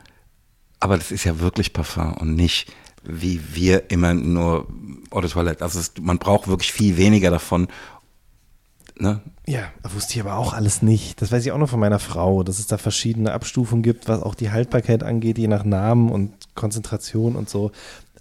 aber 0.80 0.98
das 0.98 1.12
ist 1.12 1.24
ja 1.24 1.40
wirklich 1.40 1.74
Parfum 1.74 2.14
und 2.14 2.36
nicht 2.36 2.72
wie 3.04 3.56
wir 3.56 3.92
immer 3.92 4.14
nur 4.14 4.68
Eau 5.12 5.22
de 5.22 5.30
Toilette. 5.30 5.64
Also 5.64 5.80
es, 5.80 5.94
man 6.00 6.18
braucht 6.20 6.48
wirklich 6.48 6.72
viel 6.72 6.98
weniger 6.98 7.30
davon. 7.30 7.68
Ne? 8.98 9.22
Ja, 9.46 9.72
wusste 9.84 10.14
ich 10.14 10.22
aber 10.22 10.38
auch 10.38 10.54
alles 10.54 10.82
nicht. 10.82 11.22
Das 11.22 11.32
weiß 11.32 11.46
ich 11.46 11.52
auch 11.52 11.58
noch 11.58 11.70
von 11.70 11.80
meiner 11.80 12.00
Frau, 12.00 12.44
dass 12.44 12.60
es 12.60 12.68
da 12.68 12.78
verschiedene 12.78 13.34
Abstufungen 13.34 13.84
gibt, 13.84 14.08
was 14.08 14.22
auch 14.22 14.36
die 14.36 14.52
Haltbarkeit 14.52 15.04
angeht, 15.04 15.38
je 15.38 15.48
nach 15.48 15.66
Namen 15.66 16.10
und 16.10 16.34
Konzentration 16.56 17.36
und 17.36 17.50
so. 17.50 17.72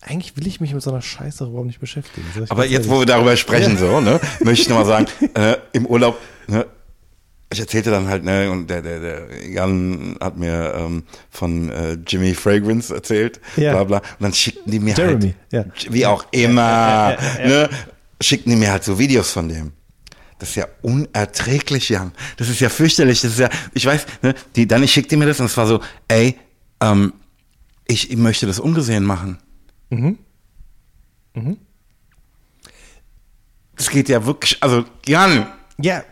Eigentlich 0.05 0.37
will 0.37 0.47
ich 0.49 0.61
mich 0.61 0.75
mit 0.75 0.83
so 0.83 0.91
einer 0.91 1.01
Scheiße 1.01 1.45
überhaupt 1.45 1.67
nicht 1.69 1.79
beschäftigen. 1.79 2.27
Aber 2.49 2.67
jetzt, 2.67 2.89
wo 2.89 2.99
wir 2.99 3.07
darüber 3.07 3.37
sprechen, 3.37 3.79
so, 3.79 4.01
ne, 4.01 4.21
möchte 4.41 4.63
ich 4.63 4.69
nochmal 4.69 4.87
sagen, 4.87 5.07
äh, 5.35 5.57
im 5.73 5.87
Urlaub, 5.87 6.19
ne, 6.49 6.67
ich 7.53 7.61
erzählte 7.61 7.91
dann 7.91 8.09
halt, 8.09 8.25
ne, 8.25 8.51
und 8.51 8.69
der, 8.69 8.83
der, 8.83 8.99
der 8.99 9.49
Jan 9.49 10.17
hat 10.21 10.37
mir 10.37 10.75
ähm, 10.77 11.05
von 11.31 11.71
äh, 11.71 11.99
Jimmy 12.07 12.35
Fragrance 12.35 12.93
erzählt, 12.93 13.41
Ja. 13.57 13.73
bla 13.73 13.85
bla. 13.85 13.99
Und 13.99 14.21
dann 14.21 14.33
schickten 14.33 14.73
die 14.73 14.81
mir 14.81 14.95
Jeremy, 14.97 15.35
halt, 15.53 15.85
ja. 15.85 15.93
wie 15.93 16.05
auch 16.07 16.25
immer, 16.33 17.17
ne, 17.39 17.69
schickten 18.21 18.51
die 18.51 18.57
mir 18.59 18.73
halt 18.73 18.83
so 18.83 18.99
Videos 18.99 19.31
von 19.31 19.49
dem. 19.49 19.73
Das 20.41 20.49
ist 20.49 20.57
ja 20.57 20.67
unerträglich, 20.83 21.91
Jan. 21.91 22.11
Das 22.39 22.49
ist 22.49 22.59
ja 22.59 22.69
fürchterlich. 22.69 23.21
Das 23.21 23.33
ist 23.35 23.39
ja, 23.39 23.49
ich 23.75 23.87
weiß, 23.87 24.07
ne, 24.23 24.35
die, 24.57 24.67
dann 24.67 24.83
ich 24.83 24.93
schickte 24.93 25.17
mir 25.17 25.27
das 25.27 25.39
und 25.39 25.47
es 25.47 25.57
war 25.57 25.69
so, 25.69 25.79
ey, 26.09 26.37
ähm, 26.81 27.13
ich, 27.87 28.11
ich 28.11 28.17
möchte 28.17 28.49
das 28.49 28.59
ungesehen 28.59 29.05
machen. 29.05 29.39
Mhm. 29.93 30.19
Das 33.77 33.91
geht 33.91 34.09
ja 34.09 34.27
wirklich, 34.27 34.63
also 34.63 34.85
Jan, 35.07 35.47
Ja, 35.79 36.03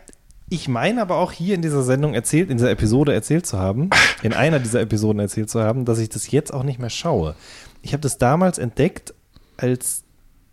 ich 0.49 0.67
meine 0.67 1.01
aber 1.01 1.15
auch 1.17 1.31
hier 1.31 1.55
in 1.55 1.61
dieser 1.61 1.83
Sendung 1.83 2.13
erzählt, 2.13 2.49
in 2.49 2.57
dieser 2.57 2.71
Episode 2.71 3.13
erzählt 3.13 3.45
zu 3.45 3.57
haben, 3.57 3.89
in 4.21 4.33
einer 4.33 4.59
dieser 4.59 4.81
Episoden 4.81 5.19
erzählt 5.19 5.49
zu 5.49 5.61
haben, 5.61 5.85
dass 5.85 5.99
ich 5.99 6.09
das 6.09 6.29
jetzt 6.31 6.53
auch 6.53 6.63
nicht 6.63 6.79
mehr 6.79 6.89
schaue. 6.89 7.35
Ich 7.81 7.93
habe 7.93 8.01
das 8.01 8.17
damals 8.17 8.57
entdeckt, 8.57 9.13
als 9.57 10.03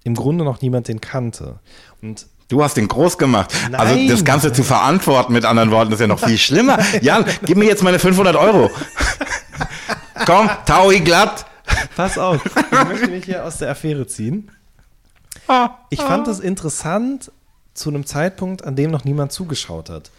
im 0.05 0.14
Grunde 0.14 0.44
noch 0.44 0.60
niemand 0.62 0.88
den 0.88 1.00
kannte. 1.00 1.59
Und 2.00 2.26
Du 2.48 2.62
hast 2.62 2.78
den 2.78 2.88
groß 2.88 3.18
gemacht. 3.18 3.52
Also 3.72 3.94
Nein. 3.94 4.09
das 4.09 4.24
Ganze 4.24 4.55
zu 4.55 4.62
verantworten 4.62 5.34
mit 5.34 5.44
anderen 5.44 5.70
Worten 5.70 5.92
ist 5.92 6.00
ja 6.00 6.06
noch 6.06 6.24
viel 6.24 6.38
schlimmer. 6.38 6.78
Jan, 7.02 7.26
gib 7.44 7.59
mir 7.59 7.66
jetzt 7.66 7.82
meine 7.82 7.98
500 7.98 8.36
Euro. 8.36 8.70
Komm, 10.24 10.48
Taui 10.64 11.00
glatt. 11.00 11.44
Pass 11.96 12.18
auf, 12.18 12.44
ich 12.44 12.88
möchte 12.88 13.08
mich 13.08 13.24
hier 13.24 13.44
aus 13.44 13.58
der 13.58 13.70
Affäre 13.70 14.06
ziehen. 14.06 14.50
Ich 15.90 16.00
fand 16.00 16.28
es 16.28 16.40
interessant 16.40 17.32
zu 17.74 17.88
einem 17.90 18.04
Zeitpunkt, 18.06 18.64
an 18.64 18.76
dem 18.76 18.90
noch 18.90 19.04
niemand 19.04 19.32
zugeschaut 19.32 19.88
hat. 19.88 20.10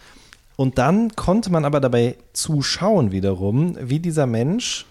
Und 0.55 0.77
dann 0.77 1.15
konnte 1.15 1.51
man 1.51 1.65
aber 1.65 1.79
dabei 1.79 2.15
zuschauen 2.33 3.11
wiederum, 3.11 3.77
wie 3.79 3.99
dieser 3.99 4.25
Mensch, 4.25 4.85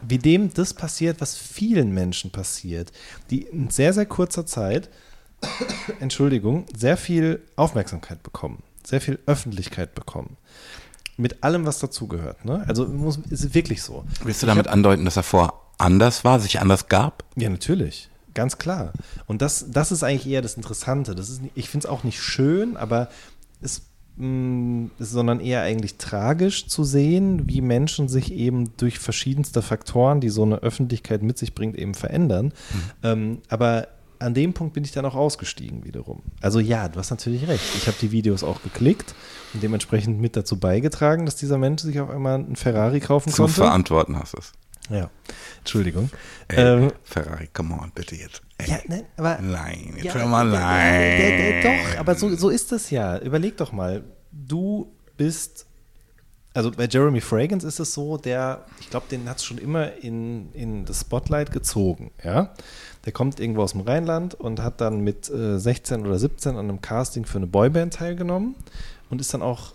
wie 0.00 0.18
dem 0.18 0.52
das 0.54 0.74
passiert, 0.74 1.20
was 1.20 1.36
vielen 1.36 1.92
Menschen 1.92 2.30
passiert, 2.30 2.92
die 3.30 3.42
in 3.42 3.70
sehr, 3.70 3.92
sehr 3.92 4.06
kurzer 4.06 4.46
Zeit, 4.46 4.88
Entschuldigung, 6.00 6.64
sehr 6.74 6.96
viel 6.96 7.42
Aufmerksamkeit 7.56 8.22
bekommen, 8.22 8.62
sehr 8.84 9.00
viel 9.00 9.18
Öffentlichkeit 9.26 9.94
bekommen. 9.94 10.36
Mit 11.16 11.42
allem, 11.44 11.66
was 11.66 11.78
dazugehört. 11.78 12.44
Ne? 12.44 12.64
Also 12.66 12.86
muss, 12.86 13.18
ist 13.30 13.54
wirklich 13.54 13.82
so. 13.82 14.04
Willst 14.24 14.42
du 14.42 14.46
damit 14.46 14.66
andeuten, 14.68 15.04
dass 15.04 15.16
er 15.16 15.22
vor 15.22 15.70
anders 15.78 16.24
war, 16.24 16.40
sich 16.40 16.60
anders 16.60 16.88
gab? 16.88 17.24
Ja, 17.36 17.48
natürlich. 17.50 18.08
Ganz 18.34 18.56
klar. 18.56 18.92
Und 19.26 19.42
das, 19.42 19.66
das 19.70 19.92
ist 19.92 20.02
eigentlich 20.02 20.26
eher 20.26 20.40
das 20.42 20.54
Interessante. 20.54 21.14
Das 21.14 21.28
ist, 21.28 21.42
ich 21.54 21.68
finde 21.68 21.86
es 21.86 21.90
auch 21.90 22.02
nicht 22.02 22.20
schön, 22.22 22.78
aber 22.78 23.08
es, 23.60 23.82
mh, 24.16 24.88
es- 24.98 25.10
sondern 25.10 25.38
eher 25.40 25.60
eigentlich 25.60 25.98
tragisch 25.98 26.66
zu 26.66 26.82
sehen, 26.82 27.46
wie 27.46 27.60
Menschen 27.60 28.08
sich 28.08 28.32
eben 28.32 28.74
durch 28.78 28.98
verschiedenste 28.98 29.60
Faktoren, 29.60 30.20
die 30.22 30.30
so 30.30 30.44
eine 30.44 30.56
Öffentlichkeit 30.62 31.22
mit 31.22 31.36
sich 31.36 31.54
bringt, 31.54 31.76
eben 31.76 31.92
verändern. 31.94 32.54
Ähm, 33.02 33.42
aber 33.50 33.88
an 34.18 34.32
dem 34.32 34.54
Punkt 34.54 34.72
bin 34.72 34.84
ich 34.84 34.92
dann 34.92 35.04
auch 35.04 35.16
ausgestiegen 35.16 35.84
wiederum. 35.84 36.22
Also 36.40 36.58
ja, 36.58 36.88
du 36.88 36.98
hast 37.00 37.10
natürlich 37.10 37.46
recht. 37.48 37.64
Ich 37.76 37.86
habe 37.86 37.96
die 38.00 38.12
Videos 38.12 38.44
auch 38.44 38.62
geklickt 38.62 39.14
dementsprechend 39.60 40.20
mit 40.20 40.36
dazu 40.36 40.58
beigetragen, 40.58 41.26
dass 41.26 41.36
dieser 41.36 41.58
Mensch 41.58 41.82
sich 41.82 42.00
auf 42.00 42.10
einmal 42.10 42.36
einen 42.36 42.56
Ferrari 42.56 43.00
kaufen 43.00 43.30
Zu 43.30 43.42
konnte. 43.42 43.54
verantworten 43.56 44.18
hast 44.18 44.34
du 44.34 44.38
es. 44.38 44.52
Ja, 44.90 45.10
Entschuldigung. 45.58 46.10
Ey, 46.48 46.58
Ähm, 46.84 46.92
Ferrari, 47.04 47.48
come 47.52 47.74
on, 47.74 47.92
bitte 47.94 48.16
jetzt. 48.16 48.42
Ey. 48.58 48.68
ja, 48.70 48.78
nein, 48.88 49.04
aber 49.16 49.38
Nein, 49.40 49.92
jetzt 49.96 50.04
Ja, 50.06 50.14
hör 50.14 50.26
mal 50.26 50.44
nein. 50.44 51.18
der- 51.18 51.36
der- 51.36 51.62
der- 51.62 51.92
Doch, 51.92 51.98
aber 52.00 52.14
so, 52.16 52.34
so 52.36 52.48
ist 52.48 52.72
es 52.72 52.90
ja. 52.90 53.18
Überleg 53.18 53.56
doch 53.56 53.72
mal. 53.72 54.02
Du 54.32 54.92
bist, 55.16 55.66
also 56.52 56.70
bei 56.72 56.86
Jeremy 56.86 57.20
Fragrance 57.20 57.66
ist 57.66 57.78
es 57.78 57.94
so, 57.94 58.16
der, 58.18 58.64
ich 58.80 58.90
glaube, 58.90 59.06
den 59.10 59.28
hat 59.28 59.36
es 59.38 59.44
schon 59.44 59.58
immer 59.58 59.92
in, 59.98 60.52
in 60.52 60.84
das 60.84 61.02
Spotlight 61.02 61.52
gezogen. 61.52 62.10
Ja? 62.24 62.52
Der 63.04 63.12
kommt 63.12 63.38
irgendwo 63.40 63.62
aus 63.62 63.72
dem 63.72 63.82
Rheinland 63.82 64.34
und 64.34 64.60
hat 64.62 64.80
dann 64.80 65.00
mit 65.00 65.30
äh, 65.30 65.58
16 65.58 66.04
oder 66.06 66.18
17 66.18 66.52
an 66.56 66.68
einem 66.68 66.80
Casting 66.80 67.24
für 67.24 67.38
eine 67.38 67.46
Boyband 67.46 67.94
teilgenommen 67.94 68.56
und 69.12 69.20
ist 69.20 69.34
dann 69.34 69.42
auch 69.42 69.74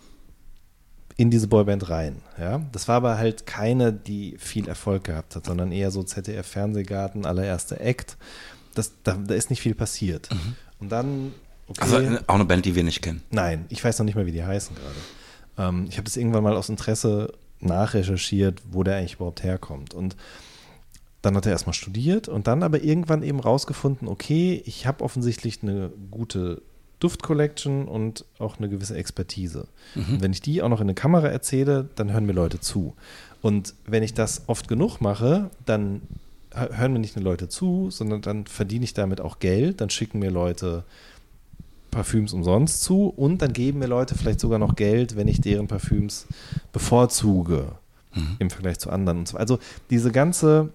in 1.15 1.29
diese 1.29 1.47
Boyband 1.47 1.89
rein. 1.89 2.23
Ja? 2.39 2.63
Das 2.71 2.87
war 2.87 2.95
aber 2.95 3.19
halt 3.19 3.45
keine, 3.45 3.93
die 3.93 4.35
viel 4.39 4.67
Erfolg 4.67 5.03
gehabt 5.03 5.35
hat, 5.35 5.45
sondern 5.45 5.71
eher 5.71 5.91
so 5.91 6.01
ZDF-Fernsehgarten, 6.01 7.23
allererster 7.23 7.79
Act. 7.79 8.17
Das, 8.73 8.93
da, 9.03 9.13
da 9.13 9.35
ist 9.35 9.51
nicht 9.51 9.61
viel 9.61 9.75
passiert. 9.75 10.29
Und 10.79 10.91
dann, 10.91 11.33
okay, 11.67 11.81
Also 11.81 11.99
äh, 11.99 12.19
auch 12.25 12.33
eine 12.35 12.45
Band, 12.45 12.65
die 12.65 12.73
wir 12.73 12.83
nicht 12.83 13.03
kennen. 13.03 13.21
nein, 13.29 13.65
ich 13.69 13.83
weiß 13.83 13.99
noch 13.99 14.05
nicht 14.05 14.15
mal, 14.15 14.25
wie 14.25 14.31
die 14.31 14.43
heißen 14.43 14.75
gerade. 14.75 15.69
Ähm, 15.69 15.85
ich 15.87 15.97
habe 15.97 16.05
das 16.05 16.17
irgendwann 16.17 16.43
mal 16.43 16.57
aus 16.57 16.69
Interesse 16.69 17.31
nachrecherchiert, 17.59 18.63
wo 18.71 18.81
der 18.81 18.97
eigentlich 18.97 19.15
überhaupt 19.15 19.43
herkommt. 19.43 19.93
Und 19.93 20.15
dann 21.21 21.35
hat 21.35 21.45
er 21.45 21.51
erstmal 21.51 21.73
studiert 21.75 22.27
und 22.27 22.47
dann 22.47 22.63
aber 22.63 22.81
irgendwann 22.83 23.21
eben 23.21 23.39
rausgefunden, 23.39 24.07
okay, 24.07 24.63
ich 24.65 24.87
habe 24.87 25.03
offensichtlich 25.03 25.61
eine 25.61 25.91
gute 26.09 26.63
Duft-Collection 26.99 27.87
und 27.87 28.25
auch 28.39 28.57
eine 28.57 28.69
gewisse 28.69 28.95
Expertise. 28.95 29.67
Und 29.95 30.21
wenn 30.21 30.31
ich 30.31 30.41
die 30.41 30.61
auch 30.61 30.69
noch 30.69 30.81
in 30.81 30.85
eine 30.85 30.95
Kamera 30.95 31.27
erzähle, 31.27 31.89
dann 31.95 32.11
hören 32.11 32.25
mir 32.25 32.33
Leute 32.33 32.59
zu. 32.59 32.95
Und 33.41 33.73
wenn 33.85 34.03
ich 34.03 34.13
das 34.13 34.43
oft 34.47 34.67
genug 34.67 34.99
mache, 34.99 35.49
dann 35.65 36.01
hö- 36.51 36.75
hören 36.75 36.93
mir 36.93 36.99
nicht 36.99 37.15
nur 37.15 37.23
Leute 37.23 37.49
zu, 37.49 37.91
sondern 37.91 38.21
dann 38.21 38.47
verdiene 38.47 38.83
ich 38.83 38.93
damit 38.93 39.21
auch 39.21 39.39
Geld, 39.39 39.79
dann 39.79 39.89
schicken 39.89 40.19
mir 40.19 40.31
Leute 40.31 40.83
Parfüms 41.91 42.33
umsonst 42.33 42.83
zu 42.83 43.07
und 43.07 43.41
dann 43.41 43.53
geben 43.53 43.79
mir 43.79 43.87
Leute 43.87 44.15
vielleicht 44.15 44.39
sogar 44.39 44.59
noch 44.59 44.75
Geld, 44.75 45.15
wenn 45.15 45.27
ich 45.27 45.39
deren 45.39 45.67
Parfüms 45.67 46.27
bevorzuge 46.73 47.73
im 48.39 48.49
Vergleich 48.49 48.79
zu 48.79 48.89
anderen. 48.89 49.19
Und 49.19 49.27
so. 49.27 49.37
Also 49.37 49.59
diese 49.89 50.11
ganze, 50.11 50.69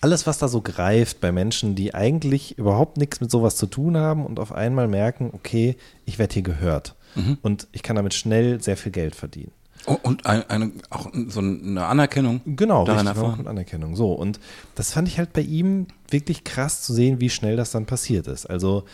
alles, 0.00 0.26
was 0.26 0.38
da 0.38 0.48
so 0.48 0.62
greift 0.62 1.20
bei 1.20 1.30
Menschen, 1.32 1.74
die 1.74 1.94
eigentlich 1.94 2.58
überhaupt 2.58 2.96
nichts 2.96 3.20
mit 3.20 3.30
sowas 3.30 3.56
zu 3.56 3.66
tun 3.66 3.96
haben 3.96 4.24
und 4.24 4.40
auf 4.40 4.52
einmal 4.52 4.88
merken, 4.88 5.30
okay, 5.32 5.76
ich 6.06 6.18
werde 6.18 6.34
hier 6.34 6.42
gehört 6.42 6.94
und 7.42 7.68
ich 7.72 7.82
kann 7.82 7.96
damit 7.96 8.14
schnell 8.14 8.62
sehr 8.62 8.76
viel 8.76 8.92
Geld 8.92 9.14
verdienen. 9.14 9.52
Oh, 9.86 9.96
und 10.02 10.26
eine, 10.26 10.48
eine, 10.50 10.72
auch 10.90 11.10
so 11.28 11.40
eine 11.40 11.86
Anerkennung. 11.86 12.42
Genau, 12.44 12.84
daran 12.84 13.06
richtig, 13.08 13.38
und 13.38 13.48
Anerkennung. 13.48 13.96
So, 13.96 14.12
und 14.12 14.38
das 14.74 14.92
fand 14.92 15.08
ich 15.08 15.18
halt 15.18 15.32
bei 15.32 15.40
ihm 15.40 15.86
wirklich 16.10 16.44
krass 16.44 16.82
zu 16.82 16.92
sehen, 16.92 17.20
wie 17.20 17.30
schnell 17.30 17.56
das 17.56 17.70
dann 17.70 17.86
passiert 17.86 18.26
ist. 18.26 18.46
Also, 18.46 18.84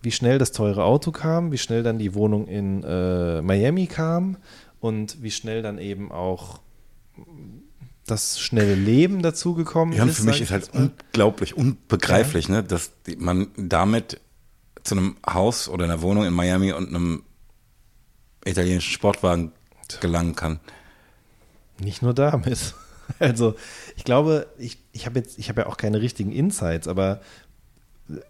wie 0.00 0.10
schnell 0.10 0.38
das 0.38 0.52
teure 0.52 0.84
Auto 0.84 1.12
kam, 1.12 1.52
wie 1.52 1.58
schnell 1.58 1.82
dann 1.82 1.98
die 1.98 2.14
Wohnung 2.14 2.46
in 2.48 2.82
äh, 2.82 3.42
Miami 3.42 3.86
kam 3.86 4.38
und 4.80 5.22
wie 5.22 5.30
schnell 5.30 5.60
dann 5.60 5.78
eben 5.78 6.10
auch 6.10 6.60
das 8.12 8.38
schnelle 8.40 8.74
Leben 8.74 9.22
dazugekommen 9.22 9.94
Ja, 9.96 10.04
ist. 10.04 10.16
für 10.18 10.24
mich 10.24 10.40
ist 10.40 10.50
halt 10.50 10.70
unglaublich, 10.72 11.56
unbegreiflich, 11.56 12.48
ne, 12.48 12.62
dass 12.62 12.92
man 13.18 13.48
damit 13.56 14.20
zu 14.84 14.94
einem 14.96 15.16
Haus 15.28 15.68
oder 15.68 15.84
einer 15.84 16.02
Wohnung 16.02 16.24
in 16.24 16.32
Miami 16.34 16.72
und 16.72 16.88
einem 16.88 17.22
italienischen 18.44 18.90
Sportwagen 18.92 19.52
gelangen 20.00 20.34
kann. 20.34 20.60
Nicht 21.78 22.02
nur 22.02 22.14
damit. 22.14 22.74
Also, 23.18 23.56
ich 23.96 24.04
glaube, 24.04 24.46
ich, 24.58 24.78
ich 24.92 25.04
habe 25.06 25.18
jetzt, 25.18 25.38
ich 25.38 25.48
habe 25.50 25.62
ja 25.62 25.66
auch 25.66 25.76
keine 25.76 26.00
richtigen 26.00 26.32
Insights, 26.32 26.88
aber 26.88 27.20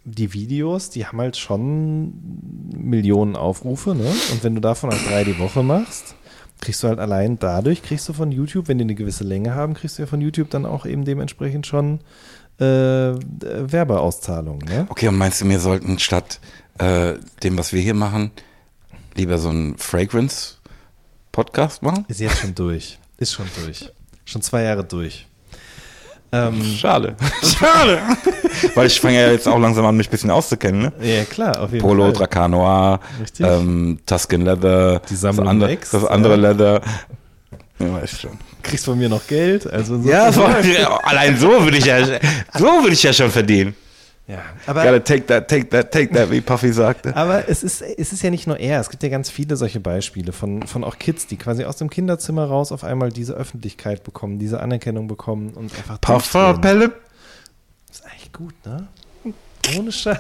die 0.05 0.33
Videos, 0.33 0.91
die 0.91 1.07
haben 1.07 1.21
halt 1.21 1.37
schon 1.37 2.15
Millionen 2.75 3.37
Aufrufe, 3.37 3.95
ne? 3.95 4.11
Und 4.33 4.43
wenn 4.43 4.55
du 4.55 4.61
davon 4.61 4.91
halt 4.91 5.07
drei 5.07 5.25
die 5.25 5.39
Woche 5.39 5.63
machst, 5.63 6.17
kriegst 6.63 6.83
du 6.83 6.89
halt 6.89 7.01
allein 7.01 7.39
dadurch, 7.39 7.83
kriegst 7.83 8.09
du 8.09 8.13
von 8.13 8.31
YouTube, 8.31 8.69
wenn 8.69 8.79
die 8.79 8.85
eine 8.85 8.95
gewisse 8.95 9.25
Länge 9.25 9.55
haben, 9.55 9.75
kriegst 9.75 9.99
du 9.99 10.03
ja 10.03 10.07
von 10.07 10.21
YouTube 10.21 10.49
dann 10.49 10.65
auch 10.65 10.87
eben 10.87 11.05
dementsprechend 11.05 11.67
schon 11.67 11.99
äh, 12.59 12.65
Werbeauszahlungen, 12.65 14.69
ne? 14.69 14.87
Okay, 14.89 15.09
und 15.09 15.19
meinst 15.19 15.41
du, 15.41 15.49
wir 15.49 15.59
sollten 15.59 15.99
statt 15.99 16.39
äh, 16.79 17.15
dem, 17.43 17.59
was 17.59 17.73
wir 17.73 17.81
hier 17.81 17.95
machen, 17.95 18.31
lieber 19.17 19.39
so 19.39 19.49
einen 19.49 19.77
Fragrance-Podcast 19.77 21.83
machen? 21.83 22.05
Ist 22.07 22.21
jetzt 22.21 22.39
schon 22.39 22.55
durch. 22.55 23.01
Ist 23.19 23.33
schon 23.33 23.47
durch. 23.65 23.93
Schon 24.25 24.43
zwei 24.43 24.63
Jahre 24.63 24.85
durch. 24.85 25.27
Ähm, 26.33 26.63
Schade. 26.65 27.15
Schade. 27.43 27.99
Weil 28.75 28.87
ich 28.87 28.99
fange 29.01 29.21
ja 29.21 29.31
jetzt 29.31 29.47
auch 29.47 29.59
langsam 29.59 29.85
an, 29.85 29.97
mich 29.97 30.09
ein 30.09 30.11
bisschen 30.11 30.31
auszukennen. 30.31 30.83
Ne? 30.83 30.93
ja, 31.03 31.25
klar, 31.25 31.61
auf 31.61 31.73
jeden 31.73 31.83
Polo, 31.83 32.05
Fall. 32.05 32.13
Dracanoir, 32.15 33.01
Richtig. 33.21 33.47
ähm, 33.47 33.99
Tuscan 34.07 34.41
Leather, 34.43 35.01
Die 35.11 35.15
Sammlung 35.17 35.45
das 35.45 35.51
andere, 35.51 35.71
wächst, 35.71 35.95
das 35.95 36.05
andere 36.07 36.35
ja. 36.35 36.41
Leather. 36.41 36.81
Ja, 37.79 37.93
weiß 37.95 38.21
schon. 38.21 38.31
Kriegst 38.63 38.85
von 38.85 38.97
mir 38.99 39.09
noch 39.09 39.27
Geld. 39.27 39.71
Also 39.71 40.01
so- 40.01 40.09
Ja, 40.09 40.31
so, 40.33 40.45
allein 41.03 41.37
so 41.37 41.49
würde 41.65 41.77
ich 41.77 41.85
ja, 41.85 42.03
so 42.05 42.65
würde 42.65 42.93
ich 42.93 43.03
ja 43.03 43.13
schon 43.13 43.31
verdienen. 43.31 43.75
Ja. 44.29 44.43
Aber, 44.67 44.85
Gotta 44.85 45.01
take 45.01 45.27
that, 45.27 45.49
take 45.49 45.69
that, 45.71 45.91
take 45.91 46.13
that, 46.13 46.31
wie 46.31 46.41
Puffy 46.41 46.73
sagte. 46.73 47.15
aber 47.17 47.49
es, 47.49 47.63
ist, 47.63 47.83
es 47.83 48.13
ist 48.13 48.23
ja 48.23 48.31
nicht 48.31 48.47
nur 48.47 48.59
er. 48.59 48.81
Es 48.81 48.89
gibt 48.89 49.03
ja 49.03 49.09
ganz 49.09 49.31
viele 49.31 49.57
solche 49.57 49.81
Beispiele 49.81 50.33
von, 50.33 50.63
von 50.67 50.85
auch 50.85 50.99
Kids, 50.99 51.27
die 51.27 51.37
quasi 51.37 51.65
aus 51.65 51.77
dem 51.77 51.91
Kinderzimmer 51.91 52.45
raus 52.45 52.71
auf 52.73 52.85
einmal 52.85 53.11
diese 53.11 53.35
Öffentlichkeit 53.35 54.05
bekommen, 54.05 54.39
diese 54.39 54.61
Anerkennung 54.61 55.09
bekommen 55.09 55.51
und 55.51 55.77
einfach 55.77 56.01
Parfum, 56.01 56.41
durchdrehen. 56.41 56.61
Pelle. 56.61 56.93
Ist 57.91 58.07
eigentlich 58.07 58.33
gut, 58.33 58.55
ne? 58.65 58.89
Ohne 59.77 59.93
Scheiß. 59.93 60.19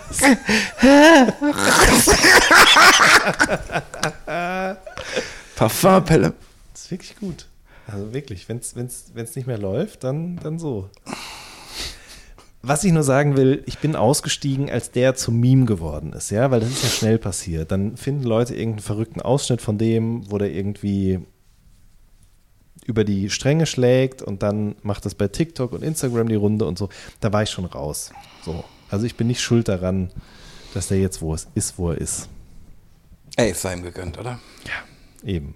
Parfum, 5.56 6.04
Pelle. 6.04 6.32
Das 6.72 6.82
ist 6.82 6.90
wirklich 6.90 7.16
gut. 7.16 7.46
Also 7.86 8.12
wirklich, 8.12 8.48
wenn 8.48 8.58
es 8.58 9.36
nicht 9.36 9.46
mehr 9.46 9.58
läuft, 9.58 10.04
dann, 10.04 10.36
dann 10.42 10.58
so. 10.58 10.88
Was 12.64 12.84
ich 12.84 12.92
nur 12.92 13.02
sagen 13.02 13.36
will, 13.36 13.64
ich 13.66 13.78
bin 13.78 13.96
ausgestiegen, 13.96 14.70
als 14.70 14.92
der 14.92 15.16
zum 15.16 15.40
Meme 15.40 15.64
geworden 15.64 16.12
ist, 16.12 16.30
ja, 16.30 16.52
weil 16.52 16.60
das 16.60 16.70
ist 16.70 16.84
ja 16.84 16.88
schnell 16.90 17.18
passiert. 17.18 17.72
Dann 17.72 17.96
finden 17.96 18.22
Leute 18.22 18.54
irgendeinen 18.54 18.84
verrückten 18.84 19.20
Ausschnitt 19.20 19.60
von 19.60 19.78
dem, 19.78 20.30
wo 20.30 20.38
der 20.38 20.52
irgendwie 20.52 21.18
über 22.86 23.02
die 23.02 23.30
Stränge 23.30 23.66
schlägt 23.66 24.22
und 24.22 24.44
dann 24.44 24.76
macht 24.82 25.04
das 25.04 25.16
bei 25.16 25.26
TikTok 25.26 25.72
und 25.72 25.82
Instagram 25.82 26.28
die 26.28 26.36
Runde 26.36 26.64
und 26.64 26.78
so. 26.78 26.88
Da 27.20 27.32
war 27.32 27.42
ich 27.42 27.50
schon 27.50 27.64
raus. 27.64 28.12
So. 28.44 28.64
Also 28.88 29.06
ich 29.06 29.16
bin 29.16 29.26
nicht 29.26 29.40
schuld 29.40 29.66
daran, 29.68 30.10
dass 30.72 30.88
der 30.88 31.00
jetzt 31.00 31.20
wo 31.20 31.34
es 31.34 31.48
ist, 31.54 31.78
wo 31.78 31.90
er 31.90 31.98
ist. 31.98 32.28
Ey, 33.36 33.50
ist 33.50 33.62
sei 33.62 33.74
ihm 33.74 33.82
gegönnt, 33.82 34.18
oder? 34.18 34.38
Eben. 35.24 35.54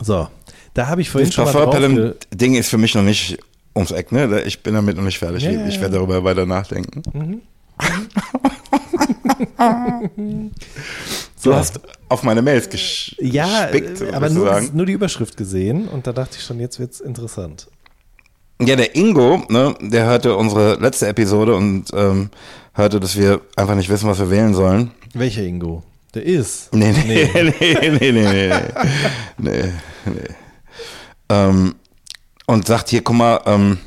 So, 0.00 0.28
da 0.74 0.88
habe 0.88 1.00
ich 1.00 1.10
vorhin 1.10 1.30
das 1.30 1.34
schon 1.34 1.94
mal 1.94 2.16
Ding 2.32 2.54
ist 2.54 2.68
für 2.68 2.78
mich 2.78 2.94
noch 2.94 3.02
nicht 3.02 3.38
ums 3.74 3.92
Eck, 3.92 4.12
ne? 4.12 4.42
Ich 4.42 4.62
bin 4.62 4.74
damit 4.74 4.96
noch 4.96 5.04
nicht 5.04 5.18
fertig. 5.18 5.44
Ja, 5.44 5.66
ich 5.66 5.80
werde 5.80 5.94
darüber 5.94 6.22
weiter 6.24 6.44
nachdenken. 6.46 7.02
Mhm. 7.12 7.40
mhm. 10.16 10.50
du 11.42 11.54
hast 11.54 11.80
auf 12.08 12.22
meine 12.22 12.40
Mails 12.42 12.70
gespickt. 12.70 13.22
Äh, 13.22 13.28
ja, 13.28 13.68
aber 14.12 14.30
nur, 14.30 14.60
nur, 14.72 14.86
die 14.86 14.92
Überschrift 14.92 15.36
gesehen 15.36 15.88
und 15.88 16.06
da 16.06 16.12
dachte 16.12 16.36
ich 16.38 16.44
schon, 16.44 16.60
jetzt 16.60 16.78
wird 16.78 16.92
es 16.92 17.00
interessant. 17.00 17.66
Ja, 18.60 18.76
der 18.76 18.94
Ingo, 18.94 19.42
ne, 19.48 19.74
der 19.80 20.06
hörte 20.06 20.36
unsere 20.36 20.76
letzte 20.76 21.08
Episode 21.08 21.56
und 21.56 21.86
ähm, 21.92 22.30
hörte, 22.74 23.00
dass 23.00 23.16
wir 23.16 23.40
einfach 23.56 23.74
nicht 23.74 23.88
wissen, 23.88 24.08
was 24.08 24.20
wir 24.20 24.30
wählen 24.30 24.54
sollen. 24.54 24.92
Welcher 25.12 25.42
Ingo? 25.42 25.82
Der 26.14 26.24
ist. 26.24 26.72
Nee, 26.72 26.92
nee, 26.92 27.28
nee, 27.34 27.52
nee, 27.60 27.98
nee, 27.98 28.12
nee. 28.12 28.52
nee, 29.38 29.72
nee. 30.06 30.34
Ähm, 31.28 31.74
und 32.46 32.66
sagt 32.66 32.88
hier, 32.90 33.02
guck 33.02 33.16
mal, 33.16 33.40
ähm, 33.46 33.78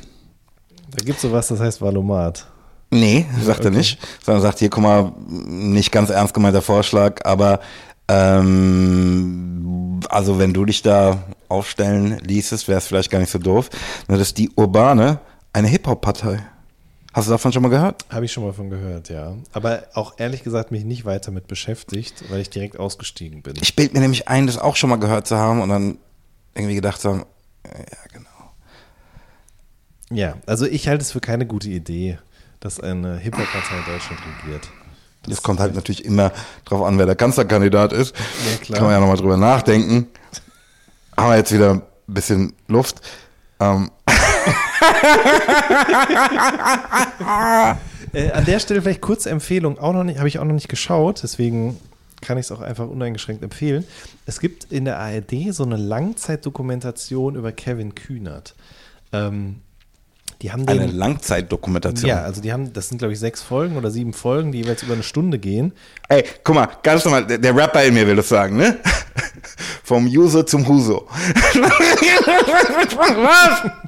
Da 0.96 1.04
gibt's 1.04 1.22
sowas, 1.22 1.48
das 1.48 1.60
heißt 1.60 1.80
Valomat. 1.80 2.46
nee, 2.90 3.26
sagt 3.42 3.64
er 3.64 3.70
nicht, 3.70 3.98
sondern 4.24 4.42
sagt 4.42 4.58
hier, 4.58 4.70
guck 4.70 4.82
mal, 4.82 5.12
nicht 5.28 5.92
ganz 5.92 6.10
ernst 6.10 6.34
gemeinter 6.34 6.62
Vorschlag, 6.62 7.24
aber 7.24 7.60
ähm, 8.08 10.00
also 10.08 10.38
wenn 10.38 10.52
du 10.54 10.64
dich 10.64 10.82
da 10.82 11.22
aufstellen 11.48 12.18
ließest, 12.24 12.68
wäre 12.68 12.78
es 12.78 12.86
vielleicht 12.86 13.10
gar 13.10 13.18
nicht 13.18 13.30
so 13.30 13.38
doof. 13.38 13.68
Nur 14.08 14.18
dass 14.18 14.34
die 14.34 14.50
Urbane 14.56 15.20
eine 15.52 15.68
Hip-Hop-Partei. 15.68 16.40
Hast 17.12 17.26
du 17.28 17.32
davon 17.32 17.52
schon 17.52 17.62
mal 17.62 17.68
gehört? 17.68 18.04
Habe 18.10 18.26
ich 18.26 18.32
schon 18.32 18.44
mal 18.44 18.52
von 18.52 18.70
gehört, 18.70 19.08
ja. 19.08 19.34
Aber 19.52 19.84
auch 19.94 20.14
ehrlich 20.18 20.44
gesagt 20.44 20.70
mich 20.70 20.84
nicht 20.84 21.04
weiter 21.04 21.30
mit 21.30 21.48
beschäftigt, 21.48 22.24
weil 22.30 22.40
ich 22.40 22.50
direkt 22.50 22.78
ausgestiegen 22.78 23.42
bin. 23.42 23.54
Ich 23.60 23.74
bild 23.74 23.94
mir 23.94 24.00
nämlich 24.00 24.28
ein, 24.28 24.46
das 24.46 24.58
auch 24.58 24.76
schon 24.76 24.90
mal 24.90 24.96
gehört 24.96 25.26
zu 25.26 25.36
haben 25.36 25.60
und 25.60 25.68
dann 25.68 25.98
irgendwie 26.58 26.74
gedacht 26.74 27.04
haben, 27.04 27.24
ja, 27.64 27.72
genau. 28.12 28.28
Ja, 30.10 30.34
also 30.46 30.66
ich 30.66 30.88
halte 30.88 31.02
es 31.02 31.12
für 31.12 31.20
keine 31.20 31.46
gute 31.46 31.68
Idee, 31.68 32.18
dass 32.60 32.80
eine 32.80 33.18
Hip-Hop-Partei 33.18 33.90
Deutschland 33.90 34.20
regiert. 34.42 34.68
Das 35.26 35.42
kommt 35.42 35.60
halt 35.60 35.74
natürlich 35.74 36.04
immer 36.04 36.32
drauf 36.64 36.86
an, 36.86 36.98
wer 36.98 37.06
der 37.06 37.14
Kanzlerkandidat 37.14 37.92
ist. 37.92 38.16
Ja, 38.16 38.56
klar. 38.58 38.78
Kann 38.78 38.86
man 38.86 38.94
ja 38.94 39.00
nochmal 39.00 39.16
drüber 39.16 39.36
nachdenken. 39.36 40.06
Haben 41.16 41.30
wir 41.30 41.36
jetzt 41.36 41.52
wieder 41.52 41.72
ein 41.72 41.82
bisschen 42.06 42.54
Luft. 42.68 43.00
Ähm, 43.60 43.90
Äh, 48.12 48.30
an 48.32 48.44
der 48.44 48.58
Stelle 48.58 48.82
vielleicht 48.82 49.00
kurze 49.00 49.30
Empfehlung, 49.30 49.78
auch 49.78 49.92
noch 49.92 50.04
nicht, 50.04 50.18
habe 50.18 50.28
ich 50.28 50.38
auch 50.38 50.44
noch 50.44 50.54
nicht 50.54 50.68
geschaut, 50.68 51.22
deswegen 51.22 51.78
kann 52.20 52.38
ich 52.38 52.46
es 52.46 52.52
auch 52.52 52.60
einfach 52.60 52.88
uneingeschränkt 52.88 53.42
empfehlen. 53.42 53.84
Es 54.26 54.40
gibt 54.40 54.64
in 54.72 54.84
der 54.84 54.98
ARD 54.98 55.52
so 55.52 55.64
eine 55.64 55.76
Langzeitdokumentation 55.76 57.36
über 57.36 57.52
Kevin 57.52 57.94
Kühnert. 57.94 58.54
Ähm, 59.12 59.60
die 60.42 60.52
haben 60.52 60.66
den, 60.66 60.78
eine 60.78 60.92
Langzeitdokumentation. 60.92 62.08
ja, 62.08 62.22
also 62.22 62.40
die 62.40 62.52
haben, 62.52 62.72
das 62.72 62.88
sind 62.88 62.98
glaube 62.98 63.12
ich 63.12 63.18
sechs 63.18 63.42
Folgen 63.42 63.76
oder 63.76 63.90
sieben 63.90 64.12
Folgen, 64.12 64.52
die 64.52 64.58
jeweils 64.58 64.82
über 64.84 64.94
eine 64.94 65.02
Stunde 65.02 65.38
gehen. 65.38 65.72
Ey, 66.08 66.24
guck 66.44 66.54
mal, 66.54 66.68
ganz 66.82 67.04
normal, 67.04 67.26
der, 67.26 67.38
der 67.38 67.56
Rapper 67.56 67.82
in 67.82 67.94
mir 67.94 68.06
will 68.06 68.16
das 68.16 68.28
sagen, 68.28 68.56
ne? 68.56 68.76
Vom 69.82 70.06
User 70.06 70.46
zum 70.46 70.66
Huso. 70.68 71.08
Was? 72.96 73.70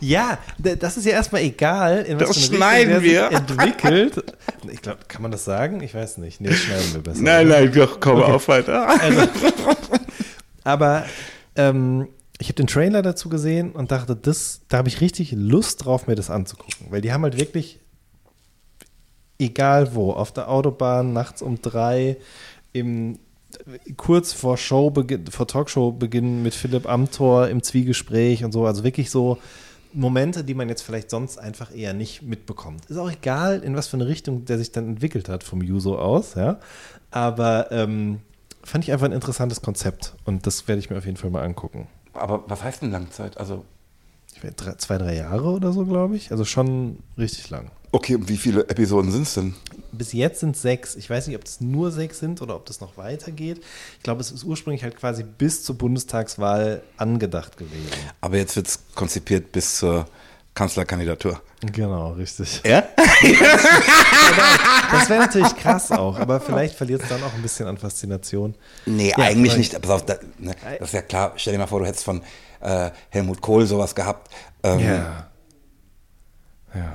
Ja, 0.00 0.38
das 0.58 0.96
ist 0.96 1.06
ja 1.06 1.12
erstmal 1.12 1.42
egal, 1.42 2.02
in 2.02 2.18
was 2.18 2.28
Das 2.28 2.36
für 2.38 2.54
schneiden 2.54 3.02
wir. 3.02 3.28
sich 3.28 3.36
entwickelt. 3.38 4.24
Ich 4.70 4.82
glaube, 4.82 4.98
kann 5.08 5.22
man 5.22 5.30
das 5.30 5.44
sagen? 5.44 5.80
Ich 5.82 5.94
weiß 5.94 6.18
nicht. 6.18 6.40
Nee, 6.40 6.48
das 6.48 6.58
schneiden 6.58 6.92
wir 6.92 7.00
besser. 7.02 7.22
Nein, 7.22 7.48
nein, 7.48 7.72
doch, 7.72 7.98
komm 7.98 8.22
auf 8.22 8.48
weiter. 8.48 8.88
Aber 10.64 11.04
ähm, 11.56 12.08
ich 12.40 12.48
habe 12.48 12.54
den 12.54 12.66
Trailer 12.66 13.02
dazu 13.02 13.28
gesehen 13.28 13.72
und 13.72 13.92
dachte, 13.92 14.16
das, 14.16 14.62
da 14.68 14.78
habe 14.78 14.88
ich 14.88 15.02
richtig 15.02 15.32
Lust 15.32 15.84
drauf, 15.84 16.06
mir 16.06 16.14
das 16.14 16.30
anzugucken. 16.30 16.86
Weil 16.88 17.02
die 17.02 17.12
haben 17.12 17.22
halt 17.22 17.38
wirklich, 17.38 17.80
egal 19.38 19.94
wo, 19.94 20.12
auf 20.12 20.32
der 20.32 20.48
Autobahn, 20.48 21.12
nachts 21.12 21.42
um 21.42 21.60
drei, 21.60 22.16
im, 22.72 23.18
kurz 23.98 24.32
vor 24.32 24.56
Showbeginn, 24.56 25.26
vor 25.26 25.46
Talkshow-Beginn 25.46 26.42
mit 26.42 26.54
Philipp 26.54 26.88
Amthor 26.88 27.48
im 27.48 27.62
Zwiegespräch 27.62 28.42
und 28.42 28.52
so. 28.52 28.64
Also 28.64 28.84
wirklich 28.84 29.10
so 29.10 29.36
Momente, 29.92 30.42
die 30.42 30.54
man 30.54 30.70
jetzt 30.70 30.80
vielleicht 30.80 31.10
sonst 31.10 31.36
einfach 31.36 31.74
eher 31.74 31.92
nicht 31.92 32.22
mitbekommt. 32.22 32.86
Ist 32.86 32.96
auch 32.96 33.12
egal, 33.12 33.62
in 33.62 33.76
was 33.76 33.88
für 33.88 33.98
eine 33.98 34.06
Richtung 34.06 34.46
der 34.46 34.56
sich 34.56 34.72
dann 34.72 34.88
entwickelt 34.88 35.28
hat 35.28 35.44
vom 35.44 35.60
Juso 35.60 35.98
aus, 35.98 36.36
ja. 36.36 36.58
Aber 37.10 37.70
ähm, 37.70 38.20
fand 38.62 38.84
ich 38.84 38.92
einfach 38.92 39.06
ein 39.06 39.12
interessantes 39.12 39.60
Konzept 39.60 40.14
und 40.24 40.46
das 40.46 40.68
werde 40.68 40.78
ich 40.78 40.88
mir 40.88 40.96
auf 40.96 41.04
jeden 41.04 41.18
Fall 41.18 41.28
mal 41.28 41.44
angucken. 41.44 41.86
Aber 42.12 42.44
was 42.46 42.62
heißt 42.62 42.82
denn 42.82 42.90
Langzeit? 42.90 43.38
Also, 43.38 43.64
drei, 44.56 44.74
zwei, 44.74 44.98
drei 44.98 45.16
Jahre 45.16 45.50
oder 45.50 45.72
so, 45.72 45.84
glaube 45.84 46.16
ich. 46.16 46.30
Also 46.30 46.44
schon 46.44 46.98
richtig 47.18 47.50
lang. 47.50 47.70
okay, 47.92 48.14
und 48.14 48.28
wie 48.28 48.36
viele 48.36 48.68
Episoden 48.68 49.10
sind 49.10 49.22
es 49.22 49.34
denn? 49.34 49.54
Bis 49.92 50.12
jetzt 50.12 50.40
sind 50.40 50.56
sechs. 50.56 50.94
Ich 50.94 51.10
weiß 51.10 51.26
nicht, 51.26 51.36
ob 51.36 51.44
es 51.44 51.60
nur 51.60 51.90
sechs 51.90 52.20
sind 52.20 52.40
oder 52.40 52.54
ob 52.56 52.66
das 52.66 52.80
noch 52.80 52.96
weitergeht. 52.96 53.60
Ich 53.98 54.02
glaube, 54.02 54.20
es 54.20 54.30
ist 54.30 54.44
ursprünglich 54.44 54.84
halt 54.84 54.96
quasi 54.96 55.24
bis 55.24 55.64
zur 55.64 55.76
Bundestagswahl 55.76 56.82
angedacht 56.96 57.56
gewesen. 57.56 57.90
Aber 58.20 58.36
jetzt 58.36 58.56
wird 58.56 58.68
es 58.68 58.80
konzipiert 58.94 59.52
bis 59.52 59.78
zur 59.78 60.06
Kanzlerkandidatur. 60.54 61.40
Genau, 61.60 62.12
richtig. 62.12 62.62
Ja? 62.64 62.84
Das 64.92 65.08
wäre 65.08 65.20
natürlich 65.20 65.54
krass 65.56 65.92
auch, 65.92 66.18
aber 66.18 66.40
vielleicht 66.40 66.74
verliert 66.74 67.02
es 67.02 67.08
dann 67.08 67.22
auch 67.22 67.32
ein 67.34 67.42
bisschen 67.42 67.66
an 67.68 67.78
Faszination. 67.78 68.56
Nee, 68.86 69.10
Ja, 69.16 69.24
eigentlich 69.24 69.56
nicht. 69.56 69.80
Pass 69.80 69.90
auf, 69.90 70.04
ne, 70.38 70.54
das 70.78 70.88
ist 70.88 70.94
ja 70.94 71.02
klar. 71.02 71.32
Stell 71.36 71.52
dir 71.52 71.58
mal 71.60 71.66
vor, 71.68 71.78
du 71.80 71.86
hättest 71.86 72.04
von 72.04 72.22
äh, 72.60 72.90
Helmut 73.10 73.40
Kohl 73.40 73.66
sowas 73.66 73.94
gehabt. 73.94 74.32
Ähm, 74.64 74.80
Ja. 74.80 75.26
Ja. 76.74 76.92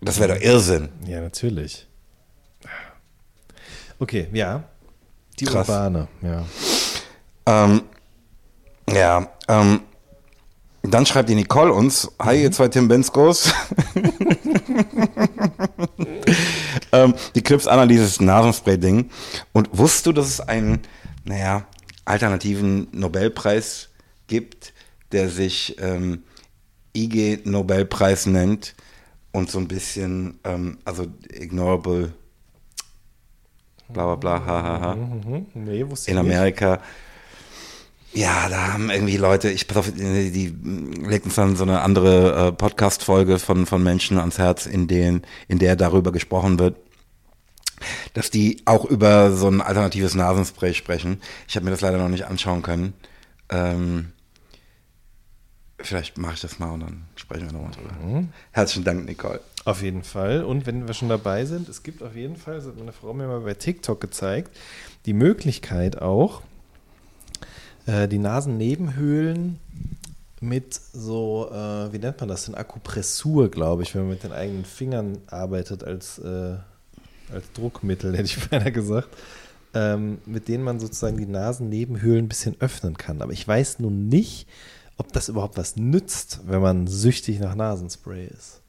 Das 0.00 0.18
wäre 0.18 0.34
doch 0.34 0.40
Irrsinn. 0.42 0.88
Ja, 1.06 1.20
natürlich. 1.20 1.86
Okay, 4.00 4.28
ja. 4.32 4.64
Die 5.38 5.44
Krass. 5.44 5.68
Urbane, 5.68 6.08
ja. 6.22 6.44
Ähm, 7.46 7.82
ja, 8.90 9.28
ähm, 9.48 9.82
Dann 10.82 11.06
schreibt 11.06 11.28
die 11.28 11.36
Nicole 11.36 11.72
uns, 11.72 12.10
hi 12.18 12.42
ihr 12.42 12.50
zwei 12.50 12.66
Tim 12.68 12.88
Benskos. 12.88 13.52
ähm, 16.92 17.14
die 17.36 17.42
an 17.68 17.88
dieses 17.88 18.20
Nasenspray-Ding. 18.20 19.08
Und 19.52 19.70
wusstest 19.72 20.06
du, 20.06 20.12
dass 20.12 20.26
es 20.26 20.40
einen, 20.40 20.80
naja, 21.24 21.66
alternativen 22.04 22.88
Nobelpreis 22.90 23.90
gibt, 24.26 24.72
der 25.12 25.28
sich 25.28 25.76
ähm, 25.80 26.24
IG 26.96 27.40
Nobelpreis 27.44 28.26
nennt 28.26 28.74
und 29.30 29.50
so 29.50 29.58
ein 29.58 29.68
bisschen, 29.68 30.40
ähm, 30.42 30.78
also 30.84 31.06
ignorable, 31.30 32.12
bla 33.88 34.14
bla 34.14 34.16
bla, 34.16 34.44
hahaha. 34.44 34.94
Mhm. 34.96 35.46
Nee, 35.54 35.88
wusste 35.88 36.10
In 36.10 36.16
ich 36.16 36.22
nicht. 36.24 36.32
Ja, 38.14 38.48
da 38.50 38.74
haben 38.74 38.90
irgendwie 38.90 39.16
Leute, 39.16 39.50
ich 39.50 39.66
pass 39.66 39.78
auf, 39.78 39.90
die, 39.90 40.30
die 40.30 40.54
legt 41.02 41.24
uns 41.24 41.34
dann 41.34 41.56
so 41.56 41.62
eine 41.62 41.80
andere 41.80 42.48
äh, 42.48 42.52
Podcast-Folge 42.52 43.38
von, 43.38 43.64
von 43.64 43.82
Menschen 43.82 44.18
ans 44.18 44.38
Herz, 44.38 44.66
in 44.66 44.86
denen, 44.86 45.22
in 45.48 45.58
der 45.58 45.76
darüber 45.76 46.12
gesprochen 46.12 46.58
wird, 46.58 46.76
dass 48.12 48.30
die 48.30 48.60
auch 48.66 48.84
über 48.84 49.32
so 49.32 49.48
ein 49.48 49.62
alternatives 49.62 50.14
Nasenspray 50.14 50.74
sprechen. 50.74 51.22
Ich 51.48 51.56
habe 51.56 51.64
mir 51.64 51.70
das 51.70 51.80
leider 51.80 51.96
noch 51.96 52.10
nicht 52.10 52.26
anschauen 52.26 52.60
können. 52.60 52.92
Ähm, 53.48 54.12
vielleicht 55.78 56.18
mache 56.18 56.34
ich 56.34 56.40
das 56.42 56.58
mal 56.58 56.70
und 56.70 56.80
dann 56.80 57.04
sprechen 57.16 57.46
wir 57.46 57.52
nochmal 57.52 57.72
drüber. 57.72 58.28
Herzlichen 58.50 58.84
Dank, 58.84 59.06
Nicole. 59.06 59.40
Auf 59.64 59.82
jeden 59.82 60.02
Fall. 60.02 60.44
Und 60.44 60.66
wenn 60.66 60.86
wir 60.86 60.94
schon 60.94 61.08
dabei 61.08 61.46
sind, 61.46 61.68
es 61.70 61.82
gibt 61.82 62.02
auf 62.02 62.14
jeden 62.14 62.36
Fall, 62.36 62.56
das 62.56 62.66
hat 62.66 62.78
meine 62.78 62.92
Frau 62.92 63.14
mir 63.14 63.26
mal 63.26 63.40
bei 63.40 63.54
TikTok 63.54 64.00
gezeigt, 64.00 64.54
die 65.06 65.14
Möglichkeit 65.14 66.02
auch, 66.02 66.42
äh, 67.86 68.08
die 68.08 68.18
Nasennebenhöhlen 68.18 69.58
mit 70.40 70.74
so, 70.92 71.48
äh, 71.52 71.92
wie 71.92 71.98
nennt 71.98 72.18
man 72.20 72.28
das 72.28 72.46
denn, 72.46 72.54
Akupressur, 72.54 73.50
glaube 73.50 73.84
ich, 73.84 73.94
wenn 73.94 74.02
man 74.02 74.10
mit 74.10 74.24
den 74.24 74.32
eigenen 74.32 74.64
Fingern 74.64 75.18
arbeitet 75.28 75.84
als, 75.84 76.18
äh, 76.18 76.56
als 77.32 77.52
Druckmittel, 77.54 78.12
hätte 78.16 78.24
ich 78.24 78.48
beinahe 78.48 78.72
gesagt, 78.72 79.08
ähm, 79.74 80.18
mit 80.26 80.48
denen 80.48 80.64
man 80.64 80.80
sozusagen 80.80 81.16
die 81.16 81.26
Nasennebenhöhlen 81.26 82.26
ein 82.26 82.28
bisschen 82.28 82.60
öffnen 82.60 82.96
kann. 82.96 83.22
Aber 83.22 83.32
ich 83.32 83.46
weiß 83.46 83.78
nun 83.78 84.08
nicht, 84.08 84.46
ob 84.96 85.12
das 85.12 85.28
überhaupt 85.28 85.56
was 85.56 85.76
nützt, 85.76 86.40
wenn 86.46 86.60
man 86.60 86.86
süchtig 86.86 87.38
nach 87.40 87.54
Nasenspray 87.54 88.26
ist. 88.26 88.60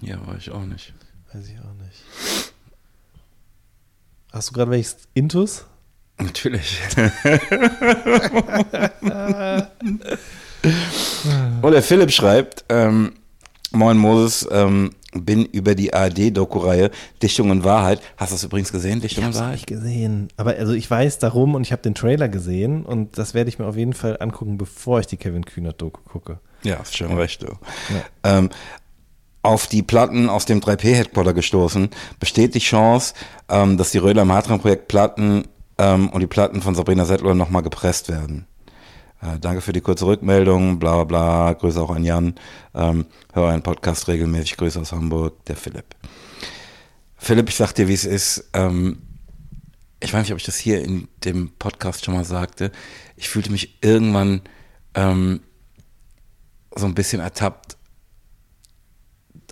Ja, 0.00 0.24
war 0.26 0.36
ich 0.36 0.50
auch 0.50 0.64
nicht. 0.64 0.94
Weiß 1.32 1.48
ich 1.48 1.58
auch 1.58 1.74
nicht. 1.84 2.52
Hast 4.32 4.50
du 4.50 4.52
gerade 4.52 4.70
welches 4.70 4.98
Intus? 5.14 5.64
Natürlich. 6.18 6.80
Und 11.62 11.72
der 11.72 11.82
Philipp 11.82 12.10
schreibt, 12.10 12.64
ähm, 12.68 13.12
Moin 13.72 13.98
Moses, 13.98 14.48
ähm, 14.50 14.92
bin 15.12 15.44
über 15.46 15.74
die 15.74 15.92
ARD-Doku-Reihe 15.92 16.90
Dichtung 17.22 17.50
und 17.50 17.64
Wahrheit. 17.64 18.00
Hast 18.16 18.32
du 18.32 18.34
das 18.34 18.44
übrigens 18.44 18.72
gesehen, 18.72 19.00
Dichtung 19.00 19.24
und 19.24 19.34
Wahrheit? 19.34 19.52
nicht 19.52 19.66
gesehen. 19.66 20.28
Aber 20.36 20.56
also 20.56 20.72
ich 20.72 20.90
weiß 20.90 21.18
darum 21.18 21.54
und 21.54 21.62
ich 21.62 21.72
habe 21.72 21.82
den 21.82 21.94
Trailer 21.94 22.28
gesehen 22.28 22.84
und 22.84 23.18
das 23.18 23.34
werde 23.34 23.48
ich 23.48 23.58
mir 23.58 23.66
auf 23.66 23.76
jeden 23.76 23.92
Fall 23.92 24.16
angucken, 24.20 24.58
bevor 24.58 25.00
ich 25.00 25.06
die 25.06 25.16
Kevin 25.16 25.44
Kühnert-Doku 25.44 26.00
gucke. 26.02 26.38
Ja, 26.62 26.76
ist 26.76 26.96
schon 26.96 27.16
recht. 27.16 27.42
Du. 27.42 27.48
Ähm, 28.24 28.50
auf 29.42 29.66
die 29.68 29.82
Platten 29.82 30.28
aus 30.28 30.44
dem 30.44 30.60
3P-Headquarter 30.60 31.32
gestoßen, 31.32 31.90
besteht 32.18 32.54
die 32.54 32.60
Chance, 32.60 33.14
ähm, 33.48 33.76
dass 33.76 33.92
die 33.92 33.98
Röder 33.98 34.24
Matran-Projekt 34.24 34.88
Platten 34.88 35.44
ähm, 35.78 36.08
und 36.10 36.20
die 36.20 36.26
Platten 36.26 36.62
von 36.62 36.74
Sabrina 36.74 37.04
Settler 37.04 37.34
nochmal 37.34 37.62
gepresst 37.62 38.08
werden. 38.08 38.46
Äh, 39.20 39.38
danke 39.38 39.60
für 39.60 39.72
die 39.72 39.80
kurze 39.80 40.06
Rückmeldung, 40.06 40.78
bla 40.78 40.94
bla 40.96 41.04
bla, 41.04 41.52
Grüße 41.54 41.80
auch 41.80 41.90
an 41.90 42.04
Jan, 42.04 42.34
ähm, 42.74 43.06
höre 43.32 43.48
einen 43.48 43.62
Podcast 43.62 44.08
regelmäßig, 44.08 44.56
Grüße 44.56 44.80
aus 44.80 44.92
Hamburg, 44.92 45.44
der 45.46 45.56
Philipp. 45.56 45.94
Philipp, 47.16 47.48
ich 47.48 47.56
sag 47.56 47.72
dir, 47.72 47.88
wie 47.88 47.94
es 47.94 48.04
ist, 48.04 48.50
ähm, 48.52 49.02
ich 50.00 50.12
weiß 50.12 50.22
nicht, 50.22 50.32
ob 50.32 50.38
ich 50.38 50.44
das 50.44 50.56
hier 50.56 50.82
in 50.82 51.08
dem 51.24 51.50
Podcast 51.58 52.04
schon 52.04 52.14
mal 52.14 52.24
sagte, 52.24 52.70
ich 53.16 53.28
fühlte 53.28 53.50
mich 53.50 53.82
irgendwann 53.82 54.42
ähm, 54.94 55.40
so 56.74 56.84
ein 56.84 56.94
bisschen 56.94 57.20
ertappt, 57.20 57.78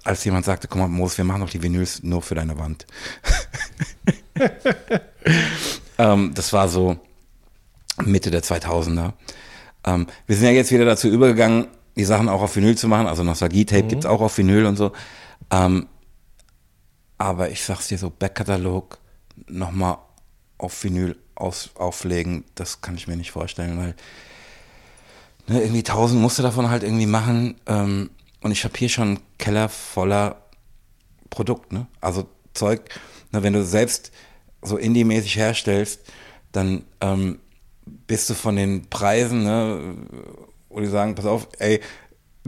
als 0.05 0.22
jemand 0.24 0.44
sagte, 0.44 0.68
komm 0.68 0.82
mal, 0.82 0.88
Moos, 0.88 1.16
wir 1.16 1.24
machen 1.24 1.40
doch 1.40 1.48
die 1.48 1.62
Vinyls 1.62 2.02
nur 2.02 2.20
für 2.20 2.34
deine 2.34 2.59
Wand. 2.59 2.86
ähm, 5.98 6.32
das 6.34 6.52
war 6.52 6.68
so 6.68 6.98
Mitte 8.04 8.30
der 8.30 8.42
2000er. 8.42 9.12
Ähm, 9.84 10.06
wir 10.26 10.36
sind 10.36 10.46
ja 10.46 10.52
jetzt 10.52 10.72
wieder 10.72 10.84
dazu 10.84 11.08
übergegangen, 11.08 11.68
die 11.96 12.04
Sachen 12.04 12.28
auch 12.28 12.42
auf 12.42 12.56
Vinyl 12.56 12.76
zu 12.76 12.88
machen. 12.88 13.06
Also 13.06 13.22
Nostalgie-Tape 13.22 13.84
gibt's 13.84 14.06
auch 14.06 14.20
auf 14.20 14.36
Vinyl 14.36 14.66
und 14.66 14.76
so. 14.76 14.92
Ähm, 15.50 15.86
aber 17.18 17.50
ich 17.50 17.62
sag's 17.62 17.88
dir 17.88 17.98
so, 17.98 18.10
Backkatalog 18.10 18.98
nochmal 19.46 19.98
auf 20.58 20.82
Vinyl 20.82 21.16
aus, 21.34 21.70
auflegen, 21.74 22.44
das 22.54 22.80
kann 22.80 22.96
ich 22.96 23.06
mir 23.06 23.16
nicht 23.16 23.32
vorstellen, 23.32 23.78
weil 23.78 23.94
ne, 25.46 25.62
irgendwie 25.62 25.82
tausend 25.82 26.20
musste 26.20 26.42
davon 26.42 26.70
halt 26.70 26.82
irgendwie 26.82 27.06
machen. 27.06 27.56
Ähm, 27.66 28.10
und 28.40 28.50
ich 28.50 28.64
habe 28.64 28.76
hier 28.76 28.88
schon 28.88 29.08
einen 29.08 29.20
Keller 29.38 29.68
voller 29.68 30.42
Produkt, 31.30 31.72
ne? 31.72 31.86
Also 32.00 32.28
Zeug, 32.52 32.82
ne, 33.32 33.42
wenn 33.42 33.52
du 33.52 33.64
selbst 33.64 34.12
so 34.65 34.77
Indie-mäßig 34.77 35.36
herstellst, 35.36 36.01
dann 36.53 36.85
ähm, 37.01 37.39
bist 38.07 38.31
du 38.31 38.35
von 38.35 38.57
den 38.57 38.89
Preisen, 38.89 39.45
ne, 39.45 39.95
wo 40.69 40.81
die 40.81 40.86
sagen, 40.86 41.15
pass 41.15 41.27
auf, 41.27 41.49
ey, 41.59 41.81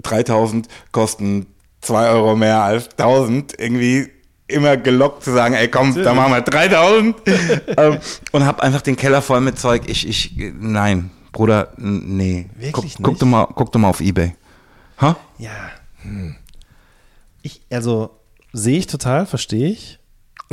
3000 0.03 0.69
kosten 0.93 1.47
2 1.81 2.11
Euro 2.11 2.37
mehr 2.37 2.63
als 2.63 2.89
1000, 2.99 3.59
irgendwie 3.59 4.11
immer 4.49 4.77
gelockt 4.77 5.25
zu 5.25 5.33
sagen, 5.33 5.55
ey 5.55 5.69
komm, 5.69 5.95
da 5.95 6.15
machen 6.15 6.33
wir 6.33 6.41
3000 6.41 7.17
ähm, 7.77 7.99
und 8.33 8.47
hab 8.47 8.61
einfach 8.61 8.83
den 8.83 8.97
Keller 8.97 9.23
voll 9.23 9.41
mit 9.41 9.59
Zeug. 9.59 9.83
Ich, 9.87 10.07
ich, 10.09 10.37
nein, 10.59 11.11
Bruder, 11.33 11.73
nee. 11.77 12.47
Wirklich 12.55 12.73
guck, 12.73 12.85
nicht? 12.85 13.03
guck, 13.03 13.19
doch 13.19 13.27
mal, 13.27 13.47
guck 13.55 13.73
doch 13.73 13.81
mal 13.81 13.89
auf 13.89 14.01
Ebay. 14.01 14.35
Ha? 15.01 15.17
Ja. 15.39 15.51
Hm. 16.03 16.37
Ich, 17.43 17.63
also 17.71 18.11
sehe 18.53 18.79
ich 18.79 18.87
total, 18.87 19.27
verstehe 19.27 19.69
ich. 19.69 19.99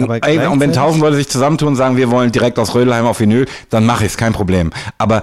Aber 0.02 0.24
Ey, 0.24 0.46
und 0.48 0.60
wenn 0.60 0.74
tausend 0.74 1.02
Leute 1.02 1.18
sich 1.18 1.30
zusammentun 1.30 1.70
und 1.70 1.76
sagen, 1.76 1.98
wir 1.98 2.10
wollen 2.10 2.32
direkt 2.32 2.58
aus 2.60 2.74
Rödelheim 2.74 3.06
auf 3.06 3.20
Vinyl, 3.20 3.46
dann 3.70 3.86
mache 3.86 4.06
ich 4.06 4.12
es, 4.12 4.18
kein 4.18 4.34
Problem. 4.34 4.72
Aber 4.98 5.22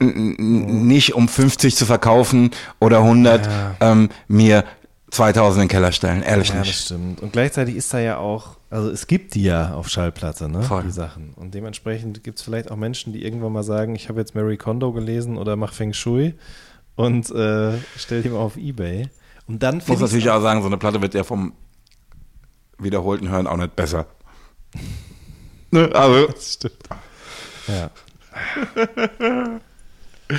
nicht 0.00 1.14
um 1.14 1.28
50 1.28 1.76
zu 1.76 1.84
verkaufen 1.86 2.50
oder 2.78 2.98
100 2.98 3.48
ähm, 3.80 4.08
mir 4.28 4.64
2000 5.10 5.56
in 5.56 5.68
den 5.68 5.70
Keller 5.70 5.92
stellen, 5.92 6.22
ehrlich 6.22 6.48
Ja, 6.48 6.56
das 6.56 6.66
nicht. 6.66 6.84
stimmt. 6.84 7.20
Und 7.20 7.32
gleichzeitig 7.32 7.76
ist 7.76 7.92
da 7.92 7.98
ja 7.98 8.18
auch, 8.18 8.56
also 8.70 8.90
es 8.90 9.06
gibt 9.06 9.34
die 9.34 9.42
ja 9.42 9.74
auf 9.74 9.88
Schallplatte, 9.88 10.48
ne? 10.48 10.62
Voll. 10.62 10.84
Die 10.84 10.90
Sachen. 10.90 11.34
Und 11.34 11.54
dementsprechend 11.54 12.22
gibt 12.22 12.38
es 12.38 12.44
vielleicht 12.44 12.70
auch 12.70 12.76
Menschen, 12.76 13.12
die 13.12 13.24
irgendwann 13.24 13.52
mal 13.52 13.64
sagen, 13.64 13.94
ich 13.94 14.08
habe 14.08 14.20
jetzt 14.20 14.34
Mary 14.34 14.56
Kondo 14.56 14.92
gelesen 14.92 15.36
oder 15.36 15.56
mach 15.56 15.72
Feng 15.72 15.92
Shui 15.92 16.34
und 16.94 17.30
äh, 17.30 17.72
stell 17.96 18.22
die 18.22 18.28
mal 18.28 18.38
auf 18.38 18.56
Ebay. 18.56 19.08
Und 19.48 19.62
dann 19.62 19.82
muss 19.86 19.98
natürlich 20.00 20.30
auch 20.30 20.40
sagen, 20.40 20.62
so 20.62 20.68
eine 20.68 20.76
Platte 20.78 21.02
wird 21.02 21.12
ja 21.14 21.24
vom 21.24 21.52
wiederholten 22.82 23.28
Hören 23.28 23.46
auch 23.46 23.56
nicht 23.56 23.76
besser. 23.76 24.06
ne? 25.70 25.90
Also, 25.94 26.26
Das 26.32 26.54
stimmt. 26.54 26.88
Ja. 27.68 27.90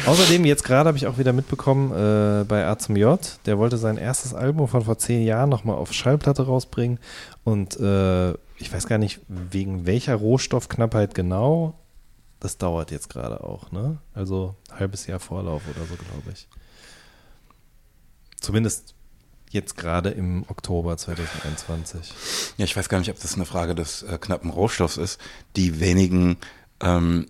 Außerdem, 0.06 0.46
jetzt 0.46 0.64
gerade 0.64 0.88
habe 0.88 0.98
ich 0.98 1.06
auch 1.08 1.18
wieder 1.18 1.34
mitbekommen, 1.34 1.92
äh, 1.92 2.46
bei 2.46 2.66
A 2.66 2.78
zum 2.78 2.96
J, 2.96 3.20
der 3.46 3.58
wollte 3.58 3.78
sein 3.78 3.98
erstes 3.98 4.34
Album 4.34 4.70
von 4.70 4.84
vor 4.84 4.98
zehn 4.98 5.22
Jahren 5.24 5.50
nochmal 5.50 5.76
auf 5.76 5.92
Schallplatte 5.92 6.46
rausbringen. 6.46 6.98
Und 7.44 7.78
äh, 7.80 8.32
ich 8.58 8.72
weiß 8.72 8.88
gar 8.88 8.98
nicht, 8.98 9.20
wegen 9.28 9.86
welcher 9.86 10.16
Rohstoffknappheit 10.16 11.14
genau. 11.14 11.78
Das 12.40 12.58
dauert 12.58 12.90
jetzt 12.92 13.10
gerade 13.10 13.44
auch, 13.44 13.72
ne? 13.72 13.98
Also 14.14 14.56
halbes 14.72 15.08
Jahr 15.08 15.20
Vorlauf 15.20 15.62
oder 15.76 15.86
so, 15.86 15.96
glaube 15.96 16.32
ich. 16.32 16.48
Zumindest 18.40 18.96
jetzt 19.52 19.78
gerade 19.78 20.10
im 20.10 20.44
Oktober 20.48 20.98
2021. 20.98 22.14
ja, 22.58 22.66
ich 22.66 22.76
weiß 22.76 22.90
gar 22.90 23.00
nicht, 23.00 23.10
ob 23.12 23.20
das 23.20 23.36
eine 23.36 23.46
Frage 23.46 23.76
des 23.76 24.04
äh, 24.04 24.18
knappen 24.20 24.50
Rohstoffs 24.50 24.98
ist. 24.98 25.20
Die 25.56 25.80
wenigen 25.80 26.38
ähm, 26.82 27.28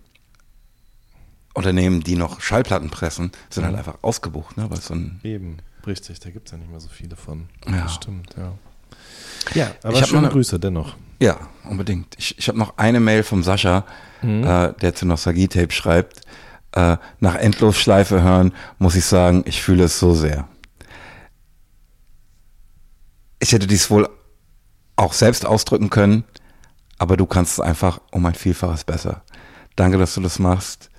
Unternehmen, 1.53 2.01
die 2.01 2.15
noch 2.15 2.39
Schallplatten 2.41 2.89
pressen, 2.89 3.31
sind 3.49 3.65
halt 3.65 3.75
einfach 3.75 3.97
ausgebucht, 4.03 4.55
ne? 4.57 4.69
Weil 4.69 4.79
so 4.79 4.93
ein 4.93 5.19
Eben, 5.23 5.57
richtig, 5.85 6.19
da 6.21 6.29
gibt 6.29 6.47
es 6.47 6.53
ja 6.53 6.57
nicht 6.57 6.71
mehr 6.71 6.79
so 6.79 6.87
viele 6.87 7.15
von. 7.17 7.49
Ja. 7.65 7.81
Das 7.83 7.95
stimmt, 7.95 8.35
ja. 8.37 8.53
Ja, 9.53 9.71
aber 9.83 10.03
schöne 10.05 10.19
eine- 10.19 10.29
Grüße 10.29 10.59
dennoch. 10.59 10.95
Ja, 11.19 11.39
unbedingt. 11.69 12.15
Ich, 12.17 12.37
ich 12.39 12.47
habe 12.47 12.57
noch 12.57 12.77
eine 12.77 12.99
Mail 12.99 13.23
vom 13.23 13.43
Sascha, 13.43 13.85
äh, 14.23 14.73
der 14.73 14.95
zu 14.95 15.05
Nostalgie-Tape 15.05 15.71
schreibt. 15.71 16.21
Äh, 16.71 16.97
nach 17.19 17.35
Endlosschleife 17.35 18.21
hören 18.23 18.53
muss 18.79 18.95
ich 18.95 19.05
sagen, 19.05 19.43
ich 19.45 19.61
fühle 19.61 19.83
es 19.83 19.99
so 19.99 20.13
sehr. 20.13 20.47
Ich 23.41 23.51
hätte 23.53 23.65
dies 23.67 23.89
wohl 23.89 24.07
auch 24.95 25.13
selbst 25.13 25.45
ausdrücken 25.45 25.89
können, 25.89 26.23
aber 26.99 27.17
du 27.17 27.25
kannst 27.25 27.53
es 27.53 27.59
einfach 27.59 27.99
um 28.11 28.25
ein 28.25 28.35
Vielfaches 28.35 28.83
besser. 28.83 29.23
Danke, 29.75 29.97
dass 29.97 30.13
du 30.13 30.21
das 30.21 30.37
machst 30.37 30.89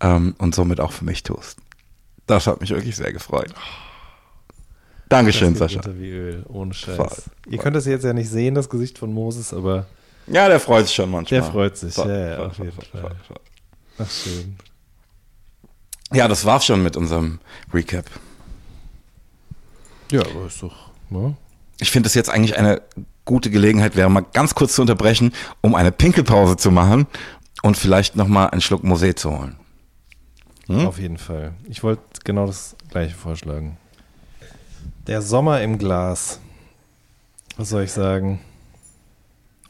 ähm, 0.00 0.34
und 0.38 0.54
somit 0.54 0.80
auch 0.80 0.92
für 0.92 1.04
mich 1.04 1.22
tust. 1.24 1.58
Das 2.26 2.46
hat 2.46 2.60
mich 2.60 2.70
wirklich 2.70 2.94
sehr 2.96 3.12
gefreut. 3.12 3.52
Dankeschön, 5.08 5.54
Das 5.54 5.72
Sascha. 5.72 5.80
wie 5.98 6.10
Öl, 6.10 6.44
ohne 6.48 6.72
Scheiß. 6.74 6.96
Voll, 6.96 7.08
Ihr 7.46 7.56
voll. 7.56 7.58
könnt 7.64 7.76
das 7.76 7.86
jetzt 7.86 8.04
ja 8.04 8.12
nicht 8.12 8.28
sehen, 8.30 8.54
das 8.54 8.68
Gesicht 8.68 8.98
von 8.98 9.12
Moses, 9.12 9.52
aber 9.54 9.86
Ja, 10.26 10.46
der 10.48 10.60
freut 10.60 10.86
sich 10.86 10.94
schon 10.94 11.10
manchmal. 11.10 11.40
Der 11.40 11.50
freut 11.50 11.76
sich, 11.76 11.94
Voll, 11.94 12.08
ja, 12.10 12.28
ja, 12.30 12.46
auf 12.46 12.58
jeden 12.58 12.72
Fall. 12.72 13.16
ach 13.98 14.10
schön. 14.10 14.56
Ja, 16.12 16.28
das 16.28 16.44
war's 16.44 16.64
schon 16.66 16.82
mit 16.82 16.96
unserem 16.96 17.38
Recap. 17.72 18.04
Ja, 20.12 20.20
aber 20.20 20.46
ist 20.46 20.62
doch. 20.62 20.90
Ne? 21.10 21.36
Ich 21.80 21.90
finde 21.90 22.08
es 22.08 22.14
jetzt 22.14 22.30
eigentlich 22.30 22.56
eine 22.56 22.82
gute 23.24 23.50
Gelegenheit, 23.50 23.94
wäre 23.94 24.10
mal 24.10 24.24
ganz 24.32 24.54
kurz 24.54 24.74
zu 24.74 24.82
unterbrechen, 24.82 25.32
um 25.60 25.74
eine 25.74 25.92
Pinkelpause 25.92 26.56
zu 26.56 26.70
machen 26.70 27.06
und 27.62 27.76
vielleicht 27.76 28.16
nochmal 28.16 28.50
einen 28.50 28.60
Schluck 28.60 28.82
Mosé 28.82 29.14
zu 29.14 29.30
holen. 29.30 29.56
Hm? 30.66 30.86
Auf 30.86 30.98
jeden 30.98 31.18
Fall. 31.18 31.54
Ich 31.68 31.82
wollte 31.82 32.02
genau 32.24 32.46
das 32.46 32.76
gleiche 32.90 33.14
vorschlagen. 33.14 33.76
Der 35.06 35.22
Sommer 35.22 35.62
im 35.62 35.78
Glas. 35.78 36.40
Was 37.56 37.70
soll 37.70 37.84
ich 37.84 37.92
sagen? 37.92 38.40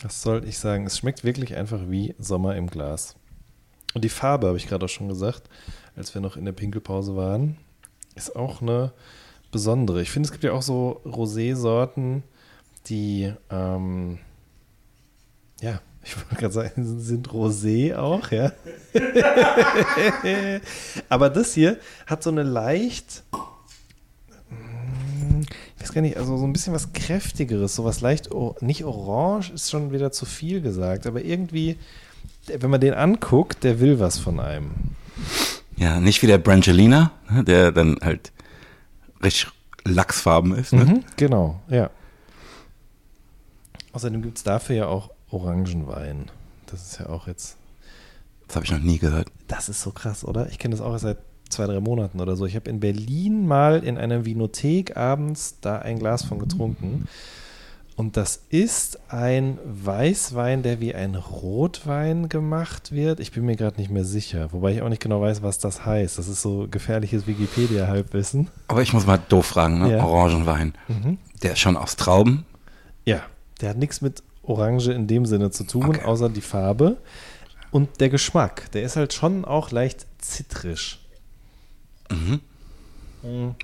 Was 0.03 0.23
soll 0.23 0.45
ich 0.45 0.59
sagen? 0.59 0.87
Es 0.87 0.99
schmeckt 0.99 1.25
wirklich 1.25 1.57
einfach 1.57 1.81
wie 1.89 2.15
Sommer 2.19 2.57
im 2.57 2.69
Glas. 2.69 3.17
Und 3.95 4.05
die 4.05 4.09
Farbe, 4.09 4.49
habe 4.49 4.57
ich 4.57 4.69
gerade 4.69 4.85
auch 4.85 4.91
schon 4.91 5.09
gesagt, 5.09 5.49
als 5.97 6.15
wir 6.15 6.21
noch 6.21 6.37
in 6.37 6.45
der 6.45 6.53
Pinkelpause 6.53 7.17
waren, 7.17 7.57
ist 8.15 8.37
auch 8.37 8.61
eine 8.63 8.93
besondere. 9.51 10.03
Ich 10.03 10.11
finde, 10.11 10.27
es 10.27 10.33
gibt 10.33 10.45
ja 10.45 10.53
auch 10.53 10.63
so 10.63 11.01
Rosé-Sorten, 11.05 12.23
die, 12.87 13.33
ähm, 13.51 14.19
ja, 15.61 15.81
ich 16.05 16.17
wollte 16.17 16.37
gerade 16.37 16.55
sagen, 16.55 17.01
sind 17.01 17.29
Rosé 17.29 17.97
auch, 17.97 18.31
ja. 18.31 18.53
Aber 21.09 21.31
das 21.31 21.55
hier 21.55 21.79
hat 22.07 22.23
so 22.23 22.31
eine 22.31 22.43
leicht, 22.43 23.25
mm, 24.51 25.43
ich 25.77 25.83
weiß 25.83 25.93
gar 25.93 26.01
nicht, 26.01 26.17
also 26.17 26.37
so 26.37 26.45
ein 26.45 26.53
bisschen 26.53 26.73
was 26.73 26.93
kräftigeres, 26.93 27.75
so 27.75 27.85
was 27.85 28.01
leicht, 28.01 28.31
nicht 28.61 28.85
orange 28.85 29.53
ist 29.53 29.71
schon 29.71 29.93
wieder 29.93 30.13
zu 30.13 30.25
viel 30.25 30.61
gesagt, 30.61 31.07
aber 31.07 31.23
irgendwie, 31.23 31.77
wenn 32.47 32.71
man 32.71 32.81
den 32.81 32.95
anguckt, 32.95 33.65
der 33.65 33.81
will 33.81 34.01
was 34.01 34.19
von 34.19 34.41
einem. 34.41 34.71
Ja, 35.77 36.01
nicht 36.01 36.23
wie 36.23 36.27
der 36.27 36.39
Brangelina, 36.39 37.13
ne, 37.31 37.45
der 37.45 37.71
dann 37.71 37.99
halt 38.03 38.33
richtig 39.23 39.49
lachsfarben 39.85 40.55
ist. 40.55 40.73
Ne? 40.73 40.85
Mhm, 40.85 41.05
genau, 41.17 41.61
ja. 41.69 41.91
Außerdem 43.93 44.23
gibt 44.23 44.39
es 44.39 44.45
dafür 44.45 44.77
ja 44.77 44.87
auch 44.87 45.11
Orangenwein. 45.31 46.31
Das 46.67 46.83
ist 46.83 47.01
ja 47.01 47.09
auch 47.09 47.27
jetzt 47.27 47.57
Das 48.47 48.57
habe 48.57 48.67
ich 48.67 48.73
noch 48.73 48.81
nie 48.81 48.99
gehört. 48.99 49.29
Das 49.47 49.69
ist 49.69 49.83
so 49.83 49.91
krass, 49.91 50.25
oder? 50.25 50.49
Ich 50.51 50.59
kenne 50.59 50.75
das 50.75 50.85
auch 50.85 50.93
erst 50.93 51.05
seit 51.05 51.19
zwei, 51.49 51.67
drei 51.67 51.81
Monaten 51.81 52.21
oder 52.21 52.37
so. 52.37 52.47
Ich 52.47 52.57
habe 52.57 52.69
in 52.69 52.81
Berlin 52.81 53.47
mal 53.47 53.83
in 53.83 53.97
einer 53.99 54.25
Vinothek 54.25 54.97
abends 54.97 55.57
da 55.61 55.79
ein 55.79 55.99
Glas 55.99 56.23
von 56.25 56.39
getrunken. 56.39 57.09
Und 57.99 58.17
das 58.17 58.45
ist 58.49 59.11
ein 59.11 59.59
Weißwein, 59.65 60.63
der 60.63 60.79
wie 60.81 60.95
ein 60.95 61.17
Rotwein 61.17 62.29
gemacht 62.29 62.93
wird. 62.93 63.19
Ich 63.19 63.33
bin 63.33 63.45
mir 63.45 63.57
gerade 63.57 63.81
nicht 63.81 63.91
mehr 63.91 64.05
sicher, 64.05 64.53
wobei 64.53 64.73
ich 64.73 64.83
auch 64.83 64.89
nicht 64.89 65.03
genau 65.03 65.21
weiß, 65.21 65.43
was 65.43 65.59
das 65.59 65.85
heißt. 65.85 66.17
Das 66.17 66.29
ist 66.29 66.41
so 66.41 66.69
gefährliches 66.71 67.27
Wikipedia-Halbwissen. 67.27 68.51
Aber 68.69 68.83
ich 68.83 68.93
muss 68.93 69.05
mal 69.05 69.19
doof 69.29 69.47
fragen, 69.47 69.81
ne? 69.81 69.97
Ja. 69.97 70.05
Orangenwein. 70.05 70.75
Mhm. 70.87 71.19
Der 71.43 71.55
ist 71.55 71.59
schon 71.59 71.77
aus 71.77 71.97
Trauben. 71.97 72.47
Ja, 73.05 73.21
der 73.61 73.71
hat 73.71 73.79
nichts 73.79 74.01
mit 74.01 74.23
Orange 74.45 74.93
in 74.93 75.09
dem 75.09 75.27
Sinne 75.27 75.51
zu 75.51 75.65
tun, 75.65 75.89
Okay. 75.89 76.05
außer 76.05 76.29
die 76.29 76.41
Farbe 76.41 76.99
und 77.73 78.01
der 78.01 78.11
Geschmack. 78.11 78.71
Der 78.71 78.83
ist 78.85 78.95
halt 78.95 79.13
schon 79.13 79.45
auch 79.45 79.73
leicht 79.73 80.07
zitrisch. 80.19 81.01
Mhm. 82.13 82.39
Mhm. 83.25 83.55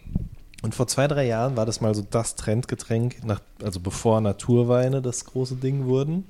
Und 0.64 0.74
vor 0.74 0.86
zwei, 0.86 1.06
drei 1.08 1.26
Jahren 1.26 1.58
war 1.58 1.66
das 1.66 1.82
mal 1.82 1.94
so 1.94 2.00
das 2.00 2.36
Trendgetränk, 2.36 3.22
nach, 3.22 3.42
also 3.62 3.80
bevor 3.80 4.22
Naturweine 4.22 5.02
das 5.02 5.26
große 5.26 5.56
Ding 5.56 5.84
wurden 5.84 6.24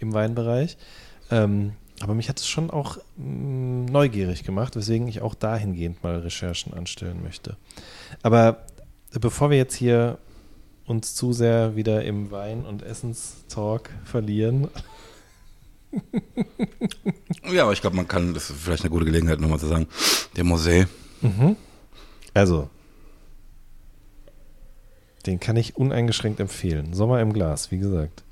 im 0.00 0.12
Weinbereich. 0.12 0.76
Ähm, 1.30 1.74
aber 2.00 2.14
mich 2.14 2.28
hat 2.28 2.40
es 2.40 2.48
schon 2.48 2.68
auch 2.70 2.98
mh, 3.16 3.92
neugierig 3.92 4.42
gemacht, 4.42 4.74
weswegen 4.74 5.06
ich 5.06 5.22
auch 5.22 5.36
dahingehend 5.36 6.02
mal 6.02 6.18
Recherchen 6.18 6.74
anstellen 6.74 7.22
möchte. 7.22 7.56
Aber 8.24 8.66
bevor 9.20 9.50
wir 9.50 9.56
jetzt 9.58 9.76
hier 9.76 10.18
uns 10.84 11.14
zu 11.14 11.32
sehr 11.32 11.76
wieder 11.76 12.04
im 12.04 12.32
Wein- 12.32 12.64
und 12.64 12.82
Essenstalk 12.82 13.90
verlieren, 14.04 14.66
Ja, 17.52 17.62
aber 17.62 17.72
ich 17.72 17.80
glaube, 17.80 17.94
man 17.94 18.08
kann, 18.08 18.34
das 18.34 18.50
ist 18.50 18.60
vielleicht 18.60 18.82
eine 18.82 18.90
gute 18.90 19.04
Gelegenheit, 19.04 19.38
nochmal 19.38 19.60
zu 19.60 19.68
sagen, 19.68 19.86
der 20.36 20.44
Mosé, 20.44 20.88
also 22.34 22.68
den 25.26 25.40
kann 25.40 25.56
ich 25.56 25.76
uneingeschränkt 25.76 26.40
empfehlen. 26.40 26.94
Sommer 26.94 27.20
im 27.20 27.32
Glas, 27.32 27.70
wie 27.70 27.78
gesagt. 27.78 28.22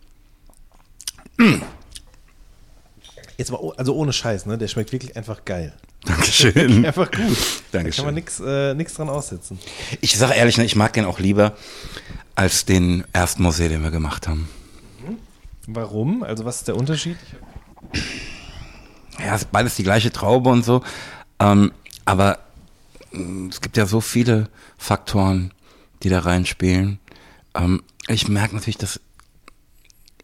Jetzt 3.36 3.52
mal, 3.52 3.60
also 3.76 3.94
ohne 3.94 4.12
Scheiß, 4.12 4.46
ne? 4.46 4.58
Der 4.58 4.68
schmeckt 4.68 4.92
wirklich 4.92 5.16
einfach 5.16 5.44
geil. 5.44 5.72
Dankeschön. 6.04 6.84
Einfach 6.86 7.10
gut. 7.10 7.18
Da 7.18 7.78
kann 7.78 7.84
Dankeschön. 7.84 8.04
man 8.04 8.14
nichts 8.14 8.40
äh, 8.40 8.72
nix 8.74 8.94
dran 8.94 9.08
aussetzen. 9.08 9.58
Ich 10.00 10.16
sage 10.16 10.34
ehrlich, 10.34 10.56
ne, 10.56 10.64
ich 10.64 10.76
mag 10.76 10.92
den 10.92 11.04
auch 11.04 11.18
lieber 11.18 11.56
als 12.36 12.64
den 12.64 13.04
ersten 13.12 13.44
Mosé, 13.44 13.68
den 13.68 13.82
wir 13.82 13.90
gemacht 13.90 14.28
haben. 14.28 14.48
Warum? 15.66 16.22
Also 16.22 16.44
was 16.44 16.58
ist 16.58 16.68
der 16.68 16.76
Unterschied? 16.76 17.16
Ja, 19.18 19.34
ist 19.34 19.50
beides 19.50 19.74
die 19.74 19.82
gleiche 19.82 20.12
Traube 20.12 20.50
und 20.50 20.64
so. 20.64 20.82
Ähm, 21.40 21.72
aber 22.04 22.38
mh, 23.10 23.50
es 23.50 23.60
gibt 23.60 23.76
ja 23.76 23.84
so 23.84 24.00
viele 24.00 24.48
Faktoren, 24.78 25.52
die 26.02 26.08
da 26.08 26.20
reinspielen. 26.20 26.98
Ähm, 27.54 27.82
ich 28.06 28.28
merke 28.28 28.54
natürlich, 28.54 28.78
dass 28.78 29.00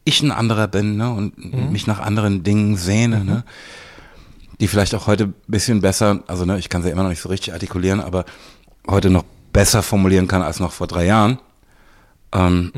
ich 0.04 0.22
ein 0.22 0.32
anderer 0.32 0.68
bin 0.68 0.96
ne, 0.96 1.10
und 1.10 1.72
mich 1.72 1.86
nach 1.86 2.00
anderen 2.00 2.42
Dingen 2.42 2.76
sehne, 2.76 3.24
ne, 3.24 3.44
die 4.60 4.68
vielleicht 4.68 4.94
auch 4.94 5.06
heute 5.06 5.24
ein 5.24 5.34
bisschen 5.46 5.80
besser, 5.80 6.22
also 6.26 6.44
ne, 6.44 6.58
ich 6.58 6.68
kann 6.68 6.82
sie 6.82 6.90
immer 6.90 7.02
noch 7.02 7.10
nicht 7.10 7.22
so 7.22 7.28
richtig 7.28 7.52
artikulieren, 7.54 8.00
aber 8.00 8.24
heute 8.86 9.08
noch 9.10 9.24
besser 9.52 9.82
formulieren 9.82 10.28
kann 10.28 10.42
als 10.42 10.60
noch 10.60 10.72
vor 10.72 10.86
drei 10.86 11.06
Jahren. 11.06 11.38
Ähm, 12.32 12.72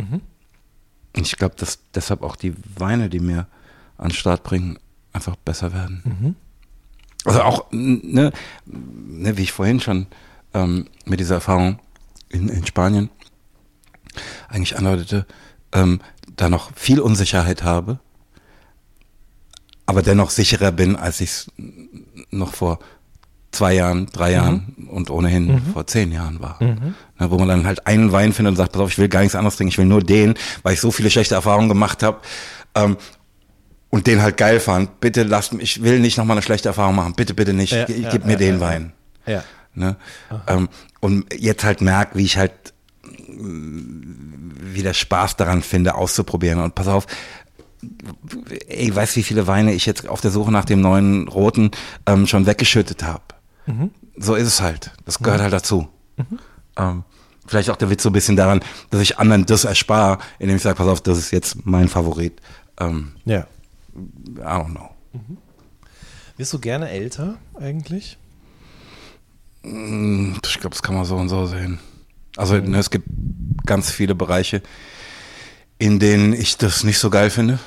Ich 1.18 1.36
glaube, 1.36 1.54
dass 1.56 1.78
deshalb 1.94 2.22
auch 2.22 2.36
die 2.36 2.54
Weine, 2.76 3.08
die 3.08 3.20
mir 3.20 3.46
an 3.96 4.08
den 4.08 4.14
Start 4.14 4.42
bringen, 4.42 4.78
einfach 5.14 5.34
besser 5.36 5.72
werden. 5.72 6.36
Also 7.24 7.40
auch, 7.42 7.66
ne, 7.72 8.30
ne, 8.66 9.36
wie 9.38 9.42
ich 9.42 9.52
vorhin 9.52 9.80
schon 9.80 10.06
ähm, 10.52 10.86
mit 11.06 11.18
dieser 11.18 11.36
Erfahrung 11.36 11.78
in, 12.28 12.48
in 12.48 12.66
Spanien 12.66 13.10
eigentlich 14.48 14.76
andeutete, 14.76 15.26
ähm, 15.72 16.00
da 16.36 16.48
noch 16.48 16.70
viel 16.74 17.00
Unsicherheit 17.00 17.62
habe, 17.62 17.98
aber 19.86 20.02
dennoch 20.02 20.30
sicherer 20.30 20.72
bin, 20.72 20.96
als 20.96 21.20
ich 21.20 21.30
es 21.30 21.52
noch 22.30 22.54
vor 22.54 22.78
zwei 23.52 23.74
Jahren, 23.74 24.06
drei 24.06 24.32
Jahren 24.32 24.88
und 24.90 25.10
ohnehin 25.10 25.62
vor 25.72 25.86
zehn 25.86 26.12
Jahren 26.12 26.40
war. 26.40 26.58
Ne, 27.18 27.30
wo 27.30 27.38
man 27.38 27.48
dann 27.48 27.66
halt 27.66 27.86
einen 27.86 28.12
Wein 28.12 28.32
findet 28.32 28.52
und 28.52 28.56
sagt, 28.56 28.72
pass 28.72 28.82
auf, 28.82 28.90
ich 28.90 28.98
will 28.98 29.08
gar 29.08 29.20
nichts 29.20 29.34
anderes 29.34 29.56
trinken, 29.56 29.70
ich 29.70 29.78
will 29.78 29.86
nur 29.86 30.02
den, 30.02 30.34
weil 30.62 30.74
ich 30.74 30.80
so 30.80 30.90
viele 30.90 31.10
schlechte 31.10 31.34
Erfahrungen 31.34 31.68
gemacht 31.68 32.02
habe. 32.02 32.18
Ähm, 32.74 32.96
und 33.88 34.06
den 34.06 34.20
halt 34.20 34.36
geil 34.36 34.60
fand, 34.60 35.00
bitte 35.00 35.22
lasst 35.22 35.54
mich, 35.54 35.76
ich 35.76 35.82
will 35.82 36.00
nicht 36.00 36.18
nochmal 36.18 36.36
eine 36.36 36.42
schlechte 36.42 36.68
Erfahrung 36.68 36.96
machen, 36.96 37.14
bitte, 37.14 37.32
bitte 37.32 37.54
nicht, 37.54 37.72
Ja, 37.72 37.88
ja, 37.88 38.10
gib 38.10 38.26
mir 38.26 38.32
ja, 38.32 38.38
den 38.38 38.60
Wein. 38.60 38.92
Ja. 39.26 39.42
Ne? 39.76 39.96
Ähm, 40.48 40.68
und 41.00 41.32
jetzt 41.32 41.64
halt 41.64 41.80
merk, 41.80 42.16
wie 42.16 42.24
ich 42.24 42.36
halt 42.38 42.52
mm, 43.28 44.74
wieder 44.74 44.94
Spaß 44.94 45.36
daran 45.36 45.62
finde, 45.62 45.94
auszuprobieren. 45.94 46.60
Und 46.60 46.74
pass 46.74 46.88
auf, 46.88 47.06
ey, 48.68 48.94
weißt 48.94 49.16
wie 49.16 49.22
viele 49.22 49.46
Weine 49.46 49.72
ich 49.74 49.86
jetzt 49.86 50.08
auf 50.08 50.20
der 50.20 50.30
Suche 50.30 50.50
nach 50.50 50.64
dem 50.64 50.80
neuen 50.80 51.28
roten 51.28 51.70
ähm, 52.06 52.26
schon 52.26 52.46
weggeschüttet 52.46 53.02
habe. 53.02 53.22
So 54.16 54.34
ist 54.34 54.46
es 54.46 54.60
halt. 54.60 54.92
Das 55.04 55.18
gehört 55.18 55.40
halt 55.42 55.52
dazu. 55.52 55.88
Ähm, 56.76 57.04
vielleicht 57.46 57.68
auch 57.70 57.76
der 57.76 57.90
Witz 57.90 58.02
so 58.02 58.10
ein 58.10 58.12
bisschen 58.12 58.36
daran, 58.36 58.60
dass 58.90 59.00
ich 59.00 59.18
anderen 59.18 59.44
das 59.44 59.64
erspare, 59.64 60.18
indem 60.38 60.56
ich 60.56 60.62
sage, 60.62 60.76
pass 60.76 60.86
auf, 60.88 61.00
das 61.00 61.18
ist 61.18 61.30
jetzt 61.32 61.66
mein 61.66 61.88
Favorit. 61.88 62.40
Ähm, 62.80 63.12
Ja. 63.24 63.46
I 64.38 64.40
don't 64.40 64.70
know. 64.70 64.90
Wirst 66.36 66.52
du 66.52 66.58
gerne 66.58 66.90
älter 66.90 67.38
eigentlich? 67.58 68.18
Ich 69.66 70.60
glaube, 70.60 70.74
das 70.74 70.82
kann 70.82 70.94
man 70.94 71.04
so 71.04 71.16
und 71.16 71.28
so 71.28 71.46
sehen. 71.46 71.80
Also 72.36 72.56
ne, 72.56 72.78
es 72.78 72.90
gibt 72.90 73.08
ganz 73.64 73.90
viele 73.90 74.14
Bereiche, 74.14 74.62
in 75.78 75.98
denen 75.98 76.32
ich 76.32 76.56
das 76.56 76.84
nicht 76.84 76.98
so 76.98 77.10
geil 77.10 77.30
finde. 77.30 77.58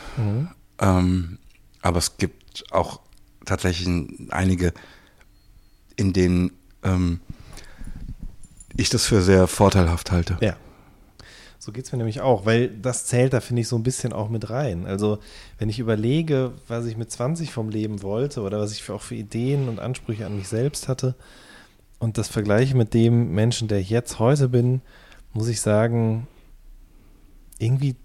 Ähm, 0.79 1.39
aber 1.81 1.97
es 1.97 2.17
gibt 2.17 2.71
auch 2.71 3.01
tatsächlich 3.45 3.87
einige, 4.29 4.73
in 5.95 6.13
denen 6.13 6.51
ähm, 6.83 7.19
ich 8.77 8.89
das 8.89 9.05
für 9.05 9.21
sehr 9.21 9.47
vorteilhaft 9.47 10.11
halte. 10.11 10.37
Ja. 10.41 10.55
So 11.61 11.73
geht 11.73 11.85
es 11.85 11.91
mir 11.91 11.97
nämlich 11.97 12.21
auch, 12.21 12.45
weil 12.45 12.69
das 12.69 13.05
zählt 13.05 13.33
da, 13.33 13.41
finde 13.41 13.61
ich, 13.61 13.67
so 13.67 13.75
ein 13.75 13.83
bisschen 13.83 14.13
auch 14.13 14.29
mit 14.29 14.49
rein. 14.49 14.85
Also, 14.85 15.19
wenn 15.57 15.67
ich 15.67 15.79
überlege, 15.79 16.53
was 16.69 16.85
ich 16.85 16.95
mit 16.95 17.11
20 17.11 17.51
vom 17.51 17.69
Leben 17.69 18.01
wollte 18.01 18.41
oder 18.41 18.59
was 18.59 18.71
ich 18.71 18.81
für, 18.81 18.93
auch 18.93 19.01
für 19.01 19.15
Ideen 19.15 19.67
und 19.67 19.79
Ansprüche 19.79 20.25
an 20.25 20.37
mich 20.37 20.47
selbst 20.47 20.87
hatte, 20.87 21.15
und 21.99 22.17
das 22.17 22.27
vergleiche 22.27 22.75
mit 22.75 22.93
dem 22.93 23.31
Menschen, 23.33 23.67
der 23.67 23.79
ich 23.79 23.89
jetzt 23.89 24.19
heute 24.19 24.49
bin, 24.49 24.81
muss 25.33 25.47
ich 25.47 25.61
sagen, 25.61 26.27
irgendwie, 27.59 27.95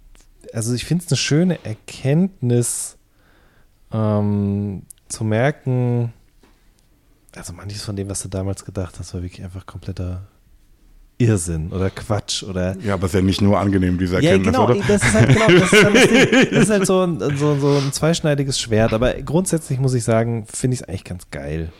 also 0.53 0.75
ich 0.75 0.85
finde 0.85 1.05
es 1.05 1.11
eine 1.11 1.17
schöne 1.17 1.65
Erkenntnis 1.65 2.99
ähm, 3.93 4.83
zu 5.09 5.25
merken, 5.25 6.13
also 7.37 7.53
manches 7.53 7.83
von 7.83 7.97
dem, 7.97 8.09
was 8.09 8.23
du 8.23 8.29
damals 8.29 8.65
gedacht 8.65 8.99
hast, 8.99 9.15
war 9.15 9.23
wirklich 9.23 9.45
einfach 9.45 9.67
kompletter 9.67 10.27
Irrsinn 11.19 11.71
oder 11.73 11.91
Quatsch 11.91 12.43
oder. 12.43 12.77
Ja, 12.81 12.95
aber 12.95 13.05
es 13.07 13.15
ist 13.15 13.21
ja 13.21 13.23
nicht 13.23 13.41
nur 13.41 13.59
angenehm, 13.59 13.99
diese 13.99 14.17
Ja, 14.21 14.33
Erkenntnis, 14.33 14.53
genau, 14.53 14.65
oder? 14.65 14.77
das 14.87 15.03
ist 15.03 15.15
halt, 15.15 15.29
genau, 15.29 15.47
das 15.47 15.73
ist 15.73 15.85
halt, 15.85 15.95
das 15.95 16.09
Ding. 16.09 16.51
Das 16.51 16.63
ist 16.65 16.71
halt 16.71 16.87
so, 16.87 17.03
ein, 17.07 17.21
so, 17.37 17.57
so 17.57 17.77
ein 17.79 17.93
zweischneidiges 17.93 18.59
Schwert. 18.61 18.93
Aber 18.93 19.15
grundsätzlich 19.15 19.79
muss 19.79 19.95
ich 19.95 20.03
sagen, 20.03 20.45
finde 20.47 20.75
ich 20.75 20.81
es 20.81 20.89
eigentlich 20.89 21.05
ganz 21.05 21.31
geil. 21.31 21.73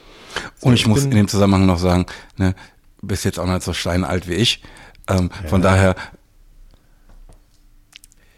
So, 0.59 0.67
Und 0.67 0.73
ich 0.73 0.87
muss 0.87 1.01
bin- 1.01 1.11
in 1.11 1.17
dem 1.17 1.27
Zusammenhang 1.27 1.65
noch 1.65 1.79
sagen, 1.79 2.05
ne, 2.37 2.55
du 3.01 3.07
bist 3.07 3.25
jetzt 3.25 3.39
auch 3.39 3.47
nicht 3.47 3.63
so 3.63 3.73
steinalt 3.73 4.27
wie 4.27 4.33
ich. 4.35 4.61
Ähm, 5.07 5.29
Von 5.47 5.61
daher, 5.61 5.95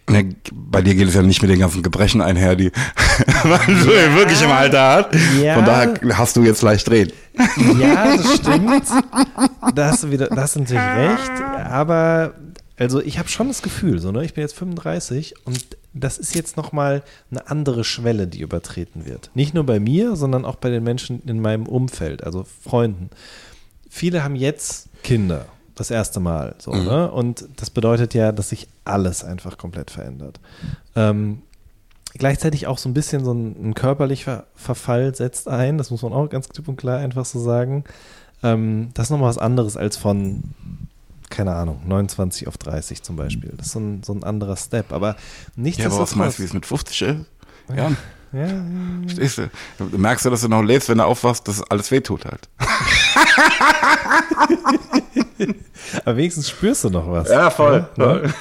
ne, 0.10 0.36
bei 0.52 0.82
dir 0.82 0.96
geht 0.96 1.08
es 1.08 1.16
ja 1.16 1.22
nicht 1.22 1.42
mit 1.42 1.52
den 1.52 1.60
ganzen 1.60 1.84
Gebrechen 1.84 2.22
einher, 2.22 2.56
die 2.56 2.72
man 3.44 3.60
so 3.82 3.88
wirklich 3.90 4.42
im 4.42 4.52
Alter 4.52 4.92
hat. 4.94 5.16
Ja. 5.42 5.56
Von 5.56 5.66
daher 5.66 5.94
hast 6.18 6.36
du 6.36 6.44
jetzt 6.44 6.62
leicht 6.62 6.90
reden. 6.90 7.14
Ja, 7.80 8.16
das 8.18 8.36
stimmt. 8.36 8.84
Da 9.76 9.88
hast 9.92 10.04
du 10.04 10.12
wieder, 10.12 10.28
da 10.28 10.42
hast 10.42 10.56
du 10.56 10.60
natürlich 10.62 10.82
recht. 10.82 11.32
Aber 11.70 12.34
also 12.78 13.02
ich 13.02 13.18
habe 13.18 13.28
schon 13.28 13.48
das 13.48 13.62
Gefühl, 13.62 14.00
so 14.00 14.12
ne, 14.12 14.24
ich 14.24 14.34
bin 14.34 14.42
jetzt 14.44 14.56
35 14.56 15.46
und 15.46 15.66
das 15.94 16.18
ist 16.18 16.36
jetzt 16.36 16.58
noch 16.58 16.72
mal 16.72 17.04
eine 17.32 17.50
andere 17.50 17.84
Schwelle, 17.84 18.28
die 18.28 18.42
übertreten 18.42 19.06
wird. 19.06 19.32
Nicht 19.34 19.54
nur 19.54 19.66
bei 19.66 19.80
mir, 19.80 20.16
sondern 20.16 20.46
auch 20.46 20.56
bei 20.56 20.70
den 20.70 20.84
Menschen 20.84 21.22
in 21.26 21.42
meinem 21.42 21.66
Umfeld, 21.66 22.24
also 22.24 22.46
Freunden. 22.64 23.10
Viele 23.90 24.24
haben 24.24 24.36
jetzt 24.36 24.90
Kinder, 25.04 25.48
das 25.76 25.90
erste 25.90 26.20
Mal, 26.20 26.56
so 26.60 26.72
ne, 26.72 27.12
und 27.12 27.48
das 27.56 27.70
bedeutet 27.70 28.14
ja, 28.14 28.32
dass 28.32 28.50
sich 28.50 28.68
alles 28.86 29.24
einfach 29.24 29.58
komplett 29.58 29.90
verändert. 29.90 30.40
Ähm, 30.96 31.42
gleichzeitig 32.14 32.68
auch 32.68 32.78
so 32.78 32.90
ein 32.90 32.94
bisschen 32.94 33.24
so 33.24 33.34
ein, 33.34 33.70
ein 33.70 33.74
körperlicher 33.74 34.46
Verfall 34.56 35.16
setzt 35.16 35.48
ein. 35.48 35.78
Das 35.78 35.92
muss 35.92 36.02
man 36.02 36.14
auch 36.14 36.30
ganz 36.30 36.50
klipp 36.50 36.68
und 36.68 36.78
klar 36.78 37.00
einfach 37.00 37.26
so 37.26 37.40
sagen. 37.40 37.84
Ähm, 38.44 38.90
das 38.94 39.08
ist 39.08 39.10
nochmal 39.12 39.30
was 39.30 39.38
anderes 39.38 39.78
als 39.78 39.98
von, 39.98 40.44
keine 41.30 41.54
Ahnung, 41.56 41.82
29 41.86 42.48
auf 42.48 42.58
30 42.58 43.04
zum 43.04 43.16
Beispiel. 43.16 43.54
Das 43.58 43.68
ist 43.68 43.74
so 43.74 43.80
ein, 43.80 44.04
so 44.04 44.14
ein 44.14 44.24
anderer 44.24 44.56
Step. 44.56 44.92
Aber 44.94 45.16
nicht 45.56 45.80
Ja, 45.80 45.88
aber 45.88 46.00
was 46.00 46.16
meinst 46.16 46.38
du, 46.40 46.44
wie 46.44 46.48
es 46.48 46.54
mit 46.54 46.66
50 46.66 47.02
ist? 47.02 47.18
Ja, 47.76 47.92
Ja, 48.34 48.46
ja, 48.46 48.56
stehst 49.10 49.38
du. 49.38 49.50
Du 49.78 49.98
merkst 49.98 50.26
ja, 50.26 50.32
dass 50.32 50.42
du 50.42 50.50
noch 50.50 50.62
lebst, 50.62 50.90
wenn 50.90 50.98
du 50.98 51.06
aufwachst, 51.06 51.48
dass 51.48 51.62
alles 51.70 51.92
wehtut 51.92 52.26
halt. 52.26 52.50
aber 56.06 56.18
wenigstens 56.18 56.50
spürst 56.50 56.84
du 56.84 56.90
noch 56.90 57.10
was. 57.10 57.30
Ja, 57.30 57.50
voll. 57.50 57.88
ne? 57.96 58.34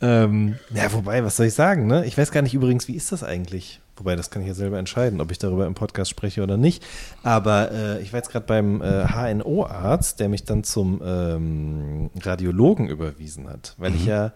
Ähm, 0.00 0.56
ja, 0.74 0.92
wobei, 0.92 1.24
was 1.24 1.36
soll 1.36 1.46
ich 1.46 1.54
sagen, 1.54 1.86
ne? 1.86 2.04
Ich 2.06 2.18
weiß 2.18 2.32
gar 2.32 2.42
nicht 2.42 2.54
übrigens, 2.54 2.88
wie 2.88 2.96
ist 2.96 3.12
das 3.12 3.22
eigentlich? 3.22 3.80
Wobei, 4.02 4.16
das 4.16 4.30
kann 4.30 4.42
ich 4.42 4.48
ja 4.48 4.54
selber 4.54 4.80
entscheiden, 4.80 5.20
ob 5.20 5.30
ich 5.30 5.38
darüber 5.38 5.64
im 5.64 5.74
Podcast 5.74 6.10
spreche 6.10 6.42
oder 6.42 6.56
nicht. 6.56 6.84
Aber 7.22 7.70
äh, 7.70 8.02
ich 8.02 8.12
war 8.12 8.18
jetzt 8.18 8.30
gerade 8.30 8.46
beim 8.46 8.82
äh, 8.82 9.06
HNO-Arzt, 9.06 10.18
der 10.18 10.28
mich 10.28 10.42
dann 10.42 10.64
zum 10.64 11.00
ähm, 11.04 12.10
Radiologen 12.20 12.88
überwiesen 12.88 13.48
hat. 13.48 13.76
Weil 13.78 13.94
ich 13.94 14.04
ja, 14.04 14.32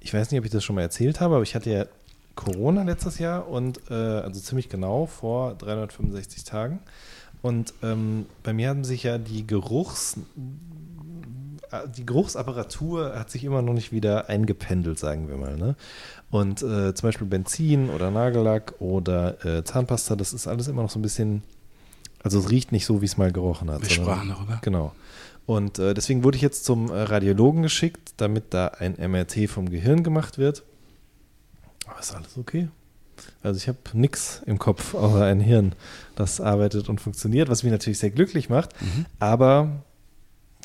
ich 0.00 0.12
weiß 0.12 0.30
nicht, 0.30 0.38
ob 0.38 0.44
ich 0.44 0.50
das 0.50 0.62
schon 0.62 0.76
mal 0.76 0.82
erzählt 0.82 1.22
habe, 1.22 1.36
aber 1.36 1.42
ich 1.42 1.54
hatte 1.54 1.70
ja 1.70 1.86
Corona 2.34 2.82
letztes 2.82 3.18
Jahr 3.18 3.48
und 3.48 3.80
äh, 3.90 3.94
also 3.94 4.38
ziemlich 4.38 4.68
genau 4.68 5.06
vor 5.06 5.54
365 5.54 6.44
Tagen. 6.44 6.80
Und 7.40 7.72
ähm, 7.82 8.26
bei 8.42 8.52
mir 8.52 8.68
haben 8.68 8.84
sich 8.84 9.04
ja 9.04 9.16
die 9.16 9.46
Geruchs, 9.46 10.18
die 11.96 12.06
Geruchsapparatur 12.06 13.18
hat 13.18 13.30
sich 13.30 13.44
immer 13.44 13.62
noch 13.62 13.72
nicht 13.74 13.92
wieder 13.92 14.28
eingependelt, 14.28 14.98
sagen 14.98 15.28
wir 15.28 15.36
mal. 15.36 15.56
Ne? 15.56 15.76
Und 16.30 16.62
äh, 16.62 16.94
zum 16.94 17.08
Beispiel 17.08 17.26
Benzin 17.26 17.90
oder 17.90 18.10
Nagellack 18.10 18.74
oder 18.80 19.44
äh, 19.44 19.64
Zahnpasta, 19.64 20.16
das 20.16 20.32
ist 20.32 20.46
alles 20.46 20.68
immer 20.68 20.82
noch 20.82 20.90
so 20.90 20.98
ein 20.98 21.02
bisschen, 21.02 21.42
also 22.22 22.38
es 22.38 22.50
riecht 22.50 22.72
nicht 22.72 22.86
so, 22.86 23.00
wie 23.02 23.06
es 23.06 23.16
mal 23.16 23.32
gerochen 23.32 23.70
hat. 23.70 23.82
Wir 23.82 23.88
sondern- 23.88 24.14
sprachen 24.14 24.28
darüber. 24.30 24.58
Genau. 24.62 24.92
Und 25.46 25.78
äh, 25.78 25.92
deswegen 25.94 26.24
wurde 26.24 26.36
ich 26.36 26.42
jetzt 26.42 26.64
zum 26.64 26.90
äh, 26.90 27.02
Radiologen 27.02 27.62
geschickt, 27.62 28.14
damit 28.16 28.54
da 28.54 28.68
ein 28.68 28.94
MRT 28.98 29.48
vom 29.50 29.68
Gehirn 29.68 30.02
gemacht 30.02 30.38
wird. 30.38 30.62
Aber 31.86 32.00
ist 32.00 32.14
alles 32.14 32.38
okay. 32.38 32.68
Also 33.42 33.58
ich 33.58 33.68
habe 33.68 33.78
nichts 33.92 34.42
im 34.46 34.58
Kopf, 34.58 34.94
außer 34.94 35.24
ein 35.24 35.38
Hirn, 35.40 35.74
das 36.16 36.40
arbeitet 36.40 36.88
und 36.88 37.00
funktioniert, 37.00 37.48
was 37.48 37.62
mich 37.62 37.72
natürlich 37.72 37.98
sehr 37.98 38.10
glücklich 38.10 38.48
macht. 38.48 38.70
Aber 39.18 39.82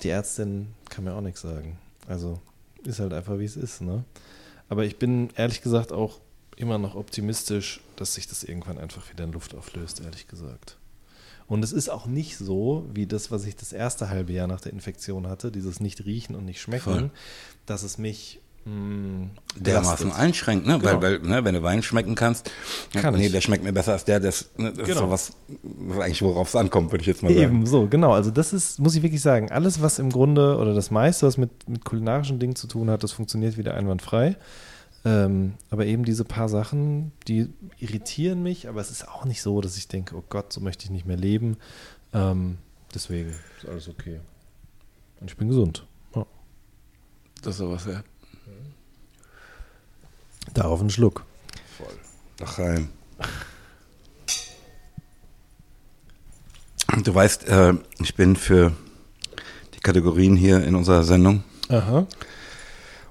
die 0.03 0.09
Ärztin 0.09 0.67
kann 0.89 1.03
mir 1.03 1.13
auch 1.13 1.21
nichts 1.21 1.41
sagen. 1.41 1.77
Also 2.07 2.39
ist 2.83 2.99
halt 2.99 3.13
einfach, 3.13 3.39
wie 3.39 3.45
es 3.45 3.57
ist. 3.57 3.81
Ne? 3.81 4.03
Aber 4.67 4.85
ich 4.85 4.97
bin 4.97 5.29
ehrlich 5.35 5.61
gesagt 5.61 5.91
auch 5.91 6.19
immer 6.55 6.77
noch 6.77 6.95
optimistisch, 6.95 7.81
dass 7.95 8.15
sich 8.15 8.27
das 8.27 8.43
irgendwann 8.43 8.77
einfach 8.77 9.09
wieder 9.11 9.23
in 9.23 9.31
Luft 9.31 9.55
auflöst, 9.55 10.01
ehrlich 10.01 10.27
gesagt. 10.27 10.77
Und 11.47 11.63
es 11.63 11.71
ist 11.71 11.89
auch 11.89 12.05
nicht 12.05 12.37
so, 12.37 12.87
wie 12.93 13.07
das, 13.07 13.31
was 13.31 13.45
ich 13.45 13.55
das 13.55 13.73
erste 13.73 14.09
halbe 14.09 14.33
Jahr 14.33 14.47
nach 14.47 14.61
der 14.61 14.71
Infektion 14.71 15.27
hatte, 15.27 15.51
dieses 15.51 15.79
nicht 15.79 16.05
riechen 16.05 16.35
und 16.35 16.45
nicht 16.45 16.61
schmecken, 16.61 16.83
Voll. 16.83 17.11
dass 17.65 17.81
es 17.83 17.97
mich 17.97 18.39
dermaßen 19.55 20.11
einschränkt, 20.11 20.67
ne? 20.67 20.79
Genau. 20.79 21.01
Weil, 21.01 21.01
weil 21.01 21.19
ne, 21.27 21.43
wenn 21.43 21.55
du 21.55 21.63
Wein 21.63 21.81
schmecken 21.81 22.15
kannst, 22.15 22.51
Kann 22.93 23.15
nee, 23.15 23.27
ich. 23.27 23.31
der 23.31 23.41
schmeckt 23.41 23.63
mir 23.63 23.73
besser 23.73 23.93
als 23.93 24.05
der, 24.05 24.19
das, 24.19 24.49
ne, 24.57 24.71
das 24.71 24.79
ist 24.81 24.87
Genau. 24.87 25.01
so 25.01 25.09
was, 25.09 25.33
was 25.63 25.99
eigentlich 25.99 26.21
worauf 26.21 26.49
es 26.49 26.55
ankommt, 26.55 26.91
würde 26.91 27.01
ich 27.01 27.07
jetzt 27.07 27.23
mal 27.23 27.29
sagen. 27.29 27.41
Eben, 27.41 27.65
so, 27.65 27.87
genau. 27.87 28.13
Also 28.13 28.31
das 28.31 28.53
ist, 28.53 28.79
muss 28.79 28.95
ich 28.95 29.03
wirklich 29.03 29.21
sagen, 29.21 29.51
alles, 29.51 29.81
was 29.81 29.99
im 29.99 30.09
Grunde 30.11 30.57
oder 30.57 30.73
das 30.73 30.91
meiste, 30.91 31.25
was 31.25 31.37
mit, 31.37 31.67
mit 31.67 31.83
kulinarischen 31.85 32.39
Dingen 32.39 32.55
zu 32.55 32.67
tun 32.67 32.89
hat, 32.89 33.03
das 33.03 33.11
funktioniert 33.11 33.57
wieder 33.57 33.73
einwandfrei. 33.73 34.35
Ähm, 35.05 35.53
aber 35.69 35.85
eben 35.85 36.03
diese 36.03 36.25
paar 36.25 36.49
Sachen, 36.49 37.13
die 37.27 37.47
irritieren 37.77 38.43
mich, 38.43 38.67
aber 38.67 38.81
es 38.81 38.91
ist 38.91 39.07
auch 39.07 39.23
nicht 39.25 39.41
so, 39.41 39.61
dass 39.61 39.77
ich 39.77 39.87
denke, 39.87 40.15
oh 40.15 40.23
Gott, 40.29 40.51
so 40.51 40.59
möchte 40.59 40.83
ich 40.85 40.91
nicht 40.91 41.05
mehr 41.05 41.15
leben. 41.17 41.57
Ähm, 42.13 42.57
deswegen 42.93 43.29
ist 43.57 43.67
alles 43.69 43.87
okay. 43.87 44.19
Und 45.21 45.31
ich 45.31 45.37
bin 45.37 45.47
gesund. 45.47 45.85
Ja. 46.15 46.25
Das 47.41 47.53
ist 47.53 47.59
sowas, 47.59 47.85
ja. 47.85 48.03
Darauf 50.53 50.79
einen 50.81 50.89
Schluck. 50.89 51.25
Doch 52.37 52.57
rein. 52.59 52.89
Du 57.03 57.13
weißt, 57.13 57.47
äh, 57.47 57.73
ich 57.99 58.15
bin 58.15 58.35
für 58.35 58.71
die 59.75 59.79
Kategorien 59.79 60.35
hier 60.35 60.63
in 60.63 60.75
unserer 60.75 61.03
Sendung. 61.03 61.43
Aha. 61.69 62.07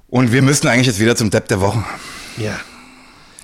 Und 0.08 0.32
wir 0.32 0.42
müssen 0.42 0.66
eigentlich 0.68 0.86
jetzt 0.88 0.98
wieder 1.00 1.14
zum 1.16 1.30
Depp 1.30 1.48
der 1.48 1.60
Woche. 1.60 1.84
Ja. 2.38 2.58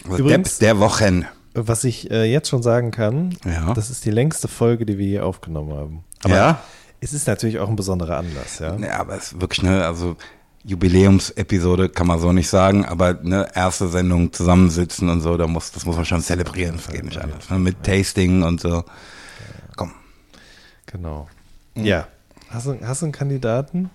Also 0.05 0.19
Übrigens- 0.25 0.59
Depp 0.59 0.61
der 0.61 0.79
Wochen. 0.81 1.27
Was 1.55 1.85
ich 1.85 2.11
äh, 2.11 2.25
jetzt 2.25 2.49
schon 2.49 2.63
sagen 2.65 2.91
kann, 2.91 3.37
Ja. 3.45 3.73
das 3.75 3.91
ist 3.91 4.05
die 4.05 4.11
längste 4.11 4.49
Folge, 4.49 4.85
die 4.87 4.99
wir 4.99 5.07
hier 5.07 5.25
aufgenommen 5.27 5.73
haben. 5.73 6.05
Aber 6.25 6.35
Ja? 6.35 6.63
es 7.01 7.13
ist 7.13 7.29
natürlich 7.29 7.61
auch 7.61 7.69
ein 7.69 7.77
besonderer 7.77 8.17
Anlass, 8.17 8.59
ja. 8.59 8.77
Ja, 8.77 8.99
aber 8.99 9.17
es 9.17 9.33
ist 9.33 9.41
wirklich, 9.41 9.63
ne, 9.63 9.87
also 9.87 10.17
Jubiläumsepisode 10.65 11.91
kann 11.91 12.07
man 12.07 12.19
so 12.19 12.33
nicht 12.33 12.49
sagen, 12.49 12.87
aber 12.87 13.15
ne, 13.23 13.49
erste 13.55 13.89
Sendung 13.89 14.33
zusammensitzen 14.33 15.11
und 15.11 15.21
so, 15.21 15.37
da 15.37 15.47
muss, 15.47 15.73
das 15.73 15.85
muss 15.85 15.97
man 15.97 16.07
schon 16.07 16.23
zelebrieren, 16.23 16.77
das 16.77 16.89
geht 16.89 17.05
nicht 17.05 17.19
anders. 17.19 17.51
Ne, 17.51 17.59
mit 17.59 17.83
Tasting 17.83 18.43
und 18.43 18.61
so. 18.61 18.85
Komm. 19.77 19.93
Genau. 20.87 21.29
Ja. 21.75 22.09
Hast 22.49 22.67
du, 22.67 22.79
hast 22.83 23.03
du 23.03 23.07
einen 23.07 23.13
Kandidaten? 23.13 23.91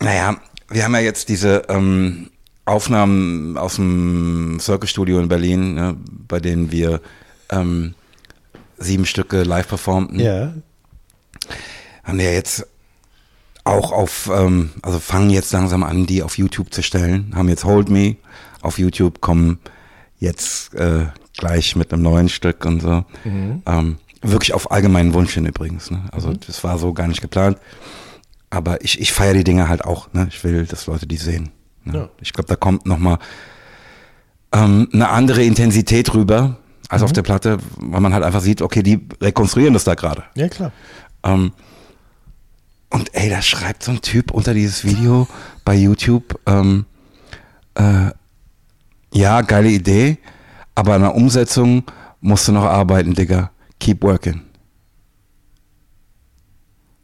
Naja, 0.00 0.36
wir 0.68 0.84
haben 0.84 0.94
ja 0.94 1.00
jetzt 1.00 1.28
diese 1.28 1.64
ähm, 1.68 2.30
Aufnahmen 2.64 3.58
aus 3.58 3.76
dem 3.76 4.58
Circle 4.58 4.88
Studio 4.88 5.20
in 5.20 5.28
Berlin, 5.28 5.74
ne, 5.74 5.96
bei 6.28 6.40
denen 6.40 6.72
wir 6.72 7.02
ähm, 7.50 7.94
sieben 8.78 9.04
Stücke 9.04 9.42
live 9.42 9.68
performten. 9.68 10.18
Ja. 10.18 10.54
Haben 12.04 12.18
wir 12.18 12.32
jetzt 12.32 12.66
auch 13.64 13.92
auf, 13.92 14.30
ähm, 14.32 14.70
also 14.82 14.98
fangen 14.98 15.30
jetzt 15.30 15.52
langsam 15.52 15.82
an, 15.82 16.06
die 16.06 16.22
auf 16.22 16.38
YouTube 16.38 16.72
zu 16.72 16.82
stellen. 16.82 17.32
Haben 17.34 17.48
jetzt 17.48 17.64
Hold 17.64 17.88
Me 17.88 18.16
auf 18.60 18.78
YouTube, 18.78 19.20
kommen 19.20 19.58
jetzt 20.18 20.74
äh, 20.74 21.06
gleich 21.36 21.74
mit 21.76 21.92
einem 21.92 22.02
neuen 22.02 22.28
Stück 22.28 22.64
und 22.64 22.80
so. 22.80 23.04
Ähm, 23.66 23.96
wirklich 24.22 24.54
auf 24.54 24.70
allgemeinen 24.70 25.14
Wunsch 25.14 25.34
hin 25.34 25.46
übrigens. 25.46 25.90
Ne? 25.90 26.02
Also 26.12 26.32
das 26.32 26.64
war 26.64 26.78
so 26.78 26.92
gar 26.92 27.08
nicht 27.08 27.20
geplant. 27.20 27.58
Aber 28.50 28.82
ich, 28.84 29.00
ich 29.00 29.12
feiere 29.12 29.34
die 29.34 29.44
Dinge 29.44 29.68
halt 29.68 29.84
auch. 29.84 30.12
Ne? 30.12 30.28
Ich 30.30 30.44
will, 30.44 30.64
dass 30.66 30.86
Leute 30.86 31.06
die 31.06 31.16
sehen. 31.16 31.50
Ne? 31.84 31.98
Ja. 31.98 32.08
Ich 32.20 32.32
glaube, 32.32 32.48
da 32.48 32.56
kommt 32.56 32.86
nochmal 32.86 33.18
ähm, 34.52 34.88
eine 34.92 35.08
andere 35.08 35.42
Intensität 35.42 36.14
rüber 36.14 36.58
als 36.88 37.02
auf 37.02 37.12
der 37.12 37.22
Platte, 37.22 37.58
weil 37.76 38.00
man 38.00 38.14
halt 38.14 38.24
einfach 38.24 38.40
sieht, 38.40 38.62
okay, 38.62 38.82
die 38.82 39.06
rekonstruieren 39.20 39.74
das 39.74 39.84
da 39.84 39.94
gerade. 39.94 40.24
Ja, 40.36 40.48
klar. 40.48 40.70
Ähm, 41.24 41.52
und 42.94 43.12
ey, 43.12 43.28
da 43.28 43.42
schreibt 43.42 43.82
so 43.82 43.90
ein 43.90 44.02
Typ 44.02 44.30
unter 44.30 44.54
dieses 44.54 44.84
Video 44.84 45.26
bei 45.64 45.74
YouTube, 45.74 46.38
ähm, 46.46 46.86
äh, 47.74 48.12
ja, 49.12 49.40
geile 49.40 49.68
Idee, 49.68 50.18
aber 50.76 50.94
an 50.94 51.00
der 51.00 51.16
Umsetzung 51.16 51.82
musst 52.20 52.46
du 52.46 52.52
noch 52.52 52.62
arbeiten, 52.62 53.14
Digga. 53.14 53.50
Keep 53.80 54.04
working. 54.04 54.42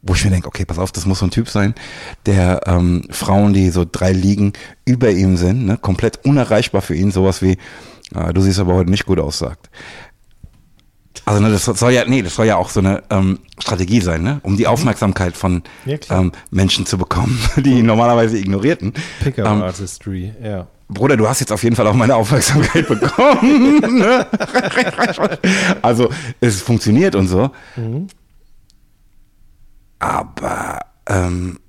wo 0.01 0.13
ich 0.15 0.23
mir 0.23 0.31
denke, 0.31 0.47
okay, 0.47 0.65
pass 0.65 0.79
auf, 0.79 0.91
das 0.91 1.05
muss 1.05 1.19
so 1.19 1.25
ein 1.25 1.31
Typ 1.31 1.49
sein, 1.49 1.75
der 2.25 2.61
ähm, 2.65 3.03
Frauen, 3.11 3.53
die 3.53 3.69
so 3.69 3.85
drei 3.89 4.13
Ligen 4.13 4.53
über 4.85 5.11
ihm 5.11 5.37
sind, 5.37 5.65
ne, 5.65 5.77
komplett 5.77 6.25
unerreichbar 6.25 6.81
für 6.81 6.95
ihn, 6.95 7.11
sowas 7.11 7.41
wie, 7.41 7.57
äh, 8.15 8.33
du 8.33 8.41
siehst 8.41 8.59
aber 8.59 8.73
heute 8.73 8.89
nicht 8.89 9.05
gut 9.05 9.19
aus, 9.19 9.39
sagt. 9.39 9.69
Also 11.25 11.41
ne, 11.41 11.49
das 11.51 11.65
soll 11.65 11.91
ja, 11.91 12.05
nee, 12.05 12.21
das 12.21 12.35
soll 12.35 12.45
ja 12.47 12.57
auch 12.57 12.69
so 12.69 12.79
eine 12.79 13.03
ähm, 13.09 13.39
Strategie 13.59 14.01
sein, 14.01 14.23
ne? 14.23 14.39
um 14.43 14.57
die 14.57 14.67
Aufmerksamkeit 14.67 15.37
von 15.37 15.63
Ja, 15.85 15.97
ähm, 16.09 16.31
Menschen 16.49 16.85
zu 16.85 16.97
bekommen, 16.97 17.39
die 17.57 17.79
ihn 17.79 17.85
normalerweise 17.85 18.37
ignorierten. 18.37 18.93
Pickup 19.21 19.45
Ähm, 19.45 19.61
Artistry, 19.61 20.33
ja. 20.43 20.67
Bruder, 20.89 21.15
du 21.15 21.29
hast 21.29 21.39
jetzt 21.39 21.53
auf 21.53 21.63
jeden 21.63 21.75
Fall 21.75 21.87
auch 21.87 21.93
meine 21.93 22.15
Aufmerksamkeit 22.15 22.87
bekommen. 22.89 23.79
ne? 23.99 24.25
also 25.81 26.09
es 26.41 26.61
funktioniert 26.61 27.15
und 27.15 27.27
so. 27.27 27.51
Aber 29.99 30.79
ähm, 31.07 31.59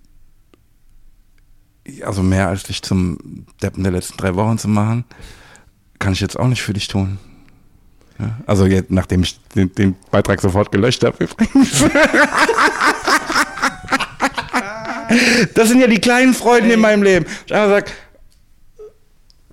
also 2.04 2.22
mehr 2.22 2.48
als 2.48 2.64
dich 2.64 2.82
zum 2.82 3.46
Deppen 3.62 3.82
der 3.82 3.92
letzten 3.92 4.16
drei 4.16 4.34
Wochen 4.34 4.58
zu 4.58 4.68
machen, 4.68 5.04
kann 5.98 6.14
ich 6.14 6.20
jetzt 6.20 6.38
auch 6.38 6.48
nicht 6.48 6.62
für 6.62 6.72
dich 6.72 6.88
tun. 6.88 7.18
Also 8.46 8.66
jetzt, 8.66 8.90
nachdem 8.90 9.22
ich 9.22 9.38
den, 9.54 9.74
den 9.74 9.96
Beitrag 10.10 10.40
sofort 10.40 10.70
gelöscht 10.72 11.04
habe 11.04 11.24
übrigens. 11.24 11.84
Das 15.54 15.68
sind 15.68 15.80
ja 15.80 15.86
die 15.86 16.00
kleinen 16.00 16.34
Freuden 16.34 16.70
in 16.70 16.80
meinem 16.80 17.02
Leben. 17.02 17.26
Ich 17.46 17.54
einfach 17.54 17.68
sag, 17.68 17.92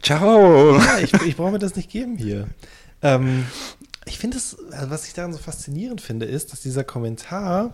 ciao. 0.01 0.77
Ja, 0.77 0.99
ich, 0.99 1.13
ich 1.13 1.35
brauche 1.35 1.51
mir 1.51 1.59
das 1.59 1.75
nicht 1.75 1.89
geben 1.89 2.17
hier. 2.17 2.47
Ähm, 3.01 3.45
ich 4.05 4.17
finde 4.19 4.37
es, 4.37 4.57
also 4.71 4.89
was 4.89 5.05
ich 5.05 5.13
daran 5.13 5.33
so 5.33 5.39
faszinierend 5.39 6.01
finde, 6.01 6.25
ist, 6.25 6.51
dass 6.51 6.61
dieser 6.61 6.83
Kommentar, 6.83 7.73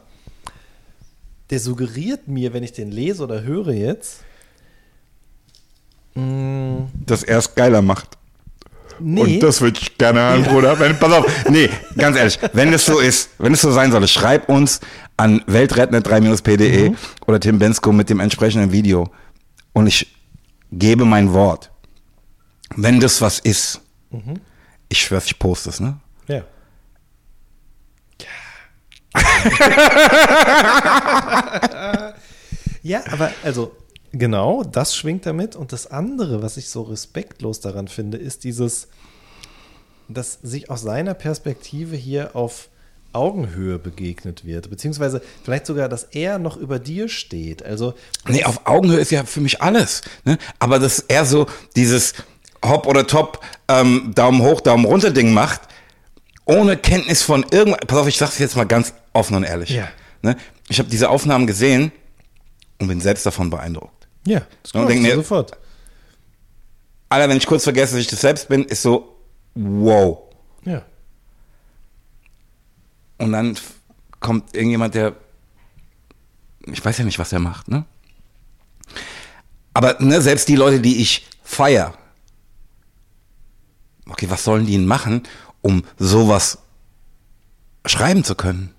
der 1.50 1.60
suggeriert 1.60 2.28
mir, 2.28 2.54
wenn 2.54 2.64
ich 2.64 2.74
den 2.74 2.92
lese 2.92 3.24
oder 3.24 3.44
höre 3.44 3.74
jetzt, 3.74 4.22
mh, 6.16 6.88
Das 7.06 7.24
erst 7.24 7.56
geiler 7.56 7.82
macht. 7.82 8.18
Nee, 9.00 9.22
Und 9.22 9.40
das 9.44 9.62
würde 9.62 9.80
ich 9.82 9.98
gerne 9.98 10.20
hören, 10.20 10.44
Bruder. 10.44 10.80
Wenn, 10.80 10.98
pass 10.98 11.12
auf, 11.12 11.50
nee, 11.50 11.70
ganz 11.98 12.18
ehrlich, 12.18 12.40
wenn 12.54 12.74
es 12.74 12.86
so 12.86 13.00
ist, 13.00 13.30
wenn 13.38 13.54
es 13.54 13.62
so 13.62 13.72
sein 13.72 13.92
soll, 13.92 14.08
schreib 14.08 14.50
uns 14.50 14.80
an 15.18 15.42
weltrettnet3-pde 15.42 16.96
oder 17.28 17.40
Tim 17.40 17.60
Bensko 17.60 17.92
mit 17.92 18.10
dem 18.10 18.20
entsprechenden 18.20 18.72
Video. 18.72 19.10
Und 19.74 19.88
ich 19.88 20.16
gebe 20.72 21.06
mein 21.06 21.34
Wort. 21.34 21.72
Wenn 22.76 23.00
das 23.00 23.22
was 23.22 23.40
ist, 23.40 23.82
ich 24.90 25.02
schwör's, 25.02 25.26
ich 25.26 25.38
poste 25.38 25.70
es, 25.70 25.80
ne? 25.80 25.98
ja. 26.28 26.42
ja, 32.82 33.02
aber 33.12 33.32
also 33.44 33.76
genau, 34.18 34.64
das 34.64 34.96
schwingt 34.96 35.26
damit. 35.26 35.56
Und 35.56 35.72
das 35.72 35.88
andere, 35.88 36.42
was 36.42 36.58
ich 36.58 36.70
so 36.70 36.84
respektlos 36.84 37.60
daran 37.60 37.88
finde, 37.88 38.18
ist 38.18 38.44
dieses, 38.44 38.88
dass 40.08 40.40
sich 40.42 40.70
aus 40.70 40.82
seiner 40.82 41.14
Perspektive 41.14 41.96
hier 41.96 42.36
auf 42.36 42.70
Augenhöhe 43.14 43.80
begegnet 43.80 44.46
wird, 44.46 44.70
beziehungsweise 44.70 45.22
vielleicht 45.44 45.66
sogar, 45.66 45.88
dass 45.88 46.04
er 46.04 46.38
noch 46.38 46.58
über 46.58 46.80
dir 46.80 47.08
steht. 47.08 47.64
Also 47.64 47.94
Nee, 48.28 48.44
auf 48.44 48.66
Augenhöhe 48.66 49.00
ist 49.00 49.12
ja 49.12 49.24
für 49.24 49.40
mich 49.40 49.62
alles. 49.62 50.02
Ne? 50.26 50.38
Aber 50.60 50.80
das 50.80 51.00
eher 51.00 51.26
so 51.26 51.48
dieses 51.78 52.14
Hop 52.64 52.88
oder 52.88 53.08
Top, 53.08 53.40
ähm, 53.70 54.12
Daumen 54.14 54.42
hoch, 54.42 54.60
Daumen 54.60 54.86
runter 54.86 55.12
Ding 55.12 55.34
macht, 55.34 55.62
ohne 56.44 56.76
Kenntnis 56.78 57.24
von 57.24 57.46
irgendwas. 57.52 57.82
Pass 57.88 58.00
auf, 58.00 58.08
ich 58.08 58.18
sag's 58.18 58.38
jetzt 58.40 58.58
mal 58.58 58.66
ganz 58.66 58.94
offen 59.14 59.38
und 59.38 59.44
ehrlich. 59.44 59.70
Ja. 59.70 59.88
Ne? 60.22 60.36
Ich 60.68 60.80
habe 60.80 60.90
diese 60.90 61.10
Aufnahmen 61.10 61.48
gesehen 61.48 61.94
und 62.80 62.88
bin 62.88 63.00
selbst 63.00 63.26
davon 63.26 63.50
beeindruckt. 63.50 63.95
Ja, 64.26 64.40
das 64.64 64.72
Und 64.72 64.82
glaubst 64.82 64.90
denk 64.90 65.04
du 65.04 65.10
mir- 65.10 65.16
sofort. 65.16 65.58
Alter, 67.10 67.30
wenn 67.30 67.38
ich 67.38 67.46
kurz 67.46 67.64
vergesse, 67.64 67.94
dass 67.94 68.02
ich 68.02 68.08
das 68.08 68.22
selbst 68.22 68.48
bin, 68.50 68.64
ist 68.66 68.82
so, 68.82 69.16
wow. 69.54 70.20
Ja. 70.64 70.84
Und 73.18 73.32
dann 73.32 73.58
kommt 74.20 74.54
irgendjemand, 74.56 74.96
der, 74.96 75.16
ich 76.66 76.84
weiß 76.84 76.98
ja 76.98 77.06
nicht, 77.06 77.20
was 77.20 77.32
er 77.32 77.40
macht, 77.40 77.68
ne? 77.68 77.86
Aber 79.74 79.98
ne, 80.00 80.22
selbst 80.22 80.48
die 80.48 80.56
Leute, 80.56 80.80
die 80.82 80.98
ich 81.02 81.28
feier, 81.44 81.94
okay, 84.10 84.30
was 84.30 84.44
sollen 84.44 84.66
die 84.66 84.74
denn 84.74 84.86
machen, 84.86 85.24
um 85.62 85.84
sowas 85.98 86.60
schreiben 87.86 88.24
zu 88.24 88.36
können? 88.36 88.74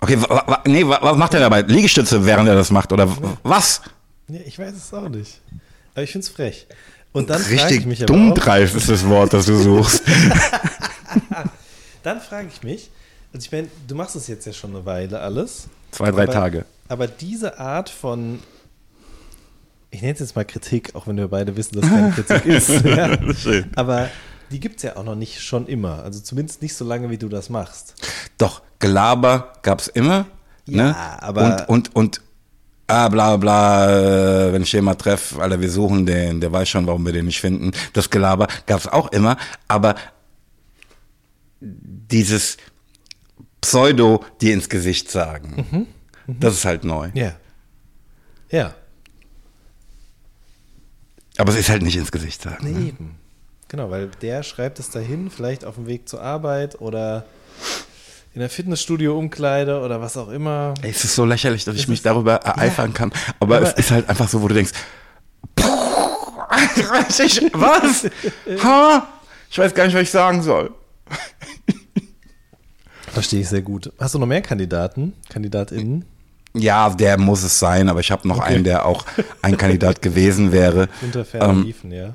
Okay, 0.00 0.20
wa, 0.20 0.44
wa, 0.46 0.62
nee, 0.66 0.86
wa, 0.86 0.98
was 1.00 1.16
macht 1.16 1.34
er 1.34 1.40
dabei? 1.40 1.62
Liegestütze, 1.62 2.24
während 2.24 2.48
er 2.48 2.54
das 2.54 2.70
macht, 2.70 2.92
oder 2.92 3.08
was? 3.42 3.80
ja, 4.28 4.40
ich 4.44 4.58
weiß 4.58 4.74
es 4.74 4.92
auch 4.92 5.08
nicht. 5.08 5.40
Aber 5.94 6.02
ich 6.02 6.12
finde 6.12 6.26
es 6.26 6.32
frech. 6.32 6.66
Und 7.12 7.30
dann 7.30 7.40
frage 7.40 7.54
ich 7.54 7.62
Richtig 7.64 7.86
mich 7.86 8.02
aber 8.02 8.12
dummdreif 8.12 8.74
ist 8.74 8.90
das 8.90 9.08
Wort, 9.08 9.32
das 9.32 9.46
du 9.46 9.56
suchst. 9.62 10.02
dann 12.02 12.20
frage 12.20 12.48
ich 12.52 12.62
mich, 12.62 12.90
also 13.32 13.44
ich 13.44 13.52
meine, 13.52 13.68
du 13.88 13.94
machst 13.94 14.16
es 14.16 14.26
jetzt 14.26 14.46
ja 14.46 14.52
schon 14.52 14.76
eine 14.76 14.84
Weile 14.84 15.20
alles. 15.20 15.68
Zwei, 15.92 16.10
drei 16.10 16.24
aber, 16.24 16.32
Tage. 16.32 16.64
Aber 16.88 17.06
diese 17.06 17.58
Art 17.58 17.88
von, 17.88 18.40
ich 19.90 20.02
nenne 20.02 20.12
es 20.12 20.20
jetzt 20.20 20.36
mal 20.36 20.44
Kritik, 20.44 20.94
auch 20.94 21.06
wenn 21.06 21.16
wir 21.16 21.28
beide 21.28 21.56
wissen, 21.56 21.80
dass 21.80 21.84
es 21.84 21.90
keine 21.90 22.10
Kritik 22.42 22.46
ist. 22.46 22.84
ja. 22.84 23.34
Schön. 23.34 23.70
Aber 23.76 24.10
die 24.50 24.60
gibt 24.60 24.76
es 24.76 24.82
ja 24.82 24.96
auch 24.96 25.04
noch 25.04 25.14
nicht 25.16 25.40
schon 25.42 25.66
immer. 25.66 26.02
Also 26.02 26.20
zumindest 26.20 26.62
nicht 26.62 26.74
so 26.74 26.84
lange, 26.84 27.10
wie 27.10 27.18
du 27.18 27.28
das 27.28 27.48
machst. 27.50 27.94
Doch, 28.38 28.62
Gelaber 28.78 29.52
gab's 29.62 29.88
immer. 29.88 30.26
Ja, 30.66 30.82
ne? 30.84 30.96
aber- 31.22 31.68
Und, 31.68 31.68
und, 31.68 31.96
und, 31.96 32.20
ah, 32.88 33.08
bla, 33.08 33.36
bla, 33.36 33.88
äh, 34.48 34.52
wenn 34.52 34.62
ich 34.62 34.70
den 34.70 34.84
mal 34.84 34.94
treffe, 34.94 35.40
Alter, 35.40 35.60
wir 35.60 35.70
suchen 35.70 36.06
den, 36.06 36.40
der 36.40 36.52
weiß 36.52 36.68
schon, 36.68 36.86
warum 36.86 37.04
wir 37.06 37.12
den 37.12 37.26
nicht 37.26 37.40
finden. 37.40 37.72
Das 37.92 38.10
Gelaber 38.10 38.46
gab's 38.66 38.86
auch 38.88 39.10
immer, 39.12 39.36
aber 39.68 39.94
dieses 41.60 42.56
Pseudo, 43.60 44.24
die 44.40 44.52
ins 44.52 44.68
Gesicht 44.68 45.10
sagen, 45.10 45.86
das 46.26 46.54
ist 46.54 46.64
halt 46.64 46.84
neu. 46.84 47.10
Ja. 47.14 47.34
Ja. 48.50 48.74
Aber 51.38 51.52
es 51.52 51.58
ist 51.58 51.68
halt 51.68 51.82
nicht 51.82 51.96
ins 51.96 52.12
Gesicht 52.12 52.42
sagen. 52.42 52.64
Nee, 52.64 52.78
Ne? 52.78 52.86
eben. 52.88 53.14
Genau, 53.68 53.90
weil 53.90 54.08
der 54.22 54.42
schreibt 54.42 54.78
es 54.78 54.90
dahin, 54.90 55.30
vielleicht 55.30 55.64
auf 55.64 55.74
dem 55.74 55.86
Weg 55.86 56.08
zur 56.08 56.22
Arbeit 56.22 56.80
oder 56.80 57.24
in 58.34 58.40
der 58.40 58.48
Fitnessstudio-Umkleide 58.50 59.80
oder 59.80 60.00
was 60.00 60.16
auch 60.16 60.28
immer. 60.28 60.74
Ey, 60.82 60.90
Es 60.90 61.04
ist 61.04 61.14
so 61.16 61.24
lächerlich, 61.24 61.64
dass 61.64 61.74
ich 61.74 61.82
Es 61.82 61.88
mich 61.88 61.98
ist- 62.00 62.06
darüber 62.06 62.34
ereifern 62.36 62.92
kann. 62.94 63.10
Aber, 63.40 63.56
Aber- 63.56 63.66
es 63.66 63.72
ist 63.74 63.90
halt 63.90 64.08
einfach 64.08 64.28
so, 64.28 64.40
wo 64.42 64.48
du 64.48 64.54
denkst, 64.54 64.72
ich, 67.18 67.40
was? 67.54 68.08
Ha? 68.62 69.08
Ich 69.50 69.58
weiß 69.58 69.74
gar 69.74 69.84
nicht, 69.86 69.94
was 69.94 70.02
ich 70.02 70.10
sagen 70.10 70.42
soll. 70.42 70.70
Verstehe 73.12 73.40
ich 73.40 73.48
sehr 73.48 73.62
gut. 73.62 73.92
Hast 73.98 74.14
du 74.14 74.18
noch 74.18 74.26
mehr 74.26 74.42
Kandidaten, 74.42 75.14
KandidatInnen? 75.30 76.04
Ja, 76.54 76.90
der 76.90 77.18
muss 77.18 77.42
es 77.42 77.58
sein, 77.58 77.88
aber 77.88 78.00
ich 78.00 78.10
habe 78.10 78.26
noch 78.28 78.38
Okay. 78.38 78.54
einen, 78.54 78.64
der 78.64 78.84
auch 78.86 79.04
ein 79.42 79.56
Kandidat 79.56 80.02
gewesen 80.02 80.52
wäre. 80.52 80.88
Unter 81.02 81.24
ferner 81.24 81.48
Ähm, 81.50 81.62
Liefen, 81.64 81.92
ja. 81.92 82.14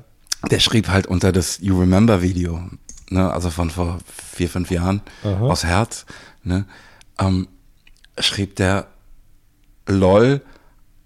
Der 0.50 0.60
schrieb 0.60 0.88
halt 0.88 1.06
unter 1.06 1.32
das 1.32 1.58
You 1.60 1.78
Remember 1.78 2.20
Video, 2.20 2.68
ne, 3.10 3.32
also 3.32 3.50
von 3.50 3.70
vor 3.70 3.98
vier, 4.34 4.48
fünf 4.48 4.70
Jahren 4.70 5.02
Aha. 5.24 5.40
aus 5.40 5.64
Herz, 5.64 6.04
ne, 6.42 6.66
ähm, 7.18 7.48
schrieb 8.18 8.56
der 8.56 8.88
LOL 9.86 10.42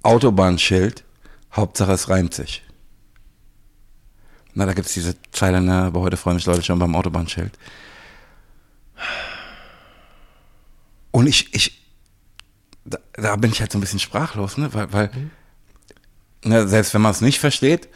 Autobahnschild, 0.02 1.04
Hauptsache 1.52 1.92
es 1.92 2.08
reimt 2.08 2.34
sich. 2.34 2.62
Na, 4.54 4.64
da 4.64 4.72
gibt's 4.72 4.94
diese 4.94 5.16
Zeile, 5.32 5.60
ne, 5.60 5.82
aber 5.82 6.00
heute 6.00 6.16
freuen 6.16 6.38
sich 6.38 6.46
Leute 6.46 6.62
schon 6.62 6.78
beim 6.78 6.94
Autobahnschild. 6.94 7.58
Und 11.10 11.26
ich, 11.26 11.54
ich, 11.54 11.82
da, 12.84 12.98
da 13.14 13.36
bin 13.36 13.50
ich 13.50 13.60
halt 13.60 13.72
so 13.72 13.78
ein 13.78 13.80
bisschen 13.80 14.00
sprachlos, 14.00 14.56
ne, 14.56 14.72
weil, 14.72 14.92
weil 14.92 15.10
ne, 16.44 16.66
selbst 16.68 16.94
wenn 16.94 17.02
man 17.02 17.12
es 17.12 17.20
nicht 17.20 17.38
versteht, 17.38 17.88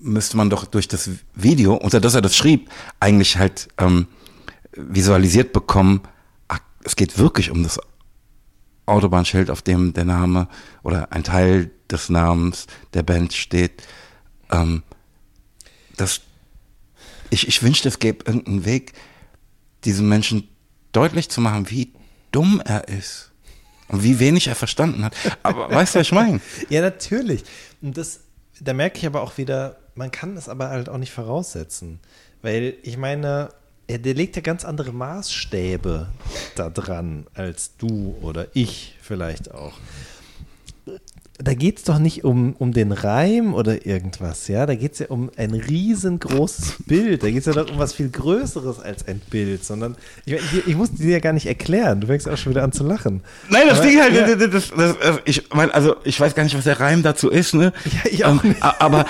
müsste 0.00 0.36
man 0.36 0.50
doch 0.50 0.64
durch 0.64 0.88
das 0.88 1.10
Video, 1.34 1.74
unter 1.74 2.00
das 2.00 2.14
er 2.14 2.22
das 2.22 2.36
schrieb, 2.36 2.70
eigentlich 2.98 3.36
halt 3.36 3.68
ähm, 3.78 4.06
visualisiert 4.72 5.52
bekommen, 5.52 6.02
ach, 6.48 6.60
es 6.84 6.96
geht 6.96 7.18
wirklich 7.18 7.50
um 7.50 7.62
das 7.62 7.78
Autobahnschild, 8.86 9.50
auf 9.50 9.62
dem 9.62 9.92
der 9.92 10.04
Name 10.04 10.48
oder 10.82 11.12
ein 11.12 11.24
Teil 11.24 11.70
des 11.90 12.08
Namens 12.08 12.66
der 12.94 13.02
Band 13.02 13.32
steht. 13.32 13.82
Ähm, 14.50 14.82
das, 15.96 16.22
ich, 17.30 17.46
ich 17.46 17.62
wünschte, 17.62 17.88
es 17.88 17.98
gäbe 17.98 18.24
irgendeinen 18.24 18.64
Weg, 18.64 18.92
diesem 19.84 20.08
Menschen 20.08 20.48
deutlich 20.92 21.28
zu 21.28 21.40
machen, 21.40 21.70
wie 21.70 21.92
dumm 22.32 22.60
er 22.64 22.88
ist 22.88 23.30
und 23.88 24.02
wie 24.02 24.18
wenig 24.18 24.48
er 24.48 24.54
verstanden 24.54 25.04
hat. 25.04 25.14
Aber 25.42 25.70
weißt 25.70 25.94
du, 25.94 26.00
was 26.00 26.06
ich 26.06 26.12
meine? 26.12 26.40
Ja, 26.68 26.80
natürlich. 26.80 27.44
Und 27.80 27.96
das, 27.96 28.20
da 28.60 28.72
merke 28.72 28.98
ich 28.98 29.06
aber 29.06 29.22
auch 29.22 29.38
wieder, 29.38 29.78
man 30.00 30.10
kann 30.10 30.34
das 30.34 30.48
aber 30.48 30.70
halt 30.70 30.88
auch 30.88 30.98
nicht 30.98 31.12
voraussetzen. 31.12 32.00
Weil 32.42 32.74
ich 32.82 32.96
meine, 32.96 33.50
er, 33.86 33.98
der 33.98 34.14
legt 34.14 34.34
ja 34.34 34.42
ganz 34.42 34.64
andere 34.64 34.92
Maßstäbe 34.92 36.08
da 36.56 36.70
dran 36.70 37.26
als 37.34 37.76
du 37.76 38.16
oder 38.22 38.46
ich 38.54 38.96
vielleicht 39.02 39.52
auch. 39.52 39.74
Da 41.42 41.54
geht 41.54 41.78
es 41.78 41.84
doch 41.84 41.98
nicht 41.98 42.22
um, 42.22 42.54
um 42.58 42.72
den 42.74 42.92
Reim 42.92 43.54
oder 43.54 43.86
irgendwas, 43.86 44.46
ja. 44.48 44.66
Da 44.66 44.74
geht 44.74 44.92
es 44.92 44.98
ja 44.98 45.06
um 45.08 45.30
ein 45.38 45.52
riesengroßes 45.54 46.76
Bild. 46.86 47.22
Da 47.22 47.30
geht 47.30 47.38
es 47.40 47.46
ja 47.46 47.52
doch 47.54 47.70
um 47.70 47.78
was 47.78 47.94
viel 47.94 48.10
Größeres 48.10 48.78
als 48.78 49.08
ein 49.08 49.20
Bild, 49.30 49.64
sondern 49.64 49.96
ich, 50.26 50.34
ich, 50.34 50.66
ich 50.68 50.76
muss 50.76 50.92
dir 50.92 51.12
ja 51.12 51.18
gar 51.18 51.32
nicht 51.32 51.46
erklären. 51.46 52.02
Du 52.02 52.08
fängst 52.08 52.28
auch 52.28 52.36
schon 52.36 52.50
wieder 52.52 52.62
an 52.62 52.72
zu 52.72 52.84
lachen. 52.86 53.22
Nein, 53.48 53.62
das 53.68 53.78
Aber- 53.80 53.88
Ding 53.88 54.00
halt, 54.00 54.14
ja. 54.14 54.34
das, 54.36 54.50
das, 54.50 54.96
das, 55.00 55.18
ich 55.24 55.48
meine, 55.54 55.72
also 55.72 55.96
ich 56.04 56.20
weiß 56.20 56.34
gar 56.34 56.42
nicht, 56.44 56.56
was 56.56 56.64
der 56.64 56.78
Reim 56.78 57.02
dazu 57.02 57.30
ist, 57.30 57.54
ne? 57.54 57.72
Ja, 57.86 58.10
ich 58.10 58.24
auch 58.26 58.42
nicht. 58.42 58.62
a- 58.62 58.76
Aber 58.78 59.06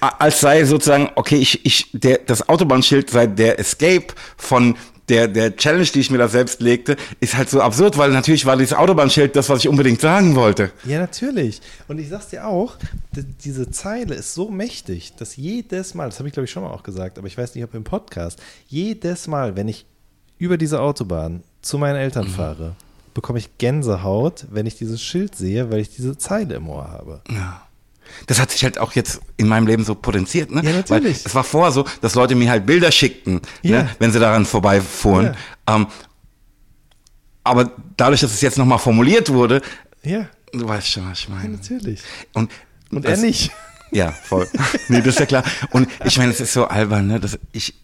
als 0.00 0.40
sei 0.40 0.64
sozusagen, 0.64 1.10
okay, 1.14 1.36
ich, 1.36 1.64
ich, 1.64 1.90
der, 1.92 2.18
das 2.18 2.48
Autobahnschild 2.48 3.10
sei 3.10 3.26
der 3.26 3.58
Escape 3.58 4.06
von 4.36 4.76
der, 5.08 5.28
der 5.28 5.54
Challenge, 5.56 5.84
die 5.84 6.00
ich 6.00 6.10
mir 6.10 6.18
da 6.18 6.28
selbst 6.28 6.60
legte, 6.60 6.96
ist 7.20 7.36
halt 7.36 7.50
so 7.50 7.60
absurd, 7.60 7.98
weil 7.98 8.10
natürlich 8.10 8.46
war 8.46 8.56
dieses 8.56 8.72
Autobahnschild 8.72 9.36
das, 9.36 9.48
was 9.48 9.60
ich 9.60 9.68
unbedingt 9.68 10.00
sagen 10.00 10.34
wollte. 10.34 10.72
Ja, 10.84 10.98
natürlich. 10.98 11.60
Und 11.88 11.98
ich 11.98 12.08
sag's 12.08 12.28
dir 12.28 12.46
auch, 12.46 12.76
diese 13.44 13.70
Zeile 13.70 14.14
ist 14.14 14.34
so 14.34 14.48
mächtig, 14.48 15.14
dass 15.16 15.36
jedes 15.36 15.94
Mal, 15.94 16.06
das 16.06 16.18
habe 16.18 16.28
ich 16.28 16.32
glaube 16.32 16.44
ich 16.44 16.50
schon 16.50 16.62
mal 16.62 16.70
auch 16.70 16.82
gesagt, 16.82 17.18
aber 17.18 17.26
ich 17.26 17.36
weiß 17.36 17.54
nicht, 17.54 17.64
ob 17.64 17.74
im 17.74 17.84
Podcast, 17.84 18.40
jedes 18.66 19.26
Mal, 19.26 19.56
wenn 19.56 19.68
ich 19.68 19.84
über 20.38 20.56
diese 20.56 20.80
Autobahn 20.80 21.42
zu 21.60 21.78
meinen 21.78 21.96
Eltern 21.96 22.28
fahre, 22.28 22.74
bekomme 23.12 23.38
ich 23.38 23.58
Gänsehaut, 23.58 24.46
wenn 24.50 24.66
ich 24.66 24.76
dieses 24.76 25.02
Schild 25.02 25.36
sehe, 25.36 25.70
weil 25.70 25.80
ich 25.80 25.94
diese 25.94 26.18
Zeile 26.18 26.54
im 26.54 26.68
Ohr 26.68 26.90
habe. 26.90 27.20
Ja. 27.30 27.62
Das 28.26 28.40
hat 28.40 28.50
sich 28.50 28.64
halt 28.64 28.78
auch 28.78 28.92
jetzt 28.92 29.20
in 29.36 29.48
meinem 29.48 29.66
Leben 29.66 29.84
so 29.84 29.94
potenziert, 29.94 30.50
ne? 30.50 30.62
Ja, 30.64 30.72
natürlich. 30.72 30.90
Weil 31.04 31.10
es 31.26 31.34
war 31.34 31.44
vorher 31.44 31.72
so, 31.72 31.84
dass 32.00 32.14
Leute 32.14 32.34
mir 32.34 32.50
halt 32.50 32.64
Bilder 32.66 32.90
schickten, 32.92 33.40
Ja. 33.62 33.82
ne, 33.84 33.90
wenn 33.98 34.12
sie 34.12 34.18
daran 34.20 34.46
vorbeifuhren. 34.46 35.36
Ähm, 35.66 35.86
aber 37.42 37.70
dadurch, 37.96 38.20
dass 38.20 38.32
es 38.32 38.40
jetzt 38.40 38.58
nochmal 38.58 38.78
formuliert 38.78 39.30
wurde, 39.32 39.60
Ja, 40.02 40.28
du 40.52 40.66
weißt 40.66 40.88
schon, 40.88 41.10
was 41.10 41.20
ich 41.20 41.28
meine. 41.28 41.50
natürlich. 41.50 42.00
Und, 42.32 42.50
Und 42.90 43.04
er 43.04 43.12
das- 43.12 43.20
nicht. 43.20 43.50
Ja, 43.90 44.10
voll. 44.10 44.48
nee, 44.88 44.98
das 44.98 45.08
ist 45.14 45.20
ja 45.20 45.26
klar. 45.26 45.44
Und 45.70 45.88
ich 46.04 46.18
meine, 46.18 46.32
es 46.32 46.40
ist 46.40 46.52
so 46.52 46.64
albern, 46.66 47.06
ne? 47.06 47.20
dass 47.20 47.38
ich, 47.52 47.74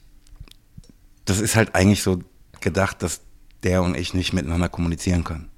das 1.25 1.39
ist 1.41 1.55
halt 1.55 1.77
eigentlich 1.77 2.03
so 2.03 2.21
gedacht, 2.61 3.03
dass 3.05 3.21
der 3.63 3.83
und 3.83 3.97
ich 3.97 4.13
nicht 4.13 4.33
miteinander 4.33 4.69
kommunizieren 4.69 5.23
können. 5.23 5.51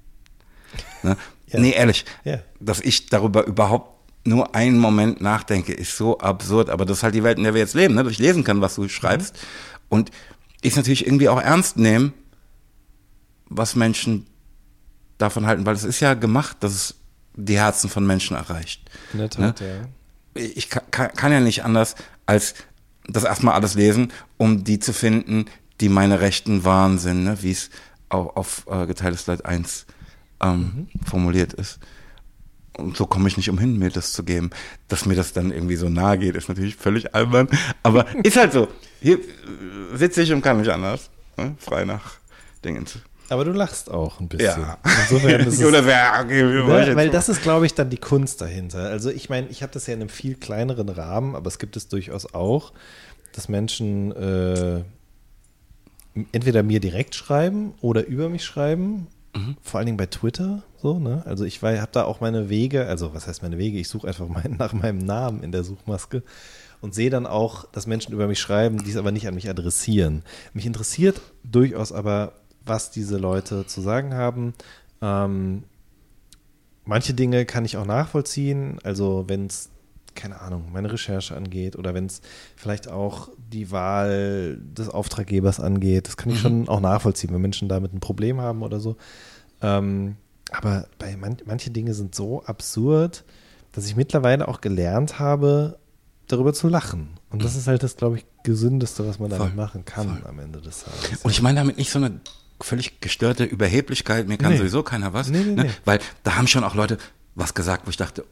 Ne? 1.01 1.17
Ja. 1.47 1.59
Nee, 1.59 1.71
ehrlich, 1.71 2.05
Ja. 2.23 2.37
dass 2.59 2.81
ich 2.81 3.07
darüber 3.07 3.45
überhaupt 3.47 3.92
nur 4.25 4.55
einen 4.55 4.77
Moment 4.77 5.21
nachdenke, 5.21 5.73
ist 5.73 5.97
so 5.97 6.17
absurd. 6.19 6.69
Aber 6.69 6.85
das 6.85 6.97
ist 6.97 7.03
halt 7.03 7.15
die 7.15 7.23
Welt, 7.23 7.37
in 7.37 7.43
der 7.43 7.53
wir 7.53 7.61
jetzt 7.61 7.75
leben, 7.75 7.95
ne? 7.95 8.03
dass 8.03 8.13
ich 8.13 8.19
lesen 8.19 8.43
kann, 8.43 8.61
was 8.61 8.75
du 8.75 8.87
schreibst. 8.87 9.35
Und 9.89 10.11
ich 10.61 10.75
natürlich 10.75 11.05
irgendwie 11.05 11.29
auch 11.29 11.41
ernst 11.41 11.77
nehmen, 11.77 12.13
was 13.49 13.75
Menschen 13.75 14.25
davon 15.17 15.45
halten, 15.45 15.65
weil 15.65 15.75
es 15.75 15.83
ist 15.83 15.99
ja 15.99 16.13
gemacht, 16.13 16.57
dass 16.61 16.73
es 16.73 16.95
die 17.35 17.57
Herzen 17.57 17.89
von 17.89 18.05
Menschen 18.05 18.35
erreicht. 18.35 18.89
In 19.11 19.19
der 19.19 19.29
Tat, 19.29 19.59
ja. 19.59 19.67
Ich 20.35 20.69
kann, 20.69 20.83
kann, 20.89 21.13
kann 21.13 21.31
ja 21.31 21.39
nicht 21.39 21.63
anders, 21.63 21.95
als 22.25 22.55
das 23.07 23.23
erstmal 23.23 23.53
alles 23.53 23.75
lesen, 23.75 24.11
um 24.37 24.63
die 24.63 24.79
zu 24.79 24.93
finden, 24.93 25.45
die 25.81 25.89
meine 25.89 26.21
rechten 26.21 26.63
Waren 26.63 26.97
sind, 26.97 27.23
ne? 27.23 27.37
wie 27.41 27.51
es 27.51 27.69
auch 28.09 28.35
auf 28.35 28.65
äh, 28.69 28.85
geteiltes 28.85 29.23
Slide 29.23 29.45
1 29.45 29.85
ähm, 30.41 30.87
formuliert 31.05 31.53
ist. 31.53 31.79
Und 32.77 32.97
so 32.97 33.05
komme 33.05 33.27
ich 33.27 33.37
nicht 33.37 33.49
umhin, 33.49 33.77
mir 33.77 33.89
das 33.89 34.13
zu 34.13 34.23
geben. 34.23 34.49
Dass 34.87 35.05
mir 35.05 35.15
das 35.15 35.33
dann 35.33 35.51
irgendwie 35.51 35.75
so 35.75 35.89
nahe 35.89 36.17
geht, 36.17 36.35
ist 36.35 36.49
natürlich 36.49 36.75
völlig 36.75 37.13
albern. 37.13 37.47
Aber 37.83 38.05
ist 38.23 38.37
halt 38.37 38.53
so. 38.53 38.67
Hier 39.01 39.19
äh, 39.19 39.21
sitze 39.95 40.23
ich 40.23 40.33
und 40.33 40.41
kann 40.41 40.57
nicht 40.57 40.71
anders. 40.71 41.09
Ne? 41.37 41.55
Frei 41.59 41.85
nach 41.85 42.15
Dingen 42.65 42.85
zu. 42.85 42.99
Aber 43.29 43.45
du 43.45 43.51
lachst 43.51 43.89
auch 43.89 44.19
ein 44.19 44.27
bisschen. 44.27 44.61
Ja. 44.61 44.77
Insofern 45.03 45.41
ist 45.41 45.53
es, 45.59 45.65
Oder 45.65 45.85
wer, 45.85 46.19
okay, 46.23 46.43
Ne? 46.43 46.95
Weil 46.95 47.07
so? 47.07 47.11
das 47.13 47.29
ist, 47.29 47.41
glaube 47.41 47.65
ich, 47.65 47.73
dann 47.73 47.89
die 47.89 47.97
Kunst 47.97 48.41
dahinter. 48.41 48.89
Also 48.89 49.09
ich 49.09 49.29
meine, 49.29 49.47
ich 49.47 49.61
habe 49.63 49.71
das 49.71 49.87
ja 49.87 49.93
in 49.93 50.01
einem 50.01 50.09
viel 50.09 50.35
kleineren 50.35 50.89
Rahmen, 50.89 51.35
aber 51.35 51.47
es 51.47 51.59
gibt 51.59 51.77
es 51.77 51.87
durchaus 51.87 52.33
auch, 52.33 52.73
dass 53.33 53.49
Menschen 53.49 54.11
äh, 54.11 54.83
entweder 56.31 56.63
mir 56.63 56.79
direkt 56.79 57.15
schreiben 57.15 57.73
oder 57.81 58.05
über 58.05 58.29
mich 58.29 58.43
schreiben. 58.43 59.07
Vor 59.63 59.79
allen 59.79 59.87
Dingen 59.87 59.97
bei 59.97 60.05
Twitter, 60.05 60.61
so, 60.83 60.99
ne? 60.99 61.23
Also 61.25 61.45
ich 61.45 61.63
habe 61.63 61.87
da 61.93 62.03
auch 62.03 62.19
meine 62.19 62.49
Wege, 62.49 62.85
also 62.87 63.13
was 63.13 63.25
heißt 63.25 63.41
meine 63.41 63.57
Wege? 63.57 63.79
Ich 63.79 63.87
suche 63.87 64.05
einfach 64.09 64.27
mein, 64.27 64.51
nach 64.59 64.73
meinem 64.73 64.99
Namen 64.99 65.41
in 65.41 65.53
der 65.53 65.63
Suchmaske 65.63 66.23
und 66.81 66.93
sehe 66.93 67.09
dann 67.09 67.25
auch, 67.25 67.63
dass 67.71 67.87
Menschen 67.87 68.13
über 68.13 68.27
mich 68.27 68.39
schreiben, 68.39 68.83
die 68.83 68.91
es 68.91 68.97
aber 68.97 69.13
nicht 69.13 69.25
an 69.25 69.33
mich 69.33 69.49
adressieren. 69.49 70.23
Mich 70.53 70.65
interessiert 70.65 71.21
durchaus 71.45 71.93
aber, 71.93 72.33
was 72.65 72.91
diese 72.91 73.17
Leute 73.17 73.65
zu 73.65 73.79
sagen 73.79 74.13
haben. 74.13 74.53
Ähm, 75.01 75.63
manche 76.83 77.13
Dinge 77.13 77.45
kann 77.45 77.63
ich 77.63 77.77
auch 77.77 77.85
nachvollziehen. 77.85 78.77
Also 78.83 79.23
wenn 79.27 79.45
es, 79.45 79.69
keine 80.15 80.41
Ahnung, 80.41 80.65
meine 80.73 80.91
Recherche 80.91 81.33
angeht 81.33 81.77
oder 81.77 81.93
wenn 81.93 82.07
es 82.07 82.19
vielleicht 82.57 82.89
auch 82.89 83.29
die 83.37 83.71
Wahl 83.71 84.59
des 84.59 84.89
Auftraggebers 84.89 85.61
angeht, 85.61 86.07
das 86.09 86.17
kann 86.17 86.33
ich 86.33 86.41
schon 86.41 86.67
auch 86.67 86.81
nachvollziehen, 86.81 87.33
wenn 87.33 87.41
Menschen 87.41 87.69
damit 87.69 87.93
ein 87.93 88.01
Problem 88.01 88.41
haben 88.41 88.61
oder 88.63 88.81
so. 88.81 88.97
Ähm, 89.61 90.17
aber 90.53 90.87
bei 90.99 91.15
man, 91.17 91.37
manche 91.45 91.71
Dinge 91.71 91.93
sind 91.93 92.15
so 92.15 92.43
absurd, 92.45 93.23
dass 93.71 93.85
ich 93.85 93.95
mittlerweile 93.95 94.47
auch 94.47 94.61
gelernt 94.61 95.19
habe, 95.19 95.77
darüber 96.27 96.53
zu 96.53 96.67
lachen. 96.69 97.09
Und 97.31 97.43
das 97.43 97.55
ist 97.55 97.67
halt 97.67 97.83
das, 97.83 97.95
glaube 97.97 98.17
ich, 98.17 98.25
gesündeste, 98.43 99.07
was 99.07 99.19
man 99.19 99.29
damit 99.29 99.47
Voll, 99.47 99.55
machen 99.55 99.85
kann 99.85 100.23
am 100.27 100.39
Ende 100.39 100.61
des 100.61 100.83
Tages. 100.83 101.21
Und 101.23 101.31
ich 101.31 101.41
meine 101.41 101.59
damit 101.59 101.77
nicht 101.77 101.89
so 101.91 101.99
eine 101.99 102.19
völlig 102.61 103.01
gestörte 103.01 103.43
Überheblichkeit, 103.43 104.27
mir 104.27 104.37
kann 104.37 104.51
Nee. 104.53 104.57
sowieso 104.59 104.83
keiner 104.83 105.13
was. 105.13 105.29
Nee, 105.29 105.43
nee, 105.43 105.63
ne? 105.63 105.69
Weil 105.85 105.99
da 106.23 106.35
haben 106.35 106.47
schon 106.47 106.63
auch 106.63 106.75
Leute 106.75 106.97
was 107.35 107.53
gesagt, 107.53 107.85
wo 107.85 107.89
ich 107.89 107.97
dachte, 107.97 108.25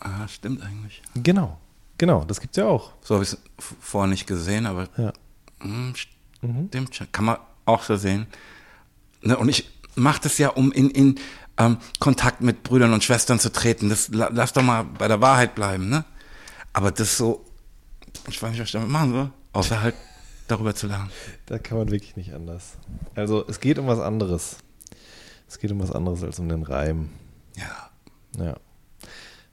ah, 0.00 0.26
stimmt 0.28 0.62
eigentlich. 0.62 1.02
Genau, 1.14 1.58
genau, 1.98 2.24
das 2.24 2.40
gibt 2.40 2.56
es 2.56 2.60
ja 2.60 2.66
auch. 2.66 2.92
So 3.02 3.14
habe 3.14 3.24
ich 3.24 3.32
es 3.32 3.38
vorher 3.80 4.08
nicht 4.08 4.26
gesehen, 4.26 4.66
aber 4.66 4.88
Ja. 4.96 5.12
hm, 5.60 5.92
stimmt 5.94 6.94
schon. 6.96 7.12
Kann 7.12 7.26
man 7.26 7.36
auch 7.66 7.82
so 7.82 7.96
sehen. 7.96 8.26
Ne? 9.22 9.36
Und 9.36 9.48
ich 9.50 9.68
mache 9.94 10.20
das 10.22 10.38
ja, 10.38 10.48
um 10.48 10.72
in, 10.72 10.90
in 10.90 11.18
ähm, 11.60 11.76
Kontakt 11.98 12.40
mit 12.40 12.62
Brüdern 12.62 12.92
und 12.92 13.04
Schwestern 13.04 13.38
zu 13.38 13.52
treten. 13.52 13.88
Das, 13.88 14.08
la- 14.08 14.30
lass 14.32 14.52
doch 14.52 14.62
mal 14.62 14.82
bei 14.84 15.06
der 15.08 15.20
Wahrheit 15.20 15.54
bleiben. 15.54 15.88
Ne? 15.88 16.04
Aber 16.72 16.90
das 16.90 17.16
so, 17.16 17.44
ich 18.28 18.42
weiß 18.42 18.50
nicht, 18.50 18.60
was 18.60 18.66
ich 18.68 18.72
damit 18.72 18.88
machen 18.88 19.12
soll, 19.12 19.30
außer 19.52 19.80
halt 19.82 19.94
darüber 20.48 20.74
zu 20.74 20.86
lernen. 20.86 21.10
Da 21.46 21.58
kann 21.58 21.78
man 21.78 21.90
wirklich 21.90 22.16
nicht 22.16 22.32
anders. 22.34 22.72
Also 23.14 23.44
es 23.46 23.60
geht 23.60 23.78
um 23.78 23.86
was 23.86 24.00
anderes. 24.00 24.56
Es 25.48 25.58
geht 25.58 25.70
um 25.72 25.80
was 25.80 25.92
anderes 25.92 26.22
als 26.24 26.38
um 26.38 26.48
den 26.48 26.62
Reim. 26.62 27.10
Ja. 27.56 27.90
Ja. 28.44 28.56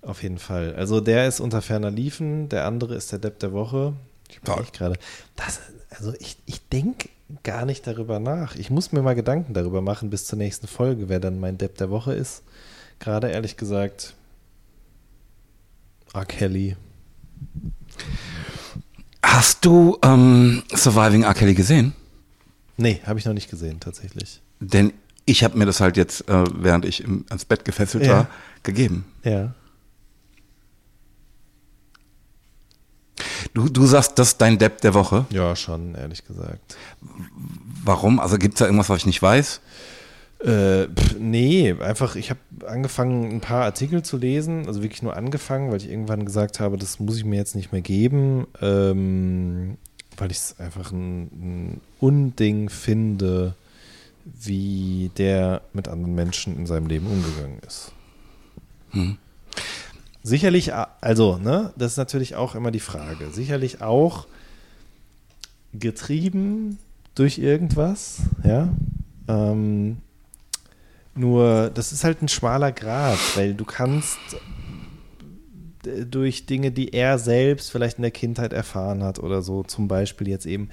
Auf 0.02 0.24
jeden 0.24 0.38
Fall. 0.38 0.76
Also 0.76 1.02
der 1.02 1.28
ist 1.28 1.40
unter 1.40 1.62
ferner 1.62 1.92
Liefen, 1.92 2.50
der 2.50 2.66
andere 2.66 2.96
ist 2.96 3.12
der 3.12 3.20
Depp 3.20 3.40
der 3.40 3.52
Woche. 3.52 3.94
Ich 4.30 4.40
Toll. 4.42 4.66
gerade. 4.74 4.98
Das, 5.36 5.60
also 5.90 6.14
ich, 6.20 6.38
ich 6.46 6.68
denke 6.70 7.10
gar 7.44 7.66
nicht 7.66 7.86
darüber 7.88 8.20
nach. 8.20 8.56
Ich 8.56 8.70
muss 8.70 8.92
mir 8.92 9.02
mal 9.02 9.16
Gedanken 9.16 9.54
darüber 9.54 9.82
machen 9.82 10.10
bis 10.10 10.26
zur 10.26 10.38
nächsten 10.38 10.68
Folge, 10.68 11.10
wer 11.10 11.20
dann 11.20 11.40
mein 11.40 11.58
Depp 11.58 11.78
der 11.78 11.90
Woche 11.90 12.14
ist. 12.14 12.44
Gerade 13.00 13.30
ehrlich 13.30 13.58
gesagt, 13.58 14.16
R. 16.14 16.26
Kelly. 16.26 16.76
Hast 19.24 19.66
du 19.66 19.98
ähm, 20.04 20.64
Surviving 20.74 21.24
R. 21.24 21.34
Kelly 21.34 21.54
gesehen? 21.54 21.94
Nee, 22.78 23.02
habe 23.06 23.20
ich 23.20 23.26
noch 23.26 23.34
nicht 23.34 23.50
gesehen, 23.50 23.80
tatsächlich. 23.80 24.42
Denn 24.60 24.94
ich 25.26 25.44
habe 25.44 25.58
mir 25.58 25.66
das 25.66 25.82
halt 25.82 25.98
jetzt, 25.98 26.28
äh, 26.30 26.44
während 26.56 26.86
ich 26.86 27.04
im, 27.04 27.26
ans 27.30 27.46
Bett 27.46 27.66
gefesselt 27.66 28.06
Ja. 28.06 28.12
war, 28.14 28.28
gegeben. 28.64 29.06
Ja. 29.24 29.54
Du, 33.58 33.68
du 33.70 33.88
sagst, 33.88 34.20
das 34.20 34.28
ist 34.30 34.38
dein 34.42 34.60
Depp 34.60 34.82
der 34.82 34.94
Woche. 34.94 35.26
Ja, 35.32 35.56
schon, 35.56 35.96
ehrlich 35.96 36.24
gesagt. 36.24 36.78
Warum? 37.84 38.20
Also 38.20 38.38
gibt 38.38 38.54
es 38.54 38.60
da 38.60 38.66
irgendwas, 38.66 38.88
was 38.88 39.00
ich 39.00 39.08
nicht 39.08 39.20
weiß? 39.20 39.62
Äh, 40.42 40.86
pf, 40.86 41.16
nee, 41.18 41.74
einfach, 41.74 42.16
ich 42.16 42.30
habe 42.30 42.40
angefangen, 42.68 43.32
ein 43.32 43.42
paar 43.42 43.64
Artikel 43.64 44.04
zu 44.04 44.18
lesen, 44.18 44.68
also 44.68 44.84
wirklich 44.84 45.02
nur 45.02 45.16
angefangen, 45.16 45.72
weil 45.72 45.78
ich 45.78 45.90
irgendwann 45.90 46.24
gesagt 46.24 46.60
habe, 46.60 46.78
das 46.78 47.00
muss 47.00 47.18
ich 47.18 47.26
mir 47.26 47.38
jetzt 47.38 47.56
nicht 47.56 47.72
mehr 47.72 47.82
geben, 47.82 48.46
ähm, 48.62 49.78
weil 50.18 50.30
ich 50.30 50.38
es 50.38 50.60
einfach 50.60 50.92
ein, 50.92 51.24
ein 51.24 51.82
Unding 52.00 52.70
finde, 52.70 53.56
wie 54.24 55.10
der 55.18 55.64
mit 55.74 55.88
anderen 55.88 56.14
Menschen 56.14 56.56
in 56.58 56.68
seinem 56.68 56.86
Leben 56.86 57.08
umgegangen 57.08 57.58
ist. 57.66 57.92
Hm. 58.92 59.18
Sicherlich, 60.24 60.74
also, 60.74 61.38
ne, 61.38 61.74
das 61.78 61.94
ist 61.94 61.98
natürlich 61.98 62.36
auch 62.36 62.56
immer 62.56 62.72
die 62.72 62.80
Frage. 62.80 63.30
Sicherlich 63.32 63.82
auch 63.82 64.28
getrieben 65.74 66.80
durch 67.16 67.38
irgendwas, 67.38 68.20
ja. 68.44 68.70
Ähm, 69.28 69.98
nur, 71.16 71.72
das 71.74 71.92
ist 71.92 72.04
halt 72.04 72.22
ein 72.22 72.28
schmaler 72.28 72.72
Grat, 72.72 73.20
weil 73.36 73.54
du 73.54 73.66
kannst 73.66 74.20
äh, 75.86 76.06
durch 76.06 76.46
Dinge, 76.46 76.72
die 76.72 76.94
er 76.94 77.18
selbst 77.20 77.72
vielleicht 77.72 77.98
in 77.98 78.04
der 78.04 78.12
Kindheit 78.12 78.54
erfahren 78.54 79.04
hat 79.04 79.20
oder 79.20 79.42
so, 79.42 79.64
zum 79.64 79.88
Beispiel 79.88 80.28
jetzt 80.28 80.46
eben 80.46 80.70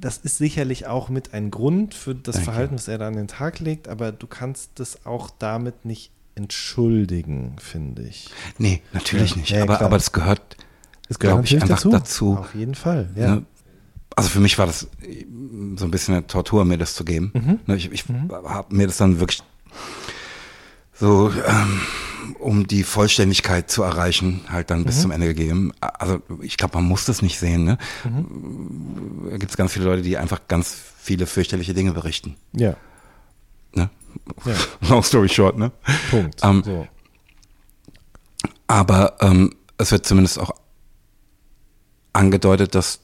das 0.00 0.18
ist 0.18 0.38
sicherlich 0.38 0.86
auch 0.86 1.08
mit 1.08 1.34
ein 1.34 1.50
Grund 1.50 1.94
für 1.94 2.14
das 2.14 2.36
Danke. 2.36 2.44
Verhalten, 2.50 2.74
was 2.74 2.88
er 2.88 2.98
da 2.98 3.08
an 3.08 3.16
den 3.16 3.28
Tag 3.28 3.60
legt, 3.60 3.88
aber 3.88 4.12
du 4.12 4.26
kannst 4.26 4.70
das 4.76 5.04
auch 5.04 5.30
damit 5.38 5.84
nicht 5.84 6.10
entschuldigen, 6.42 7.56
finde 7.58 8.02
ich. 8.02 8.28
Nee, 8.58 8.82
natürlich 8.92 9.32
Ja, 9.32 9.36
nicht. 9.36 9.50
ja, 9.50 9.62
aber, 9.62 9.76
klar. 9.76 9.86
aber 9.88 9.96
das 9.98 10.12
gehört, 10.12 10.56
Es 11.08 11.18
glaube 11.18 11.44
ich, 11.44 11.60
einfach 11.60 11.82
dazu. 11.90 12.36
Auf 12.38 12.54
jeden 12.54 12.74
Fall, 12.74 13.10
ja. 13.16 13.36
Ne? 13.36 13.42
Also 14.16 14.28
für 14.30 14.40
mich 14.40 14.58
war 14.58 14.66
das 14.66 14.84
äh, 15.02 15.24
so 15.76 15.84
ein 15.84 15.90
bisschen 15.90 16.14
eine 16.14 16.26
Tortur, 16.26 16.64
mir 16.64 16.78
das 16.78 16.94
zu 16.94 17.04
geben. 17.04 17.30
Mhm. 17.34 17.60
Ne, 17.66 17.76
Ich, 17.76 17.90
ich 17.92 18.04
habe 18.32 18.74
mir 18.74 18.86
das 18.86 18.96
dann 18.96 19.20
wirklich 19.20 19.42
so, 20.94 21.30
ähm, 21.46 21.80
um 22.38 22.66
die 22.66 22.82
Vollständigkeit 22.82 23.70
zu 23.70 23.82
erreichen, 23.82 24.40
halt 24.48 24.70
dann 24.70 24.84
bis 24.84 24.96
Mhm. 24.98 25.00
zum 25.02 25.10
Ende 25.12 25.28
gegeben. 25.28 25.72
Also 25.80 26.20
ich 26.42 26.56
glaube, 26.58 26.76
man 26.76 26.84
muss 26.84 27.04
das 27.06 27.22
nicht 27.22 27.38
sehen. 27.38 27.64
Ne? 27.64 27.78
Mhm. 28.04 29.30
Da 29.30 29.36
gibt 29.38 29.50
es 29.50 29.56
ganz 29.56 29.72
viele 29.72 29.86
Leute, 29.86 30.02
die 30.02 30.18
einfach 30.18 30.40
ganz 30.48 30.76
viele 30.98 31.26
fürchterliche 31.26 31.72
Dinge 31.74 31.92
berichten. 31.92 32.36
Ja, 32.52 32.74
Ne? 33.72 33.88
Ja. 34.44 34.54
Long 34.88 35.02
story 35.02 35.28
short, 35.28 35.58
ne? 35.58 35.72
Punkt. 36.10 36.40
Ähm, 36.42 36.62
so. 36.64 36.86
Aber 38.66 39.16
ähm, 39.20 39.54
es 39.78 39.90
wird 39.92 40.06
zumindest 40.06 40.38
auch 40.38 40.52
angedeutet, 42.12 42.74
dass 42.74 43.00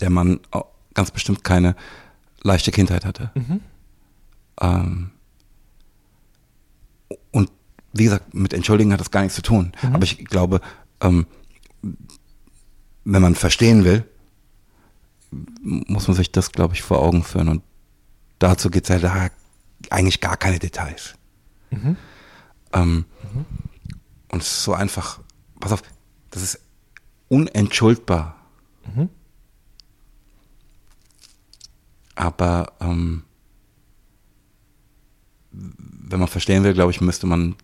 der 0.00 0.10
Mann 0.10 0.40
ganz 0.94 1.10
bestimmt 1.10 1.44
keine 1.44 1.76
leichte 2.42 2.70
Kindheit 2.72 3.04
hatte. 3.04 3.30
Ähm, 4.60 5.10
und 7.30 7.50
wie 7.92 8.04
gesagt, 8.04 8.34
mit 8.34 8.52
Entschuldigen 8.52 8.92
hat 8.92 9.00
das 9.00 9.10
gar 9.10 9.22
nichts 9.22 9.36
zu 9.36 9.42
tun. 9.42 9.72
Aber 9.92 10.02
ich 10.02 10.24
glaube, 10.24 10.60
ähm, 11.00 11.26
wenn 13.04 13.22
man 13.22 13.34
verstehen 13.34 13.84
will, 13.84 14.04
muss 15.60 16.08
man 16.08 16.16
sich 16.16 16.32
das, 16.32 16.52
glaube 16.52 16.74
ich, 16.74 16.82
vor 16.82 17.00
Augen 17.00 17.22
führen. 17.22 17.48
Und 17.48 17.62
dazu 18.38 18.70
geht 18.70 18.84
es 18.84 18.90
halt 18.90 19.04
da 19.04 19.30
eigentlich 19.92 20.20
gar 20.20 20.36
keine 20.36 20.58
Details. 20.58 21.14
Ähm, 22.72 23.04
und 24.30 24.42
es 24.42 24.48
ist 24.48 24.64
so 24.64 24.74
einfach, 24.74 25.20
pass 25.60 25.72
auf, 25.72 25.82
das 26.30 26.42
ist 26.42 26.60
unentschuldbar. 27.28 28.36
Aber 32.14 32.72
ähm, 32.80 33.24
wenn 35.52 36.18
man 36.18 36.28
verstehen 36.28 36.64
will, 36.64 36.72
glaube 36.74 36.90
ich, 36.90 37.00
müsste 37.00 37.26
man 37.26 37.56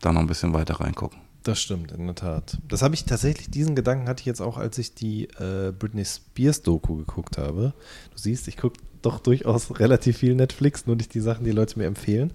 da 0.00 0.12
noch 0.12 0.20
ein 0.20 0.26
bisschen 0.26 0.52
weiter 0.52 0.80
reingucken. 0.80 1.20
Das 1.42 1.60
stimmt, 1.60 1.92
in 1.92 2.06
der 2.06 2.16
Tat. 2.16 2.58
Das 2.66 2.82
habe 2.82 2.94
ich 2.94 3.04
tatsächlich, 3.04 3.50
diesen 3.50 3.76
Gedanken 3.76 4.08
hatte 4.08 4.20
ich 4.20 4.26
jetzt 4.26 4.40
auch, 4.40 4.58
als 4.58 4.78
ich 4.78 4.94
die 4.94 5.28
äh, 5.38 5.72
Britney 5.72 6.04
Spears 6.04 6.62
Doku 6.62 6.96
geguckt 6.96 7.38
habe. 7.38 7.72
Du 8.10 8.18
siehst, 8.18 8.48
ich 8.48 8.56
gucke 8.56 8.80
doch 9.06 9.20
durchaus 9.20 9.78
relativ 9.78 10.18
viel 10.18 10.34
Netflix, 10.34 10.86
nur 10.86 10.96
nicht 10.96 11.14
die 11.14 11.20
Sachen, 11.20 11.44
die 11.44 11.52
Leute 11.52 11.78
mir 11.78 11.86
empfehlen. 11.86 12.32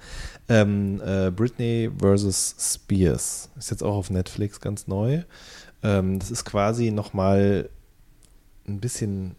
Ähm, 0.49 1.01
äh, 1.05 1.29
Britney 1.29 1.91
versus 1.99 2.55
Spears 2.57 3.49
ist 3.57 3.71
jetzt 3.71 3.83
auch 3.83 3.95
auf 3.95 4.09
Netflix 4.09 4.59
ganz 4.59 4.87
neu. 4.87 5.23
Ähm, 5.83 6.19
das 6.19 6.31
ist 6.31 6.45
quasi 6.45 6.91
nochmal 6.91 7.69
ein 8.67 8.79
bisschen 8.79 9.35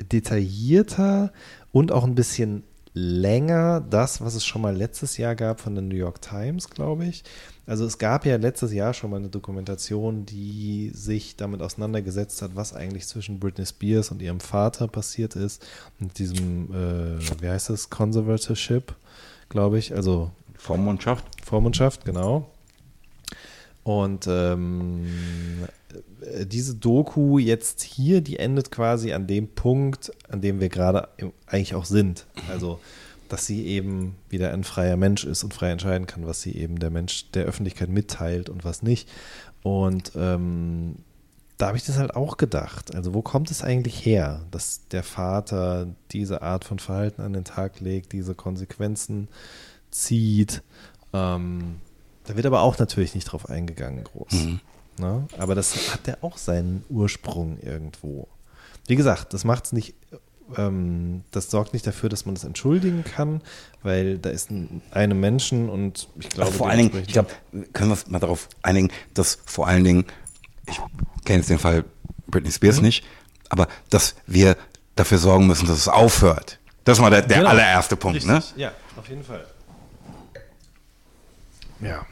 detaillierter 0.00 1.32
und 1.70 1.92
auch 1.92 2.04
ein 2.04 2.14
bisschen 2.14 2.64
länger 2.94 3.80
das, 3.80 4.20
was 4.20 4.34
es 4.34 4.44
schon 4.44 4.62
mal 4.62 4.76
letztes 4.76 5.16
Jahr 5.16 5.34
gab 5.34 5.60
von 5.60 5.74
der 5.74 5.82
New 5.82 5.96
York 5.96 6.20
Times, 6.20 6.68
glaube 6.68 7.06
ich. 7.06 7.24
Also 7.66 7.86
es 7.86 7.98
gab 7.98 8.26
ja 8.26 8.36
letztes 8.36 8.72
Jahr 8.72 8.92
schon 8.92 9.10
mal 9.10 9.16
eine 9.16 9.28
Dokumentation, 9.28 10.26
die 10.26 10.90
sich 10.92 11.36
damit 11.36 11.62
auseinandergesetzt 11.62 12.42
hat, 12.42 12.54
was 12.54 12.74
eigentlich 12.74 13.06
zwischen 13.06 13.38
Britney 13.38 13.64
Spears 13.64 14.10
und 14.10 14.20
ihrem 14.20 14.40
Vater 14.40 14.88
passiert 14.88 15.36
ist. 15.36 15.64
Mit 15.98 16.18
diesem, 16.18 16.70
äh, 16.72 17.40
wie 17.40 17.48
heißt 17.48 17.70
das, 17.70 17.88
Conservatorship, 17.88 18.94
glaube 19.48 19.78
ich. 19.78 19.94
Also 19.94 20.30
Vormundschaft? 20.56 21.24
Vormundschaft, 21.44 22.04
genau. 22.04 22.50
Und 23.84 24.26
ähm, 24.28 25.06
äh, 25.62 25.66
diese 26.44 26.74
Doku 26.74 27.38
jetzt 27.38 27.82
hier, 27.82 28.20
die 28.20 28.38
endet 28.38 28.70
quasi 28.70 29.12
an 29.12 29.26
dem 29.26 29.48
Punkt, 29.48 30.12
an 30.28 30.40
dem 30.40 30.60
wir 30.60 30.68
gerade 30.68 31.08
eigentlich 31.46 31.74
auch 31.74 31.84
sind. 31.84 32.26
Also, 32.48 32.80
dass 33.28 33.46
sie 33.46 33.66
eben 33.66 34.16
wieder 34.28 34.52
ein 34.52 34.64
freier 34.64 34.96
Mensch 34.96 35.24
ist 35.24 35.42
und 35.42 35.54
frei 35.54 35.70
entscheiden 35.70 36.06
kann, 36.06 36.26
was 36.26 36.42
sie 36.42 36.54
eben 36.54 36.78
der 36.78 36.90
Mensch 36.90 37.30
der 37.32 37.44
Öffentlichkeit 37.44 37.88
mitteilt 37.88 38.48
und 38.48 38.64
was 38.64 38.82
nicht. 38.82 39.08
Und 39.62 40.12
ähm, 40.16 40.96
da 41.56 41.68
habe 41.68 41.76
ich 41.76 41.84
das 41.84 41.96
halt 41.96 42.16
auch 42.16 42.36
gedacht. 42.36 42.94
Also, 42.94 43.14
wo 43.14 43.22
kommt 43.22 43.50
es 43.50 43.62
eigentlich 43.62 44.04
her, 44.04 44.44
dass 44.50 44.88
der 44.90 45.02
Vater 45.02 45.94
diese 46.10 46.42
Art 46.42 46.64
von 46.64 46.78
Verhalten 46.78 47.22
an 47.22 47.32
den 47.32 47.44
Tag 47.44 47.80
legt, 47.80 48.12
diese 48.12 48.34
Konsequenzen 48.34 49.28
zieht? 49.90 50.62
Ähm, 51.12 51.76
da 52.24 52.36
wird 52.36 52.46
aber 52.46 52.62
auch 52.62 52.78
natürlich 52.78 53.14
nicht 53.14 53.24
drauf 53.24 53.48
eingegangen, 53.48 54.04
groß. 54.04 54.32
Ne? 54.98 55.26
Aber 55.38 55.54
das 55.54 55.92
hat 55.92 56.06
ja 56.06 56.16
auch 56.20 56.36
seinen 56.38 56.84
Ursprung 56.88 57.58
irgendwo. 57.60 58.28
Wie 58.86 58.96
gesagt, 58.96 59.32
das 59.32 59.44
macht 59.44 59.66
es 59.66 59.72
nicht, 59.72 59.94
ähm, 60.56 61.24
das 61.30 61.50
sorgt 61.50 61.72
nicht 61.72 61.86
dafür, 61.86 62.08
dass 62.08 62.26
man 62.26 62.34
das 62.34 62.44
entschuldigen 62.44 63.04
kann, 63.04 63.40
weil 63.82 64.18
da 64.18 64.30
ist 64.30 64.50
ein, 64.50 64.82
einem 64.90 65.18
Menschen 65.20 65.68
und 65.70 66.08
ich 66.18 66.28
glaube, 66.28 66.46
Also 66.48 66.58
vor 66.58 66.68
allen 66.68 66.90
Dingen, 66.90 67.04
ich 67.06 67.12
glaube, 67.12 67.30
können 67.72 67.88
wir 67.90 67.92
uns 67.92 68.06
mal 68.08 68.18
darauf 68.18 68.48
einigen, 68.62 68.90
dass 69.14 69.38
vor 69.46 69.66
allen 69.66 69.84
Dingen, 69.84 70.04
ich 70.68 70.78
kenne 71.24 71.38
jetzt 71.38 71.48
den 71.50 71.58
Fall 71.58 71.84
Britney 72.26 72.50
Spears 72.52 72.76
Mhm. 72.78 72.82
nicht, 72.82 73.04
aber 73.48 73.68
dass 73.90 74.14
wir 74.26 74.56
dafür 74.96 75.18
sorgen 75.18 75.46
müssen, 75.46 75.66
dass 75.66 75.78
es 75.78 75.88
aufhört. 75.88 76.58
Das 76.84 76.98
ist 76.98 77.02
mal 77.02 77.10
der, 77.10 77.22
der 77.22 77.38
Genau. 77.38 77.50
allererste 77.50 77.96
Punkt, 77.96 78.24
ne? 78.26 78.36
Richtig, 78.38 78.56
Ja, 78.56 78.72
auf 78.96 79.08
jeden 79.08 79.24
Fall. 79.24 79.46
Ja. 81.80 82.04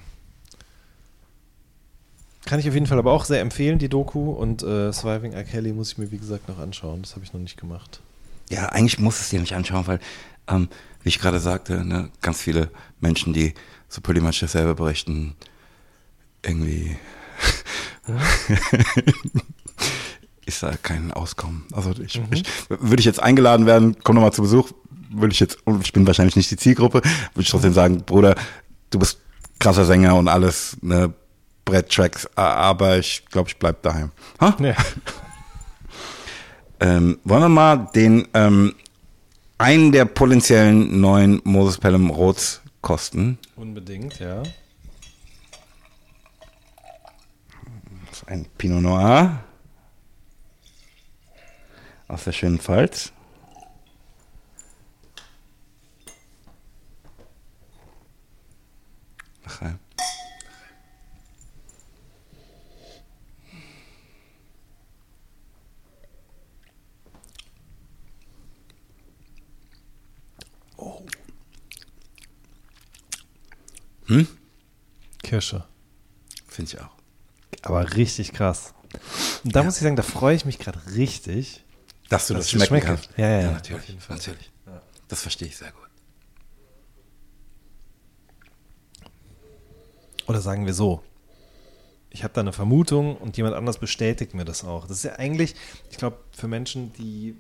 Kann 2.51 2.59
ich 2.59 2.67
auf 2.67 2.75
jeden 2.75 2.87
Fall 2.87 2.99
aber 2.99 3.13
auch 3.13 3.27
sehr 3.27 3.41
empfehlen, 3.43 3.79
die 3.79 3.89
Doku. 3.89 4.33
Und 4.33 4.65
äh, 4.65 4.93
Surviving 4.93 5.35
R. 5.35 5.45
Kelly 5.45 5.73
muss 5.73 5.93
ich 5.93 5.99
mir, 5.99 6.11
wie 6.11 6.19
gesagt, 6.19 6.49
noch 6.49 6.59
anschauen. 6.59 7.01
Das 7.03 7.15
habe 7.15 7.25
ich 7.25 7.33
noch 7.33 7.39
nicht 7.39 7.57
gemacht. 7.57 8.01
Ja, 8.49 8.71
eigentlich 8.71 8.99
muss 8.99 9.21
es 9.21 9.29
dir 9.29 9.39
nicht 9.39 9.55
anschauen, 9.55 9.87
weil, 9.87 10.01
ähm, 10.49 10.69
wie 11.05 11.11
ich 11.11 11.21
gerade 11.21 11.39
sagte, 11.39 11.85
ne, 11.85 12.11
ganz 12.23 12.43
viele 12.43 12.73
Menschen, 12.99 13.33
die 13.33 13.55
so 13.89 14.01
pretty 14.01 14.21
much 14.21 14.41
dasselbe 14.41 14.75
berichten, 14.75 15.37
irgendwie 16.45 16.97
ist 20.45 20.65
da 20.65 20.73
kein 20.83 21.13
Auskommen. 21.13 21.67
Also 21.71 21.93
ich, 22.03 22.21
ich 22.33 22.43
würde 22.69 22.99
ich 22.99 23.07
jetzt 23.07 23.23
eingeladen 23.23 23.67
werden, 23.67 23.95
komm 24.03 24.17
nochmal 24.17 24.33
zu 24.33 24.43
Besuch, 24.43 24.73
würde 25.13 25.33
ich 25.33 25.39
jetzt, 25.39 25.65
und 25.69 25.85
ich 25.85 25.93
bin 25.93 26.05
wahrscheinlich 26.05 26.35
nicht 26.35 26.51
die 26.51 26.57
Zielgruppe, 26.57 27.01
würde 27.03 27.43
ich 27.43 27.49
trotzdem 27.49 27.75
sagen, 27.75 28.03
Bruder, 28.03 28.35
du 28.91 28.99
bist 28.99 29.21
krasser 29.61 29.85
Sänger 29.85 30.17
und 30.17 30.27
alles, 30.27 30.77
ne, 30.81 31.15
Bretttracks, 31.71 32.29
aber 32.35 32.99
ich 32.99 33.25
glaube, 33.27 33.49
ich 33.49 33.57
bleib 33.57 33.83
daheim. 33.83 34.11
Ha? 34.41 34.57
Ja. 34.61 34.75
Ähm, 36.83 37.19
wollen 37.25 37.43
wir 37.43 37.49
mal 37.51 37.77
den 37.95 38.27
ähm, 38.33 38.75
einen 39.59 39.93
der 39.93 40.07
potenziellen 40.07 40.99
neuen 40.99 41.43
Moses 41.45 41.77
Pelham 41.77 42.09
Rots 42.09 42.63
kosten? 42.81 43.37
Unbedingt, 43.55 44.19
ja. 44.19 44.43
Das 48.07 48.23
ist 48.23 48.29
ein 48.29 48.47
Pinot 48.57 48.81
Noir 48.81 49.45
aus 52.09 52.25
der 52.25 52.33
schönen 52.33 52.59
Pfalz. 52.59 53.13
Mach 59.45 59.80
rein. 74.11 74.29
Kirsche. 75.23 75.65
Finde 76.47 76.71
ich 76.73 76.81
auch. 76.81 76.91
Aber 77.63 77.95
richtig 77.97 78.33
krass. 78.33 78.75
Und 79.45 79.55
da 79.55 79.63
muss 79.63 79.77
ich 79.77 79.83
sagen, 79.83 79.97
da 79.97 80.03
freue 80.03 80.35
ich 80.35 80.45
mich 80.45 80.59
gerade 80.59 80.81
richtig. 80.95 81.65
Dass 82.09 82.27
du 82.27 82.35
Dass 82.35 82.45
das 82.45 82.51
schmecken 82.51 82.67
schmecke. 82.67 82.87
kannst. 82.87 83.11
Ja, 83.17 83.29
ja, 83.29 83.41
ja, 83.41 83.51
natürlich. 83.53 83.97
natürlich. 84.09 84.51
Das 85.09 85.23
verstehe 85.23 85.49
ich 85.49 85.57
sehr 85.57 85.71
gut. 85.71 85.81
Oder 90.27 90.41
sagen 90.41 90.67
wir 90.67 90.75
so. 90.75 91.03
Ich 92.11 92.25
habe 92.25 92.35
da 92.35 92.41
eine 92.41 92.53
Vermutung 92.53 93.17
und 93.17 93.37
jemand 93.37 93.55
anders 93.55 93.79
bestätigt 93.79 94.35
mir 94.35 94.45
das 94.45 94.65
auch. 94.65 94.87
Das 94.89 94.97
ist 94.99 95.05
ja 95.05 95.17
eigentlich, 95.17 95.55
ich 95.91 95.97
glaube, 95.97 96.19
für 96.33 96.49
Menschen, 96.49 96.93
die 96.95 97.37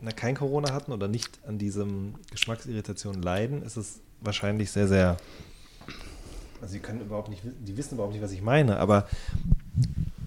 na, 0.00 0.12
kein 0.12 0.36
Corona 0.36 0.72
hatten 0.72 0.92
oder 0.92 1.08
nicht 1.08 1.40
an 1.46 1.58
diesem 1.58 2.14
Geschmacksirritation 2.30 3.22
leiden, 3.22 3.62
ist 3.62 3.76
es 3.76 4.00
wahrscheinlich 4.20 4.70
sehr, 4.70 4.88
sehr. 4.88 5.16
Also, 6.64 6.72
sie 6.72 6.80
können 6.80 7.02
überhaupt 7.02 7.28
nicht, 7.28 7.42
die 7.44 7.76
wissen 7.76 7.96
überhaupt 7.96 8.14
nicht, 8.14 8.22
was 8.22 8.32
ich 8.32 8.40
meine, 8.40 8.78
aber 8.78 9.06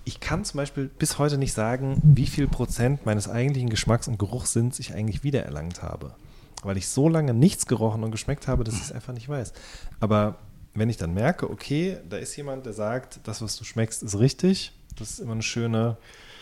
ich 0.05 0.19
kann 0.19 0.45
zum 0.45 0.59
Beispiel 0.59 0.85
bis 0.85 1.17
heute 1.17 1.39
nicht 1.39 1.51
sagen, 1.51 1.99
wie 2.03 2.27
viel 2.27 2.47
Prozent 2.47 3.07
meines 3.07 3.27
eigentlichen 3.27 3.71
Geschmacks- 3.71 4.07
und 4.07 4.19
Geruchssinns 4.19 4.77
ich 4.77 4.93
eigentlich 4.93 5.23
wiedererlangt 5.23 5.81
habe. 5.81 6.13
Weil 6.61 6.77
ich 6.77 6.89
so 6.89 7.09
lange 7.09 7.33
nichts 7.33 7.65
gerochen 7.65 8.03
und 8.03 8.11
geschmeckt 8.11 8.47
habe, 8.47 8.63
dass 8.63 8.75
ich 8.75 8.81
es 8.81 8.91
einfach 8.91 9.13
nicht 9.13 9.27
weiß. 9.27 9.51
Aber 9.99 10.35
wenn 10.75 10.91
ich 10.91 10.97
dann 10.97 11.15
merke, 11.15 11.49
okay, 11.49 11.97
da 12.07 12.17
ist 12.17 12.35
jemand, 12.35 12.67
der 12.67 12.73
sagt, 12.73 13.19
das, 13.23 13.41
was 13.41 13.57
du 13.57 13.63
schmeckst, 13.63 14.03
ist 14.03 14.19
richtig, 14.19 14.73
das 14.95 15.09
ist 15.09 15.19
immer 15.19 15.33
eine 15.33 15.41
schöne 15.41 15.97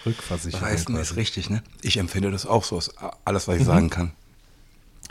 Rückversicherung. 0.06 0.68
Weißen 0.68 0.96
ist 0.98 1.16
richtig, 1.16 1.50
ne? 1.50 1.64
Ich 1.82 1.96
empfinde 1.96 2.32
das 2.32 2.46
auch 2.46 2.66
so, 2.66 2.78
ist 2.78 2.94
alles, 3.24 3.48
was 3.48 3.60
ich 3.60 3.64
sagen 3.64 3.90
kann. 3.90 4.12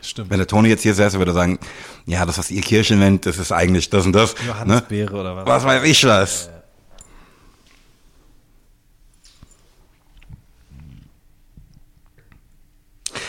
Stimmt. 0.05 0.31
Wenn 0.31 0.39
der 0.39 0.47
Toni 0.47 0.68
jetzt 0.68 0.82
hier 0.82 0.94
säße, 0.94 1.18
würde 1.18 1.31
er 1.32 1.35
sagen, 1.35 1.59
ja, 2.06 2.24
das, 2.26 2.36
was 2.39 2.51
ihr 2.51 2.60
Kirche 2.62 2.94
nennt, 2.97 3.24
das 3.26 3.39
ist 3.39 3.52
eigentlich 3.52 3.89
das 3.90 4.05
und 4.06 4.12
das. 4.12 4.35
Ne? 4.35 4.47
Johannisbeere 4.48 5.14
oder 5.14 5.36
was? 5.36 5.47
Was 5.47 5.64
weiß 5.64 5.85
ich 5.85 6.05
was? 6.05 6.51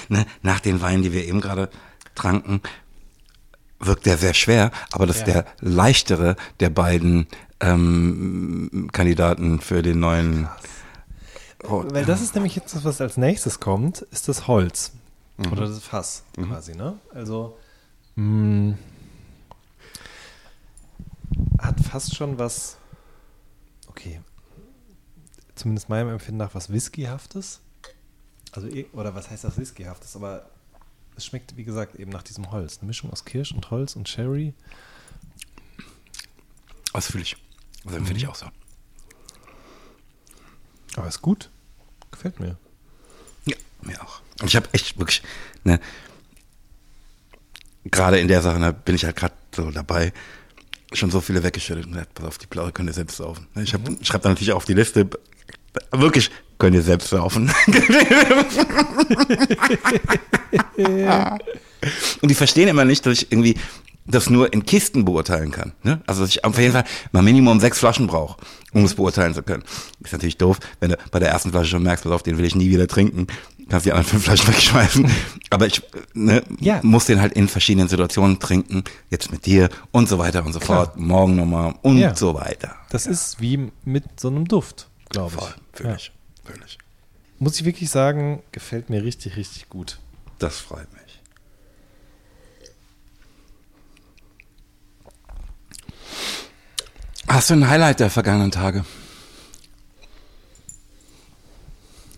Ne? 0.10 0.26
Nach 0.42 0.60
den 0.60 0.82
Weinen, 0.82 1.04
die 1.04 1.14
wir 1.14 1.26
eben 1.26 1.42
gerade 1.42 1.70
tranken, 2.14 2.62
wirkt 3.80 4.06
der 4.06 4.18
sehr 4.18 4.34
schwer, 4.34 4.72
aber 4.92 5.06
das 5.06 5.18
ist 5.18 5.28
Ja. 5.28 5.34
der 5.34 5.46
leichtere 5.60 6.36
der 6.60 6.70
beiden 6.70 7.28
ähm, 7.60 8.90
Kandidaten 8.92 9.60
für 9.62 9.82
den 9.82 10.00
neuen. 10.00 10.48
Oh, 11.64 11.84
Weil 11.90 12.06
das 12.06 12.22
ist 12.22 12.36
nämlich 12.36 12.56
jetzt 12.56 12.76
das, 12.76 12.84
was 12.84 13.02
als 13.02 13.18
nächstes 13.18 13.60
kommt, 13.60 14.02
ist 14.12 14.28
das 14.28 14.48
Holz. 14.48 14.92
Oder 15.38 15.68
das 15.68 15.84
Fass 15.84 16.24
quasi, 16.36 16.76
ne? 16.76 16.98
Also 17.14 17.58
mh, 18.16 18.78
hat 21.60 21.80
fast 21.82 22.16
schon 22.16 22.38
was, 22.38 22.78
okay, 23.88 24.22
zumindest 25.56 25.90
meinem 25.90 26.10
Empfinden 26.10 26.38
nach 26.38 26.56
was 26.56 26.72
Whiskyhaftes. 26.72 27.60
Also, 28.52 28.68
eh- 28.70 28.88
oder 28.94 29.14
was 29.16 29.30
heißt 29.30 29.44
das 29.44 29.58
Whiskyhaftes? 29.58 30.16
Aber 30.16 30.50
es 31.18 31.26
schmeckt, 31.26 31.58
wie 31.58 31.66
gesagt, 31.66 31.96
eben 31.96 32.12
nach 32.12 32.24
diesem 32.24 32.52
Holz. 32.52 32.78
Eine 32.78 32.88
Mischung 32.88 33.12
aus 33.12 33.26
Kirsch 33.26 33.52
und 33.52 33.70
Holz 33.72 33.96
und 33.96 34.06
Cherry. 34.08 34.54
Das 36.94 37.08
fühle 37.08 37.24
ich. 37.24 37.36
Das 37.84 37.94
empfinde 37.96 38.20
ich 38.20 38.28
auch 38.28 38.36
so. 38.36 38.46
Aber 40.96 41.08
ist 41.08 41.22
gut. 41.22 41.50
Gefällt 42.12 42.40
mir. 42.40 42.58
Mir 43.86 44.02
auch. 44.02 44.22
Und 44.42 44.48
ich 44.48 44.56
habe 44.56 44.68
echt 44.74 44.98
wirklich, 45.00 45.22
ne, 45.64 45.80
gerade 47.86 48.20
in 48.20 48.28
der 48.28 48.42
Sache, 48.42 48.60
da 48.60 48.72
bin 48.72 48.96
ich 48.96 49.06
halt 49.06 49.16
gerade 49.16 49.34
so 49.56 49.72
dabei, 49.72 50.12
schon 50.94 51.12
so 51.12 51.22
viele 51.22 51.44
weggeschüttet 51.44 51.86
und 51.86 51.94
gesagt, 51.94 52.14
pass 52.16 52.26
auf, 52.26 52.38
die 52.38 52.48
Blaue 52.48 52.72
könnt 52.72 52.90
ihr 52.90 52.94
selbst 52.94 53.18
saufen. 53.18 53.48
Ne, 53.54 53.64
Ich 53.64 53.74
hab, 53.74 53.82
schreibe 54.02 54.24
da 54.24 54.30
natürlich 54.30 54.54
auf 54.54 54.66
die 54.66 54.74
Liste, 54.74 55.10
wirklich, 55.92 56.32
könnt 56.58 56.76
ihr 56.76 56.82
selbst 56.82 57.10
saufen. 57.10 57.52
und 62.22 62.30
die 62.32 62.36
verstehen 62.36 62.68
immer 62.68 62.86
nicht, 62.86 63.06
dass 63.06 63.22
ich 63.22 63.32
irgendwie 63.32 63.56
das 64.08 64.30
nur 64.30 64.54
in 64.54 64.66
Kisten 64.66 65.04
beurteilen 65.04 65.52
kann. 65.52 65.74
Ne? 65.84 66.02
Also 66.06 66.22
dass 66.22 66.30
ich 66.30 66.44
auf 66.44 66.58
jeden 66.60 66.74
Fall 66.74 66.86
mal 67.12 67.24
Minimum 67.24 67.60
sechs 67.60 67.80
Flaschen 67.80 68.08
brauche, 68.08 68.38
um 68.72 68.86
es 68.86 68.94
beurteilen 68.94 69.34
zu 69.34 69.42
können. 69.42 69.64
Ist 70.04 70.14
natürlich 70.14 70.38
doof, 70.38 70.60
wenn 70.80 70.92
du 70.92 70.98
bei 71.12 71.20
der 71.20 71.30
ersten 71.30 71.50
Flasche 71.52 71.72
schon 71.72 71.84
merkst, 71.84 72.04
pass 72.04 72.14
auf, 72.14 72.24
den 72.24 72.38
will 72.38 72.46
ich 72.46 72.56
nie 72.56 72.70
wieder 72.70 72.88
trinken, 72.88 73.28
kannst 73.70 73.86
die 73.86 73.92
anderen 73.92 74.10
fünf 74.10 74.24
Flaschen 74.26 74.48
wegschmeißen. 74.48 75.12
Aber 75.50 75.66
ich 75.68 75.82
ne, 76.14 76.44
Ja. 76.60 76.80
muss 76.84 77.06
den 77.06 77.20
halt 77.22 77.34
in 77.34 77.48
verschiedenen 77.48 77.88
Situationen 77.88 78.40
trinken, 78.40 78.84
jetzt 79.10 79.32
mit 79.32 79.46
dir 79.46 79.70
und 79.92 80.08
so 80.10 80.18
weiter 80.20 80.46
und 80.46 80.54
so 80.54 80.60
Klar. 80.60 80.86
fort, 80.88 80.98
morgen 80.98 81.36
nochmal 81.36 81.76
und 81.82 81.98
Ja. 81.98 82.16
so 82.16 82.34
weiter. 82.36 82.76
Das 82.90 83.06
ist 83.08 83.40
wie 83.42 83.72
mit 83.84 84.20
so 84.20 84.28
einem 84.28 84.48
Duft, 84.48 84.88
glaube 85.10 85.36
ich. 85.36 85.42
Voll, 85.42 85.88
Ja. 85.92 85.98
fühl 86.44 86.60
ich. 86.66 86.78
Muss 87.40 87.60
ich 87.60 87.66
wirklich 87.66 87.90
sagen, 87.90 88.44
gefällt 88.52 88.90
mir 88.90 89.04
richtig, 89.04 89.36
richtig 89.36 89.68
gut. 89.70 90.00
Das 90.40 90.58
freut 90.60 90.92
mich. 90.94 91.02
Hast 97.28 97.50
du 97.50 97.56
ein 97.56 97.68
Highlight 97.70 98.00
der 98.00 98.10
vergangenen 98.10 98.52
Tage? 98.52 98.86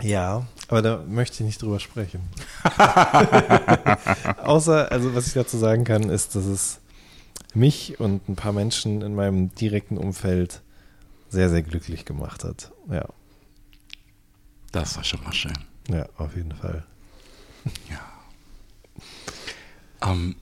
Ja, 0.01 0.45
aber 0.68 0.81
da 0.81 1.03
möchte 1.07 1.35
ich 1.35 1.41
nicht 1.48 1.61
drüber 1.61 1.80
sprechen. 1.80 2.22
Außer, 4.44 4.91
also 4.91 5.15
was 5.15 5.27
ich 5.27 5.34
dazu 5.34 5.57
sagen 5.57 5.84
kann, 5.84 6.10
ist, 6.10 6.35
dass 6.35 6.45
es 6.45 6.80
mich 7.53 7.99
und 7.99 8.27
ein 8.30 8.35
paar 8.35 8.53
Menschen 8.53 9.02
in 9.02 9.15
meinem 9.15 9.53
direkten 9.56 9.98
Umfeld 9.98 10.61
sehr, 11.30 11.49
sehr 11.49 11.61
glücklich 11.64 12.06
gemacht 12.06 12.44
hat. 12.44 12.72
Ja, 12.89 13.06
Das 14.72 14.95
war 14.98 15.03
schon 15.03 15.23
mal 15.23 15.34
schön. 15.34 15.53
ja, 15.89 16.06
auf 16.18 16.35
jeden 16.35 16.53
Fall. 16.53 16.85
Ähm, 20.02 20.35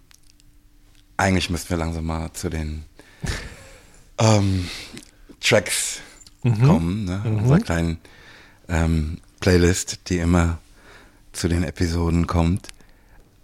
eigentlich 1.18 1.50
müssten 1.50 1.70
wir 1.70 1.78
langsam 1.78 2.06
mal 2.06 2.32
zu 2.34 2.50
den 2.50 2.84
ähm, 4.18 4.68
Tracks 5.42 6.02
kommen, 6.42 7.06
ne? 7.06 7.22
unserer 7.26 7.60
kleinen 7.60 7.98
ähm, 8.68 9.20
Playlist, 9.40 10.10
die 10.10 10.18
immer 10.20 10.57
zu 11.34 11.48
den 11.48 11.64
Episoden 11.64 12.28
kommt. 12.28 12.68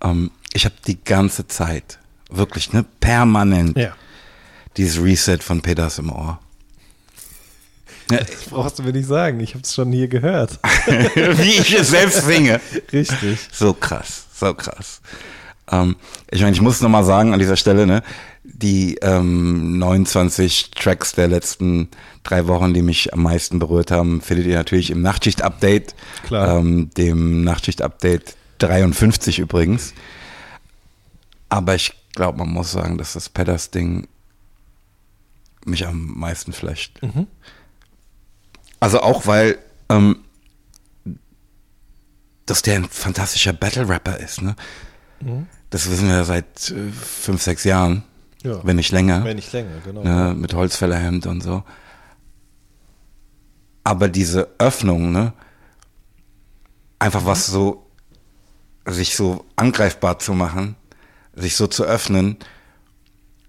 Ähm, 0.02 0.32
ich 0.54 0.66
habe 0.66 0.76
die 0.88 1.04
ganze 1.04 1.48
Zeit, 1.48 2.00
wirklich, 2.30 2.74
ne, 2.74 2.86
permanent 3.00 3.78
Ja, 3.78 3.94
dieses 4.78 5.04
Reset 5.04 5.38
von 5.40 5.62
Peters 5.62 6.00
im 6.00 6.12
Ohr. 6.12 6.40
Das 8.08 8.46
brauchst 8.50 8.78
du 8.80 8.84
mir 8.84 8.92
nicht 8.92 9.08
sagen. 9.08 9.40
Ich 9.40 9.54
habe 9.54 9.64
es 9.64 9.74
schon 9.74 9.92
hier 9.92 10.08
gehört. 10.10 10.60
Wie 10.86 11.60
ich 11.60 11.74
es 11.74 11.90
selbst 11.90 12.26
singe. 12.26 12.60
Richtig. 12.92 13.40
So 13.52 13.74
krass, 13.74 14.26
so 14.34 14.54
krass. 14.54 15.02
Ähm, 15.72 15.96
ich 16.30 16.42
meine, 16.42 16.54
ich 16.54 16.62
muss 16.62 16.82
nochmal 16.82 17.06
sagen 17.06 17.34
an 17.34 17.40
dieser 17.40 17.56
Stelle, 17.56 17.88
ne, 17.88 18.04
die 18.44 18.96
ähm, 19.02 19.78
29 19.78 20.72
Tracks 20.72 21.14
der 21.14 21.28
letzten 21.28 21.90
drei 22.24 22.48
Wochen, 22.48 22.74
die 22.74 22.82
mich 22.82 23.14
am 23.14 23.24
meisten 23.24 23.60
berührt 23.60 23.92
haben, 23.92 24.22
findet 24.22 24.48
ihr 24.48 24.56
natürlich 24.56 24.90
im 24.90 25.02
Nachtschicht-Update. 25.02 25.96
Klar. 26.24 26.60
Ähm, 26.60 26.90
dem 26.92 27.44
Nachtschicht-Update 27.44 28.36
53 28.60 29.40
übrigens. 29.40 29.94
Aber 31.50 31.76
ich 31.76 31.94
glaube, 32.14 32.40
man 32.40 32.50
muss 32.50 32.72
sagen, 32.72 32.98
dass 32.98 33.14
das 33.14 33.30
Pedders-Ding 33.30 34.08
mich 35.66 35.86
am 35.86 36.18
meisten 36.18 36.54
flasht. 36.54 37.00
Also 38.80 39.02
auch, 39.02 39.28
weil 39.28 39.60
ähm, 39.90 40.18
dass 42.46 42.62
der 42.62 42.76
ein 42.76 42.86
fantastischer 42.86 43.54
Battle-Rapper 43.54 44.18
ist. 44.18 44.42
Ne? 44.42 44.56
Das 45.70 45.90
wissen 45.90 46.10
wir 46.10 46.24
seit 46.26 46.70
äh, 46.72 46.92
fünf, 46.92 47.42
sechs 47.42 47.64
Jahren, 47.64 48.04
Ja. 48.44 48.60
wenn 48.64 48.76
nicht 48.76 48.92
länger. 48.92 49.24
Wenn 49.24 49.36
nicht 49.36 49.52
länger, 49.54 49.80
genau. 49.84 50.04
ne? 50.04 50.34
Mit 50.36 50.54
Holzfällerhemd 50.54 51.26
und 51.28 51.42
so. 51.42 51.64
Aber 53.84 54.08
diese 54.10 54.50
Öffnung, 54.58 55.12
ne? 55.12 55.34
einfach 57.00 57.26
was 57.26 57.48
so, 57.48 57.88
sich 58.86 59.16
so 59.16 59.46
angreifbar 59.56 60.20
zu 60.20 60.34
machen, 60.34 60.76
sich 61.34 61.56
so 61.56 61.66
zu 61.68 61.84
öffnen, 61.84 62.38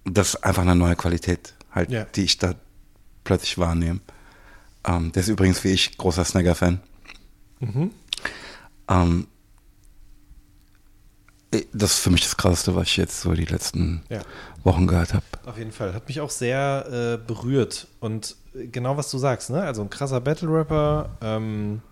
das 0.05 0.29
ist 0.35 0.45
einfach 0.45 0.63
eine 0.63 0.75
neue 0.75 0.97
Qualität, 0.97 1.55
halt, 1.71 1.91
Ja. 1.91 2.05
die 2.05 2.23
ich 2.25 2.39
da 2.39 2.55
plötzlich 3.25 3.59
wahrnehme. 3.59 4.01
Ähm, 4.85 5.13
der 5.13 5.23
ist 5.23 5.29
übrigens 5.29 5.63
wie 5.65 5.69
ich 5.69 5.97
großer 5.99 6.25
Snagger-Fan. 6.25 6.81
Ähm, 8.89 9.27
das 11.73 11.93
ist 11.95 11.99
für 12.01 12.11
mich 12.11 12.23
das 12.23 12.37
Krasseste, 12.37 12.75
was 12.75 12.85
ich 12.89 12.97
jetzt 12.97 13.21
so 13.21 13.33
die 13.35 13.45
letzten 13.45 14.03
Ja. 14.09 14.21
Wochen 14.65 14.87
gehört 14.87 15.13
habe. 15.15 15.25
Auf 15.45 15.59
jeden 15.59 15.73
Fall. 15.73 15.93
Hat 15.95 16.09
mich 16.09 16.21
auch 16.21 16.31
sehr 16.31 17.19
äh, 17.21 17.27
berührt. 17.27 17.89
Und 18.01 18.37
äh, 18.55 18.67
genau 18.67 18.97
was 18.97 19.11
du 19.11 19.19
sagst, 19.19 19.51
ne? 19.51 19.63
Also 19.63 19.83
ein 19.83 19.91
krasser 19.91 20.21
Battle-Rapper. 20.21 21.11
Ähm, 21.21 21.83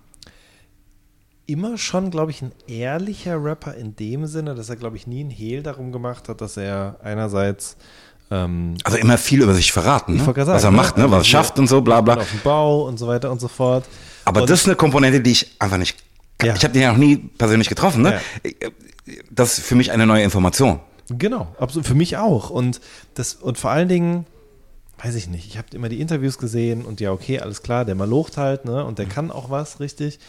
immer 1.46 1.76
schon, 1.78 2.10
glaube 2.10 2.30
ich, 2.30 2.42
ein 2.42 2.52
ehrlicher 2.68 3.42
Rapper 3.42 3.74
in 3.74 3.96
dem 3.96 4.26
Sinne, 4.26 4.54
dass 4.54 4.68
er, 4.70 4.76
glaube 4.76 4.96
ich, 4.96 5.06
nie 5.06 5.20
einen 5.20 5.30
Hehl 5.30 5.62
darum 5.62 5.90
gemacht 5.92 6.28
hat, 6.28 6.40
dass 6.40 6.56
er 6.56 6.96
einerseits 7.02 7.76
ähm, 8.30 8.76
Also 8.84 8.98
immer 8.98 9.18
viel 9.18 9.42
über 9.42 9.54
sich 9.54 9.72
verraten, 9.72 10.14
ne? 10.16 10.22
gerade 10.22 10.36
was 10.46 10.48
er 10.48 10.60
sagen, 10.60 10.76
macht, 10.76 10.96
ne? 10.96 11.04
ne? 11.04 11.10
was 11.10 11.14
er 11.14 11.18
Also 11.18 11.28
schafft 11.28 11.58
und 11.58 11.66
so, 11.66 11.80
bla 11.80 12.00
bla. 12.00 12.18
auf 12.18 12.30
dem 12.30 12.40
Bau 12.40 12.86
und 12.86 12.98
so 12.98 13.08
weiter 13.08 13.30
und 13.32 13.40
so 13.40 13.48
fort. 13.48 13.84
Aber 14.24 14.42
und, 14.42 14.50
das 14.50 14.60
ist 14.60 14.66
eine 14.66 14.76
Komponente, 14.76 15.20
die 15.20 15.32
ich 15.32 15.56
einfach 15.58 15.78
nicht. 15.78 15.96
Ja. 16.42 16.54
Ich 16.54 16.64
habe 16.64 16.72
den 16.72 16.82
ja 16.82 16.92
noch 16.92 16.98
nie 16.98 17.16
persönlich 17.16 17.68
getroffen. 17.68 18.02
Ne? 18.02 18.20
Das 19.30 19.58
ist 19.58 19.66
für 19.66 19.74
mich 19.74 19.92
eine 19.92 20.06
neue 20.06 20.22
Information. 20.22 20.80
Genau, 21.08 21.54
absolut. 21.58 21.86
Für 21.86 21.94
mich 21.94 22.16
auch. 22.16 22.50
Und, 22.50 22.80
das, 23.14 23.34
und 23.34 23.58
vor 23.58 23.70
allen 23.70 23.88
Dingen, 23.88 24.26
weiß 25.02 25.14
ich 25.16 25.28
nicht, 25.28 25.46
ich 25.46 25.58
habe 25.58 25.68
immer 25.72 25.88
die 25.88 26.00
Interviews 26.00 26.38
gesehen 26.38 26.84
und 26.84 27.00
ja, 27.00 27.10
okay, 27.12 27.40
alles 27.40 27.62
klar, 27.62 27.84
der 27.84 27.94
malocht 27.94 28.36
halt, 28.36 28.64
ne? 28.64 28.84
Und 28.84 28.98
der 28.98 29.06
kann 29.06 29.30
auch 29.30 29.50
was, 29.50 29.80
richtig. 29.80 30.20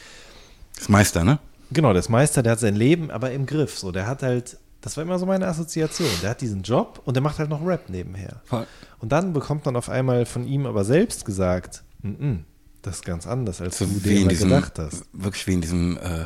Das 0.77 0.89
Meister, 0.89 1.23
ne? 1.23 1.39
Genau, 1.71 1.93
der 1.93 1.99
ist 1.99 2.09
Meister, 2.09 2.41
der 2.43 2.53
hat 2.53 2.59
sein 2.59 2.75
Leben 2.75 3.11
aber 3.11 3.31
im 3.31 3.45
Griff. 3.45 3.77
So, 3.77 3.91
der 3.91 4.07
hat 4.07 4.23
halt, 4.23 4.57
das 4.81 4.97
war 4.97 5.03
immer 5.03 5.19
so 5.19 5.25
meine 5.25 5.47
Assoziation. 5.47 6.09
Der 6.21 6.31
hat 6.31 6.41
diesen 6.41 6.63
Job 6.63 7.01
und 7.05 7.15
der 7.15 7.21
macht 7.21 7.37
halt 7.39 7.49
noch 7.49 7.65
Rap 7.65 7.89
nebenher. 7.89 8.41
Voll. 8.45 8.65
Und 8.99 9.11
dann 9.11 9.33
bekommt 9.33 9.65
man 9.65 9.75
auf 9.75 9.89
einmal 9.89 10.25
von 10.25 10.45
ihm 10.47 10.65
aber 10.65 10.83
selbst 10.83 11.25
gesagt, 11.25 11.83
"Mm, 12.01 12.09
mm, 12.09 12.45
Das 12.81 12.95
ist 12.95 13.05
ganz 13.05 13.27
anders, 13.27 13.61
als 13.61 13.77
So 13.77 13.85
du 13.85 13.99
dir 13.99 14.27
diesem, 14.27 14.49
gedacht 14.49 14.79
hast. 14.79 15.05
wirklich 15.13 15.45
wie 15.47 15.53
in 15.53 15.61
diesem, 15.61 15.97
äh, 15.97 16.23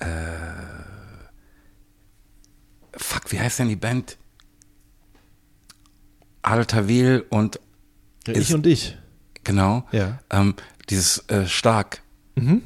äh, 0.00 0.06
fuck, 2.96 3.30
wie 3.32 3.38
heißt 3.40 3.58
denn 3.60 3.68
die 3.68 3.76
Band? 3.76 4.16
Altavil 6.42 7.24
und, 7.30 7.60
Ja, 8.26 8.34
ist- 8.34 8.48
ich 8.48 8.54
und 8.54 8.66
ich. 8.66 8.96
genau, 9.44 9.86
Ja. 9.92 10.18
ähm, 10.30 10.54
dieses 10.90 11.18
äh, 11.28 11.46
stark. 11.46 12.02
Mhm. 12.36 12.62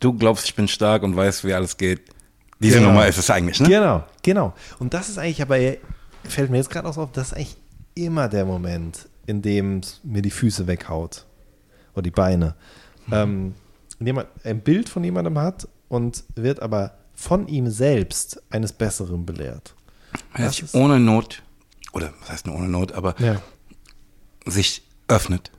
Du 0.00 0.12
glaubst, 0.14 0.46
ich 0.46 0.54
bin 0.56 0.66
stark 0.66 1.02
und 1.04 1.14
weißt, 1.14 1.44
wie 1.44 1.54
alles 1.54 1.76
geht. 1.76 2.02
Diese 2.58 2.78
Genau. 2.78 2.88
Nummer 2.88 3.06
ist 3.06 3.18
es 3.18 3.30
eigentlich, 3.30 3.60
ne? 3.60 3.68
Genau, 3.68 4.04
genau. 4.22 4.52
Und 4.80 4.94
das 4.94 5.08
ist 5.08 5.18
eigentlich, 5.18 5.40
aber 5.42 5.56
fällt 6.24 6.50
mir 6.50 6.56
jetzt 6.56 6.70
gerade 6.70 6.88
auch 6.88 6.94
so 6.94 7.02
auf, 7.02 7.12
das 7.12 7.28
ist 7.28 7.34
eigentlich 7.34 7.56
immer 7.94 8.28
der 8.28 8.44
Moment, 8.44 9.08
in 9.26 9.42
dem 9.42 9.78
es 9.78 10.00
mir 10.02 10.22
die 10.22 10.30
Füße 10.32 10.66
weghaut. 10.66 11.24
Oder 11.94 12.02
die 12.02 12.10
Beine. 12.10 12.54
Ähm, 13.10 13.54
ein 14.44 14.60
Bild 14.60 14.88
von 14.88 15.04
jemandem 15.04 15.38
hat 15.38 15.68
und 15.88 16.24
wird 16.34 16.60
aber 16.60 16.94
von 17.14 17.46
ihm 17.48 17.70
selbst 17.70 18.42
eines 18.50 18.72
Besseren 18.72 19.24
belehrt. 19.24 19.74
Er 20.34 20.46
Das 20.46 20.56
sich 20.56 20.74
ohne 20.74 20.98
Not, 21.00 21.42
oder 21.92 22.12
was 22.20 22.30
heißt 22.30 22.46
nur 22.46 22.56
ohne 22.56 22.68
Not, 22.68 22.92
aber 22.92 23.14
Ja. 23.20 23.40
sich 24.46 24.82
öffnet. 25.08 25.50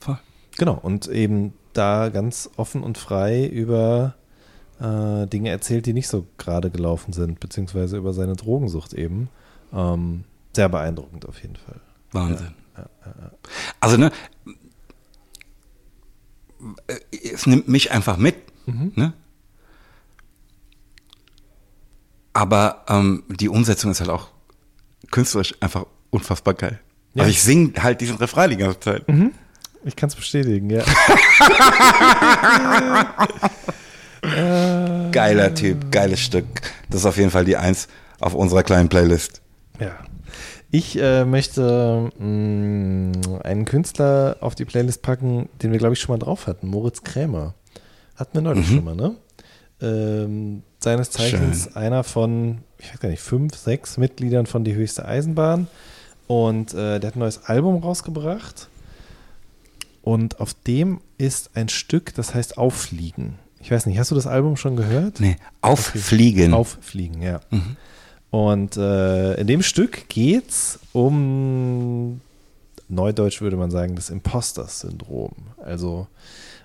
Voll. 0.00 0.18
Genau, 0.58 0.78
und 0.80 1.08
eben 1.08 1.52
da 1.72 2.08
ganz 2.08 2.50
offen 2.56 2.82
und 2.82 2.98
frei 2.98 3.46
über 3.46 4.14
äh, 4.80 5.26
Dinge 5.26 5.50
erzählt, 5.50 5.86
die 5.86 5.92
nicht 5.92 6.08
so 6.08 6.26
gerade 6.38 6.70
gelaufen 6.70 7.12
sind, 7.12 7.40
beziehungsweise 7.40 7.96
über 7.96 8.12
seine 8.12 8.34
Drogensucht 8.36 8.94
eben. 8.94 9.28
Ähm, 9.72 10.24
sehr 10.54 10.68
beeindruckend 10.68 11.26
auf 11.26 11.40
jeden 11.42 11.56
Fall. 11.56 11.80
Wahnsinn. 12.12 12.54
Also, 13.80 13.96
ne, 13.96 14.10
es 17.32 17.46
nimmt 17.46 17.68
mich 17.68 17.90
einfach 17.92 18.16
mit, 18.16 18.36
ne? 18.66 19.12
Aber 22.32 22.84
ähm, 22.88 23.24
die 23.28 23.48
Umsetzung 23.48 23.90
ist 23.90 24.00
halt 24.00 24.10
auch 24.10 24.28
künstlerisch 25.10 25.54
einfach 25.60 25.84
unfassbar 26.10 26.54
geil. 26.54 26.80
Ja. 27.14 27.22
Also 27.24 27.30
ich 27.30 27.42
singe 27.42 27.72
halt 27.82 28.00
diesen 28.00 28.16
Refrain 28.16 28.48
die 28.50 28.56
ganze 28.56 28.80
Zeit. 28.80 29.04
Ich 29.84 29.96
kann 29.96 30.08
es 30.08 30.14
bestätigen, 30.14 30.70
ja. 30.70 30.82
Geiler 35.10 35.54
Typ, 35.54 35.90
geiles 35.90 36.20
Stück. 36.20 36.46
Das 36.88 37.00
ist 37.00 37.06
auf 37.06 37.16
jeden 37.16 37.30
Fall 37.30 37.44
die 37.44 37.56
Eins 37.56 37.88
auf 38.20 38.34
unserer 38.34 38.62
kleinen 38.62 38.88
Playlist. 38.88 39.42
ja. 39.80 39.92
Ich 40.74 40.98
äh, 40.98 41.26
möchte 41.26 42.10
mh, 42.18 43.40
einen 43.44 43.66
Künstler 43.66 44.38
auf 44.40 44.54
die 44.54 44.64
Playlist 44.64 45.02
packen, 45.02 45.50
den 45.62 45.70
wir, 45.70 45.78
glaube 45.78 45.92
ich, 45.92 46.00
schon 46.00 46.14
mal 46.14 46.18
drauf 46.18 46.46
hatten. 46.46 46.66
Moritz 46.66 47.02
Krämer. 47.02 47.52
Hatten 48.16 48.34
wir 48.34 48.40
neulich 48.40 48.66
schon 48.66 48.84
mal, 48.84 48.96
ne? 48.96 49.14
Ähm, 49.82 50.62
seines 50.78 51.10
Zeichens 51.10 51.64
Schön. 51.64 51.76
einer 51.76 52.04
von, 52.04 52.62
ich 52.78 52.90
weiß 52.90 53.00
gar 53.00 53.10
nicht, 53.10 53.20
fünf, 53.20 53.54
sechs 53.54 53.98
Mitgliedern 53.98 54.46
von 54.46 54.64
Die 54.64 54.74
Höchste 54.74 55.04
Eisenbahn. 55.04 55.66
Und 56.26 56.72
äh, 56.72 56.98
der 56.98 57.08
hat 57.08 57.16
ein 57.16 57.20
neues 57.20 57.44
Album 57.44 57.76
rausgebracht. 57.82 58.68
Und 60.00 60.40
auf 60.40 60.54
dem 60.54 61.02
ist 61.18 61.50
ein 61.54 61.68
Stück, 61.68 62.14
das 62.14 62.34
heißt 62.34 62.56
Auffliegen. 62.56 63.38
Ich 63.60 63.70
weiß 63.70 63.84
nicht, 63.84 63.98
hast 63.98 64.10
du 64.10 64.14
das 64.14 64.26
Album 64.26 64.56
schon 64.56 64.76
gehört? 64.76 65.20
Nee, 65.20 65.36
auffliegen. 65.60 66.54
Auffliegen, 66.54 67.20
ja. 67.20 67.40
Und 68.32 68.78
äh, 68.78 69.34
in 69.34 69.46
dem 69.46 69.60
Stück 69.60 70.08
geht's 70.08 70.80
um, 70.92 72.22
neudeutsch 72.88 73.42
würde 73.42 73.58
man 73.58 73.70
sagen, 73.70 73.94
das 73.94 74.08
Imposter-Syndrom. 74.08 75.34
Also 75.62 76.06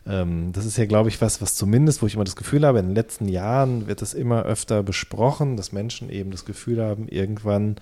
ähm, 0.08 0.54
das 0.54 0.66
ist 0.66 0.78
ja, 0.78 0.86
glaube 0.86 1.10
ich, 1.10 1.20
was, 1.20 1.42
was 1.42 1.56
zumindest, 1.56 2.02
wo 2.02 2.08
ich 2.08 2.16
immer 2.16 2.24
das 2.24 2.38
Gefühl 2.38 2.66
habe, 2.66 2.80
in 2.80 2.86
den 2.86 2.96
letzten 2.96 3.28
Jahren 3.28 3.86
wird 3.88 4.02
es 4.02 4.14
immer 4.14 4.44
öfter 4.44 4.82
besprochen, 4.82 5.58
dass 5.58 5.74
Menschen 5.74 6.10
eben 6.10 6.32
das 6.32 6.46
Gefühl 6.46 6.82
haben, 6.82 7.10
irgendwann 7.10 7.76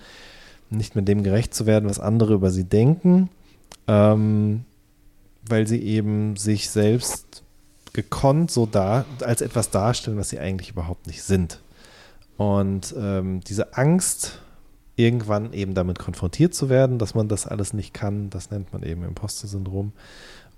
nicht 0.68 0.96
mit 0.96 1.06
dem 1.06 1.22
gerecht 1.22 1.54
zu 1.54 1.64
werden, 1.64 1.88
was 1.88 2.00
andere 2.00 2.34
über 2.34 2.50
sie 2.50 2.64
denken, 2.64 3.28
ähm, 3.86 4.64
weil 5.48 5.68
sie 5.68 5.80
eben 5.80 6.34
sich 6.34 6.70
selbst 6.70 7.44
gekonnt 7.92 8.50
so 8.50 8.66
da 8.66 9.04
als 9.20 9.42
etwas 9.42 9.70
darstellen, 9.70 10.18
was 10.18 10.30
sie 10.30 10.40
eigentlich 10.40 10.70
überhaupt 10.70 11.06
nicht 11.06 11.22
sind. 11.22 11.60
Und 12.36 12.94
ähm, 12.98 13.40
diese 13.40 13.76
Angst, 13.76 14.40
irgendwann 14.96 15.52
eben 15.52 15.74
damit 15.74 15.98
konfrontiert 15.98 16.54
zu 16.54 16.68
werden, 16.68 16.98
dass 16.98 17.14
man 17.14 17.28
das 17.28 17.46
alles 17.46 17.72
nicht 17.72 17.94
kann, 17.94 18.30
das 18.30 18.50
nennt 18.50 18.72
man 18.72 18.82
eben 18.82 19.04
Imposter-Syndrom. 19.04 19.92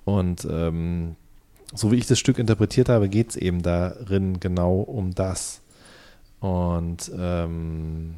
Und 0.05 0.47
ähm, 0.51 1.17
so 1.75 1.93
wie 1.93 1.97
ich 1.97 2.07
das 2.07 2.19
Stück 2.19 2.39
interpretiert 2.39 2.89
habe, 2.89 3.09
geht 3.09 3.31
es 3.31 3.37
eben 3.37 3.63
darin 3.63 4.41
genau 4.41 4.77
um 4.77 5.15
das. 5.15 5.61
Und 6.41 7.11
ähm, 7.17 8.15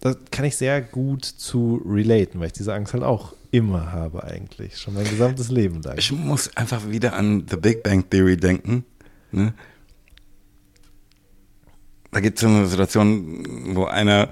das 0.00 0.18
kann 0.30 0.44
ich 0.44 0.56
sehr 0.56 0.82
gut 0.82 1.24
zu 1.24 1.80
relaten, 1.86 2.40
weil 2.40 2.48
ich 2.48 2.52
diese 2.52 2.74
Angst 2.74 2.92
halt 2.92 3.04
auch 3.04 3.32
immer 3.52 3.92
habe 3.92 4.24
eigentlich, 4.24 4.76
schon 4.76 4.94
mein 4.94 5.08
gesamtes 5.08 5.50
Leben 5.50 5.80
lang. 5.82 5.96
Ich 5.96 6.12
muss 6.12 6.54
einfach 6.56 6.88
wieder 6.88 7.14
an 7.14 7.46
The 7.48 7.56
Big 7.56 7.82
Bang 7.82 8.08
Theory 8.10 8.36
denken. 8.36 8.84
Ne? 9.32 9.54
Da 12.12 12.20
gibt 12.20 12.38
es 12.38 12.42
so 12.42 12.48
eine 12.48 12.66
Situation, 12.66 13.74
wo 13.74 13.84
einer, 13.84 14.28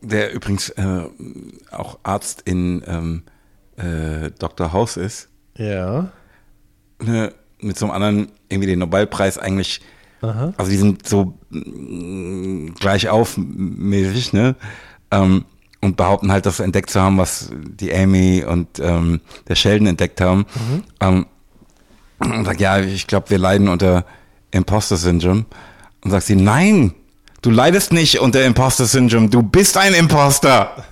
der 0.00 0.32
übrigens 0.32 0.70
äh, 0.70 1.02
auch 1.70 1.98
Arzt 2.02 2.42
in 2.44 2.82
ähm, 2.86 3.22
äh, 3.76 4.30
Dr. 4.38 4.72
House 4.72 4.96
ist, 4.96 5.28
Ja. 5.56 6.10
ne, 7.02 7.32
mit 7.60 7.76
so 7.78 7.86
einem 7.86 7.94
anderen 7.94 8.32
irgendwie 8.48 8.68
den 8.68 8.78
Nobelpreis 8.80 9.38
eigentlich, 9.38 9.80
Aha. 10.22 10.54
also 10.56 10.70
die 10.70 10.76
sind 10.76 11.06
so 11.06 11.34
mm, 11.50 12.74
gleich 12.78 13.08
auf 13.08 13.36
mäßig, 13.36 14.32
ne? 14.32 14.54
Ähm, 15.10 15.44
und 15.80 15.96
behaupten 15.96 16.32
halt, 16.32 16.44
das 16.46 16.58
entdeckt 16.58 16.90
zu 16.90 17.00
haben, 17.00 17.18
was 17.18 17.50
die 17.52 17.94
Amy 17.94 18.44
und 18.44 18.80
ähm, 18.80 19.20
der 19.46 19.54
Sheldon 19.54 19.86
entdeckt 19.86 20.20
haben. 20.20 20.44
Ähm, 20.98 21.26
und 22.18 22.44
sagt, 22.44 22.60
ja, 22.60 22.80
ich 22.80 23.06
glaube, 23.06 23.30
wir 23.30 23.38
leiden 23.38 23.68
unter 23.68 24.04
Imposter-Syndrom. 24.50 25.46
Und 26.02 26.10
sagt 26.10 26.26
sie, 26.26 26.36
nein, 26.36 26.94
du 27.42 27.50
leidest 27.50 27.92
nicht 27.92 28.20
unter 28.20 28.44
Imposter-Syndrom, 28.44 29.30
du 29.30 29.42
bist 29.42 29.76
ein 29.76 29.94
Imposter. 29.94 30.84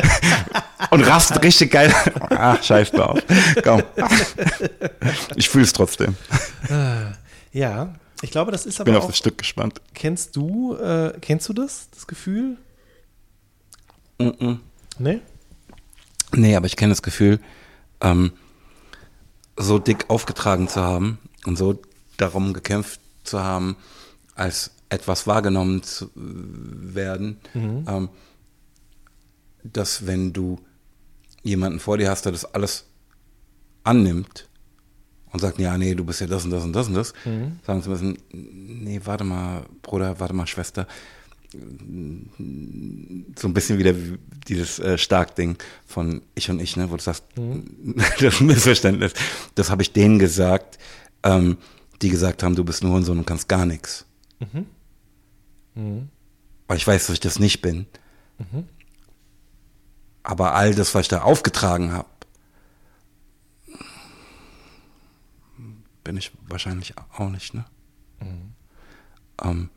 und 0.90 1.02
rast 1.02 1.42
richtig 1.42 1.72
geil. 1.72 1.94
Ach, 2.30 2.62
scheiß 2.62 2.92
drauf. 2.92 3.20
Komm. 3.62 3.82
Ich 5.36 5.48
fühle 5.48 5.64
es 5.64 5.72
trotzdem. 5.72 6.16
Ja, 7.52 7.94
ich 8.22 8.30
glaube, 8.30 8.52
das 8.52 8.64
ist 8.64 8.78
Bin 8.78 8.88
aber 8.88 8.98
auf 8.98 9.04
auch. 9.04 9.08
das 9.08 9.18
Stück 9.18 9.38
gespannt. 9.38 9.80
Kennst 9.92 10.34
du, 10.34 10.76
äh, 10.76 11.12
kennst 11.20 11.48
du 11.48 11.52
das, 11.52 11.88
das 11.90 12.06
Gefühl? 12.06 12.56
Mhm. 14.18 14.60
Nee? 14.98 15.20
Nee, 16.32 16.56
aber 16.56 16.66
ich 16.66 16.76
kenne 16.76 16.92
das 16.92 17.02
Gefühl, 17.02 17.38
ähm, 18.00 18.32
so 19.56 19.78
dick 19.78 20.06
aufgetragen 20.08 20.68
zu 20.68 20.80
haben 20.80 21.18
und 21.44 21.56
so 21.56 21.80
darum 22.16 22.54
gekämpft 22.54 23.00
zu 23.24 23.42
haben, 23.42 23.76
als 24.34 24.70
etwas 24.88 25.26
wahrgenommen 25.26 25.82
zu 25.82 26.10
werden, 26.14 27.38
ähm, 27.88 28.08
dass 29.62 30.06
wenn 30.06 30.32
du 30.32 30.60
jemanden 31.42 31.80
vor 31.80 31.98
dir 31.98 32.10
hast, 32.10 32.24
der 32.24 32.32
das 32.32 32.44
alles 32.44 32.84
annimmt 33.82 34.48
und 35.32 35.40
sagt, 35.40 35.58
ja, 35.58 35.76
nee, 35.76 35.94
du 35.94 36.04
bist 36.04 36.20
ja 36.20 36.26
das 36.26 36.44
und 36.44 36.50
das 36.50 36.64
und 36.64 36.72
das 36.72 36.88
und 36.88 36.94
das, 36.94 37.12
sagen 37.66 37.82
zu 37.82 37.90
müssen, 37.90 38.18
nee, 38.32 39.00
warte 39.04 39.24
mal, 39.24 39.66
Bruder, 39.82 40.20
warte 40.20 40.34
mal, 40.34 40.46
Schwester, 40.46 40.86
so 41.52 43.48
ein 43.48 43.54
bisschen 43.54 43.78
wieder 43.78 43.96
wie 43.96 44.18
dieses 44.48 44.78
äh, 44.78 44.98
Stark-Ding 44.98 45.56
von 45.86 46.22
ich 46.34 46.50
und 46.50 46.60
ich, 46.60 46.76
ne, 46.76 46.90
wo 46.90 46.96
du 46.96 47.02
sagst, 47.02 47.24
das 48.20 48.40
Missverständnis, 48.40 49.12
das 49.54 49.70
habe 49.70 49.82
ich 49.82 49.92
denen 49.92 50.18
gesagt, 50.18 50.78
ähm, 51.22 51.56
die 52.02 52.10
gesagt 52.10 52.42
haben, 52.42 52.54
du 52.54 52.64
bist 52.64 52.82
nur 52.82 52.92
Hurensohn 52.92 53.18
und 53.18 53.26
kannst 53.26 53.48
gar 53.48 53.66
nichts. 53.66 54.06
Weil 56.68 56.76
ich 56.76 56.86
weiß, 56.86 57.06
dass 57.06 57.14
ich 57.14 57.20
das 57.20 57.38
nicht 57.38 57.60
bin. 57.62 57.86
Aber 60.22 60.54
all 60.54 60.74
das, 60.74 60.94
was 60.94 61.02
ich 61.02 61.08
da 61.08 61.22
aufgetragen 61.22 61.92
habe, 61.92 62.08
bin 66.02 66.16
ich 66.16 66.32
wahrscheinlich 66.48 66.94
auch 67.18 67.30
nicht, 67.30 67.54
ne? 67.54 67.64
Ähm, 69.42 69.70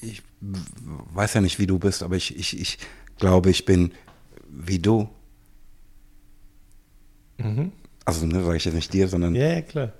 ich 0.00 0.22
weiß 0.40 1.34
ja 1.34 1.40
nicht, 1.40 1.58
wie 1.58 1.66
du 1.66 1.78
bist, 1.80 2.02
aber 2.04 2.14
ich, 2.16 2.36
ich, 2.36 2.58
ich 2.58 2.78
glaube, 3.18 3.50
ich 3.50 3.64
bin 3.64 3.92
wie 4.48 4.78
du. 4.78 5.08
Also, 8.08 8.24
ne, 8.24 8.42
sage 8.42 8.56
ich 8.56 8.64
jetzt 8.64 8.72
nicht 8.72 8.90
dir, 8.94 9.06
sondern 9.06 9.34
Ja, 9.34 9.48
ja, 9.52 9.60
klar. 9.60 9.92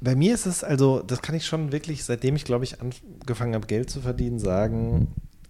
Bei 0.00 0.16
mir 0.16 0.32
ist 0.32 0.46
es 0.46 0.64
also, 0.64 1.02
das 1.02 1.20
kann 1.20 1.34
ich 1.34 1.44
schon 1.44 1.72
wirklich, 1.72 2.04
seitdem 2.04 2.36
ich, 2.36 2.46
glaube 2.46 2.64
ich, 2.64 2.76
angefangen 2.80 3.54
habe, 3.54 3.66
Geld 3.66 3.90
zu 3.90 4.00
verdienen, 4.00 4.38
sagen, 4.38 5.08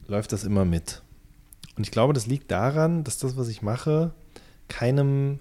läuft 0.08 0.32
das 0.32 0.42
immer 0.42 0.64
mit. 0.64 1.02
Und 1.76 1.84
ich 1.84 1.92
glaube, 1.92 2.14
das 2.14 2.26
liegt 2.26 2.50
daran, 2.50 3.04
dass 3.04 3.18
das, 3.18 3.36
was 3.36 3.46
ich 3.46 3.62
mache, 3.62 4.10
keinem, 4.66 5.38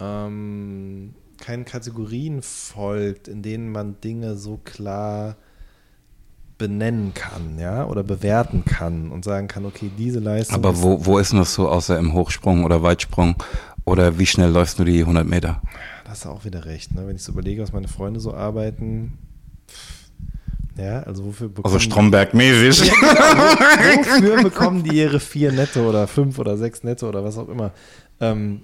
ähm, 0.00 1.12
keinen 1.36 1.66
Kategorien 1.66 2.40
folgt, 2.40 3.28
in 3.28 3.42
denen 3.42 3.70
man 3.70 4.00
Dinge 4.00 4.38
so 4.38 4.58
klar 4.64 5.36
benennen 6.58 7.14
kann, 7.14 7.58
ja, 7.58 7.86
oder 7.86 8.02
bewerten 8.02 8.64
kann 8.64 9.10
und 9.10 9.24
sagen 9.24 9.46
kann, 9.48 9.64
okay, 9.64 9.90
diese 9.96 10.18
Leistung. 10.18 10.56
Aber 10.56 10.82
wo, 10.82 11.06
wo 11.06 11.18
ist 11.18 11.32
denn 11.32 11.38
das 11.38 11.54
so, 11.54 11.68
außer 11.68 11.98
im 11.98 12.12
Hochsprung 12.12 12.64
oder 12.64 12.82
Weitsprung? 12.82 13.36
Oder 13.84 14.18
wie 14.18 14.26
schnell 14.26 14.50
läufst 14.50 14.78
du 14.78 14.84
die 14.84 15.00
100 15.00 15.26
Meter? 15.26 15.62
Da 16.04 16.10
hast 16.10 16.24
du 16.24 16.28
auch 16.28 16.44
wieder 16.44 16.66
recht, 16.66 16.94
ne? 16.94 17.06
Wenn 17.06 17.16
ich 17.16 17.22
so 17.22 17.32
überlege, 17.32 17.62
was 17.62 17.72
meine 17.72 17.88
Freunde 17.88 18.20
so 18.20 18.34
arbeiten, 18.34 19.16
ja, 20.76 21.02
also 21.04 21.24
wofür 21.24 21.48
bekommen 21.48 21.64
Also 21.74 21.78
Stromberg-mäßig. 21.78 22.90
wofür 22.90 24.42
bekommen 24.42 24.84
die 24.84 24.96
ihre 24.96 25.20
vier 25.20 25.52
Netto 25.52 25.88
oder 25.88 26.06
fünf 26.06 26.38
oder 26.38 26.56
sechs 26.56 26.82
Netto 26.84 27.08
oder 27.08 27.24
was 27.24 27.38
auch 27.38 27.48
immer? 27.48 27.72
Ähm, 28.20 28.60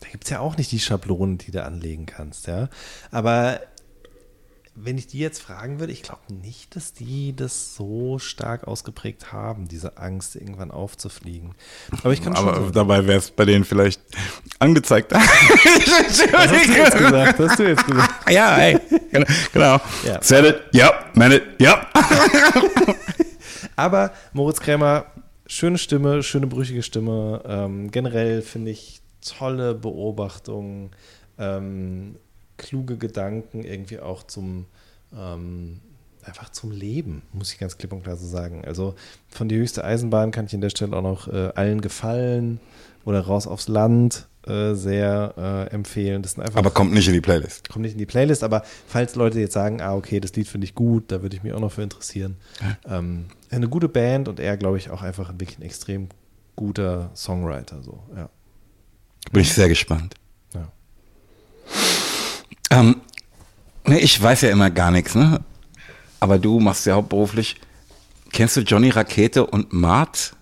da 0.00 0.08
gibt 0.10 0.24
es 0.24 0.30
ja 0.30 0.40
auch 0.40 0.56
nicht 0.56 0.72
die 0.72 0.80
Schablonen, 0.80 1.38
die 1.38 1.50
du 1.50 1.64
anlegen 1.64 2.06
kannst, 2.06 2.46
ja. 2.46 2.68
Aber 3.10 3.60
wenn 4.76 4.98
ich 4.98 5.06
die 5.06 5.18
jetzt 5.20 5.40
fragen 5.40 5.78
würde, 5.78 5.92
ich 5.92 6.02
glaube 6.02 6.22
nicht, 6.32 6.74
dass 6.74 6.92
die 6.92 7.34
das 7.34 7.74
so 7.76 8.18
stark 8.18 8.66
ausgeprägt 8.66 9.32
haben, 9.32 9.68
diese 9.68 9.98
Angst, 9.98 10.34
irgendwann 10.36 10.70
aufzufliegen. 10.72 11.54
Aber 12.02 12.12
ich 12.12 12.22
kann 12.22 12.34
schon 12.34 12.48
Aber 12.48 12.60
so- 12.64 12.70
dabei 12.70 13.06
wäre 13.06 13.18
es 13.18 13.30
bei 13.30 13.44
denen 13.44 13.64
vielleicht 13.64 14.00
angezeigt. 14.58 15.12
Was 15.12 15.20
hast 15.22 16.68
du 16.68 16.72
jetzt 16.72 16.98
gesagt? 16.98 17.38
Hast 17.38 17.58
du 17.58 17.62
jetzt 17.68 17.86
gesagt? 17.86 18.30
ja, 18.30 18.56
ey. 18.58 18.78
Genau. 19.12 19.26
genau. 19.52 19.80
Ja. 20.04 20.20
Said 20.22 20.44
it. 20.44 20.60
Ja. 20.72 20.92
Man 21.14 21.32
it. 21.32 21.42
Ja. 21.60 21.86
Aber 23.76 24.12
Moritz 24.32 24.60
Krämer, 24.60 25.06
schöne 25.46 25.78
Stimme, 25.78 26.22
schöne 26.22 26.46
brüchige 26.46 26.82
Stimme. 26.82 27.42
Ähm, 27.46 27.90
generell 27.90 28.42
finde 28.42 28.70
ich 28.70 29.00
tolle 29.38 29.74
Beobachtungen, 29.74 30.90
ähm, 31.38 32.16
kluge 32.56 32.96
Gedanken 32.96 33.64
irgendwie 33.64 34.00
auch 34.00 34.22
zum 34.22 34.66
ähm, 35.16 35.80
einfach 36.26 36.50
zum 36.50 36.70
Leben, 36.70 37.22
muss 37.32 37.52
ich 37.52 37.58
ganz 37.58 37.76
klipp 37.76 37.92
und 37.92 38.02
klar 38.02 38.16
so 38.16 38.26
sagen. 38.26 38.64
Also 38.64 38.94
von 39.28 39.48
die 39.48 39.56
höchste 39.56 39.84
Eisenbahn 39.84 40.30
kann 40.30 40.46
ich 40.46 40.54
an 40.54 40.60
der 40.60 40.70
Stelle 40.70 40.96
auch 40.96 41.02
noch 41.02 41.28
äh, 41.28 41.50
allen 41.54 41.80
gefallen 41.80 42.60
oder 43.04 43.20
raus 43.20 43.46
aufs 43.46 43.68
Land 43.68 44.26
äh, 44.46 44.74
sehr 44.74 45.34
äh, 45.36 45.74
empfehlen. 45.74 46.22
Das 46.22 46.32
sind 46.32 46.42
einfach 46.42 46.58
Aber 46.58 46.70
kommt 46.70 46.92
nicht 46.92 47.06
in 47.06 47.14
die 47.14 47.20
Playlist. 47.20 47.68
kommt 47.68 47.82
nicht 47.82 47.92
in 47.92 47.98
die 47.98 48.06
Playlist, 48.06 48.42
aber 48.42 48.62
falls 48.86 49.14
Leute 49.14 49.40
jetzt 49.40 49.52
sagen, 49.52 49.80
ah, 49.80 49.94
okay, 49.94 50.20
das 50.20 50.34
Lied 50.34 50.48
finde 50.48 50.66
ich 50.66 50.74
gut, 50.74 51.12
da 51.12 51.22
würde 51.22 51.36
ich 51.36 51.42
mich 51.42 51.52
auch 51.52 51.60
noch 51.60 51.72
für 51.72 51.82
interessieren. 51.82 52.36
Ähm, 52.86 53.26
eine 53.50 53.68
gute 53.68 53.88
Band 53.88 54.28
und 54.28 54.40
er, 54.40 54.56
glaube 54.56 54.78
ich, 54.78 54.90
auch 54.90 55.02
einfach 55.02 55.32
wirklich 55.32 55.58
ein 55.58 55.62
extrem 55.62 56.08
guter 56.56 57.10
Songwriter. 57.14 57.82
So, 57.82 58.02
ja. 58.16 58.28
Bin 59.32 59.42
ich 59.42 59.52
sehr 59.52 59.68
gespannt. 59.68 60.14
ja. 60.54 60.68
Ähm, 62.74 62.96
ne, 63.86 64.00
ich 64.00 64.20
weiß 64.20 64.42
ja 64.42 64.50
immer 64.50 64.70
gar 64.70 64.90
nichts, 64.90 65.14
ne? 65.14 65.40
Aber 66.20 66.38
du 66.38 66.58
machst 66.58 66.86
ja 66.86 66.94
hauptberuflich. 66.94 67.60
Kennst 68.32 68.56
du 68.56 68.62
Johnny 68.62 68.90
Rakete 68.90 69.46
und 69.46 69.72
Mart? 69.72 70.34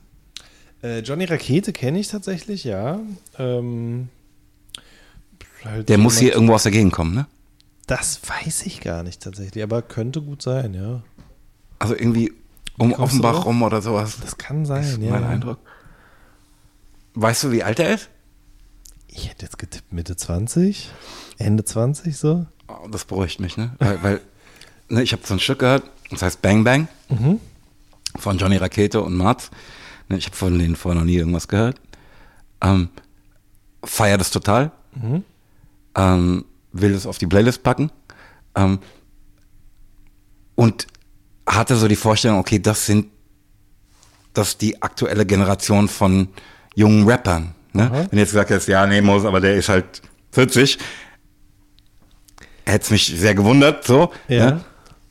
Äh, 0.82 1.00
Johnny 1.00 1.24
Rakete 1.24 1.72
kenne 1.72 1.98
ich 1.98 2.08
tatsächlich, 2.08 2.64
ja. 2.64 3.00
Ähm, 3.38 4.08
halt 5.64 5.88
Der 5.88 5.98
muss 5.98 6.18
hier 6.18 6.32
irgendwo 6.32 6.54
aus 6.54 6.62
der 6.62 6.72
Gegend 6.72 6.92
kommen, 6.92 7.14
ne? 7.14 7.26
Das 7.86 8.20
weiß 8.26 8.64
ich 8.64 8.80
gar 8.80 9.02
nicht 9.02 9.20
tatsächlich, 9.20 9.62
aber 9.62 9.82
könnte 9.82 10.22
gut 10.22 10.40
sein, 10.40 10.72
ja. 10.72 11.02
Also 11.78 11.94
irgendwie 11.94 12.32
um 12.78 12.92
Offenbach 12.94 13.44
rum 13.44 13.62
oder 13.62 13.82
sowas. 13.82 14.16
Das 14.22 14.38
kann 14.38 14.64
sein, 14.64 14.84
ist 14.84 14.98
ja. 14.98 15.10
mein. 15.10 15.24
Eindruck. 15.24 15.58
Weißt 17.14 17.44
du, 17.44 17.50
wie 17.50 17.62
alt 17.62 17.78
er 17.78 17.94
ist? 17.94 18.08
Ich 19.08 19.28
hätte 19.28 19.44
jetzt 19.44 19.58
getippt 19.58 19.92
Mitte 19.92 20.16
20, 20.16 20.90
Ende 21.42 21.64
20 21.64 22.16
so. 22.16 22.46
Oh, 22.68 22.88
das 22.90 23.04
beruhigt 23.04 23.40
mich, 23.40 23.56
ne? 23.56 23.72
Weil, 23.78 24.02
weil 24.02 24.20
ne, 24.88 25.02
ich 25.02 25.12
habe 25.12 25.22
so 25.24 25.34
ein 25.34 25.40
Stück 25.40 25.60
gehört, 25.60 25.84
das 26.10 26.22
heißt 26.22 26.42
Bang 26.42 26.64
Bang 26.64 26.88
von 28.16 28.38
Johnny 28.38 28.56
Rakete 28.56 29.00
und 29.02 29.16
Mart. 29.16 29.50
Ne, 30.08 30.16
ich 30.16 30.26
habe 30.26 30.36
von 30.36 30.58
denen 30.58 30.76
vorher 30.76 31.00
noch 31.00 31.06
nie 31.06 31.16
irgendwas 31.16 31.48
gehört. 31.48 31.80
Ähm, 32.60 32.88
feier 33.84 34.18
das 34.18 34.30
total. 34.30 34.70
Ähm, 35.94 36.44
will 36.72 36.92
das 36.92 37.06
auf 37.06 37.18
die 37.18 37.26
Playlist 37.26 37.62
packen. 37.62 37.90
Ähm, 38.54 38.78
und 40.54 40.86
hatte 41.46 41.76
so 41.76 41.88
die 41.88 41.96
Vorstellung, 41.96 42.38
okay, 42.38 42.58
das 42.58 42.86
sind 42.86 43.06
das 44.34 44.48
ist 44.48 44.60
die 44.62 44.80
aktuelle 44.82 45.26
Generation 45.26 45.88
von 45.88 46.28
jungen 46.74 47.08
Rappern. 47.08 47.54
Ne? 47.72 47.84
Aha. 47.84 48.06
Wenn 48.10 48.18
jetzt 48.18 48.30
gesagt 48.30 48.50
hättest, 48.50 48.68
ja, 48.68 48.86
nee, 48.86 49.00
muss, 49.00 49.24
aber 49.24 49.40
der 49.40 49.56
ist 49.56 49.68
halt 49.68 50.02
40, 50.32 50.78
hätte 52.66 52.84
es 52.84 52.90
mich 52.90 53.06
sehr 53.06 53.34
gewundert, 53.34 53.84
so. 53.84 54.12
Ja. 54.28 54.52
Ne? 54.52 54.64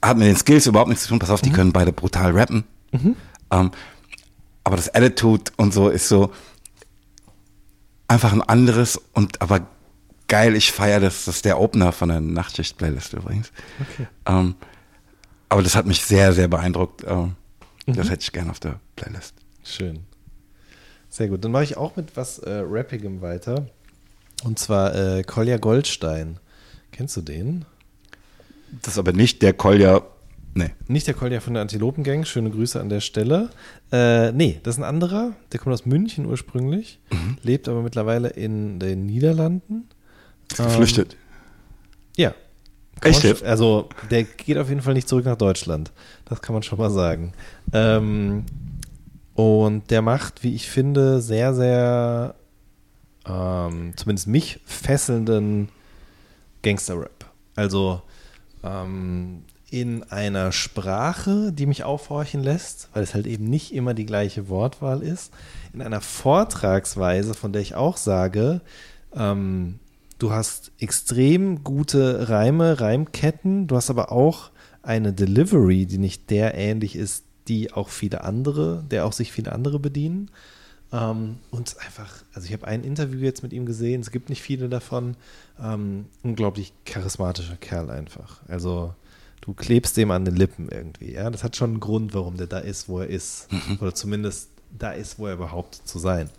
Hat 0.04 0.18
mit 0.18 0.28
den 0.28 0.36
Skills 0.36 0.66
überhaupt 0.68 0.90
nichts 0.90 1.04
zu 1.04 1.10
tun. 1.10 1.20
Pass 1.20 1.30
auf, 1.30 1.42
die 1.42 1.52
können 1.52 1.72
beide 1.74 1.92
brutal 1.94 2.32
rappen. 2.32 2.64
Ähm, 3.52 3.72
aber 4.64 4.76
das 4.76 4.94
Attitude 4.94 5.52
und 5.58 5.74
so 5.74 5.90
ist 5.90 6.08
so 6.08 6.32
einfach 8.08 8.34
ein 8.34 8.42
anderes 8.42 9.00
und 9.14 9.42
aber 9.42 9.62
geil, 10.28 10.56
ich 10.56 10.72
feiere 10.72 11.00
das. 11.00 11.26
Das 11.26 11.36
ist 11.38 11.46
der 11.46 11.60
Opener 11.60 11.92
von 11.92 12.10
der 12.10 12.20
Nachtschicht-Playlist 12.22 13.14
übrigens. 13.14 13.52
Ähm, 14.26 14.56
aber 15.50 15.62
das 15.64 15.76
hat 15.76 15.86
mich 15.86 16.02
sehr, 16.04 16.34
sehr 16.34 16.48
beeindruckt. 16.48 17.04
Ähm, 17.08 17.36
Das 17.86 18.10
hätte 18.10 18.22
ich 18.24 18.32
gerne 18.32 18.52
auf 18.52 18.60
der 18.60 18.80
Playlist. 18.96 19.36
Schön. 19.64 20.00
Sehr 21.10 21.28
gut. 21.28 21.44
Dann 21.44 21.52
mache 21.52 21.64
ich 21.64 21.76
auch 21.78 21.96
mit 21.96 22.16
was 22.16 22.40
äh, 22.40 22.64
Rappigem 22.66 23.22
weiter. 23.22 23.66
Und 24.44 24.60
zwar 24.60 24.96
äh, 24.96 25.24
Kolja 25.24 25.58
Goldstein. 25.58 26.40
Kennst 26.92 27.16
du 27.18 27.22
den? 27.22 27.66
Das 28.82 28.94
ist 28.94 29.00
aber 29.00 29.14
nicht 29.14 29.42
der 29.42 29.54
Kolja. 29.54 30.02
Nee. 30.54 30.72
Nicht 30.88 31.08
der 31.08 31.14
Kolja 31.14 31.40
von 31.40 31.54
der 31.54 31.62
Antilopengang. 31.62 32.26
Schöne 32.26 32.50
Grüße 32.50 32.80
an 32.80 32.90
der 32.90 33.00
Stelle. 33.00 33.50
Äh, 33.92 34.32
nee, 34.34 34.60
das 34.64 34.76
ist 34.76 34.80
ein 34.80 34.84
anderer. 34.86 35.34
Der 35.52 35.60
kommt 35.60 35.74
aus 35.74 35.86
München 35.86 36.26
ursprünglich. 36.26 37.00
Lebt 37.44 37.68
aber 37.70 37.82
mittlerweile 37.82 38.30
in 38.30 38.80
den 38.80 39.06
Niederlanden. 39.06 39.88
Ist 40.52 40.58
geflüchtet. 40.58 41.16
Ja. 42.18 42.34
Echt 43.04 43.22
Kann 43.24 43.36
schon- 43.38 43.48
Also, 43.48 43.90
der 44.10 44.24
geht 44.26 44.58
auf 44.58 44.70
jeden 44.70 44.82
Fall 44.82 44.94
nicht 44.94 45.08
zurück 45.08 45.26
nach 45.26 45.38
Deutschland. 45.38 45.92
Das 46.26 46.42
kann 46.42 46.54
man 46.54 46.64
schon 46.64 46.78
mal 46.78 46.92
sagen. 46.92 47.32
Ähm, 47.74 48.44
und 49.34 49.90
der 49.90 50.02
macht, 50.02 50.44
wie 50.44 50.54
ich 50.54 50.70
finde, 50.70 51.22
sehr, 51.22 51.54
sehr, 51.56 52.36
ähm, 53.26 53.94
zumindest 53.96 54.28
mich 54.28 54.60
fesselnden 54.66 55.70
Gangster-Rap. 56.62 57.26
Also 57.56 58.02
ähm, 58.64 59.44
in 59.70 60.04
einer 60.04 60.52
Sprache, 60.52 61.54
die 61.54 61.66
mich 61.66 61.84
aufhorchen 61.84 62.44
lässt, 62.44 62.90
weil 62.94 63.04
es 63.04 63.14
halt 63.14 63.26
eben 63.26 63.46
nicht 63.46 63.74
immer 63.74 63.94
die 63.94 64.06
gleiche 64.06 64.50
Wortwahl 64.50 65.02
ist. 65.02 65.32
In 65.74 65.82
einer 65.82 66.02
Vortragsweise, 66.02 67.34
von 67.34 67.54
der 67.54 67.62
ich 67.62 67.76
auch 67.76 67.98
sage, 67.98 68.62
ähm, 69.16 69.80
du 70.20 70.32
hast 70.32 70.72
extrem 70.78 71.64
gute 71.64 72.30
Reime, 72.30 72.82
Reimketten, 72.82 73.68
du 73.68 73.78
hast 73.78 73.90
aber 73.90 74.12
auch 74.12 74.52
eine 74.84 75.14
Delivery, 75.14 75.86
die 75.86 75.98
nicht 75.98 76.30
der 76.30 76.56
ähnlich 76.56 76.96
ist, 76.96 77.24
die 77.48 77.72
auch 77.72 77.90
viele 77.90 78.24
andere, 78.24 78.84
der 78.92 79.06
auch 79.06 79.14
sich 79.14 79.32
viele 79.32 79.52
andere 79.54 79.80
bedienen. 79.80 80.30
Ähm, 80.94 81.38
und 81.52 81.76
einfach, 81.80 82.24
also 82.34 82.48
ich 82.48 82.54
habe 82.54 82.68
ein 82.68 82.84
Interview 82.84 83.20
jetzt 83.20 83.44
mit 83.44 83.54
ihm 83.54 83.66
gesehen, 83.66 84.02
es 84.02 84.12
gibt 84.12 84.30
nicht 84.30 84.42
viele 84.42 84.68
davon. 84.70 85.16
Ähm, 85.62 86.06
unglaublich 86.24 86.74
charismatischer 86.86 87.56
Kerl 87.56 87.90
einfach. 87.90 88.42
Also 88.48 88.94
du 89.42 89.54
klebst 89.54 89.96
dem 89.98 90.12
an 90.12 90.26
den 90.26 90.36
Lippen 90.36 90.70
irgendwie. 90.70 91.14
Ja, 91.14 91.30
das 91.30 91.44
hat 91.44 91.56
schon 91.56 91.72
einen 91.72 91.80
Grund, 91.80 92.14
warum 92.14 92.38
der 92.38 92.48
da 92.48 92.60
ist, 92.60 92.90
wo 92.90 93.00
er 93.00 93.08
ist. 93.08 93.48
Oder 93.80 93.96
zumindest 93.96 94.50
da 94.78 94.92
ist, 94.92 95.18
wo 95.18 95.28
er 95.28 95.38
behauptet 95.38 95.88
zu 95.88 96.00
sein. 96.00 96.30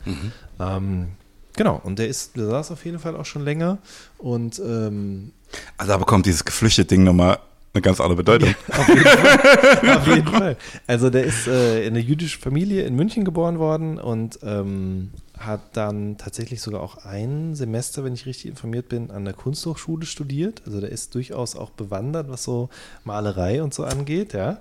Ähm, 0.60 1.08
genau, 1.54 1.80
und 1.82 1.98
der 1.98 2.08
ist, 2.08 2.36
der 2.36 2.46
saß 2.46 2.70
auf 2.72 2.84
jeden 2.84 2.98
Fall 2.98 3.16
auch 3.16 3.26
schon 3.26 3.44
länger. 3.44 3.78
Und 4.18 4.58
ähm, 4.58 5.32
Also 5.78 5.92
da 5.92 5.98
bekommt 5.98 6.26
dieses 6.26 6.44
geflüchtete 6.44 6.88
Ding 6.94 7.04
nochmal 7.04 7.38
eine 7.74 7.82
ganz 7.82 8.00
andere 8.00 8.16
Bedeutung. 8.16 8.54
auf 8.68 8.88
jeden 8.88 9.02
Fall. 9.02 9.96
Auf 9.96 10.06
jeden 10.06 10.28
Fall. 10.28 10.56
Also 10.86 11.10
der 11.10 11.24
ist 11.24 11.46
äh, 11.46 11.86
in 11.86 11.94
einer 11.94 12.04
jüdischen 12.04 12.40
Familie 12.40 12.84
in 12.84 12.94
München 12.94 13.24
geboren 13.24 13.58
worden 13.58 13.98
und 13.98 14.38
ähm, 14.42 15.10
hat 15.38 15.76
dann 15.76 16.18
tatsächlich 16.18 16.60
sogar 16.60 16.82
auch 16.82 17.04
ein 17.04 17.54
Semester, 17.54 18.04
wenn 18.04 18.12
ich 18.12 18.26
richtig 18.26 18.46
informiert 18.46 18.88
bin, 18.88 19.10
an 19.10 19.24
der 19.24 19.34
Kunsthochschule 19.34 20.06
studiert. 20.06 20.62
Also 20.66 20.80
der 20.80 20.90
ist 20.90 21.14
durchaus 21.14 21.56
auch 21.56 21.70
bewandert, 21.70 22.28
was 22.28 22.44
so 22.44 22.68
Malerei 23.04 23.62
und 23.62 23.72
so 23.72 23.84
angeht, 23.84 24.34
ja. 24.34 24.58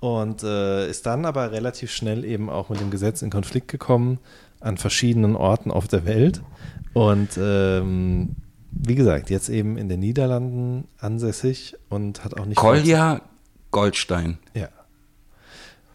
Und 0.00 0.42
äh, 0.42 0.88
ist 0.88 1.04
dann 1.04 1.26
aber 1.26 1.52
relativ 1.52 1.90
schnell 1.90 2.24
eben 2.24 2.48
auch 2.48 2.70
mit 2.70 2.80
dem 2.80 2.90
Gesetz 2.90 3.20
in 3.22 3.30
Konflikt 3.30 3.68
gekommen 3.68 4.18
an 4.60 4.76
verschiedenen 4.76 5.36
Orten 5.36 5.70
auf 5.70 5.88
der 5.88 6.04
Welt. 6.04 6.42
Und 6.92 7.30
ähm, 7.38 8.36
wie 8.70 8.94
gesagt, 8.94 9.30
jetzt 9.30 9.48
eben 9.48 9.76
in 9.76 9.88
den 9.88 10.00
Niederlanden 10.00 10.88
ansässig 10.98 11.76
und 11.88 12.24
hat 12.24 12.38
auch 12.38 12.46
nicht 12.46 12.56
Kolja 12.56 13.20
Goldstein. 13.70 14.38
ja. 14.54 14.68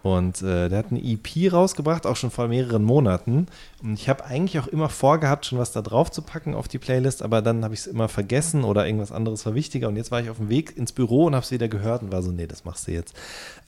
Und 0.06 0.44
äh, 0.44 0.70
der 0.70 0.78
hat 0.78 0.92
eine 0.92 1.04
EP 1.04 1.52
rausgebracht, 1.52 2.06
auch 2.06 2.16
schon 2.16 2.30
vor 2.30 2.48
mehreren 2.48 2.84
Monaten. 2.84 3.48
Und 3.82 3.96
ich 3.96 4.08
habe 4.08 4.24
eigentlich 4.24 4.60
auch 4.60 4.68
immer 4.68 4.88
vorgehabt, 4.88 5.48
schon 5.48 5.58
was 5.58 5.72
da 5.72 5.82
drauf 5.82 6.12
zu 6.12 6.22
packen 6.22 6.54
auf 6.54 6.68
die 6.68 6.78
Playlist, 6.78 7.24
aber 7.24 7.42
dann 7.42 7.64
habe 7.64 7.74
ich 7.74 7.80
es 7.80 7.88
immer 7.88 8.08
vergessen 8.08 8.66
oder 8.66 8.86
irgendwas 8.86 9.12
anderes 9.12 9.48
war 9.48 9.56
wichtiger. 9.56 9.88
Und 9.88 9.96
jetzt 9.96 10.12
war 10.12 10.22
ich 10.22 10.30
auf 10.30 10.38
dem 10.38 10.48
Weg 10.48 10.78
ins 10.78 10.92
Büro 10.92 11.26
und 11.26 11.34
habe 11.34 11.44
es 11.44 11.50
wieder 11.50 11.68
gehört 11.70 12.04
und 12.04 12.12
war 12.12 12.22
so, 12.22 12.32
nee, 12.32 12.46
das 12.46 12.66
machst 12.66 12.88
du 12.88 12.92
jetzt. 12.92 13.16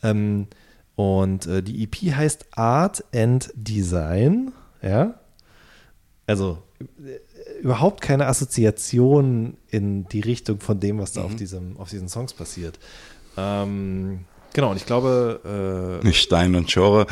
Ähm, 0.03 0.45
und 0.95 1.47
äh, 1.47 1.63
die 1.63 1.84
EP 1.84 2.15
heißt 2.15 2.45
Art 2.55 3.03
and 3.15 3.51
Design, 3.55 4.51
ja. 4.84 5.15
Also 6.27 6.59
äh, 6.79 7.17
überhaupt 7.61 8.01
keine 8.01 8.27
Assoziation 8.27 9.57
in 9.69 10.07
die 10.09 10.21
Richtung 10.21 10.59
von 10.59 10.79
dem, 10.79 10.99
was 10.99 11.13
da 11.13 11.23
auf, 11.23 11.35
diesem, 11.35 11.77
auf 11.77 11.89
diesen 11.89 12.09
Songs 12.09 12.34
passiert. 12.34 12.79
Ähm, 13.38 14.25
genau, 14.53 14.71
und 14.71 14.77
ich 14.77 14.85
glaube. 14.85 15.99
Äh, 16.01 16.05
Nicht 16.05 16.21
Stein 16.21 16.55
und 16.55 16.69
Schore. 16.71 17.07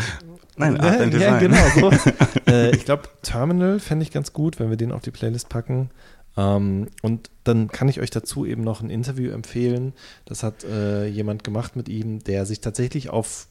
Nein, 0.57 0.79
Art 0.79 1.01
and 1.01 1.13
ja, 1.13 1.37
Design. 1.37 1.39
genau. 1.39 1.91
So. 1.91 2.11
äh, 2.51 2.75
ich 2.75 2.85
glaube, 2.85 3.03
Terminal 3.21 3.79
fände 3.79 4.03
ich 4.03 4.11
ganz 4.11 4.33
gut, 4.33 4.59
wenn 4.59 4.69
wir 4.69 4.77
den 4.77 4.91
auf 4.91 5.01
die 5.01 5.11
Playlist 5.11 5.49
packen. 5.49 5.89
Ähm, 6.37 6.87
und 7.01 7.29
dann 7.43 7.67
kann 7.69 7.89
ich 7.89 8.01
euch 8.01 8.09
dazu 8.09 8.45
eben 8.45 8.63
noch 8.63 8.81
ein 8.81 8.89
Interview 8.89 9.31
empfehlen. 9.31 9.93
Das 10.25 10.43
hat 10.43 10.63
äh, 10.63 11.07
jemand 11.07 11.43
gemacht 11.43 11.75
mit 11.75 11.89
ihm, 11.89 12.23
der 12.23 12.45
sich 12.45 12.61
tatsächlich 12.61 13.09
auf 13.09 13.47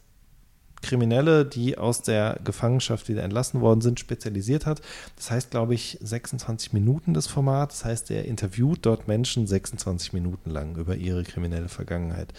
Kriminelle, 0.81 1.45
die 1.45 1.77
aus 1.77 2.01
der 2.01 2.39
Gefangenschaft 2.43 3.09
wieder 3.09 3.23
entlassen 3.23 3.61
worden 3.61 3.81
sind, 3.81 3.99
spezialisiert 3.99 4.65
hat. 4.65 4.81
Das 5.15 5.31
heißt, 5.31 5.51
glaube 5.51 5.73
ich, 5.73 5.97
26 6.01 6.73
Minuten 6.73 7.13
das 7.13 7.27
Format. 7.27 7.71
Das 7.71 7.85
heißt, 7.85 8.11
er 8.11 8.25
interviewt 8.25 8.79
dort 8.85 9.07
Menschen 9.07 9.47
26 9.47 10.13
Minuten 10.13 10.49
lang 10.49 10.75
über 10.77 10.95
ihre 10.95 11.23
kriminelle 11.23 11.69
Vergangenheit. 11.69 12.33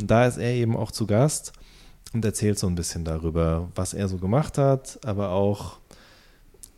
Und 0.00 0.10
da 0.10 0.26
ist 0.26 0.38
er 0.38 0.52
eben 0.52 0.76
auch 0.76 0.90
zu 0.90 1.06
Gast 1.06 1.52
und 2.12 2.24
erzählt 2.24 2.58
so 2.58 2.66
ein 2.66 2.74
bisschen 2.74 3.04
darüber, 3.04 3.68
was 3.74 3.94
er 3.94 4.08
so 4.08 4.18
gemacht 4.18 4.58
hat, 4.58 4.98
aber 5.04 5.30
auch 5.30 5.78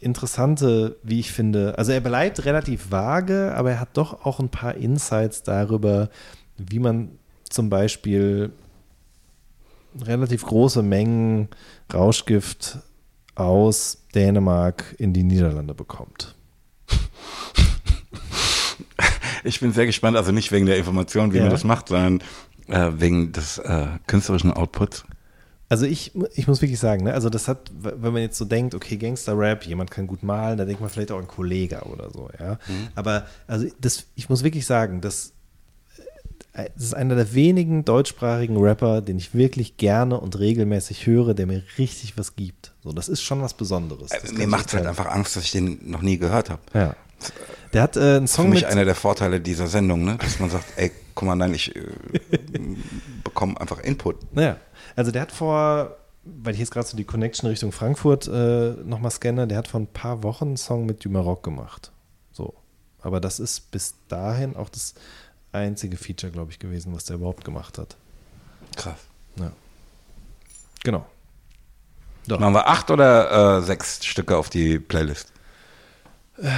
interessante, 0.00 0.96
wie 1.02 1.20
ich 1.20 1.32
finde. 1.32 1.78
Also 1.78 1.92
er 1.92 2.00
bleibt 2.00 2.44
relativ 2.44 2.90
vage, 2.90 3.54
aber 3.54 3.72
er 3.72 3.80
hat 3.80 3.96
doch 3.96 4.24
auch 4.26 4.38
ein 4.38 4.50
paar 4.50 4.74
Insights 4.74 5.42
darüber, 5.42 6.10
wie 6.58 6.78
man 6.78 7.18
zum 7.48 7.70
Beispiel 7.70 8.52
relativ 10.00 10.44
große 10.44 10.82
Mengen 10.82 11.48
Rauschgift 11.92 12.78
aus 13.34 13.98
Dänemark 14.14 14.94
in 14.98 15.12
die 15.12 15.22
Niederlande 15.24 15.74
bekommt. 15.74 16.34
Ich 19.46 19.60
bin 19.60 19.72
sehr 19.72 19.84
gespannt, 19.86 20.16
also 20.16 20.32
nicht 20.32 20.52
wegen 20.52 20.64
der 20.64 20.78
Information, 20.78 21.32
wie 21.32 21.36
Ja. 21.36 21.42
man 21.42 21.50
das 21.52 21.64
macht, 21.64 21.88
sondern 21.88 22.22
äh, 22.68 22.92
wegen 22.98 23.32
des 23.32 23.58
äh, 23.58 23.88
künstlerischen 24.06 24.50
Outputs. 24.52 25.04
Also 25.68 25.84
ich, 25.84 26.12
ich 26.34 26.46
muss 26.48 26.62
wirklich 26.62 26.78
sagen, 26.80 27.04
ne, 27.04 27.12
also 27.12 27.28
das 27.28 27.46
hat, 27.46 27.70
wenn 27.78 28.12
man 28.14 28.22
jetzt 28.22 28.38
so 28.38 28.44
denkt, 28.46 28.74
okay, 28.74 28.96
Gangster-Rap, 28.96 29.64
jemand 29.66 29.90
kann 29.90 30.06
gut 30.06 30.22
malen, 30.22 30.56
da 30.56 30.64
denkt 30.64 30.80
man 30.80 30.88
vielleicht 30.88 31.10
auch 31.12 31.18
an 31.18 31.26
Kollege 31.28 31.82
oder 31.82 32.10
so, 32.10 32.30
ja. 32.38 32.58
Aber 32.94 33.26
also 33.46 33.66
das, 33.80 34.06
ich 34.14 34.28
muss 34.30 34.44
wirklich 34.44 34.64
sagen, 34.66 35.02
das, 35.02 35.28
äh, 35.28 35.32
das 36.54 36.84
ist 36.84 36.94
einer 36.94 37.16
der 37.16 37.34
wenigen 37.34 37.84
deutschsprachigen 37.84 38.56
Rapper, 38.56 39.02
den 39.02 39.18
ich 39.18 39.34
wirklich 39.34 39.76
gerne 39.76 40.20
und 40.20 40.38
regelmäßig 40.38 41.06
höre, 41.06 41.34
der 41.34 41.46
mir 41.46 41.62
richtig 41.78 42.16
was 42.16 42.36
gibt. 42.36 42.72
So, 42.82 42.92
das 42.92 43.08
ist 43.08 43.22
schon 43.22 43.42
was 43.42 43.54
Besonderes. 43.54 44.10
Das 44.10 44.22
Äh, 44.22 44.26
kann 44.28 44.36
mir 44.36 44.46
macht 44.46 44.68
es 44.68 44.74
halt 44.74 44.86
einfach 44.86 45.06
Angst, 45.06 45.34
dass 45.36 45.44
ich 45.44 45.50
den 45.50 45.80
noch 45.82 46.02
nie 46.02 46.16
gehört 46.16 46.50
habe. 46.50 46.62
Ja. 46.72 46.94
Der 47.72 47.82
hat 47.82 47.96
äh, 47.96 48.00
einen 48.00 48.28
Für 48.28 48.34
Song 48.34 48.50
mich 48.50 48.62
mit, 48.62 48.70
einer 48.70 48.84
der 48.84 48.94
Vorteile 48.94 49.40
dieser 49.40 49.66
Sendung, 49.66 50.04
ne? 50.04 50.16
dass 50.20 50.38
man 50.38 50.48
sagt, 50.48 50.64
ey, 50.76 50.92
guck 51.16 51.26
mal, 51.26 51.34
nein, 51.34 51.54
ich 51.54 51.74
äh, 51.74 51.82
bekomme 53.24 53.60
einfach 53.60 53.80
Input. 53.80 54.32
Naja, 54.32 54.56
also 54.94 55.10
der 55.10 55.22
hat 55.22 55.32
vor, 55.32 55.96
weil 56.24 56.54
ich 56.54 56.60
jetzt 56.60 56.70
gerade 56.70 56.86
so 56.86 56.96
die 56.96 57.04
Connection 57.04 57.48
Richtung 57.48 57.72
Frankfurt 57.72 58.28
äh, 58.28 58.74
nochmal 58.84 59.10
scanne, 59.10 59.48
der 59.48 59.58
hat 59.58 59.66
vor 59.66 59.80
ein 59.80 59.88
paar 59.88 60.22
Wochen 60.22 60.44
einen 60.46 60.56
Song 60.56 60.86
mit 60.86 61.04
Dumaroc 61.04 61.42
gemacht. 61.42 61.90
So. 62.30 62.54
Aber 63.00 63.20
das 63.20 63.40
ist 63.40 63.70
bis 63.70 63.96
dahin 64.08 64.56
auch 64.56 64.68
das 64.68 64.94
einzige 65.54 65.96
Feature, 65.96 66.32
glaube 66.32 66.50
ich, 66.50 66.58
gewesen, 66.58 66.94
was 66.94 67.04
der 67.04 67.16
überhaupt 67.16 67.44
gemacht 67.44 67.78
hat. 67.78 67.96
Krass. 68.76 68.98
Ja. 69.38 69.52
Genau. 70.82 71.06
Doch. 72.26 72.40
Machen 72.40 72.54
wir 72.54 72.68
acht 72.68 72.90
oder 72.90 73.58
äh, 73.58 73.62
sechs 73.62 74.04
Stücke 74.04 74.36
auf 74.36 74.50
die 74.50 74.78
Playlist? 74.78 75.32
Können 76.36 76.50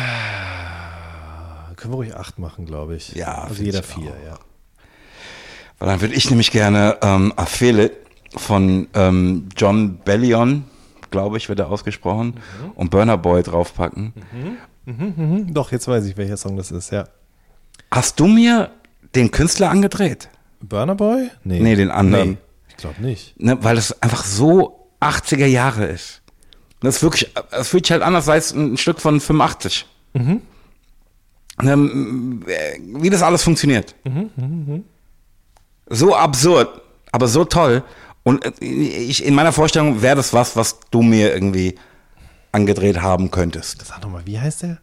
wir 1.92 1.96
ruhig 1.96 2.16
acht 2.16 2.38
machen, 2.38 2.66
glaube 2.66 2.96
ich. 2.96 3.12
Ja, 3.12 3.44
also 3.44 3.62
jeder 3.62 3.82
vier, 3.82 4.12
auch. 4.12 4.24
ja. 4.24 4.38
Weil 5.78 5.88
dann 5.88 6.00
würde 6.00 6.14
ich 6.14 6.30
nämlich 6.30 6.50
gerne 6.50 6.98
ähm, 7.02 7.32
It 7.60 7.92
von 8.36 8.88
ähm, 8.94 9.48
John 9.56 9.98
Bellion, 9.98 10.64
glaube 11.10 11.36
ich, 11.36 11.48
wird 11.48 11.58
er 11.58 11.68
ausgesprochen, 11.68 12.40
und 12.74 12.90
Burner 12.90 13.18
Boy 13.18 13.42
draufpacken. 13.42 14.12
Mhm, 14.84 15.52
doch, 15.52 15.72
jetzt 15.72 15.88
weiß 15.88 16.04
ich, 16.06 16.16
welcher 16.16 16.36
Song 16.36 16.56
das 16.56 16.70
ist, 16.70 16.90
ja. 16.90 17.08
Hast 17.90 18.18
du 18.20 18.26
mir 18.26 18.70
den 19.14 19.30
Künstler 19.30 19.70
angedreht? 19.70 20.28
Burner 20.60 20.94
Boy? 20.94 21.30
Nee. 21.44 21.60
Nee, 21.60 21.76
den 21.76 21.90
anderen. 21.90 22.30
Nee, 22.30 22.36
ich 22.68 22.76
glaube 22.76 23.02
nicht. 23.02 23.38
Ne, 23.40 23.62
weil 23.62 23.78
es 23.78 24.02
einfach 24.02 24.24
so 24.24 24.88
80er 25.00 25.46
Jahre 25.46 25.86
ist. 25.86 26.22
Das 26.80 26.96
ist 26.96 27.02
wirklich, 27.02 27.30
es 27.52 27.68
fühlt 27.68 27.86
sich 27.86 27.92
halt 27.92 28.02
anders 28.02 28.28
als 28.28 28.52
ein 28.52 28.76
Stück 28.76 29.00
von 29.00 29.20
85. 29.20 29.86
Ne, 30.14 30.40
wie 33.00 33.10
das 33.10 33.22
alles 33.22 33.42
funktioniert. 33.42 33.94
So 35.88 36.14
absurd, 36.14 36.82
aber 37.12 37.28
so 37.28 37.44
toll. 37.44 37.82
Und 38.24 38.44
äh, 38.44 38.64
ich, 38.64 39.24
in 39.24 39.34
meiner 39.34 39.52
Vorstellung 39.52 40.02
wäre 40.02 40.16
das 40.16 40.32
was, 40.32 40.56
was 40.56 40.80
du 40.90 41.02
mir 41.02 41.32
irgendwie 41.32 41.76
angedreht 42.50 43.00
haben 43.00 43.30
könntest. 43.30 43.86
Sag 43.86 44.02
nochmal, 44.02 44.22
wie 44.26 44.40
heißt 44.40 44.62
der? 44.64 44.78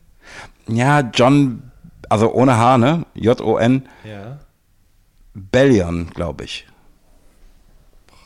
Ja, 0.68 1.02
John, 1.02 1.72
also 2.10 2.32
ohne 2.34 2.58
H, 2.58 2.78
ne? 2.78 3.06
J-O-N, 3.16 3.88
Ja. 4.04 4.40
Bellion, 5.34 6.10
glaube 6.14 6.44
ich. 6.44 6.68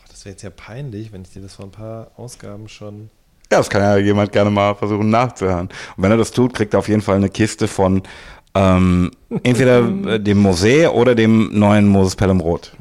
Das 0.10 0.26
wäre 0.26 0.34
jetzt 0.34 0.42
ja 0.42 0.50
peinlich, 0.50 1.12
wenn 1.14 1.22
ich 1.22 1.30
dir 1.32 1.42
das 1.42 1.56
vor 1.56 1.66
ein 1.66 1.72
paar 1.72 2.12
Ausgaben 2.18 2.68
schon. 2.68 3.10
Ja, 3.52 3.60
das 3.60 3.70
kann 3.70 3.82
ja 3.82 3.96
jemand 3.98 4.34
gerne 4.34 4.50
mal 4.50 4.76
versuchen 4.76 5.10
nachzuhören. 5.10 5.68
Und 5.96 6.04
wenn 6.04 6.12
er 6.12 6.18
das 6.18 6.32
tut, 6.32 6.54
kriegt 6.54 6.74
er 6.74 6.80
auf 6.80 6.90
jeden 6.90 7.02
Fall 7.02 7.16
eine 7.16 7.30
Kiste 7.30 7.68
von 7.70 8.04
ähm, 8.56 9.12
entweder 9.44 9.88
äh, 10.16 10.20
dem 10.20 10.40
Musee 10.40 10.88
oder 10.88 11.16
dem 11.16 11.58
neuen 11.58 11.88
Moses 11.88 12.16
Pelham 12.18 12.42
Rot. 12.42 12.76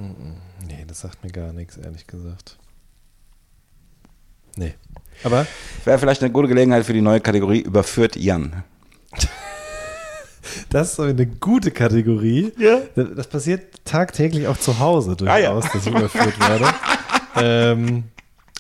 Nee, 0.67 0.85
das 0.89 1.01
sagt 1.01 1.23
mir 1.23 1.31
gar 1.31 1.53
nichts, 1.53 1.77
ehrlich 1.77 2.07
gesagt. 2.09 2.59
Nee. 4.57 4.75
Aber 5.23 5.47
Wäre 5.85 5.99
vielleicht 5.99 6.23
eine 6.23 6.33
gute 6.33 6.49
Gelegenheit 6.49 6.85
für 6.85 6.93
die 6.93 7.01
neue 7.01 7.21
Kategorie 7.21 7.61
Überführt 7.61 8.17
Jan. 8.17 8.65
Das 10.71 10.91
ist 10.91 10.97
so 10.97 11.03
eine 11.03 11.27
gute 11.27 11.71
Kategorie. 11.71 12.53
Ja. 12.59 12.81
Das 12.95 13.29
passiert 13.29 13.85
tagtäglich 13.85 14.47
auch 14.49 14.57
zu 14.59 14.79
Hause 14.79 15.17
durchaus, 15.17 15.37
Ah, 15.37 15.39
ja. 15.39 15.55
dass 15.55 15.75
ich 15.75 15.87
überführt 15.87 16.39
werde. 16.41 16.67
ähm, 17.37 18.05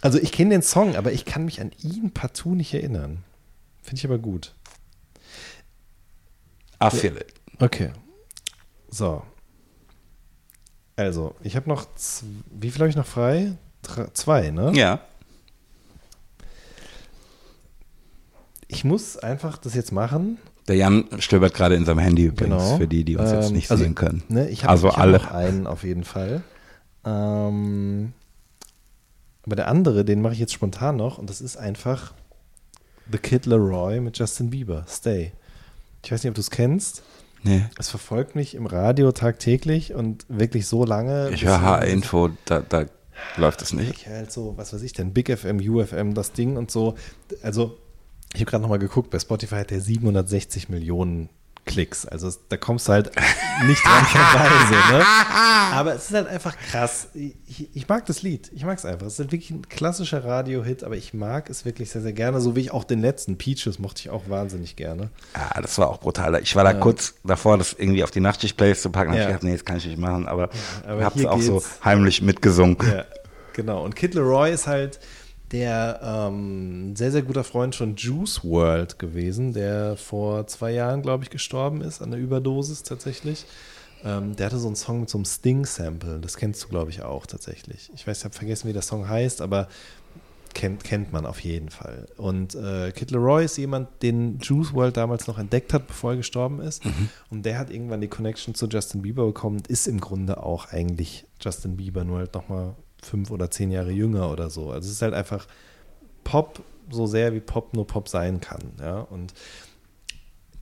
also 0.02 0.18
ich 0.18 0.32
kenne 0.32 0.51
den 0.51 0.62
Song, 0.62 0.97
aber 0.97 1.12
ich 1.12 1.24
kann 1.24 1.44
mich 1.44 1.60
an 1.60 1.73
ihn 1.82 2.12
partout 2.12 2.55
nicht 2.55 2.73
erinnern. 2.74 3.24
Finde 3.82 3.97
ich 3.98 4.05
aber 4.05 4.18
gut. 4.18 4.55
I 6.82 6.90
feel 6.90 7.16
it. 7.16 7.32
Okay. 7.59 7.90
So. 8.90 9.23
Also, 10.97 11.35
ich 11.43 11.56
habe 11.56 11.68
noch, 11.68 11.86
wie 12.51 12.70
viel 12.70 12.81
habe 12.81 12.89
ich 12.90 12.97
noch 12.97 13.06
frei? 13.06 13.56
Dr 13.82 14.12
zwei, 14.14 14.51
ne? 14.51 14.73
Ja. 14.74 15.01
Ich 18.68 18.85
muss 18.85 19.16
einfach 19.16 19.59
das 19.59 19.74
jetzt 19.74 19.93
machen. 19.93 20.39
Der 20.68 20.76
Jan 20.76 21.05
stöbert 21.20 21.55
gerade 21.55 21.76
in 21.76 21.84
seinem 21.84 22.01
Handy 22.01 22.24
übrigens, 22.24 22.62
Genau. 22.64 22.76
für 22.76 22.88
die, 22.88 23.05
die 23.05 23.16
uns 23.16 23.30
jetzt 23.30 23.48
Ähm, 23.48 23.52
nicht 23.52 23.70
also, 23.70 23.84
sehen 23.84 23.94
können. 23.94 24.22
Ne, 24.28 24.48
ich 24.48 24.64
hab, 24.64 24.70
also 24.70 24.88
ich 24.88 24.97
alle. 24.98 25.18
noch 25.18 25.30
einen 25.30 25.66
auf 25.66 25.84
jeden 25.84 26.02
Fall. 26.05 26.43
Ähm, 27.05 28.12
aber 29.44 29.56
der 29.56 29.68
andere, 29.68 30.05
den 30.05 30.20
mache 30.20 30.32
ich 30.32 30.40
jetzt 30.40 30.52
spontan 30.52 30.97
noch 30.97 31.18
und 31.18 31.30
das 31.30 31.40
ist 31.40 31.56
einfach 31.56 32.12
The 33.10 33.18
Kid 33.18 33.47
Leroy 33.47 34.01
mit 34.01 34.18
Justin 34.18 34.51
Bieber. 34.51 34.84
Stay. 34.88 35.32
Ich 36.05 36.10
weiß 36.10 36.22
nicht, 36.24 36.30
ob 36.30 36.34
du 36.34 36.40
es 36.40 36.51
kennst. 36.51 37.02
Nee. 37.44 37.64
Es 37.78 37.88
verfolgt 37.90 38.34
mich 38.34 38.56
im 38.56 38.66
Radio 38.66 39.12
tagtäglich 39.12 39.94
und 39.94 40.24
wirklich 40.28 40.66
so 40.66 40.84
lange. 40.84 41.30
Ich 41.30 41.44
höre 41.44 41.60
H-Info, 41.60 42.30
da, 42.44 42.60
da 42.60 42.86
läuft 43.36 43.62
es 43.62 43.72
nicht. 43.72 43.90
Ich 43.93 44.09
höre 44.09 44.16
halt 44.16 44.32
so, 44.32 44.55
was 44.56 44.72
weiß 44.72 44.82
ich 44.82 44.93
denn, 44.94 45.12
Big 45.12 45.30
FM, 45.36 45.59
UFM, 45.59 46.14
das 46.14 46.32
Ding 46.32 46.56
und 46.56 46.72
so. 46.72 46.97
Also, 47.43 47.78
ich 48.35 48.40
habe 48.40 48.51
gerade 48.51 48.62
nochmal 48.62 48.78
geguckt, 48.78 49.11
bei 49.11 49.19
Spotify 49.19 49.57
hat 49.57 49.70
der 49.70 49.81
760 49.81 50.69
Millionen 50.69 51.28
Klicks. 51.65 52.07
Also, 52.07 52.28
es- 52.28 52.39
da 52.48 52.57
kommst 52.57 52.86
du 52.86 52.93
halt 52.93 53.11
nicht 53.66 53.85
dran 53.85 54.05
vorbei. 54.05 54.48
So, 54.69 54.94
ne? 54.97 55.05
Aber 55.73 55.94
es 55.97 56.05
ist 56.11 56.15
halt 56.15 56.28
einfach 56.28 56.57
krass. 56.70 57.09
Ich, 57.15 57.74
ich 57.74 57.89
mag 57.89 58.07
das 58.07 58.23
Lied. 58.23 58.53
Ich 58.55 58.65
mag 58.65 58.78
es 58.78 58.85
einfach. 58.85 59.05
Es 59.07 59.15
ist 59.15 59.19
halt 59.19 59.32
wirklich 59.32 59.51
ein 59.51 59.69
klassischer 59.69 60.24
Radio-Hit, 60.24 60.85
aber 60.85 60.97
ich 60.97 61.12
mag 61.12 61.51
es 61.51 61.65
wirklich 61.65 61.90
sehr, 61.90 62.03
sehr 62.03 62.12
gerne. 62.12 62.40
So 62.40 62.55
wie 62.55 62.61
ich 62.61 62.70
auch 62.70 62.85
den 62.85 63.01
letzten 63.01 63.36
Peaches 63.36 63.81
mochte 63.81 64.01
ich 64.03 64.11
auch 64.11 64.28
wahnsinnig 64.28 64.77
gerne. 64.77 65.11
Ja, 65.35 65.61
das 65.61 65.77
war 65.78 65.89
auch 65.89 65.98
brutal. 65.98 66.40
Ich 66.40 66.55
war 66.55 66.62
da 66.62 66.73
kurz 66.73 67.15
davor, 67.24 67.59
das 67.59 67.73
irgendwie 67.73 68.05
auf 68.05 68.12
die 68.12 68.20
Nachtschicht-Playlist 68.20 68.82
zu 68.82 68.90
packen. 68.90 69.12
Ja. 69.15 69.23
ich 69.23 69.27
gedacht, 69.27 69.43
nee, 69.43 69.53
das 69.53 69.65
kann 69.65 69.78
ich 69.78 69.86
nicht 69.86 69.98
machen, 69.98 70.28
aber, 70.28 70.51
aber 70.86 71.05
hab's 71.05 71.16
hier 71.19 71.32
auch 71.32 71.40
so 71.40 71.62
heimlich 71.85 72.23
mitgesungen. 72.23 72.77
Ja. 72.89 73.05
Genau. 73.55 73.82
Und 73.85 73.97
Kid 73.97 74.15
Leroy 74.15 74.53
ist 74.53 74.66
halt 74.69 75.01
der 75.52 76.01
ähm, 76.02 76.97
sehr, 76.97 77.12
sehr 77.12 77.23
guter 77.23 77.44
Freund 77.44 77.74
von 77.74 77.94
Juice 77.97 78.44
World 78.44 78.98
gewesen, 78.98 79.52
der 79.52 79.97
vor 79.97 80.47
zwei 80.47 80.73
Jahren, 80.73 81.02
glaube 81.02 81.24
ich, 81.24 81.31
gestorben 81.31 81.82
ist 81.82 82.02
an 82.02 82.10
der 82.10 82.20
Überdosis 82.20 82.82
tatsächlich. 82.82 83.47
Ähm, 84.05 84.36
der 84.36 84.47
hatte 84.47 84.59
so 84.59 84.66
einen 84.66 84.77
Song 84.77 85.01
mit 85.01 85.10
so 85.10 85.18
einem 85.18 85.24
Sting-Sample. 85.24 86.18
Das 86.20 86.36
kennst 86.36 86.64
du, 86.64 86.68
glaube 86.68 86.90
ich, 86.90 87.02
auch 87.02 87.27
tatsächlich. 87.27 87.90
Ich 87.94 88.06
weiß, 88.06 88.18
ich 88.18 88.24
habe 88.24 88.35
vergessen, 88.35 88.68
wie 88.68 88.73
der 88.73 88.82
Song 88.82 89.09
heißt, 89.09 89.40
aber 89.40 89.68
kennt, 90.56 90.85
kennt 90.85 91.12
man 91.12 91.27
auf 91.27 91.40
jeden 91.40 91.68
Fall. 91.68 92.06
Und 92.16 92.55
äh, 92.55 92.90
Kid 92.93 93.10
Leroy 93.10 93.44
ist 93.44 93.56
jemand, 93.56 94.02
den 94.02 94.39
Juice 94.40 94.73
World 94.73 94.97
damals 94.97 95.27
noch 95.27 95.39
entdeckt 95.39 95.73
hat, 95.73 95.86
bevor 95.86 96.12
er 96.12 96.16
gestorben 96.16 96.60
ist. 96.60 96.85
Mhm. 96.85 97.09
Und 97.31 97.47
der 97.47 97.59
hat 97.59 97.70
irgendwann 97.70 98.01
die 98.01 98.09
Connection 98.09 98.55
zu 98.55 98.66
Justin 98.66 99.02
Bieber 99.02 99.27
bekommen 99.27 99.59
und 99.59 99.68
ist 99.68 99.86
im 99.86 100.01
Grunde 100.01 100.43
auch 100.43 100.73
eigentlich 100.73 101.27
Justin 101.40 101.77
Bieber, 101.77 102.05
nur 102.05 102.18
halt 102.18 102.35
nochmal 102.35 102.74
fünf 103.07 103.31
oder 103.31 103.51
zehn 103.51 103.70
Jahre 103.70 103.91
jünger 103.91 104.31
oder 104.31 104.51
so. 104.51 104.70
Also 104.70 104.87
es 104.87 104.93
ist 104.97 105.03
halt 105.03 105.15
einfach 105.15 105.47
Pop 106.24 106.62
so 106.91 107.07
sehr 107.07 107.33
wie 107.35 107.41
Pop 107.41 107.74
nur 107.74 107.87
Pop 107.87 108.09
sein 108.09 108.41
kann. 108.41 108.73
Ja? 108.81 109.01
Und 109.01 109.33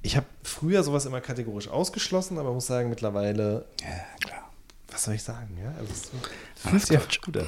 ich 0.03 0.17
habe 0.17 0.27
früher 0.43 0.83
sowas 0.83 1.07
immer 1.07 1.21
kategorisch 1.21 1.69
ausgeschlossen, 1.69 2.39
aber 2.39 2.53
muss 2.53 2.67
sagen, 2.67 2.89
mittlerweile, 2.91 3.65
Ja, 3.83 3.89
klar. 4.27 4.51
was 4.91 5.05
soll 5.05 5.15
ich 5.15 5.23
sagen? 5.23 5.57
Ja? 5.63 5.73
Also 5.79 5.93
es 5.93 6.11
fühlt 6.57 6.83
sich 6.87 6.97
einfach 6.97 7.21
gut 7.23 7.37
an. 7.39 7.47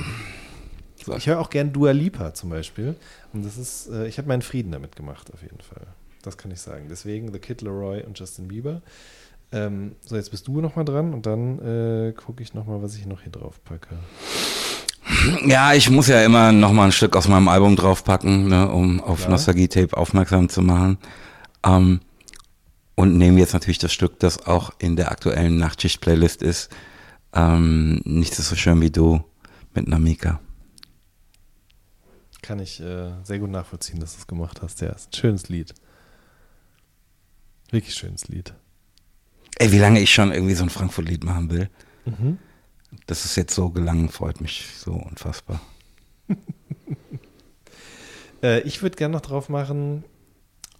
Ich 1.19 1.27
höre 1.29 1.39
auch 1.39 1.51
gern 1.51 1.73
Dua 1.73 1.93
Lipa 1.93 2.35
zum 2.35 2.51
Beispiel. 2.51 2.97
Und 3.33 3.45
das 3.45 3.57
ist, 3.59 3.89
äh, 3.89 4.09
ich 4.09 4.19
habe 4.19 4.27
meinen 4.29 4.43
Frieden 4.43 4.73
damit 4.73 4.97
gemacht, 4.97 5.33
auf 5.33 5.43
jeden 5.43 5.61
Fall. 5.61 5.87
Das 6.23 6.37
kann 6.37 6.51
ich 6.51 6.61
sagen. 6.61 6.87
Deswegen 6.91 7.33
The 7.33 7.39
Kid 7.39 7.63
Leroy 7.63 8.03
und 8.03 8.19
Justin 8.19 8.49
Bieber. 8.49 8.83
Ähm, 9.53 9.95
so, 10.01 10.17
jetzt 10.17 10.31
bist 10.33 10.49
du 10.49 10.61
nochmal 10.61 10.85
dran 10.85 11.15
und 11.15 11.25
dann 11.27 11.61
äh, 11.61 12.13
gucke 12.13 12.43
ich 12.43 12.53
nochmal, 12.55 12.83
was 12.83 12.97
ich 12.97 13.07
noch 13.07 13.21
hier 13.23 13.31
drauf 13.31 13.63
packe. 13.63 13.95
Ja, 15.45 15.73
ich 15.75 15.89
muss 15.91 16.09
ja 16.09 16.23
immer 16.23 16.53
noch 16.53 16.73
mal 16.73 16.87
ein 16.87 16.93
Stück 16.93 17.17
aus 17.17 17.29
meinem 17.29 17.49
Album 17.49 17.77
draufpacken, 17.77 18.49
ne, 18.49 18.69
um 18.69 19.01
auf 19.01 19.21
Klar. 19.21 19.31
Nostalgie-Tape 19.31 19.97
aufmerksam 19.97 20.49
zu 20.49 20.63
machen. 20.63 20.99
Ähm, 21.65 22.01
und 22.97 23.17
nehme 23.17 23.39
jetzt 23.39 23.53
natürlich 23.53 23.79
das 23.79 23.93
Stück, 23.93 24.19
das 24.19 24.47
auch 24.47 24.73
in 24.79 24.97
der 24.97 25.11
aktuellen 25.11 25.59
Nachtschicht-Playlist 25.59 26.43
ist. 26.43 26.71
Ähm, 27.35 28.01
Nichts 28.05 28.39
ist 28.39 28.49
so 28.49 28.57
schön 28.57 28.81
wie 28.81 28.91
du 28.91 29.23
mit 29.75 29.87
Namika. 29.87 30.41
Kann 32.43 32.59
ich 32.59 32.81
äh, 32.81 33.13
sehr 33.23 33.39
gut 33.39 33.51
nachvollziehen, 33.51 34.01
dass 34.01 34.15
du 34.15 34.21
es 34.21 34.27
gemacht 34.27 34.63
hast. 34.63 34.81
Ja, 34.81 34.91
ist 34.91 35.11
ein 35.11 35.17
schönes 35.17 35.49
Lied. 35.49 35.75
Wirklich 37.71 37.95
schönes 37.95 38.29
Lied. 38.29 38.55
Ey, 39.59 39.73
wie 39.73 39.79
lange 39.79 40.01
ich 40.01 40.13
schon 40.13 40.33
irgendwie 40.33 40.55
so 40.55 40.63
ein 40.63 40.71
Frankfurt-Lied 40.71 41.25
machen 41.25 41.51
will. 41.51 41.69
Mhm. 42.05 42.39
Das 43.07 43.25
ist 43.25 43.37
jetzt 43.37 43.55
so 43.55 43.71
gelangen, 43.71 44.09
freut 44.09 44.41
mich 44.41 44.67
so 44.79 44.93
unfassbar. 44.93 45.61
Äh, 48.43 48.61
ich 48.61 48.83
würde 48.83 48.97
gerne 48.97 49.15
noch 49.15 49.23
drauf 49.23 49.49
machen. 49.49 50.05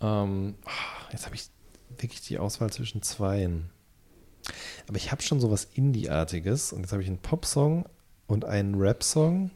Ähm, 0.03 0.55
ah, 0.67 0.71
jetzt 1.11 1.25
habe 1.25 1.35
ich 1.37 1.49
wirklich 1.97 2.21
die 2.21 2.39
Auswahl 2.39 2.71
zwischen 2.71 3.01
zweien. 3.01 3.71
Aber 4.87 4.99
ich 4.99 5.11
habe 5.11 5.23
schon 5.23 5.41
sowas 5.41 5.67
Indie-artiges 5.73 6.73
und 6.75 6.81
jetzt 6.81 6.93
habe 6.93 7.01
ich 7.03 7.09
einen 7.09 7.17
Popsong 7.17 7.87
und 8.27 8.45
einen 8.45 8.75
Rap-Song. 8.75 9.51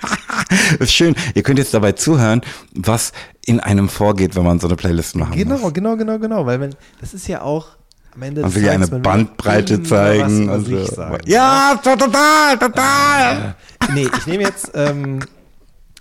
Ist 0.78 0.92
schön. 0.94 1.14
Ihr 1.34 1.42
könnt 1.42 1.58
jetzt 1.58 1.74
dabei 1.74 1.92
zuhören, 1.92 2.40
was 2.74 3.12
in 3.44 3.60
einem 3.60 3.90
vorgeht, 3.90 4.34
wenn 4.34 4.44
man 4.44 4.58
so 4.58 4.66
eine 4.66 4.76
Playlist 4.76 5.16
machen 5.16 5.36
Genau, 5.36 5.58
muss. 5.58 5.74
genau, 5.74 5.96
genau, 5.98 6.18
genau. 6.18 6.46
Weil 6.46 6.60
wenn, 6.60 6.74
das 7.00 7.12
ist 7.12 7.28
ja 7.28 7.42
auch 7.42 7.75
Man 8.16 8.54
will 8.54 8.64
ja 8.64 8.72
eine 8.72 8.86
man 8.86 9.02
Bandbreite 9.02 9.82
zeigen. 9.82 10.48
Was 10.48 10.56
und 10.58 10.66
über 10.68 10.78
sich 10.80 10.88
so. 10.88 10.94
sagen. 10.96 11.18
Ja, 11.26 11.80
total, 11.82 12.58
total. 12.58 13.54
Nee, 13.92 14.08
ich 14.16 14.26
nehme 14.26 14.44
jetzt, 14.44 14.70
ähm, 14.74 15.20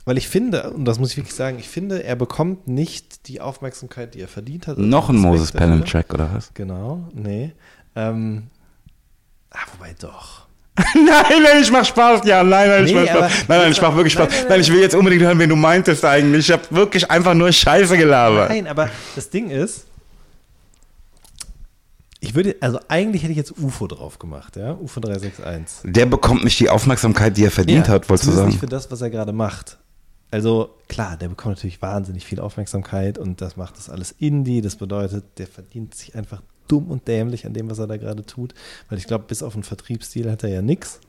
weil 0.06 0.18
ich 0.18 0.28
finde, 0.28 0.72
und 0.72 0.86
das 0.86 1.00
muss 1.00 1.12
ich 1.12 1.18
wirklich 1.18 1.36
sagen, 1.36 1.58
ich 1.60 1.68
finde, 1.68 2.04
er 2.04 2.16
bekommt 2.16 2.68
nicht 2.68 3.28
die 3.28 3.42
Aufmerksamkeit, 3.42 4.14
die 4.14 4.22
er 4.22 4.28
verdient 4.28 4.68
hat. 4.68 4.78
Noch 4.78 5.10
ein 5.10 5.18
Moses. 5.18 5.52
Pelham 5.52 5.84
Track 5.84 6.14
oder 6.14 6.30
was? 6.34 6.52
Genau, 6.54 7.08
nee. 7.14 7.54
Ähm, 7.96 8.44
ah, 9.52 9.60
wobei 9.78 9.96
doch. 10.00 10.46
nein, 10.94 11.42
nein, 11.42 11.62
ich 11.62 11.72
mach 11.72 11.86
Spaß, 11.86 12.22
ja, 12.26 12.44
nein, 12.44 12.68
nein, 12.68 12.86
ich 12.86 12.94
Nee, 12.94 13.00
mach 13.00 13.08
Spaß. 13.10 13.32
Nein, 13.48 13.60
nein, 13.62 13.72
ich 13.72 13.82
mach 13.82 13.96
wirklich 13.96 14.14
Spaß. 14.14 14.28
Nein, 14.28 14.36
Nein, 14.38 14.42
nein, 14.42 14.50
nein. 14.50 14.62
ich 14.62 14.72
will 14.72 14.82
jetzt 14.82 14.96
unbedingt 14.96 15.24
hören, 15.24 15.40
wen 15.40 15.50
du 15.50 15.56
meintest 15.56 16.04
eigentlich. 16.04 16.50
Ich 16.50 16.52
habe 16.52 16.64
wirklich 16.70 17.10
einfach 17.10 17.34
nur 17.34 17.52
Scheiße 17.52 17.98
gelabert. 17.98 18.50
Nein, 18.50 18.68
aber 18.68 18.90
das 19.16 19.30
Ding 19.30 19.50
ist, 19.50 19.86
ich 22.20 22.34
würde, 22.36 22.56
also 22.62 22.80
eigentlich 22.88 23.24
hätte 23.24 23.32
ich 23.32 23.38
jetzt 23.38 23.58
UFO 23.58 23.88
drauf 23.88 24.20
gemacht, 24.20 24.56
ja, 24.56 24.74
UFO 24.74 25.00
361. 25.00 25.92
Der 25.92 26.06
bekommt 26.06 26.44
nicht 26.44 26.60
die 26.60 26.70
Aufmerksamkeit, 26.70 27.38
die 27.38 27.44
er 27.46 27.52
verdient 27.52 27.88
Ja, 27.88 27.94
hat, 27.94 28.10
wolltest 28.10 28.30
du 28.30 28.34
sagen. 28.34 28.48
nicht 28.48 28.60
für 28.60 28.66
das, 28.66 28.90
was 28.92 29.02
er 29.02 29.10
gerade 29.10 29.34
macht. 29.34 29.78
Also 30.32 30.76
klar, 30.88 31.18
der 31.18 31.30
bekommt 31.30 31.56
natürlich 31.56 31.82
wahnsinnig 31.82 32.26
viel 32.26 32.40
Aufmerksamkeit 32.40 33.18
und 33.18 33.42
das 33.42 33.58
macht 33.58 33.78
das 33.78 33.90
alles 33.90 34.12
Indie. 34.18 34.62
Das 34.62 34.76
bedeutet, 34.76 35.24
der 35.38 35.48
verdient 35.48 35.96
sich 35.96 36.16
einfach 36.16 36.42
dumm 36.68 36.90
und 36.90 37.08
dämlich 37.08 37.46
an 37.46 37.54
dem, 37.54 37.70
was 37.70 37.80
er 37.80 37.88
da 37.88 37.98
gerade 37.98 38.26
tut. 38.26 38.54
Weil 38.90 38.98
ich 38.98 39.06
glaube, 39.08 39.26
bis 39.28 39.44
auf 39.44 39.54
einen 39.54 39.64
Vertriebsstil 39.64 40.30
hat 40.32 40.44
er 40.44 40.50
ja 40.50 40.62
nichts. 40.62 41.00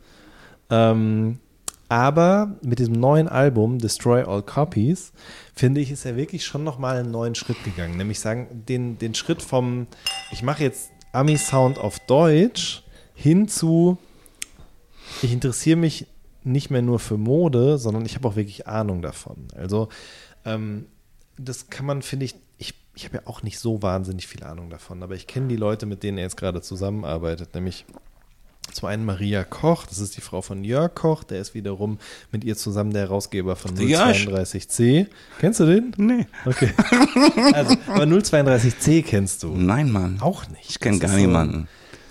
Ähm, 0.70 1.38
aber 1.88 2.56
mit 2.62 2.78
diesem 2.78 2.94
neuen 2.94 3.28
Album 3.28 3.78
Destroy 3.78 4.22
All 4.22 4.42
Copies 4.42 5.12
finde 5.54 5.80
ich, 5.80 5.90
ist 5.90 6.04
er 6.04 6.16
wirklich 6.16 6.44
schon 6.44 6.64
nochmal 6.64 6.98
einen 6.98 7.10
neuen 7.10 7.34
Schritt 7.34 7.62
gegangen. 7.64 7.96
Nämlich 7.96 8.20
sagen, 8.20 8.64
den, 8.68 8.98
den 8.98 9.14
Schritt 9.14 9.40
vom, 9.40 9.86
ich 10.32 10.42
mache 10.42 10.62
jetzt 10.64 10.90
Ami-Sound 11.16 11.78
auf 11.78 11.98
Deutsch 12.01 12.82
hin 13.14 13.48
zu, 13.48 13.98
ich 15.22 15.32
interessiere 15.32 15.76
mich 15.76 16.06
nicht 16.44 16.70
mehr 16.70 16.82
nur 16.82 16.98
für 16.98 17.16
Mode, 17.16 17.78
sondern 17.78 18.05
ich 18.06 18.14
habe 18.14 18.28
auch 18.28 18.36
wirklich 18.36 18.66
Ahnung 18.66 19.02
davon. 19.02 19.48
Also 19.56 19.88
ähm, 20.44 20.86
das 21.38 21.68
kann 21.68 21.86
man, 21.86 22.02
finde 22.02 22.26
ich, 22.26 22.34
ich, 22.59 22.74
ich 22.94 23.05
habe 23.05 23.16
ja 23.16 23.22
auch 23.26 23.43
nicht 23.43 23.59
so 23.59 23.82
wahnsinnig 23.82 24.26
viel 24.26 24.44
Ahnung 24.44 24.70
davon, 24.70 25.02
aber 25.02 25.14
ich 25.14 25.26
kenne 25.26 25.48
die 25.48 25.56
Leute, 25.56 25.86
mit 25.86 26.02
denen 26.02 26.18
er 26.18 26.24
jetzt 26.24 26.36
gerade 26.36 26.62
zusammenarbeitet, 26.62 27.55
nämlich 27.55 27.84
zum 28.77 28.89
einen 28.89 29.05
Maria 29.05 29.44
Koch, 29.44 29.86
das 29.86 29.98
ist 29.98 30.16
die 30.16 30.20
Frau 30.20 30.43
von 30.43 30.65
Jörg 30.65 30.94
Koch, 30.94 31.24
der 31.24 31.40
ist 31.40 31.55
wiederum 31.55 31.98
mit 32.32 32.44
ihr 32.44 32.57
zusammen 32.57 32.93
der 32.93 33.03
Herausgeber 33.03 33.57
von 33.57 33.77
Jörg. 33.77 34.16
032C. 34.16 35.07
Kennst 35.39 35.61
du 35.61 35.66
den? 35.66 35.93
Nee. 35.97 36.27
Okay. 36.44 36.70
Also, 37.53 37.77
aber 37.89 38.05
032C 38.05 39.03
kennst 39.03 39.43
du. 39.43 39.55
Nein, 39.57 39.90
Mann. 39.90 40.19
Auch 40.20 40.48
nicht. 40.48 40.70
Ich 40.70 40.81
kenne 40.81 40.98
gar 40.98 41.11
so- 41.11 41.16
niemanden. 41.16 41.69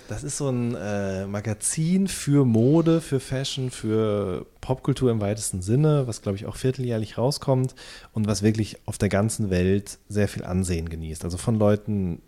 Das 0.07 0.23
ist 0.23 0.37
so 0.37 0.49
ein 0.49 0.75
äh, 0.75 1.25
Magazin 1.25 2.07
für 2.07 2.45
Mode, 2.45 3.01
für 3.01 3.19
Fashion, 3.19 3.71
für 3.71 4.45
Popkultur 4.61 5.09
im 5.09 5.19
weitesten 5.19 5.63
Sinne, 5.63 6.05
was, 6.05 6.21
glaube 6.21 6.37
ich, 6.37 6.45
auch 6.45 6.57
vierteljährlich 6.57 7.17
rauskommt 7.17 7.73
und 8.13 8.27
was 8.27 8.43
wirklich 8.43 8.77
auf 8.85 8.99
der 8.99 9.09
ganzen 9.09 9.49
Welt 9.49 9.97
sehr 10.07 10.27
viel 10.27 10.43
Ansehen 10.45 10.89
genießt. 10.89 11.23
Also 11.23 11.37
von 11.37 11.57
Leuten 11.57 12.21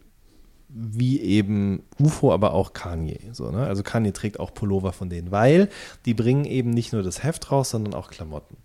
wie 0.69 1.21
eben 1.21 1.83
UFO, 1.97 2.33
aber 2.33 2.53
auch 2.53 2.73
Kanye. 2.73 3.19
So, 3.31 3.51
ne? 3.51 3.65
Also 3.65 3.83
Kanye 3.83 4.11
trägt 4.11 4.39
auch 4.39 4.53
Pullover 4.53 4.91
von 4.91 5.09
denen, 5.09 5.31
weil 5.31 5.69
die 6.05 6.13
bringen 6.13 6.43
eben 6.43 6.71
nicht 6.71 6.91
nur 6.91 7.03
das 7.03 7.23
Heft 7.23 7.51
raus, 7.51 7.69
sondern 7.69 7.93
auch 7.93 8.09
Klamotten. 8.09 8.57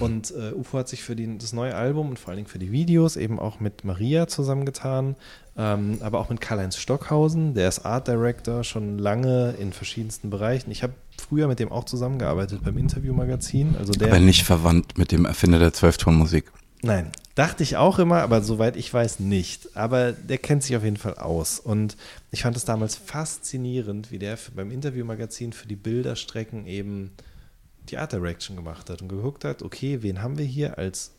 Und 0.00 0.32
äh, 0.32 0.52
UFO 0.52 0.78
hat 0.78 0.88
sich 0.88 1.04
für 1.04 1.14
die, 1.14 1.38
das 1.38 1.52
neue 1.52 1.74
Album 1.76 2.10
und 2.10 2.18
vor 2.18 2.30
allen 2.30 2.38
Dingen 2.38 2.48
für 2.48 2.58
die 2.58 2.72
Videos 2.72 3.16
eben 3.16 3.38
auch 3.38 3.60
mit 3.60 3.84
Maria 3.84 4.26
zusammengetan, 4.26 5.14
ähm, 5.56 5.98
aber 6.00 6.18
auch 6.18 6.28
mit 6.28 6.40
Karl-Heinz 6.40 6.76
Stockhausen, 6.76 7.54
der 7.54 7.68
ist 7.68 7.86
Art 7.86 8.08
Director 8.08 8.64
schon 8.64 8.98
lange 8.98 9.52
in 9.52 9.72
verschiedensten 9.72 10.30
Bereichen. 10.30 10.72
Ich 10.72 10.82
habe 10.82 10.94
früher 11.28 11.46
mit 11.46 11.60
dem 11.60 11.70
auch 11.70 11.84
zusammengearbeitet 11.84 12.62
beim 12.64 12.76
Interview-Magazin. 12.76 13.76
Also 13.78 13.92
der, 13.92 14.08
Aber 14.08 14.18
nicht 14.18 14.42
verwandt 14.42 14.98
mit 14.98 15.12
dem 15.12 15.24
Erfinder 15.24 15.60
der 15.60 15.72
Zwölftonmusik. 15.72 16.50
Nein, 16.84 17.12
dachte 17.34 17.62
ich 17.62 17.78
auch 17.78 17.98
immer, 17.98 18.20
aber 18.20 18.42
soweit 18.42 18.76
ich 18.76 18.92
weiß 18.92 19.18
nicht. 19.18 19.74
Aber 19.74 20.12
der 20.12 20.36
kennt 20.36 20.62
sich 20.62 20.76
auf 20.76 20.84
jeden 20.84 20.98
Fall 20.98 21.14
aus. 21.14 21.58
Und 21.58 21.96
ich 22.30 22.42
fand 22.42 22.58
es 22.58 22.66
damals 22.66 22.94
faszinierend, 22.94 24.10
wie 24.10 24.18
der 24.18 24.36
für, 24.36 24.50
beim 24.50 24.70
Interviewmagazin 24.70 25.54
für 25.54 25.66
die 25.66 25.76
Bilderstrecken 25.76 26.66
eben 26.66 27.12
die 27.88 27.96
Art 27.96 28.12
Direction 28.12 28.54
gemacht 28.54 28.90
hat 28.90 29.00
und 29.00 29.08
geguckt 29.08 29.46
hat, 29.46 29.62
okay, 29.62 30.02
wen 30.02 30.20
haben 30.20 30.36
wir 30.36 30.44
hier 30.44 30.76
als 30.76 31.12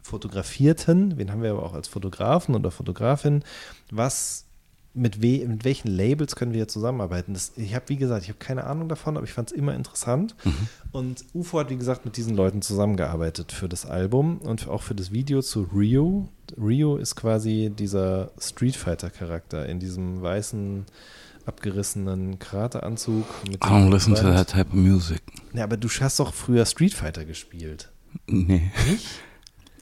Fotografierten, 0.00 1.18
wen 1.18 1.30
haben 1.30 1.42
wir 1.42 1.50
aber 1.50 1.64
auch 1.64 1.74
als 1.74 1.88
Fotografen 1.88 2.54
oder 2.54 2.70
Fotografin, 2.70 3.44
was 3.90 4.46
mit, 4.98 5.22
we 5.22 5.46
mit 5.46 5.64
welchen 5.64 5.88
Labels 5.88 6.36
können 6.36 6.52
wir 6.52 6.68
zusammenarbeiten? 6.68 7.34
Das, 7.34 7.52
ich 7.56 7.74
habe, 7.74 7.88
wie 7.88 7.96
gesagt, 7.96 8.24
ich 8.24 8.28
habe 8.28 8.38
keine 8.38 8.64
Ahnung 8.64 8.88
davon, 8.88 9.16
aber 9.16 9.24
ich 9.24 9.32
fand 9.32 9.50
es 9.50 9.56
immer 9.56 9.74
interessant. 9.74 10.34
Und 10.92 11.24
UFO 11.34 11.60
hat, 11.60 11.70
wie 11.70 11.76
gesagt, 11.76 12.04
mit 12.04 12.16
diesen 12.16 12.36
Leuten 12.36 12.62
zusammengearbeitet 12.62 13.52
für 13.52 13.68
das 13.68 13.86
Album 13.86 14.38
und 14.38 14.68
auch 14.68 14.82
für 14.82 14.94
das 14.94 15.12
Video 15.12 15.42
zu 15.42 15.68
Rio. 15.74 16.28
Rio 16.60 16.96
ist 16.96 17.14
quasi 17.14 17.72
dieser 17.76 18.30
Street 18.38 18.76
Fighter-Charakter 18.76 19.66
in 19.66 19.78
diesem 19.80 20.20
weißen, 20.22 20.86
abgerissenen 21.46 22.38
Karateanzug. 22.38 23.24
mit 23.46 23.56
I 23.56 23.68
don't 23.68 23.90
listen 23.90 24.14
to 24.14 24.22
that 24.22 24.50
type 24.50 24.68
of 24.68 24.74
music. 24.74 25.22
Ja, 25.54 25.64
aber 25.64 25.76
du 25.76 25.88
hast 25.88 26.20
doch 26.20 26.34
früher 26.34 26.66
Street 26.66 26.94
Fighter 26.94 27.24
gespielt. 27.24 27.90
Nee. 28.26 28.70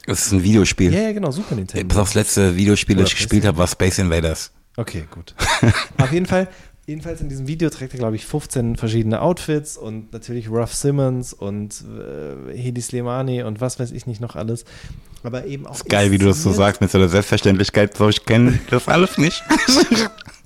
Das 0.05 0.25
ist 0.25 0.31
ein 0.31 0.43
Videospiel. 0.43 0.93
Ja, 0.93 1.01
ja, 1.01 1.11
genau, 1.11 1.31
Super 1.31 1.55
Nintendo. 1.55 1.93
Das 1.93 2.13
letzte 2.13 2.55
Videospiel, 2.55 2.95
das 2.95 3.09
ich 3.09 3.17
gespielt 3.17 3.45
habe, 3.45 3.57
war 3.57 3.67
Space 3.67 3.99
Invaders. 3.99 4.51
Okay, 4.77 5.05
gut. 5.11 5.35
Auf 5.97 6.13
jeden 6.13 6.27
Fall, 6.27 6.47
Jedenfalls 6.89 7.19
in 7.19 7.27
diesem 7.27 7.47
Video 7.47 7.69
trägt 7.69 7.93
er, 7.93 7.99
glaube 7.99 8.15
ich, 8.15 8.25
15 8.25 8.77
verschiedene 8.77 9.21
Outfits 9.21 9.75
und 9.75 10.13
natürlich 10.13 10.49
Ruff 10.49 10.73
Simmons 10.73 11.33
und 11.33 11.83
äh, 11.83 12.57
Hedi 12.57 12.81
Slimani 12.81 13.43
und 13.43 13.59
was 13.59 13.77
weiß 13.77 13.91
ich 13.91 14.07
nicht 14.07 14.21
noch 14.21 14.37
alles. 14.37 14.63
Aber 15.21 15.45
eben 15.45 15.67
auch. 15.67 15.75
Ist 15.75 15.89
geil, 15.89 16.11
wie 16.11 16.17
du 16.17 16.27
das 16.27 16.41
so 16.41 16.53
sagst, 16.53 16.79
mit 16.79 16.89
so 16.89 16.97
einer 16.97 17.09
Selbstverständlichkeit. 17.09 17.97
So, 17.97 18.07
ich 18.07 18.25
kenne 18.25 18.57
das 18.69 18.87
alles 18.87 19.17
nicht. 19.17 19.43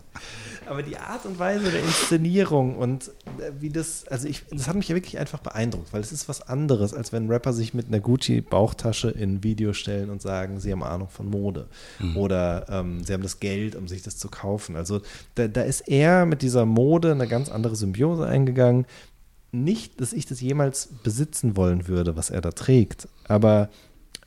Aber 0.72 0.84
die 0.84 0.96
Art 0.96 1.26
und 1.26 1.38
Weise 1.38 1.70
der 1.70 1.84
Inszenierung 1.84 2.78
und 2.78 3.10
äh, 3.40 3.52
wie 3.60 3.68
das, 3.68 4.08
also 4.08 4.26
ich, 4.26 4.46
das 4.52 4.70
hat 4.70 4.78
mich 4.78 4.88
ja 4.88 4.96
wirklich 4.96 5.20
einfach 5.20 5.40
beeindruckt, 5.40 5.92
weil 5.92 6.00
es 6.00 6.14
ist 6.14 6.30
was 6.30 6.48
anderes, 6.48 6.94
als 6.94 7.12
wenn 7.12 7.28
Rapper 7.28 7.52
sich 7.52 7.74
mit 7.74 7.88
einer 7.88 8.00
Gucci-Bauchtasche 8.00 9.10
in 9.10 9.34
ein 9.34 9.44
Video 9.44 9.74
stellen 9.74 10.10
und 10.10 10.22
sagen, 10.22 10.62
sie 10.62 10.72
haben 10.72 10.82
Ahnung 10.82 11.10
von 11.10 11.30
Mode 11.30 11.68
oder 12.16 12.68
ähm, 12.70 13.04
sie 13.04 13.12
haben 13.12 13.22
das 13.22 13.42
Geld, 13.42 13.76
um 13.76 13.90
sich 13.90 14.02
das 14.02 14.18
zu 14.18 14.30
kaufen. 14.30 14.78
Also 14.78 15.02
da, 15.36 15.50
da 15.50 15.64
ist 15.64 15.90
er 15.90 16.26
mit 16.26 16.42
dieser 16.42 16.66
Mode 16.66 17.12
eine 17.12 17.28
ganz 17.28 17.50
andere 17.50 17.76
Symbiose 17.76 18.26
eingegangen. 18.26 18.86
Nicht, 19.52 20.00
dass 20.00 20.14
ich 20.14 20.26
das 20.26 20.40
jemals 20.40 20.88
besitzen 21.04 21.58
wollen 21.58 21.90
würde, 21.90 22.16
was 22.16 22.30
er 22.30 22.40
da 22.40 22.52
trägt, 22.52 23.10
aber 23.28 23.68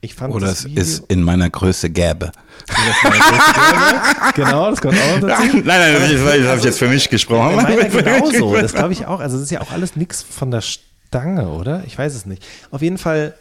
ich 0.05 0.15
fand 0.15 0.35
Oder 0.35 0.49
es 0.49 0.65
ist 0.65 1.05
in 1.09 1.23
meiner 1.23 1.49
Größe 1.49 1.91
gäbe. 1.91 2.31
genau, 4.35 4.71
das 4.71 4.81
kommt 4.81 4.97
auch 4.97 5.21
dazu. 5.21 5.43
Nein, 5.47 5.63
nein, 5.65 5.95
das, 5.95 6.11
das 6.11 6.47
habe 6.47 6.59
ich 6.59 6.65
jetzt 6.65 6.79
für 6.79 6.89
mich 6.89 7.09
gesprochen. 7.09 7.57
Ja, 7.57 7.63
meiner 7.63 7.85
genauso. 7.89 8.55
Das 8.55 8.75
glaube 8.75 8.93
ich 8.93 9.07
auch. 9.07 9.21
Also, 9.21 9.37
das 9.37 9.45
ist 9.45 9.51
ja 9.51 9.61
auch 9.61 9.73
alles 9.73 9.97
nichts 9.97 10.23
von 10.23 10.51
der 10.51 10.61
Stange, 10.61 11.49
oder? 11.49 11.83
Ich 11.87 11.99
weiß 11.99 12.15
es 12.15 12.27
nicht. 12.27 12.45
Auf 12.71 12.83
jeden 12.83 12.99
Fall 12.99 13.35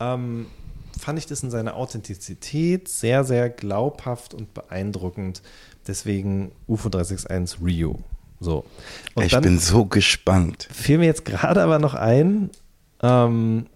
ähm, 0.00 0.46
fand 0.98 1.18
ich 1.18 1.26
das 1.26 1.42
in 1.42 1.50
seiner 1.50 1.76
Authentizität 1.76 2.88
sehr, 2.88 3.24
sehr 3.24 3.48
glaubhaft 3.48 4.34
und 4.34 4.52
beeindruckend. 4.54 5.42
Deswegen 5.86 6.52
UFO 6.66 6.88
361 6.88 7.64
Rio. 7.64 8.00
So. 8.40 8.64
Und 9.14 9.24
ich 9.24 9.40
bin 9.40 9.58
so 9.58 9.84
gespannt. 9.84 10.68
fiel 10.72 10.98
mir 10.98 11.06
jetzt 11.06 11.24
gerade 11.24 11.62
aber 11.62 11.78
noch 11.78 11.94
ein, 11.94 12.50
ähm, 13.02 13.66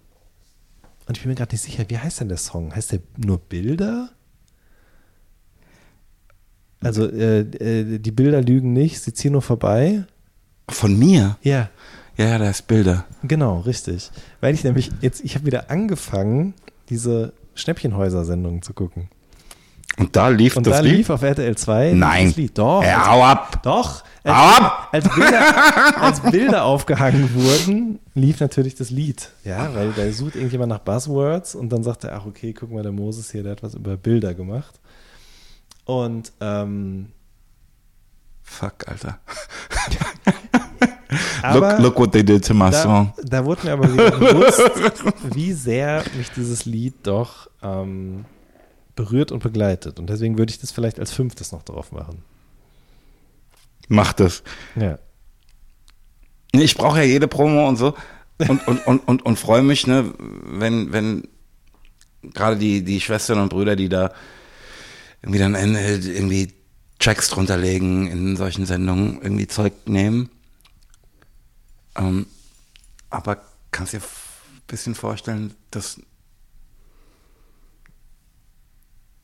und 1.07 1.17
ich 1.17 1.23
bin 1.23 1.29
mir 1.29 1.35
gerade 1.35 1.53
nicht 1.53 1.61
sicher, 1.61 1.85
wie 1.89 1.97
heißt 1.97 2.21
denn 2.21 2.29
der 2.29 2.37
Song? 2.37 2.75
Heißt 2.75 2.91
der 2.91 2.99
nur 3.17 3.37
Bilder? 3.37 4.09
Also, 6.81 7.09
äh, 7.09 7.41
äh, 7.41 7.99
die 7.99 8.11
Bilder 8.11 8.41
lügen 8.41 8.73
nicht, 8.73 9.01
sie 9.01 9.13
ziehen 9.13 9.31
nur 9.31 9.41
vorbei. 9.41 10.05
Von 10.69 10.97
mir? 10.97 11.37
Ja. 11.41 11.69
Ja, 12.17 12.27
ja, 12.27 12.37
da 12.37 12.49
ist 12.49 12.67
Bilder. 12.67 13.05
Genau, 13.23 13.59
richtig. 13.61 14.11
Weil 14.39 14.53
ich 14.53 14.63
nämlich 14.63 14.91
jetzt, 15.01 15.23
ich 15.23 15.35
habe 15.35 15.45
wieder 15.45 15.71
angefangen, 15.71 16.53
diese 16.89 17.33
Schnäppchenhäuser-Sendungen 17.55 18.61
zu 18.61 18.73
gucken. 18.73 19.09
Und 19.99 20.15
da 20.15 20.29
lief 20.29 20.57
Und 20.57 20.65
das 20.65 20.77
da 20.77 20.79
Lied? 20.81 20.97
lief 20.97 21.09
auf 21.11 21.21
RTL 21.21 21.55
2 21.55 21.93
Nein. 21.93 22.27
das 22.27 22.35
Lied. 22.35 22.57
Doch. 22.57 22.83
Ja, 22.83 23.07
hau 23.11 23.23
ab. 23.23 23.61
doch. 23.63 24.03
Hau 24.25 24.31
Als, 24.31 24.59
ab. 24.63 24.89
als, 24.91 25.09
Bilder, 25.15 26.01
als 26.01 26.19
Bilder 26.31 26.63
aufgehangen 26.63 27.29
wurden, 27.35 27.99
lief 28.15 28.39
natürlich 28.39 28.73
das 28.75 28.89
Lied. 28.89 29.29
Ja, 29.43 29.75
weil 29.75 29.91
da 29.91 30.09
sucht 30.11 30.35
irgendjemand 30.35 30.69
nach 30.69 30.79
Buzzwords 30.79 31.55
und 31.55 31.69
dann 31.69 31.83
sagt 31.83 32.05
er, 32.05 32.15
ach 32.15 32.25
okay, 32.25 32.53
guck 32.53 32.71
mal, 32.71 32.81
der 32.83 32.91
Moses 32.93 33.31
hier, 33.31 33.43
der 33.43 33.51
hat 33.53 33.63
was 33.63 33.75
über 33.75 33.97
Bilder 33.97 34.33
gemacht. 34.33 34.79
Und 35.85 36.31
ähm, 36.39 37.09
Fuck, 38.41 38.87
Alter. 38.87 39.19
look, 41.53 41.79
look 41.79 41.99
what 41.99 42.11
they 42.11 42.23
did 42.23 42.43
to 42.45 42.53
my 42.53 42.69
da, 42.71 42.81
song. 42.81 43.13
da 43.23 43.43
wurde 43.45 43.65
mir 43.65 43.73
aber 43.73 43.91
wieder 43.93 44.11
bewusst, 44.11 44.61
wie 45.35 45.53
sehr 45.53 46.03
mich 46.17 46.31
dieses 46.31 46.65
Lied 46.65 46.93
doch 47.03 47.49
ähm, 47.61 48.25
berührt 48.95 49.31
und 49.31 49.41
begleitet. 49.41 49.99
Und 49.99 50.09
deswegen 50.09 50.37
würde 50.37 50.51
ich 50.51 50.59
das 50.59 50.71
vielleicht 50.71 50.99
als 50.99 51.11
fünftes 51.11 51.51
noch 51.51 51.63
drauf 51.63 51.91
machen. 51.91 52.23
Mach 53.87 54.13
das. 54.13 54.43
Ja. 54.75 54.99
Nee, 56.53 56.63
Ich 56.63 56.75
brauche 56.75 56.99
ja 56.99 57.03
jede 57.03 57.27
Promo 57.27 57.67
und 57.67 57.77
so. 57.77 57.95
Und, 58.37 58.67
und, 58.67 58.87
und, 58.87 59.07
und, 59.07 59.25
und 59.25 59.39
freue 59.39 59.63
mich, 59.63 59.87
ne, 59.87 60.13
wenn, 60.17 60.91
wenn 60.91 61.27
gerade 62.21 62.57
die, 62.57 62.83
die 62.83 63.01
Schwestern 63.01 63.39
und 63.39 63.49
Brüder, 63.49 63.75
die 63.75 63.89
da 63.89 64.11
irgendwie 65.21 65.39
dann 65.39 65.55
irgendwie 65.55 66.53
Tracks 66.99 67.29
drunter 67.29 67.57
legen 67.57 68.07
in 68.07 68.35
solchen 68.35 68.65
Sendungen, 68.65 69.21
irgendwie 69.21 69.47
Zeug 69.47 69.73
nehmen. 69.85 70.29
Ähm, 71.95 72.25
aber 73.09 73.43
kannst 73.71 73.93
dir 73.93 73.99
ein 73.99 74.61
bisschen 74.67 74.95
vorstellen, 74.95 75.53
dass 75.71 75.99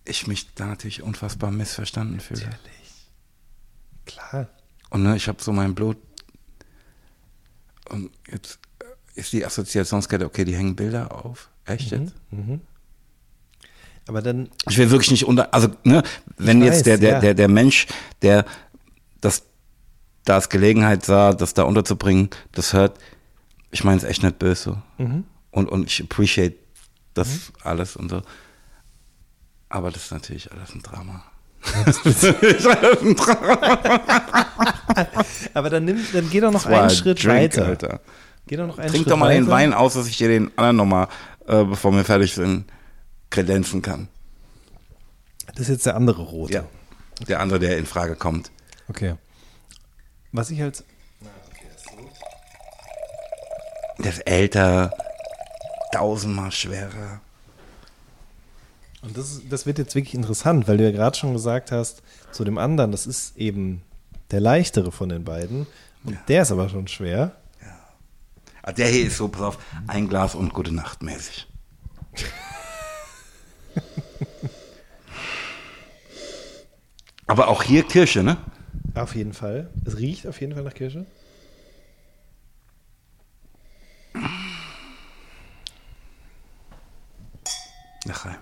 ich 0.10 0.28
mich 0.28 0.54
da 0.56 0.66
natürlich 0.66 1.02
unfassbar 1.02 1.52
missverstanden 1.52 2.20
fühle. 2.20 2.42
Natürlich. 2.42 3.08
Klar. 4.06 4.50
Und 4.90 5.04
ne, 5.04 5.16
ich 5.16 5.28
habe 5.28 5.42
so 5.42 5.52
mein 5.52 5.76
Blut. 5.76 5.98
Und 7.90 8.12
jetzt 8.32 8.60
ist 9.16 9.34
die 9.34 9.46
Assoziationskette, 9.46 10.26
okay, 10.26 10.46
die 10.46 10.56
hängen 10.56 10.76
Bilder 10.76 11.26
auf. 11.26 11.50
Echt 11.66 11.92
jetzt? 11.92 12.14
Aber 14.08 14.22
dann, 14.22 14.50
Ich 14.68 14.78
will 14.78 14.90
wirklich 14.90 15.12
nicht 15.12 15.26
unter. 15.26 15.54
Also, 15.54 15.70
ne, 15.84 16.02
wenn 16.38 16.64
jetzt 16.64 16.78
weiß, 16.78 16.84
der, 16.84 16.98
der, 16.98 17.12
ja. 17.12 17.20
der, 17.20 17.34
der 17.36 17.48
Mensch, 17.48 17.88
der 18.24 18.46
das 19.22 19.44
da 20.26 20.36
als 20.36 20.50
Gelegenheit 20.50 21.06
sah, 21.06 21.34
das 21.34 21.54
da 21.54 21.64
unterzubringen, 21.64 22.30
das 22.52 22.74
hört, 22.74 22.98
ich 23.72 23.84
meine 23.84 23.98
es 23.98 24.04
echt 24.04 24.24
nicht 24.24 24.40
böse. 24.40 24.82
Mhm. 24.98 25.26
Und, 25.52 25.70
und 25.70 25.86
ich 25.88 26.02
appreciate 26.02 26.56
das 27.14 27.52
alles 27.64 27.96
und 27.96 28.10
so. 28.10 28.22
Aber 29.70 29.92
das 29.92 30.06
ist 30.06 30.12
natürlich 30.12 30.52
alles 30.52 30.74
ein 30.74 30.82
Drama. 30.82 31.24
das 31.86 32.04
ist 32.06 32.68
alles 32.68 33.02
ein 33.02 33.16
Drama. 33.16 33.68
aber 35.54 35.70
dann, 35.70 35.86
nimm, 35.86 36.06
dann 36.12 36.30
geh 36.30 36.40
doch 36.40 36.52
noch 36.52 36.66
einen 36.66 36.76
ein 36.76 36.90
Schritt 36.90 37.24
Drink, 37.24 37.36
weiter. 37.36 37.66
Alter. 37.66 38.00
Geh 38.48 38.58
doch 38.58 38.68
noch 38.68 38.80
einen 38.80 38.90
Trink 38.90 39.04
Schritt 39.04 39.12
doch 39.12 39.18
mal 39.18 39.34
den 39.34 39.46
weiter. 39.46 39.52
Wein 39.52 39.74
aus, 39.74 39.94
dass 39.94 40.08
ich 40.08 40.18
dir 40.18 40.28
den 40.28 40.52
anderen 40.58 40.78
nochmal, 40.78 41.08
äh, 41.48 41.64
bevor 41.64 41.94
wir 41.94 42.04
fertig 42.04 42.34
sind, 42.34 42.66
kredenzen 43.30 43.82
kann. 43.82 44.08
Das 45.48 45.62
ist 45.62 45.70
jetzt 45.70 45.86
der 45.86 45.96
andere 45.96 46.24
rote. 46.24 46.54
Ja. 46.54 46.64
Der 47.28 47.40
andere, 47.42 47.60
der 47.60 47.78
in 47.78 47.86
Frage 47.86 48.16
kommt. 48.16 48.50
Okay. 48.88 49.16
Was 50.32 50.50
ich 50.50 50.62
halt. 50.62 50.84
Der 54.00 54.12
ist 54.14 54.20
älter, 54.20 54.94
tausendmal 55.92 56.52
schwerer. 56.52 57.22
Und 59.02 59.18
das, 59.18 59.42
das 59.50 59.66
wird 59.66 59.78
jetzt 59.78 59.96
wirklich 59.96 60.14
interessant, 60.14 60.68
weil 60.68 60.78
du 60.78 60.84
ja 60.84 60.92
gerade 60.92 61.18
schon 61.18 61.34
gesagt 61.34 61.72
hast, 61.72 62.02
zu 62.32 62.44
dem 62.44 62.58
anderen, 62.58 62.92
das 62.92 63.08
ist 63.08 63.38
eben 63.38 63.82
der 64.32 64.42
leichtere 64.42 64.92
von 64.92 65.10
den 65.10 65.24
beiden. 65.24 65.68
Und 66.04 66.18
der 66.28 66.42
ist 66.44 66.52
aber 66.52 66.70
schon 66.70 66.88
schwer. 66.88 67.36
Ah, 68.62 68.74
Der 68.74 68.88
hier 68.90 69.06
ist 69.08 69.18
so, 69.18 69.30
pass 69.30 69.42
auf, 69.42 69.58
ein 69.88 70.10
Glas 70.10 70.36
und 70.36 70.54
gute 70.54 70.74
Nacht 70.74 71.02
mäßig. 71.02 71.48
Aber 77.28 77.48
auch 77.48 77.64
hier 77.64 77.84
Kirsche, 77.84 78.24
ne? 78.24 78.38
Auf 78.96 79.16
jeden 79.16 79.34
Fall. 79.34 79.70
Es 79.86 79.98
riecht 79.98 80.26
auf 80.28 80.42
jeden 80.42 80.54
Fall 80.56 80.64
nach 80.64 80.74
Kirsche. 80.74 81.06
Nach 88.06 88.26
rein. 88.26 88.40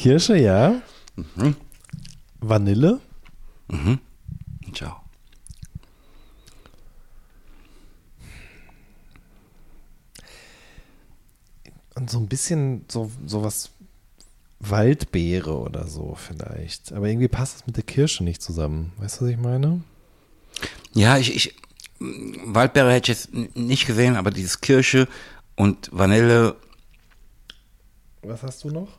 Kirsche, 0.00 0.38
ja. 0.38 0.80
Vanille. 2.40 3.00
Ciao. 4.72 4.96
Und 11.96 12.10
so 12.10 12.18
ein 12.18 12.28
bisschen 12.28 12.86
so, 12.90 13.10
so 13.26 13.44
was 13.44 13.72
Waldbeere 14.60 15.58
oder 15.58 15.86
so 15.86 16.14
vielleicht. 16.14 16.94
Aber 16.94 17.06
irgendwie 17.06 17.28
passt 17.28 17.56
das 17.56 17.66
mit 17.66 17.76
der 17.76 17.84
Kirsche 17.84 18.24
nicht 18.24 18.40
zusammen. 18.40 18.94
Weißt 18.96 19.20
du, 19.20 19.26
was 19.26 19.32
ich 19.32 19.36
meine? 19.36 19.82
Ja, 20.94 21.18
ich, 21.18 21.34
ich 21.34 21.54
Waldbeere 21.98 22.90
hätte 22.90 23.12
ich 23.12 23.18
jetzt 23.18 23.34
nicht 23.54 23.86
gesehen, 23.86 24.16
aber 24.16 24.30
dieses 24.30 24.62
Kirsche 24.62 25.08
und 25.56 25.90
Vanille, 25.92 26.56
Was 28.22 28.42
hast 28.42 28.64
du 28.64 28.70
noch? 28.70 28.98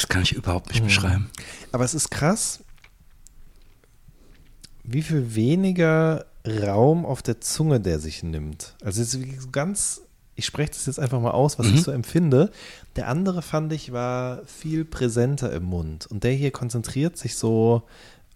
Rest 0.00 0.08
kann 0.10 0.22
ich 0.22 0.32
überhaupt 0.32 0.70
nicht 0.70 0.82
beschreiben. 0.82 1.30
Aber 1.72 1.84
es 1.84 1.94
ist 1.94 2.10
krass, 2.10 2.60
wie 4.82 5.02
viel 5.02 5.34
weniger 5.34 6.26
Raum 6.46 7.04
auf 7.04 7.20
der 7.22 7.40
Zunge 7.40 7.80
der 7.80 7.98
sich 7.98 8.22
nimmt. 8.22 8.74
Also 8.82 9.02
es 9.02 9.14
ist 9.14 9.52
ganz, 9.52 10.00
ich 10.36 10.46
spreche 10.46 10.70
das 10.70 10.86
jetzt 10.86 10.98
einfach 10.98 11.20
mal 11.20 11.32
aus, 11.32 11.58
was 11.58 11.66
ich 11.66 11.82
so 11.82 11.90
empfinde. 11.90 12.50
Der 12.96 13.08
andere 13.08 13.42
fand 13.42 13.72
ich 13.74 13.92
war 13.92 14.40
viel 14.46 14.86
präsenter 14.86 15.52
im 15.52 15.64
Mund 15.64 16.06
und 16.06 16.24
der 16.24 16.32
hier 16.32 16.50
konzentriert 16.50 17.18
sich 17.18 17.36
so 17.36 17.82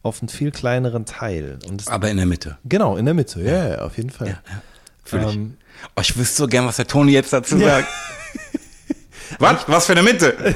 auf 0.02 0.20
einen 0.20 0.28
viel 0.28 0.50
kleineren 0.50 1.06
Teil. 1.06 1.58
Und 1.66 1.80
das, 1.80 1.88
Aber 1.88 2.10
in 2.10 2.18
der 2.18 2.26
Mitte. 2.26 2.58
genau, 2.66 2.98
in 2.98 3.06
der 3.06 3.14
Mitte, 3.14 3.40
ja, 3.42 3.68
ja, 3.68 3.78
auf 3.80 3.96
jeden 3.96 4.10
Fall. 4.10 4.28
Ja, 4.28 4.42
ja. 4.48 4.62
Fühl 5.02 5.22
ich. 5.22 5.34
Ähm, 5.34 5.56
Oh, 5.96 6.00
ich 6.00 6.16
wüsste 6.16 6.36
so 6.36 6.46
gern, 6.46 6.66
was 6.66 6.76
der 6.76 6.86
Toni 6.86 7.12
jetzt 7.12 7.32
dazu 7.32 7.58
sagt. 7.58 7.88
was? 9.38 9.68
Was 9.68 9.86
für 9.86 9.92
eine 9.92 10.02
Mitte? 10.02 10.36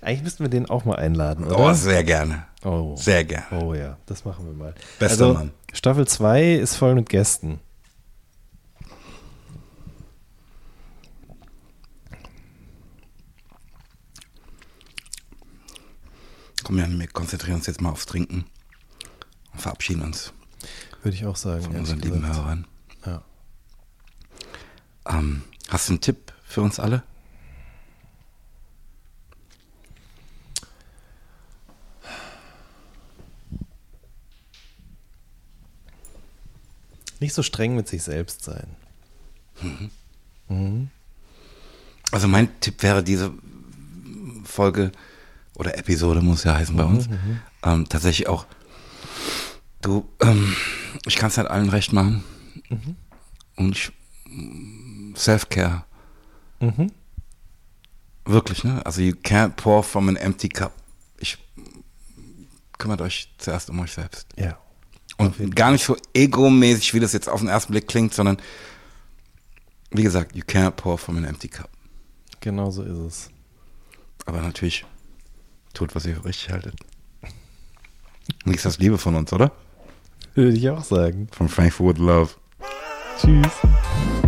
Eigentlich 0.00 0.22
müssten 0.22 0.44
wir 0.44 0.48
den 0.48 0.66
auch 0.70 0.84
mal 0.84 0.96
einladen, 0.96 1.44
oder? 1.44 1.58
Oh, 1.58 1.72
sehr 1.72 2.02
gerne. 2.04 2.46
Oh. 2.64 2.96
Sehr 2.96 3.24
gerne. 3.24 3.46
Oh 3.62 3.74
ja, 3.74 3.98
das 4.06 4.24
machen 4.24 4.46
wir 4.46 4.52
mal. 4.52 4.74
Bester 4.98 5.26
also, 5.26 5.34
Mann. 5.34 5.52
Staffel 5.72 6.06
2 6.06 6.54
ist 6.54 6.76
voll 6.76 6.94
mit 6.94 7.08
Gästen. 7.08 7.60
Komm, 16.64 16.78
Jan, 16.78 16.98
wir 16.98 17.06
konzentrieren 17.08 17.56
uns 17.56 17.66
jetzt 17.66 17.80
mal 17.80 17.90
aufs 17.90 18.06
Trinken 18.06 18.44
und 19.52 19.60
verabschieden 19.60 20.02
uns 20.02 20.32
Würde 21.02 21.16
ich 21.16 21.24
auch 21.24 21.36
sagen. 21.36 21.62
von 21.62 21.76
unseren 21.76 22.00
lieben. 22.00 22.26
Hörern. 22.26 22.66
Ja. 23.06 23.22
Ähm, 25.08 25.44
hast 25.68 25.88
du 25.88 25.92
einen 25.94 26.00
Tipp 26.00 26.27
für 26.48 26.62
uns 26.62 26.80
alle? 26.80 27.02
Nicht 37.20 37.34
so 37.34 37.42
streng 37.42 37.74
mit 37.74 37.88
sich 37.88 38.02
selbst 38.02 38.44
sein. 38.44 38.68
Also 42.10 42.28
mein 42.28 42.60
Tipp 42.60 42.82
wäre 42.82 43.02
diese 43.02 43.32
Folge 44.44 44.92
oder 45.54 45.76
Episode 45.76 46.20
muss 46.22 46.44
ja 46.44 46.54
heißen 46.54 46.76
bei 46.76 46.84
uns. 46.84 47.08
Ähm, 47.64 47.88
tatsächlich 47.88 48.28
auch, 48.28 48.46
du, 49.82 50.08
ähm, 50.22 50.54
ich 51.06 51.16
kann 51.16 51.28
es 51.28 51.36
nicht 51.36 51.48
allen 51.48 51.68
recht 51.68 51.92
machen. 51.92 52.22
Und 53.56 53.76
ich, 53.76 53.92
Self-Care. 55.16 55.84
Mhm. 56.60 56.92
Wirklich, 58.24 58.64
ne? 58.64 58.84
Also 58.84 59.00
you 59.00 59.14
can't 59.14 59.56
pour 59.56 59.82
from 59.82 60.08
an 60.08 60.16
empty 60.16 60.48
cup. 60.48 60.72
Ich 61.18 61.38
kümmert 62.76 63.00
euch 63.00 63.32
zuerst 63.38 63.70
um 63.70 63.80
euch 63.80 63.92
selbst. 63.92 64.26
Ja. 64.36 64.58
Und 65.16 65.56
gar 65.56 65.72
nicht 65.72 65.84
so 65.84 65.96
egomäßig, 66.14 66.94
wie 66.94 67.00
das 67.00 67.12
jetzt 67.12 67.28
auf 67.28 67.40
den 67.40 67.48
ersten 67.48 67.72
Blick 67.72 67.88
klingt, 67.88 68.14
sondern 68.14 68.36
wie 69.90 70.02
gesagt, 70.02 70.36
you 70.36 70.42
can't 70.44 70.72
pour 70.72 70.98
from 70.98 71.16
an 71.16 71.24
empty 71.24 71.48
cup. 71.48 71.70
Genau 72.40 72.70
so 72.70 72.82
ist 72.82 72.98
es. 72.98 73.30
Aber 74.26 74.40
natürlich 74.42 74.84
tut, 75.72 75.94
was 75.94 76.04
ihr 76.06 76.16
für 76.16 76.24
richtig 76.24 76.50
haltet. 76.50 76.76
Nichts 78.44 78.62
das 78.62 78.78
Liebe 78.78 78.98
von 78.98 79.14
uns, 79.16 79.32
oder? 79.32 79.52
Würde 80.34 80.52
ich 80.56 80.68
auch 80.68 80.84
sagen. 80.84 81.28
Von 81.32 81.48
Frankfurt 81.48 81.98
Love. 81.98 82.30
Tschüss. 83.18 84.27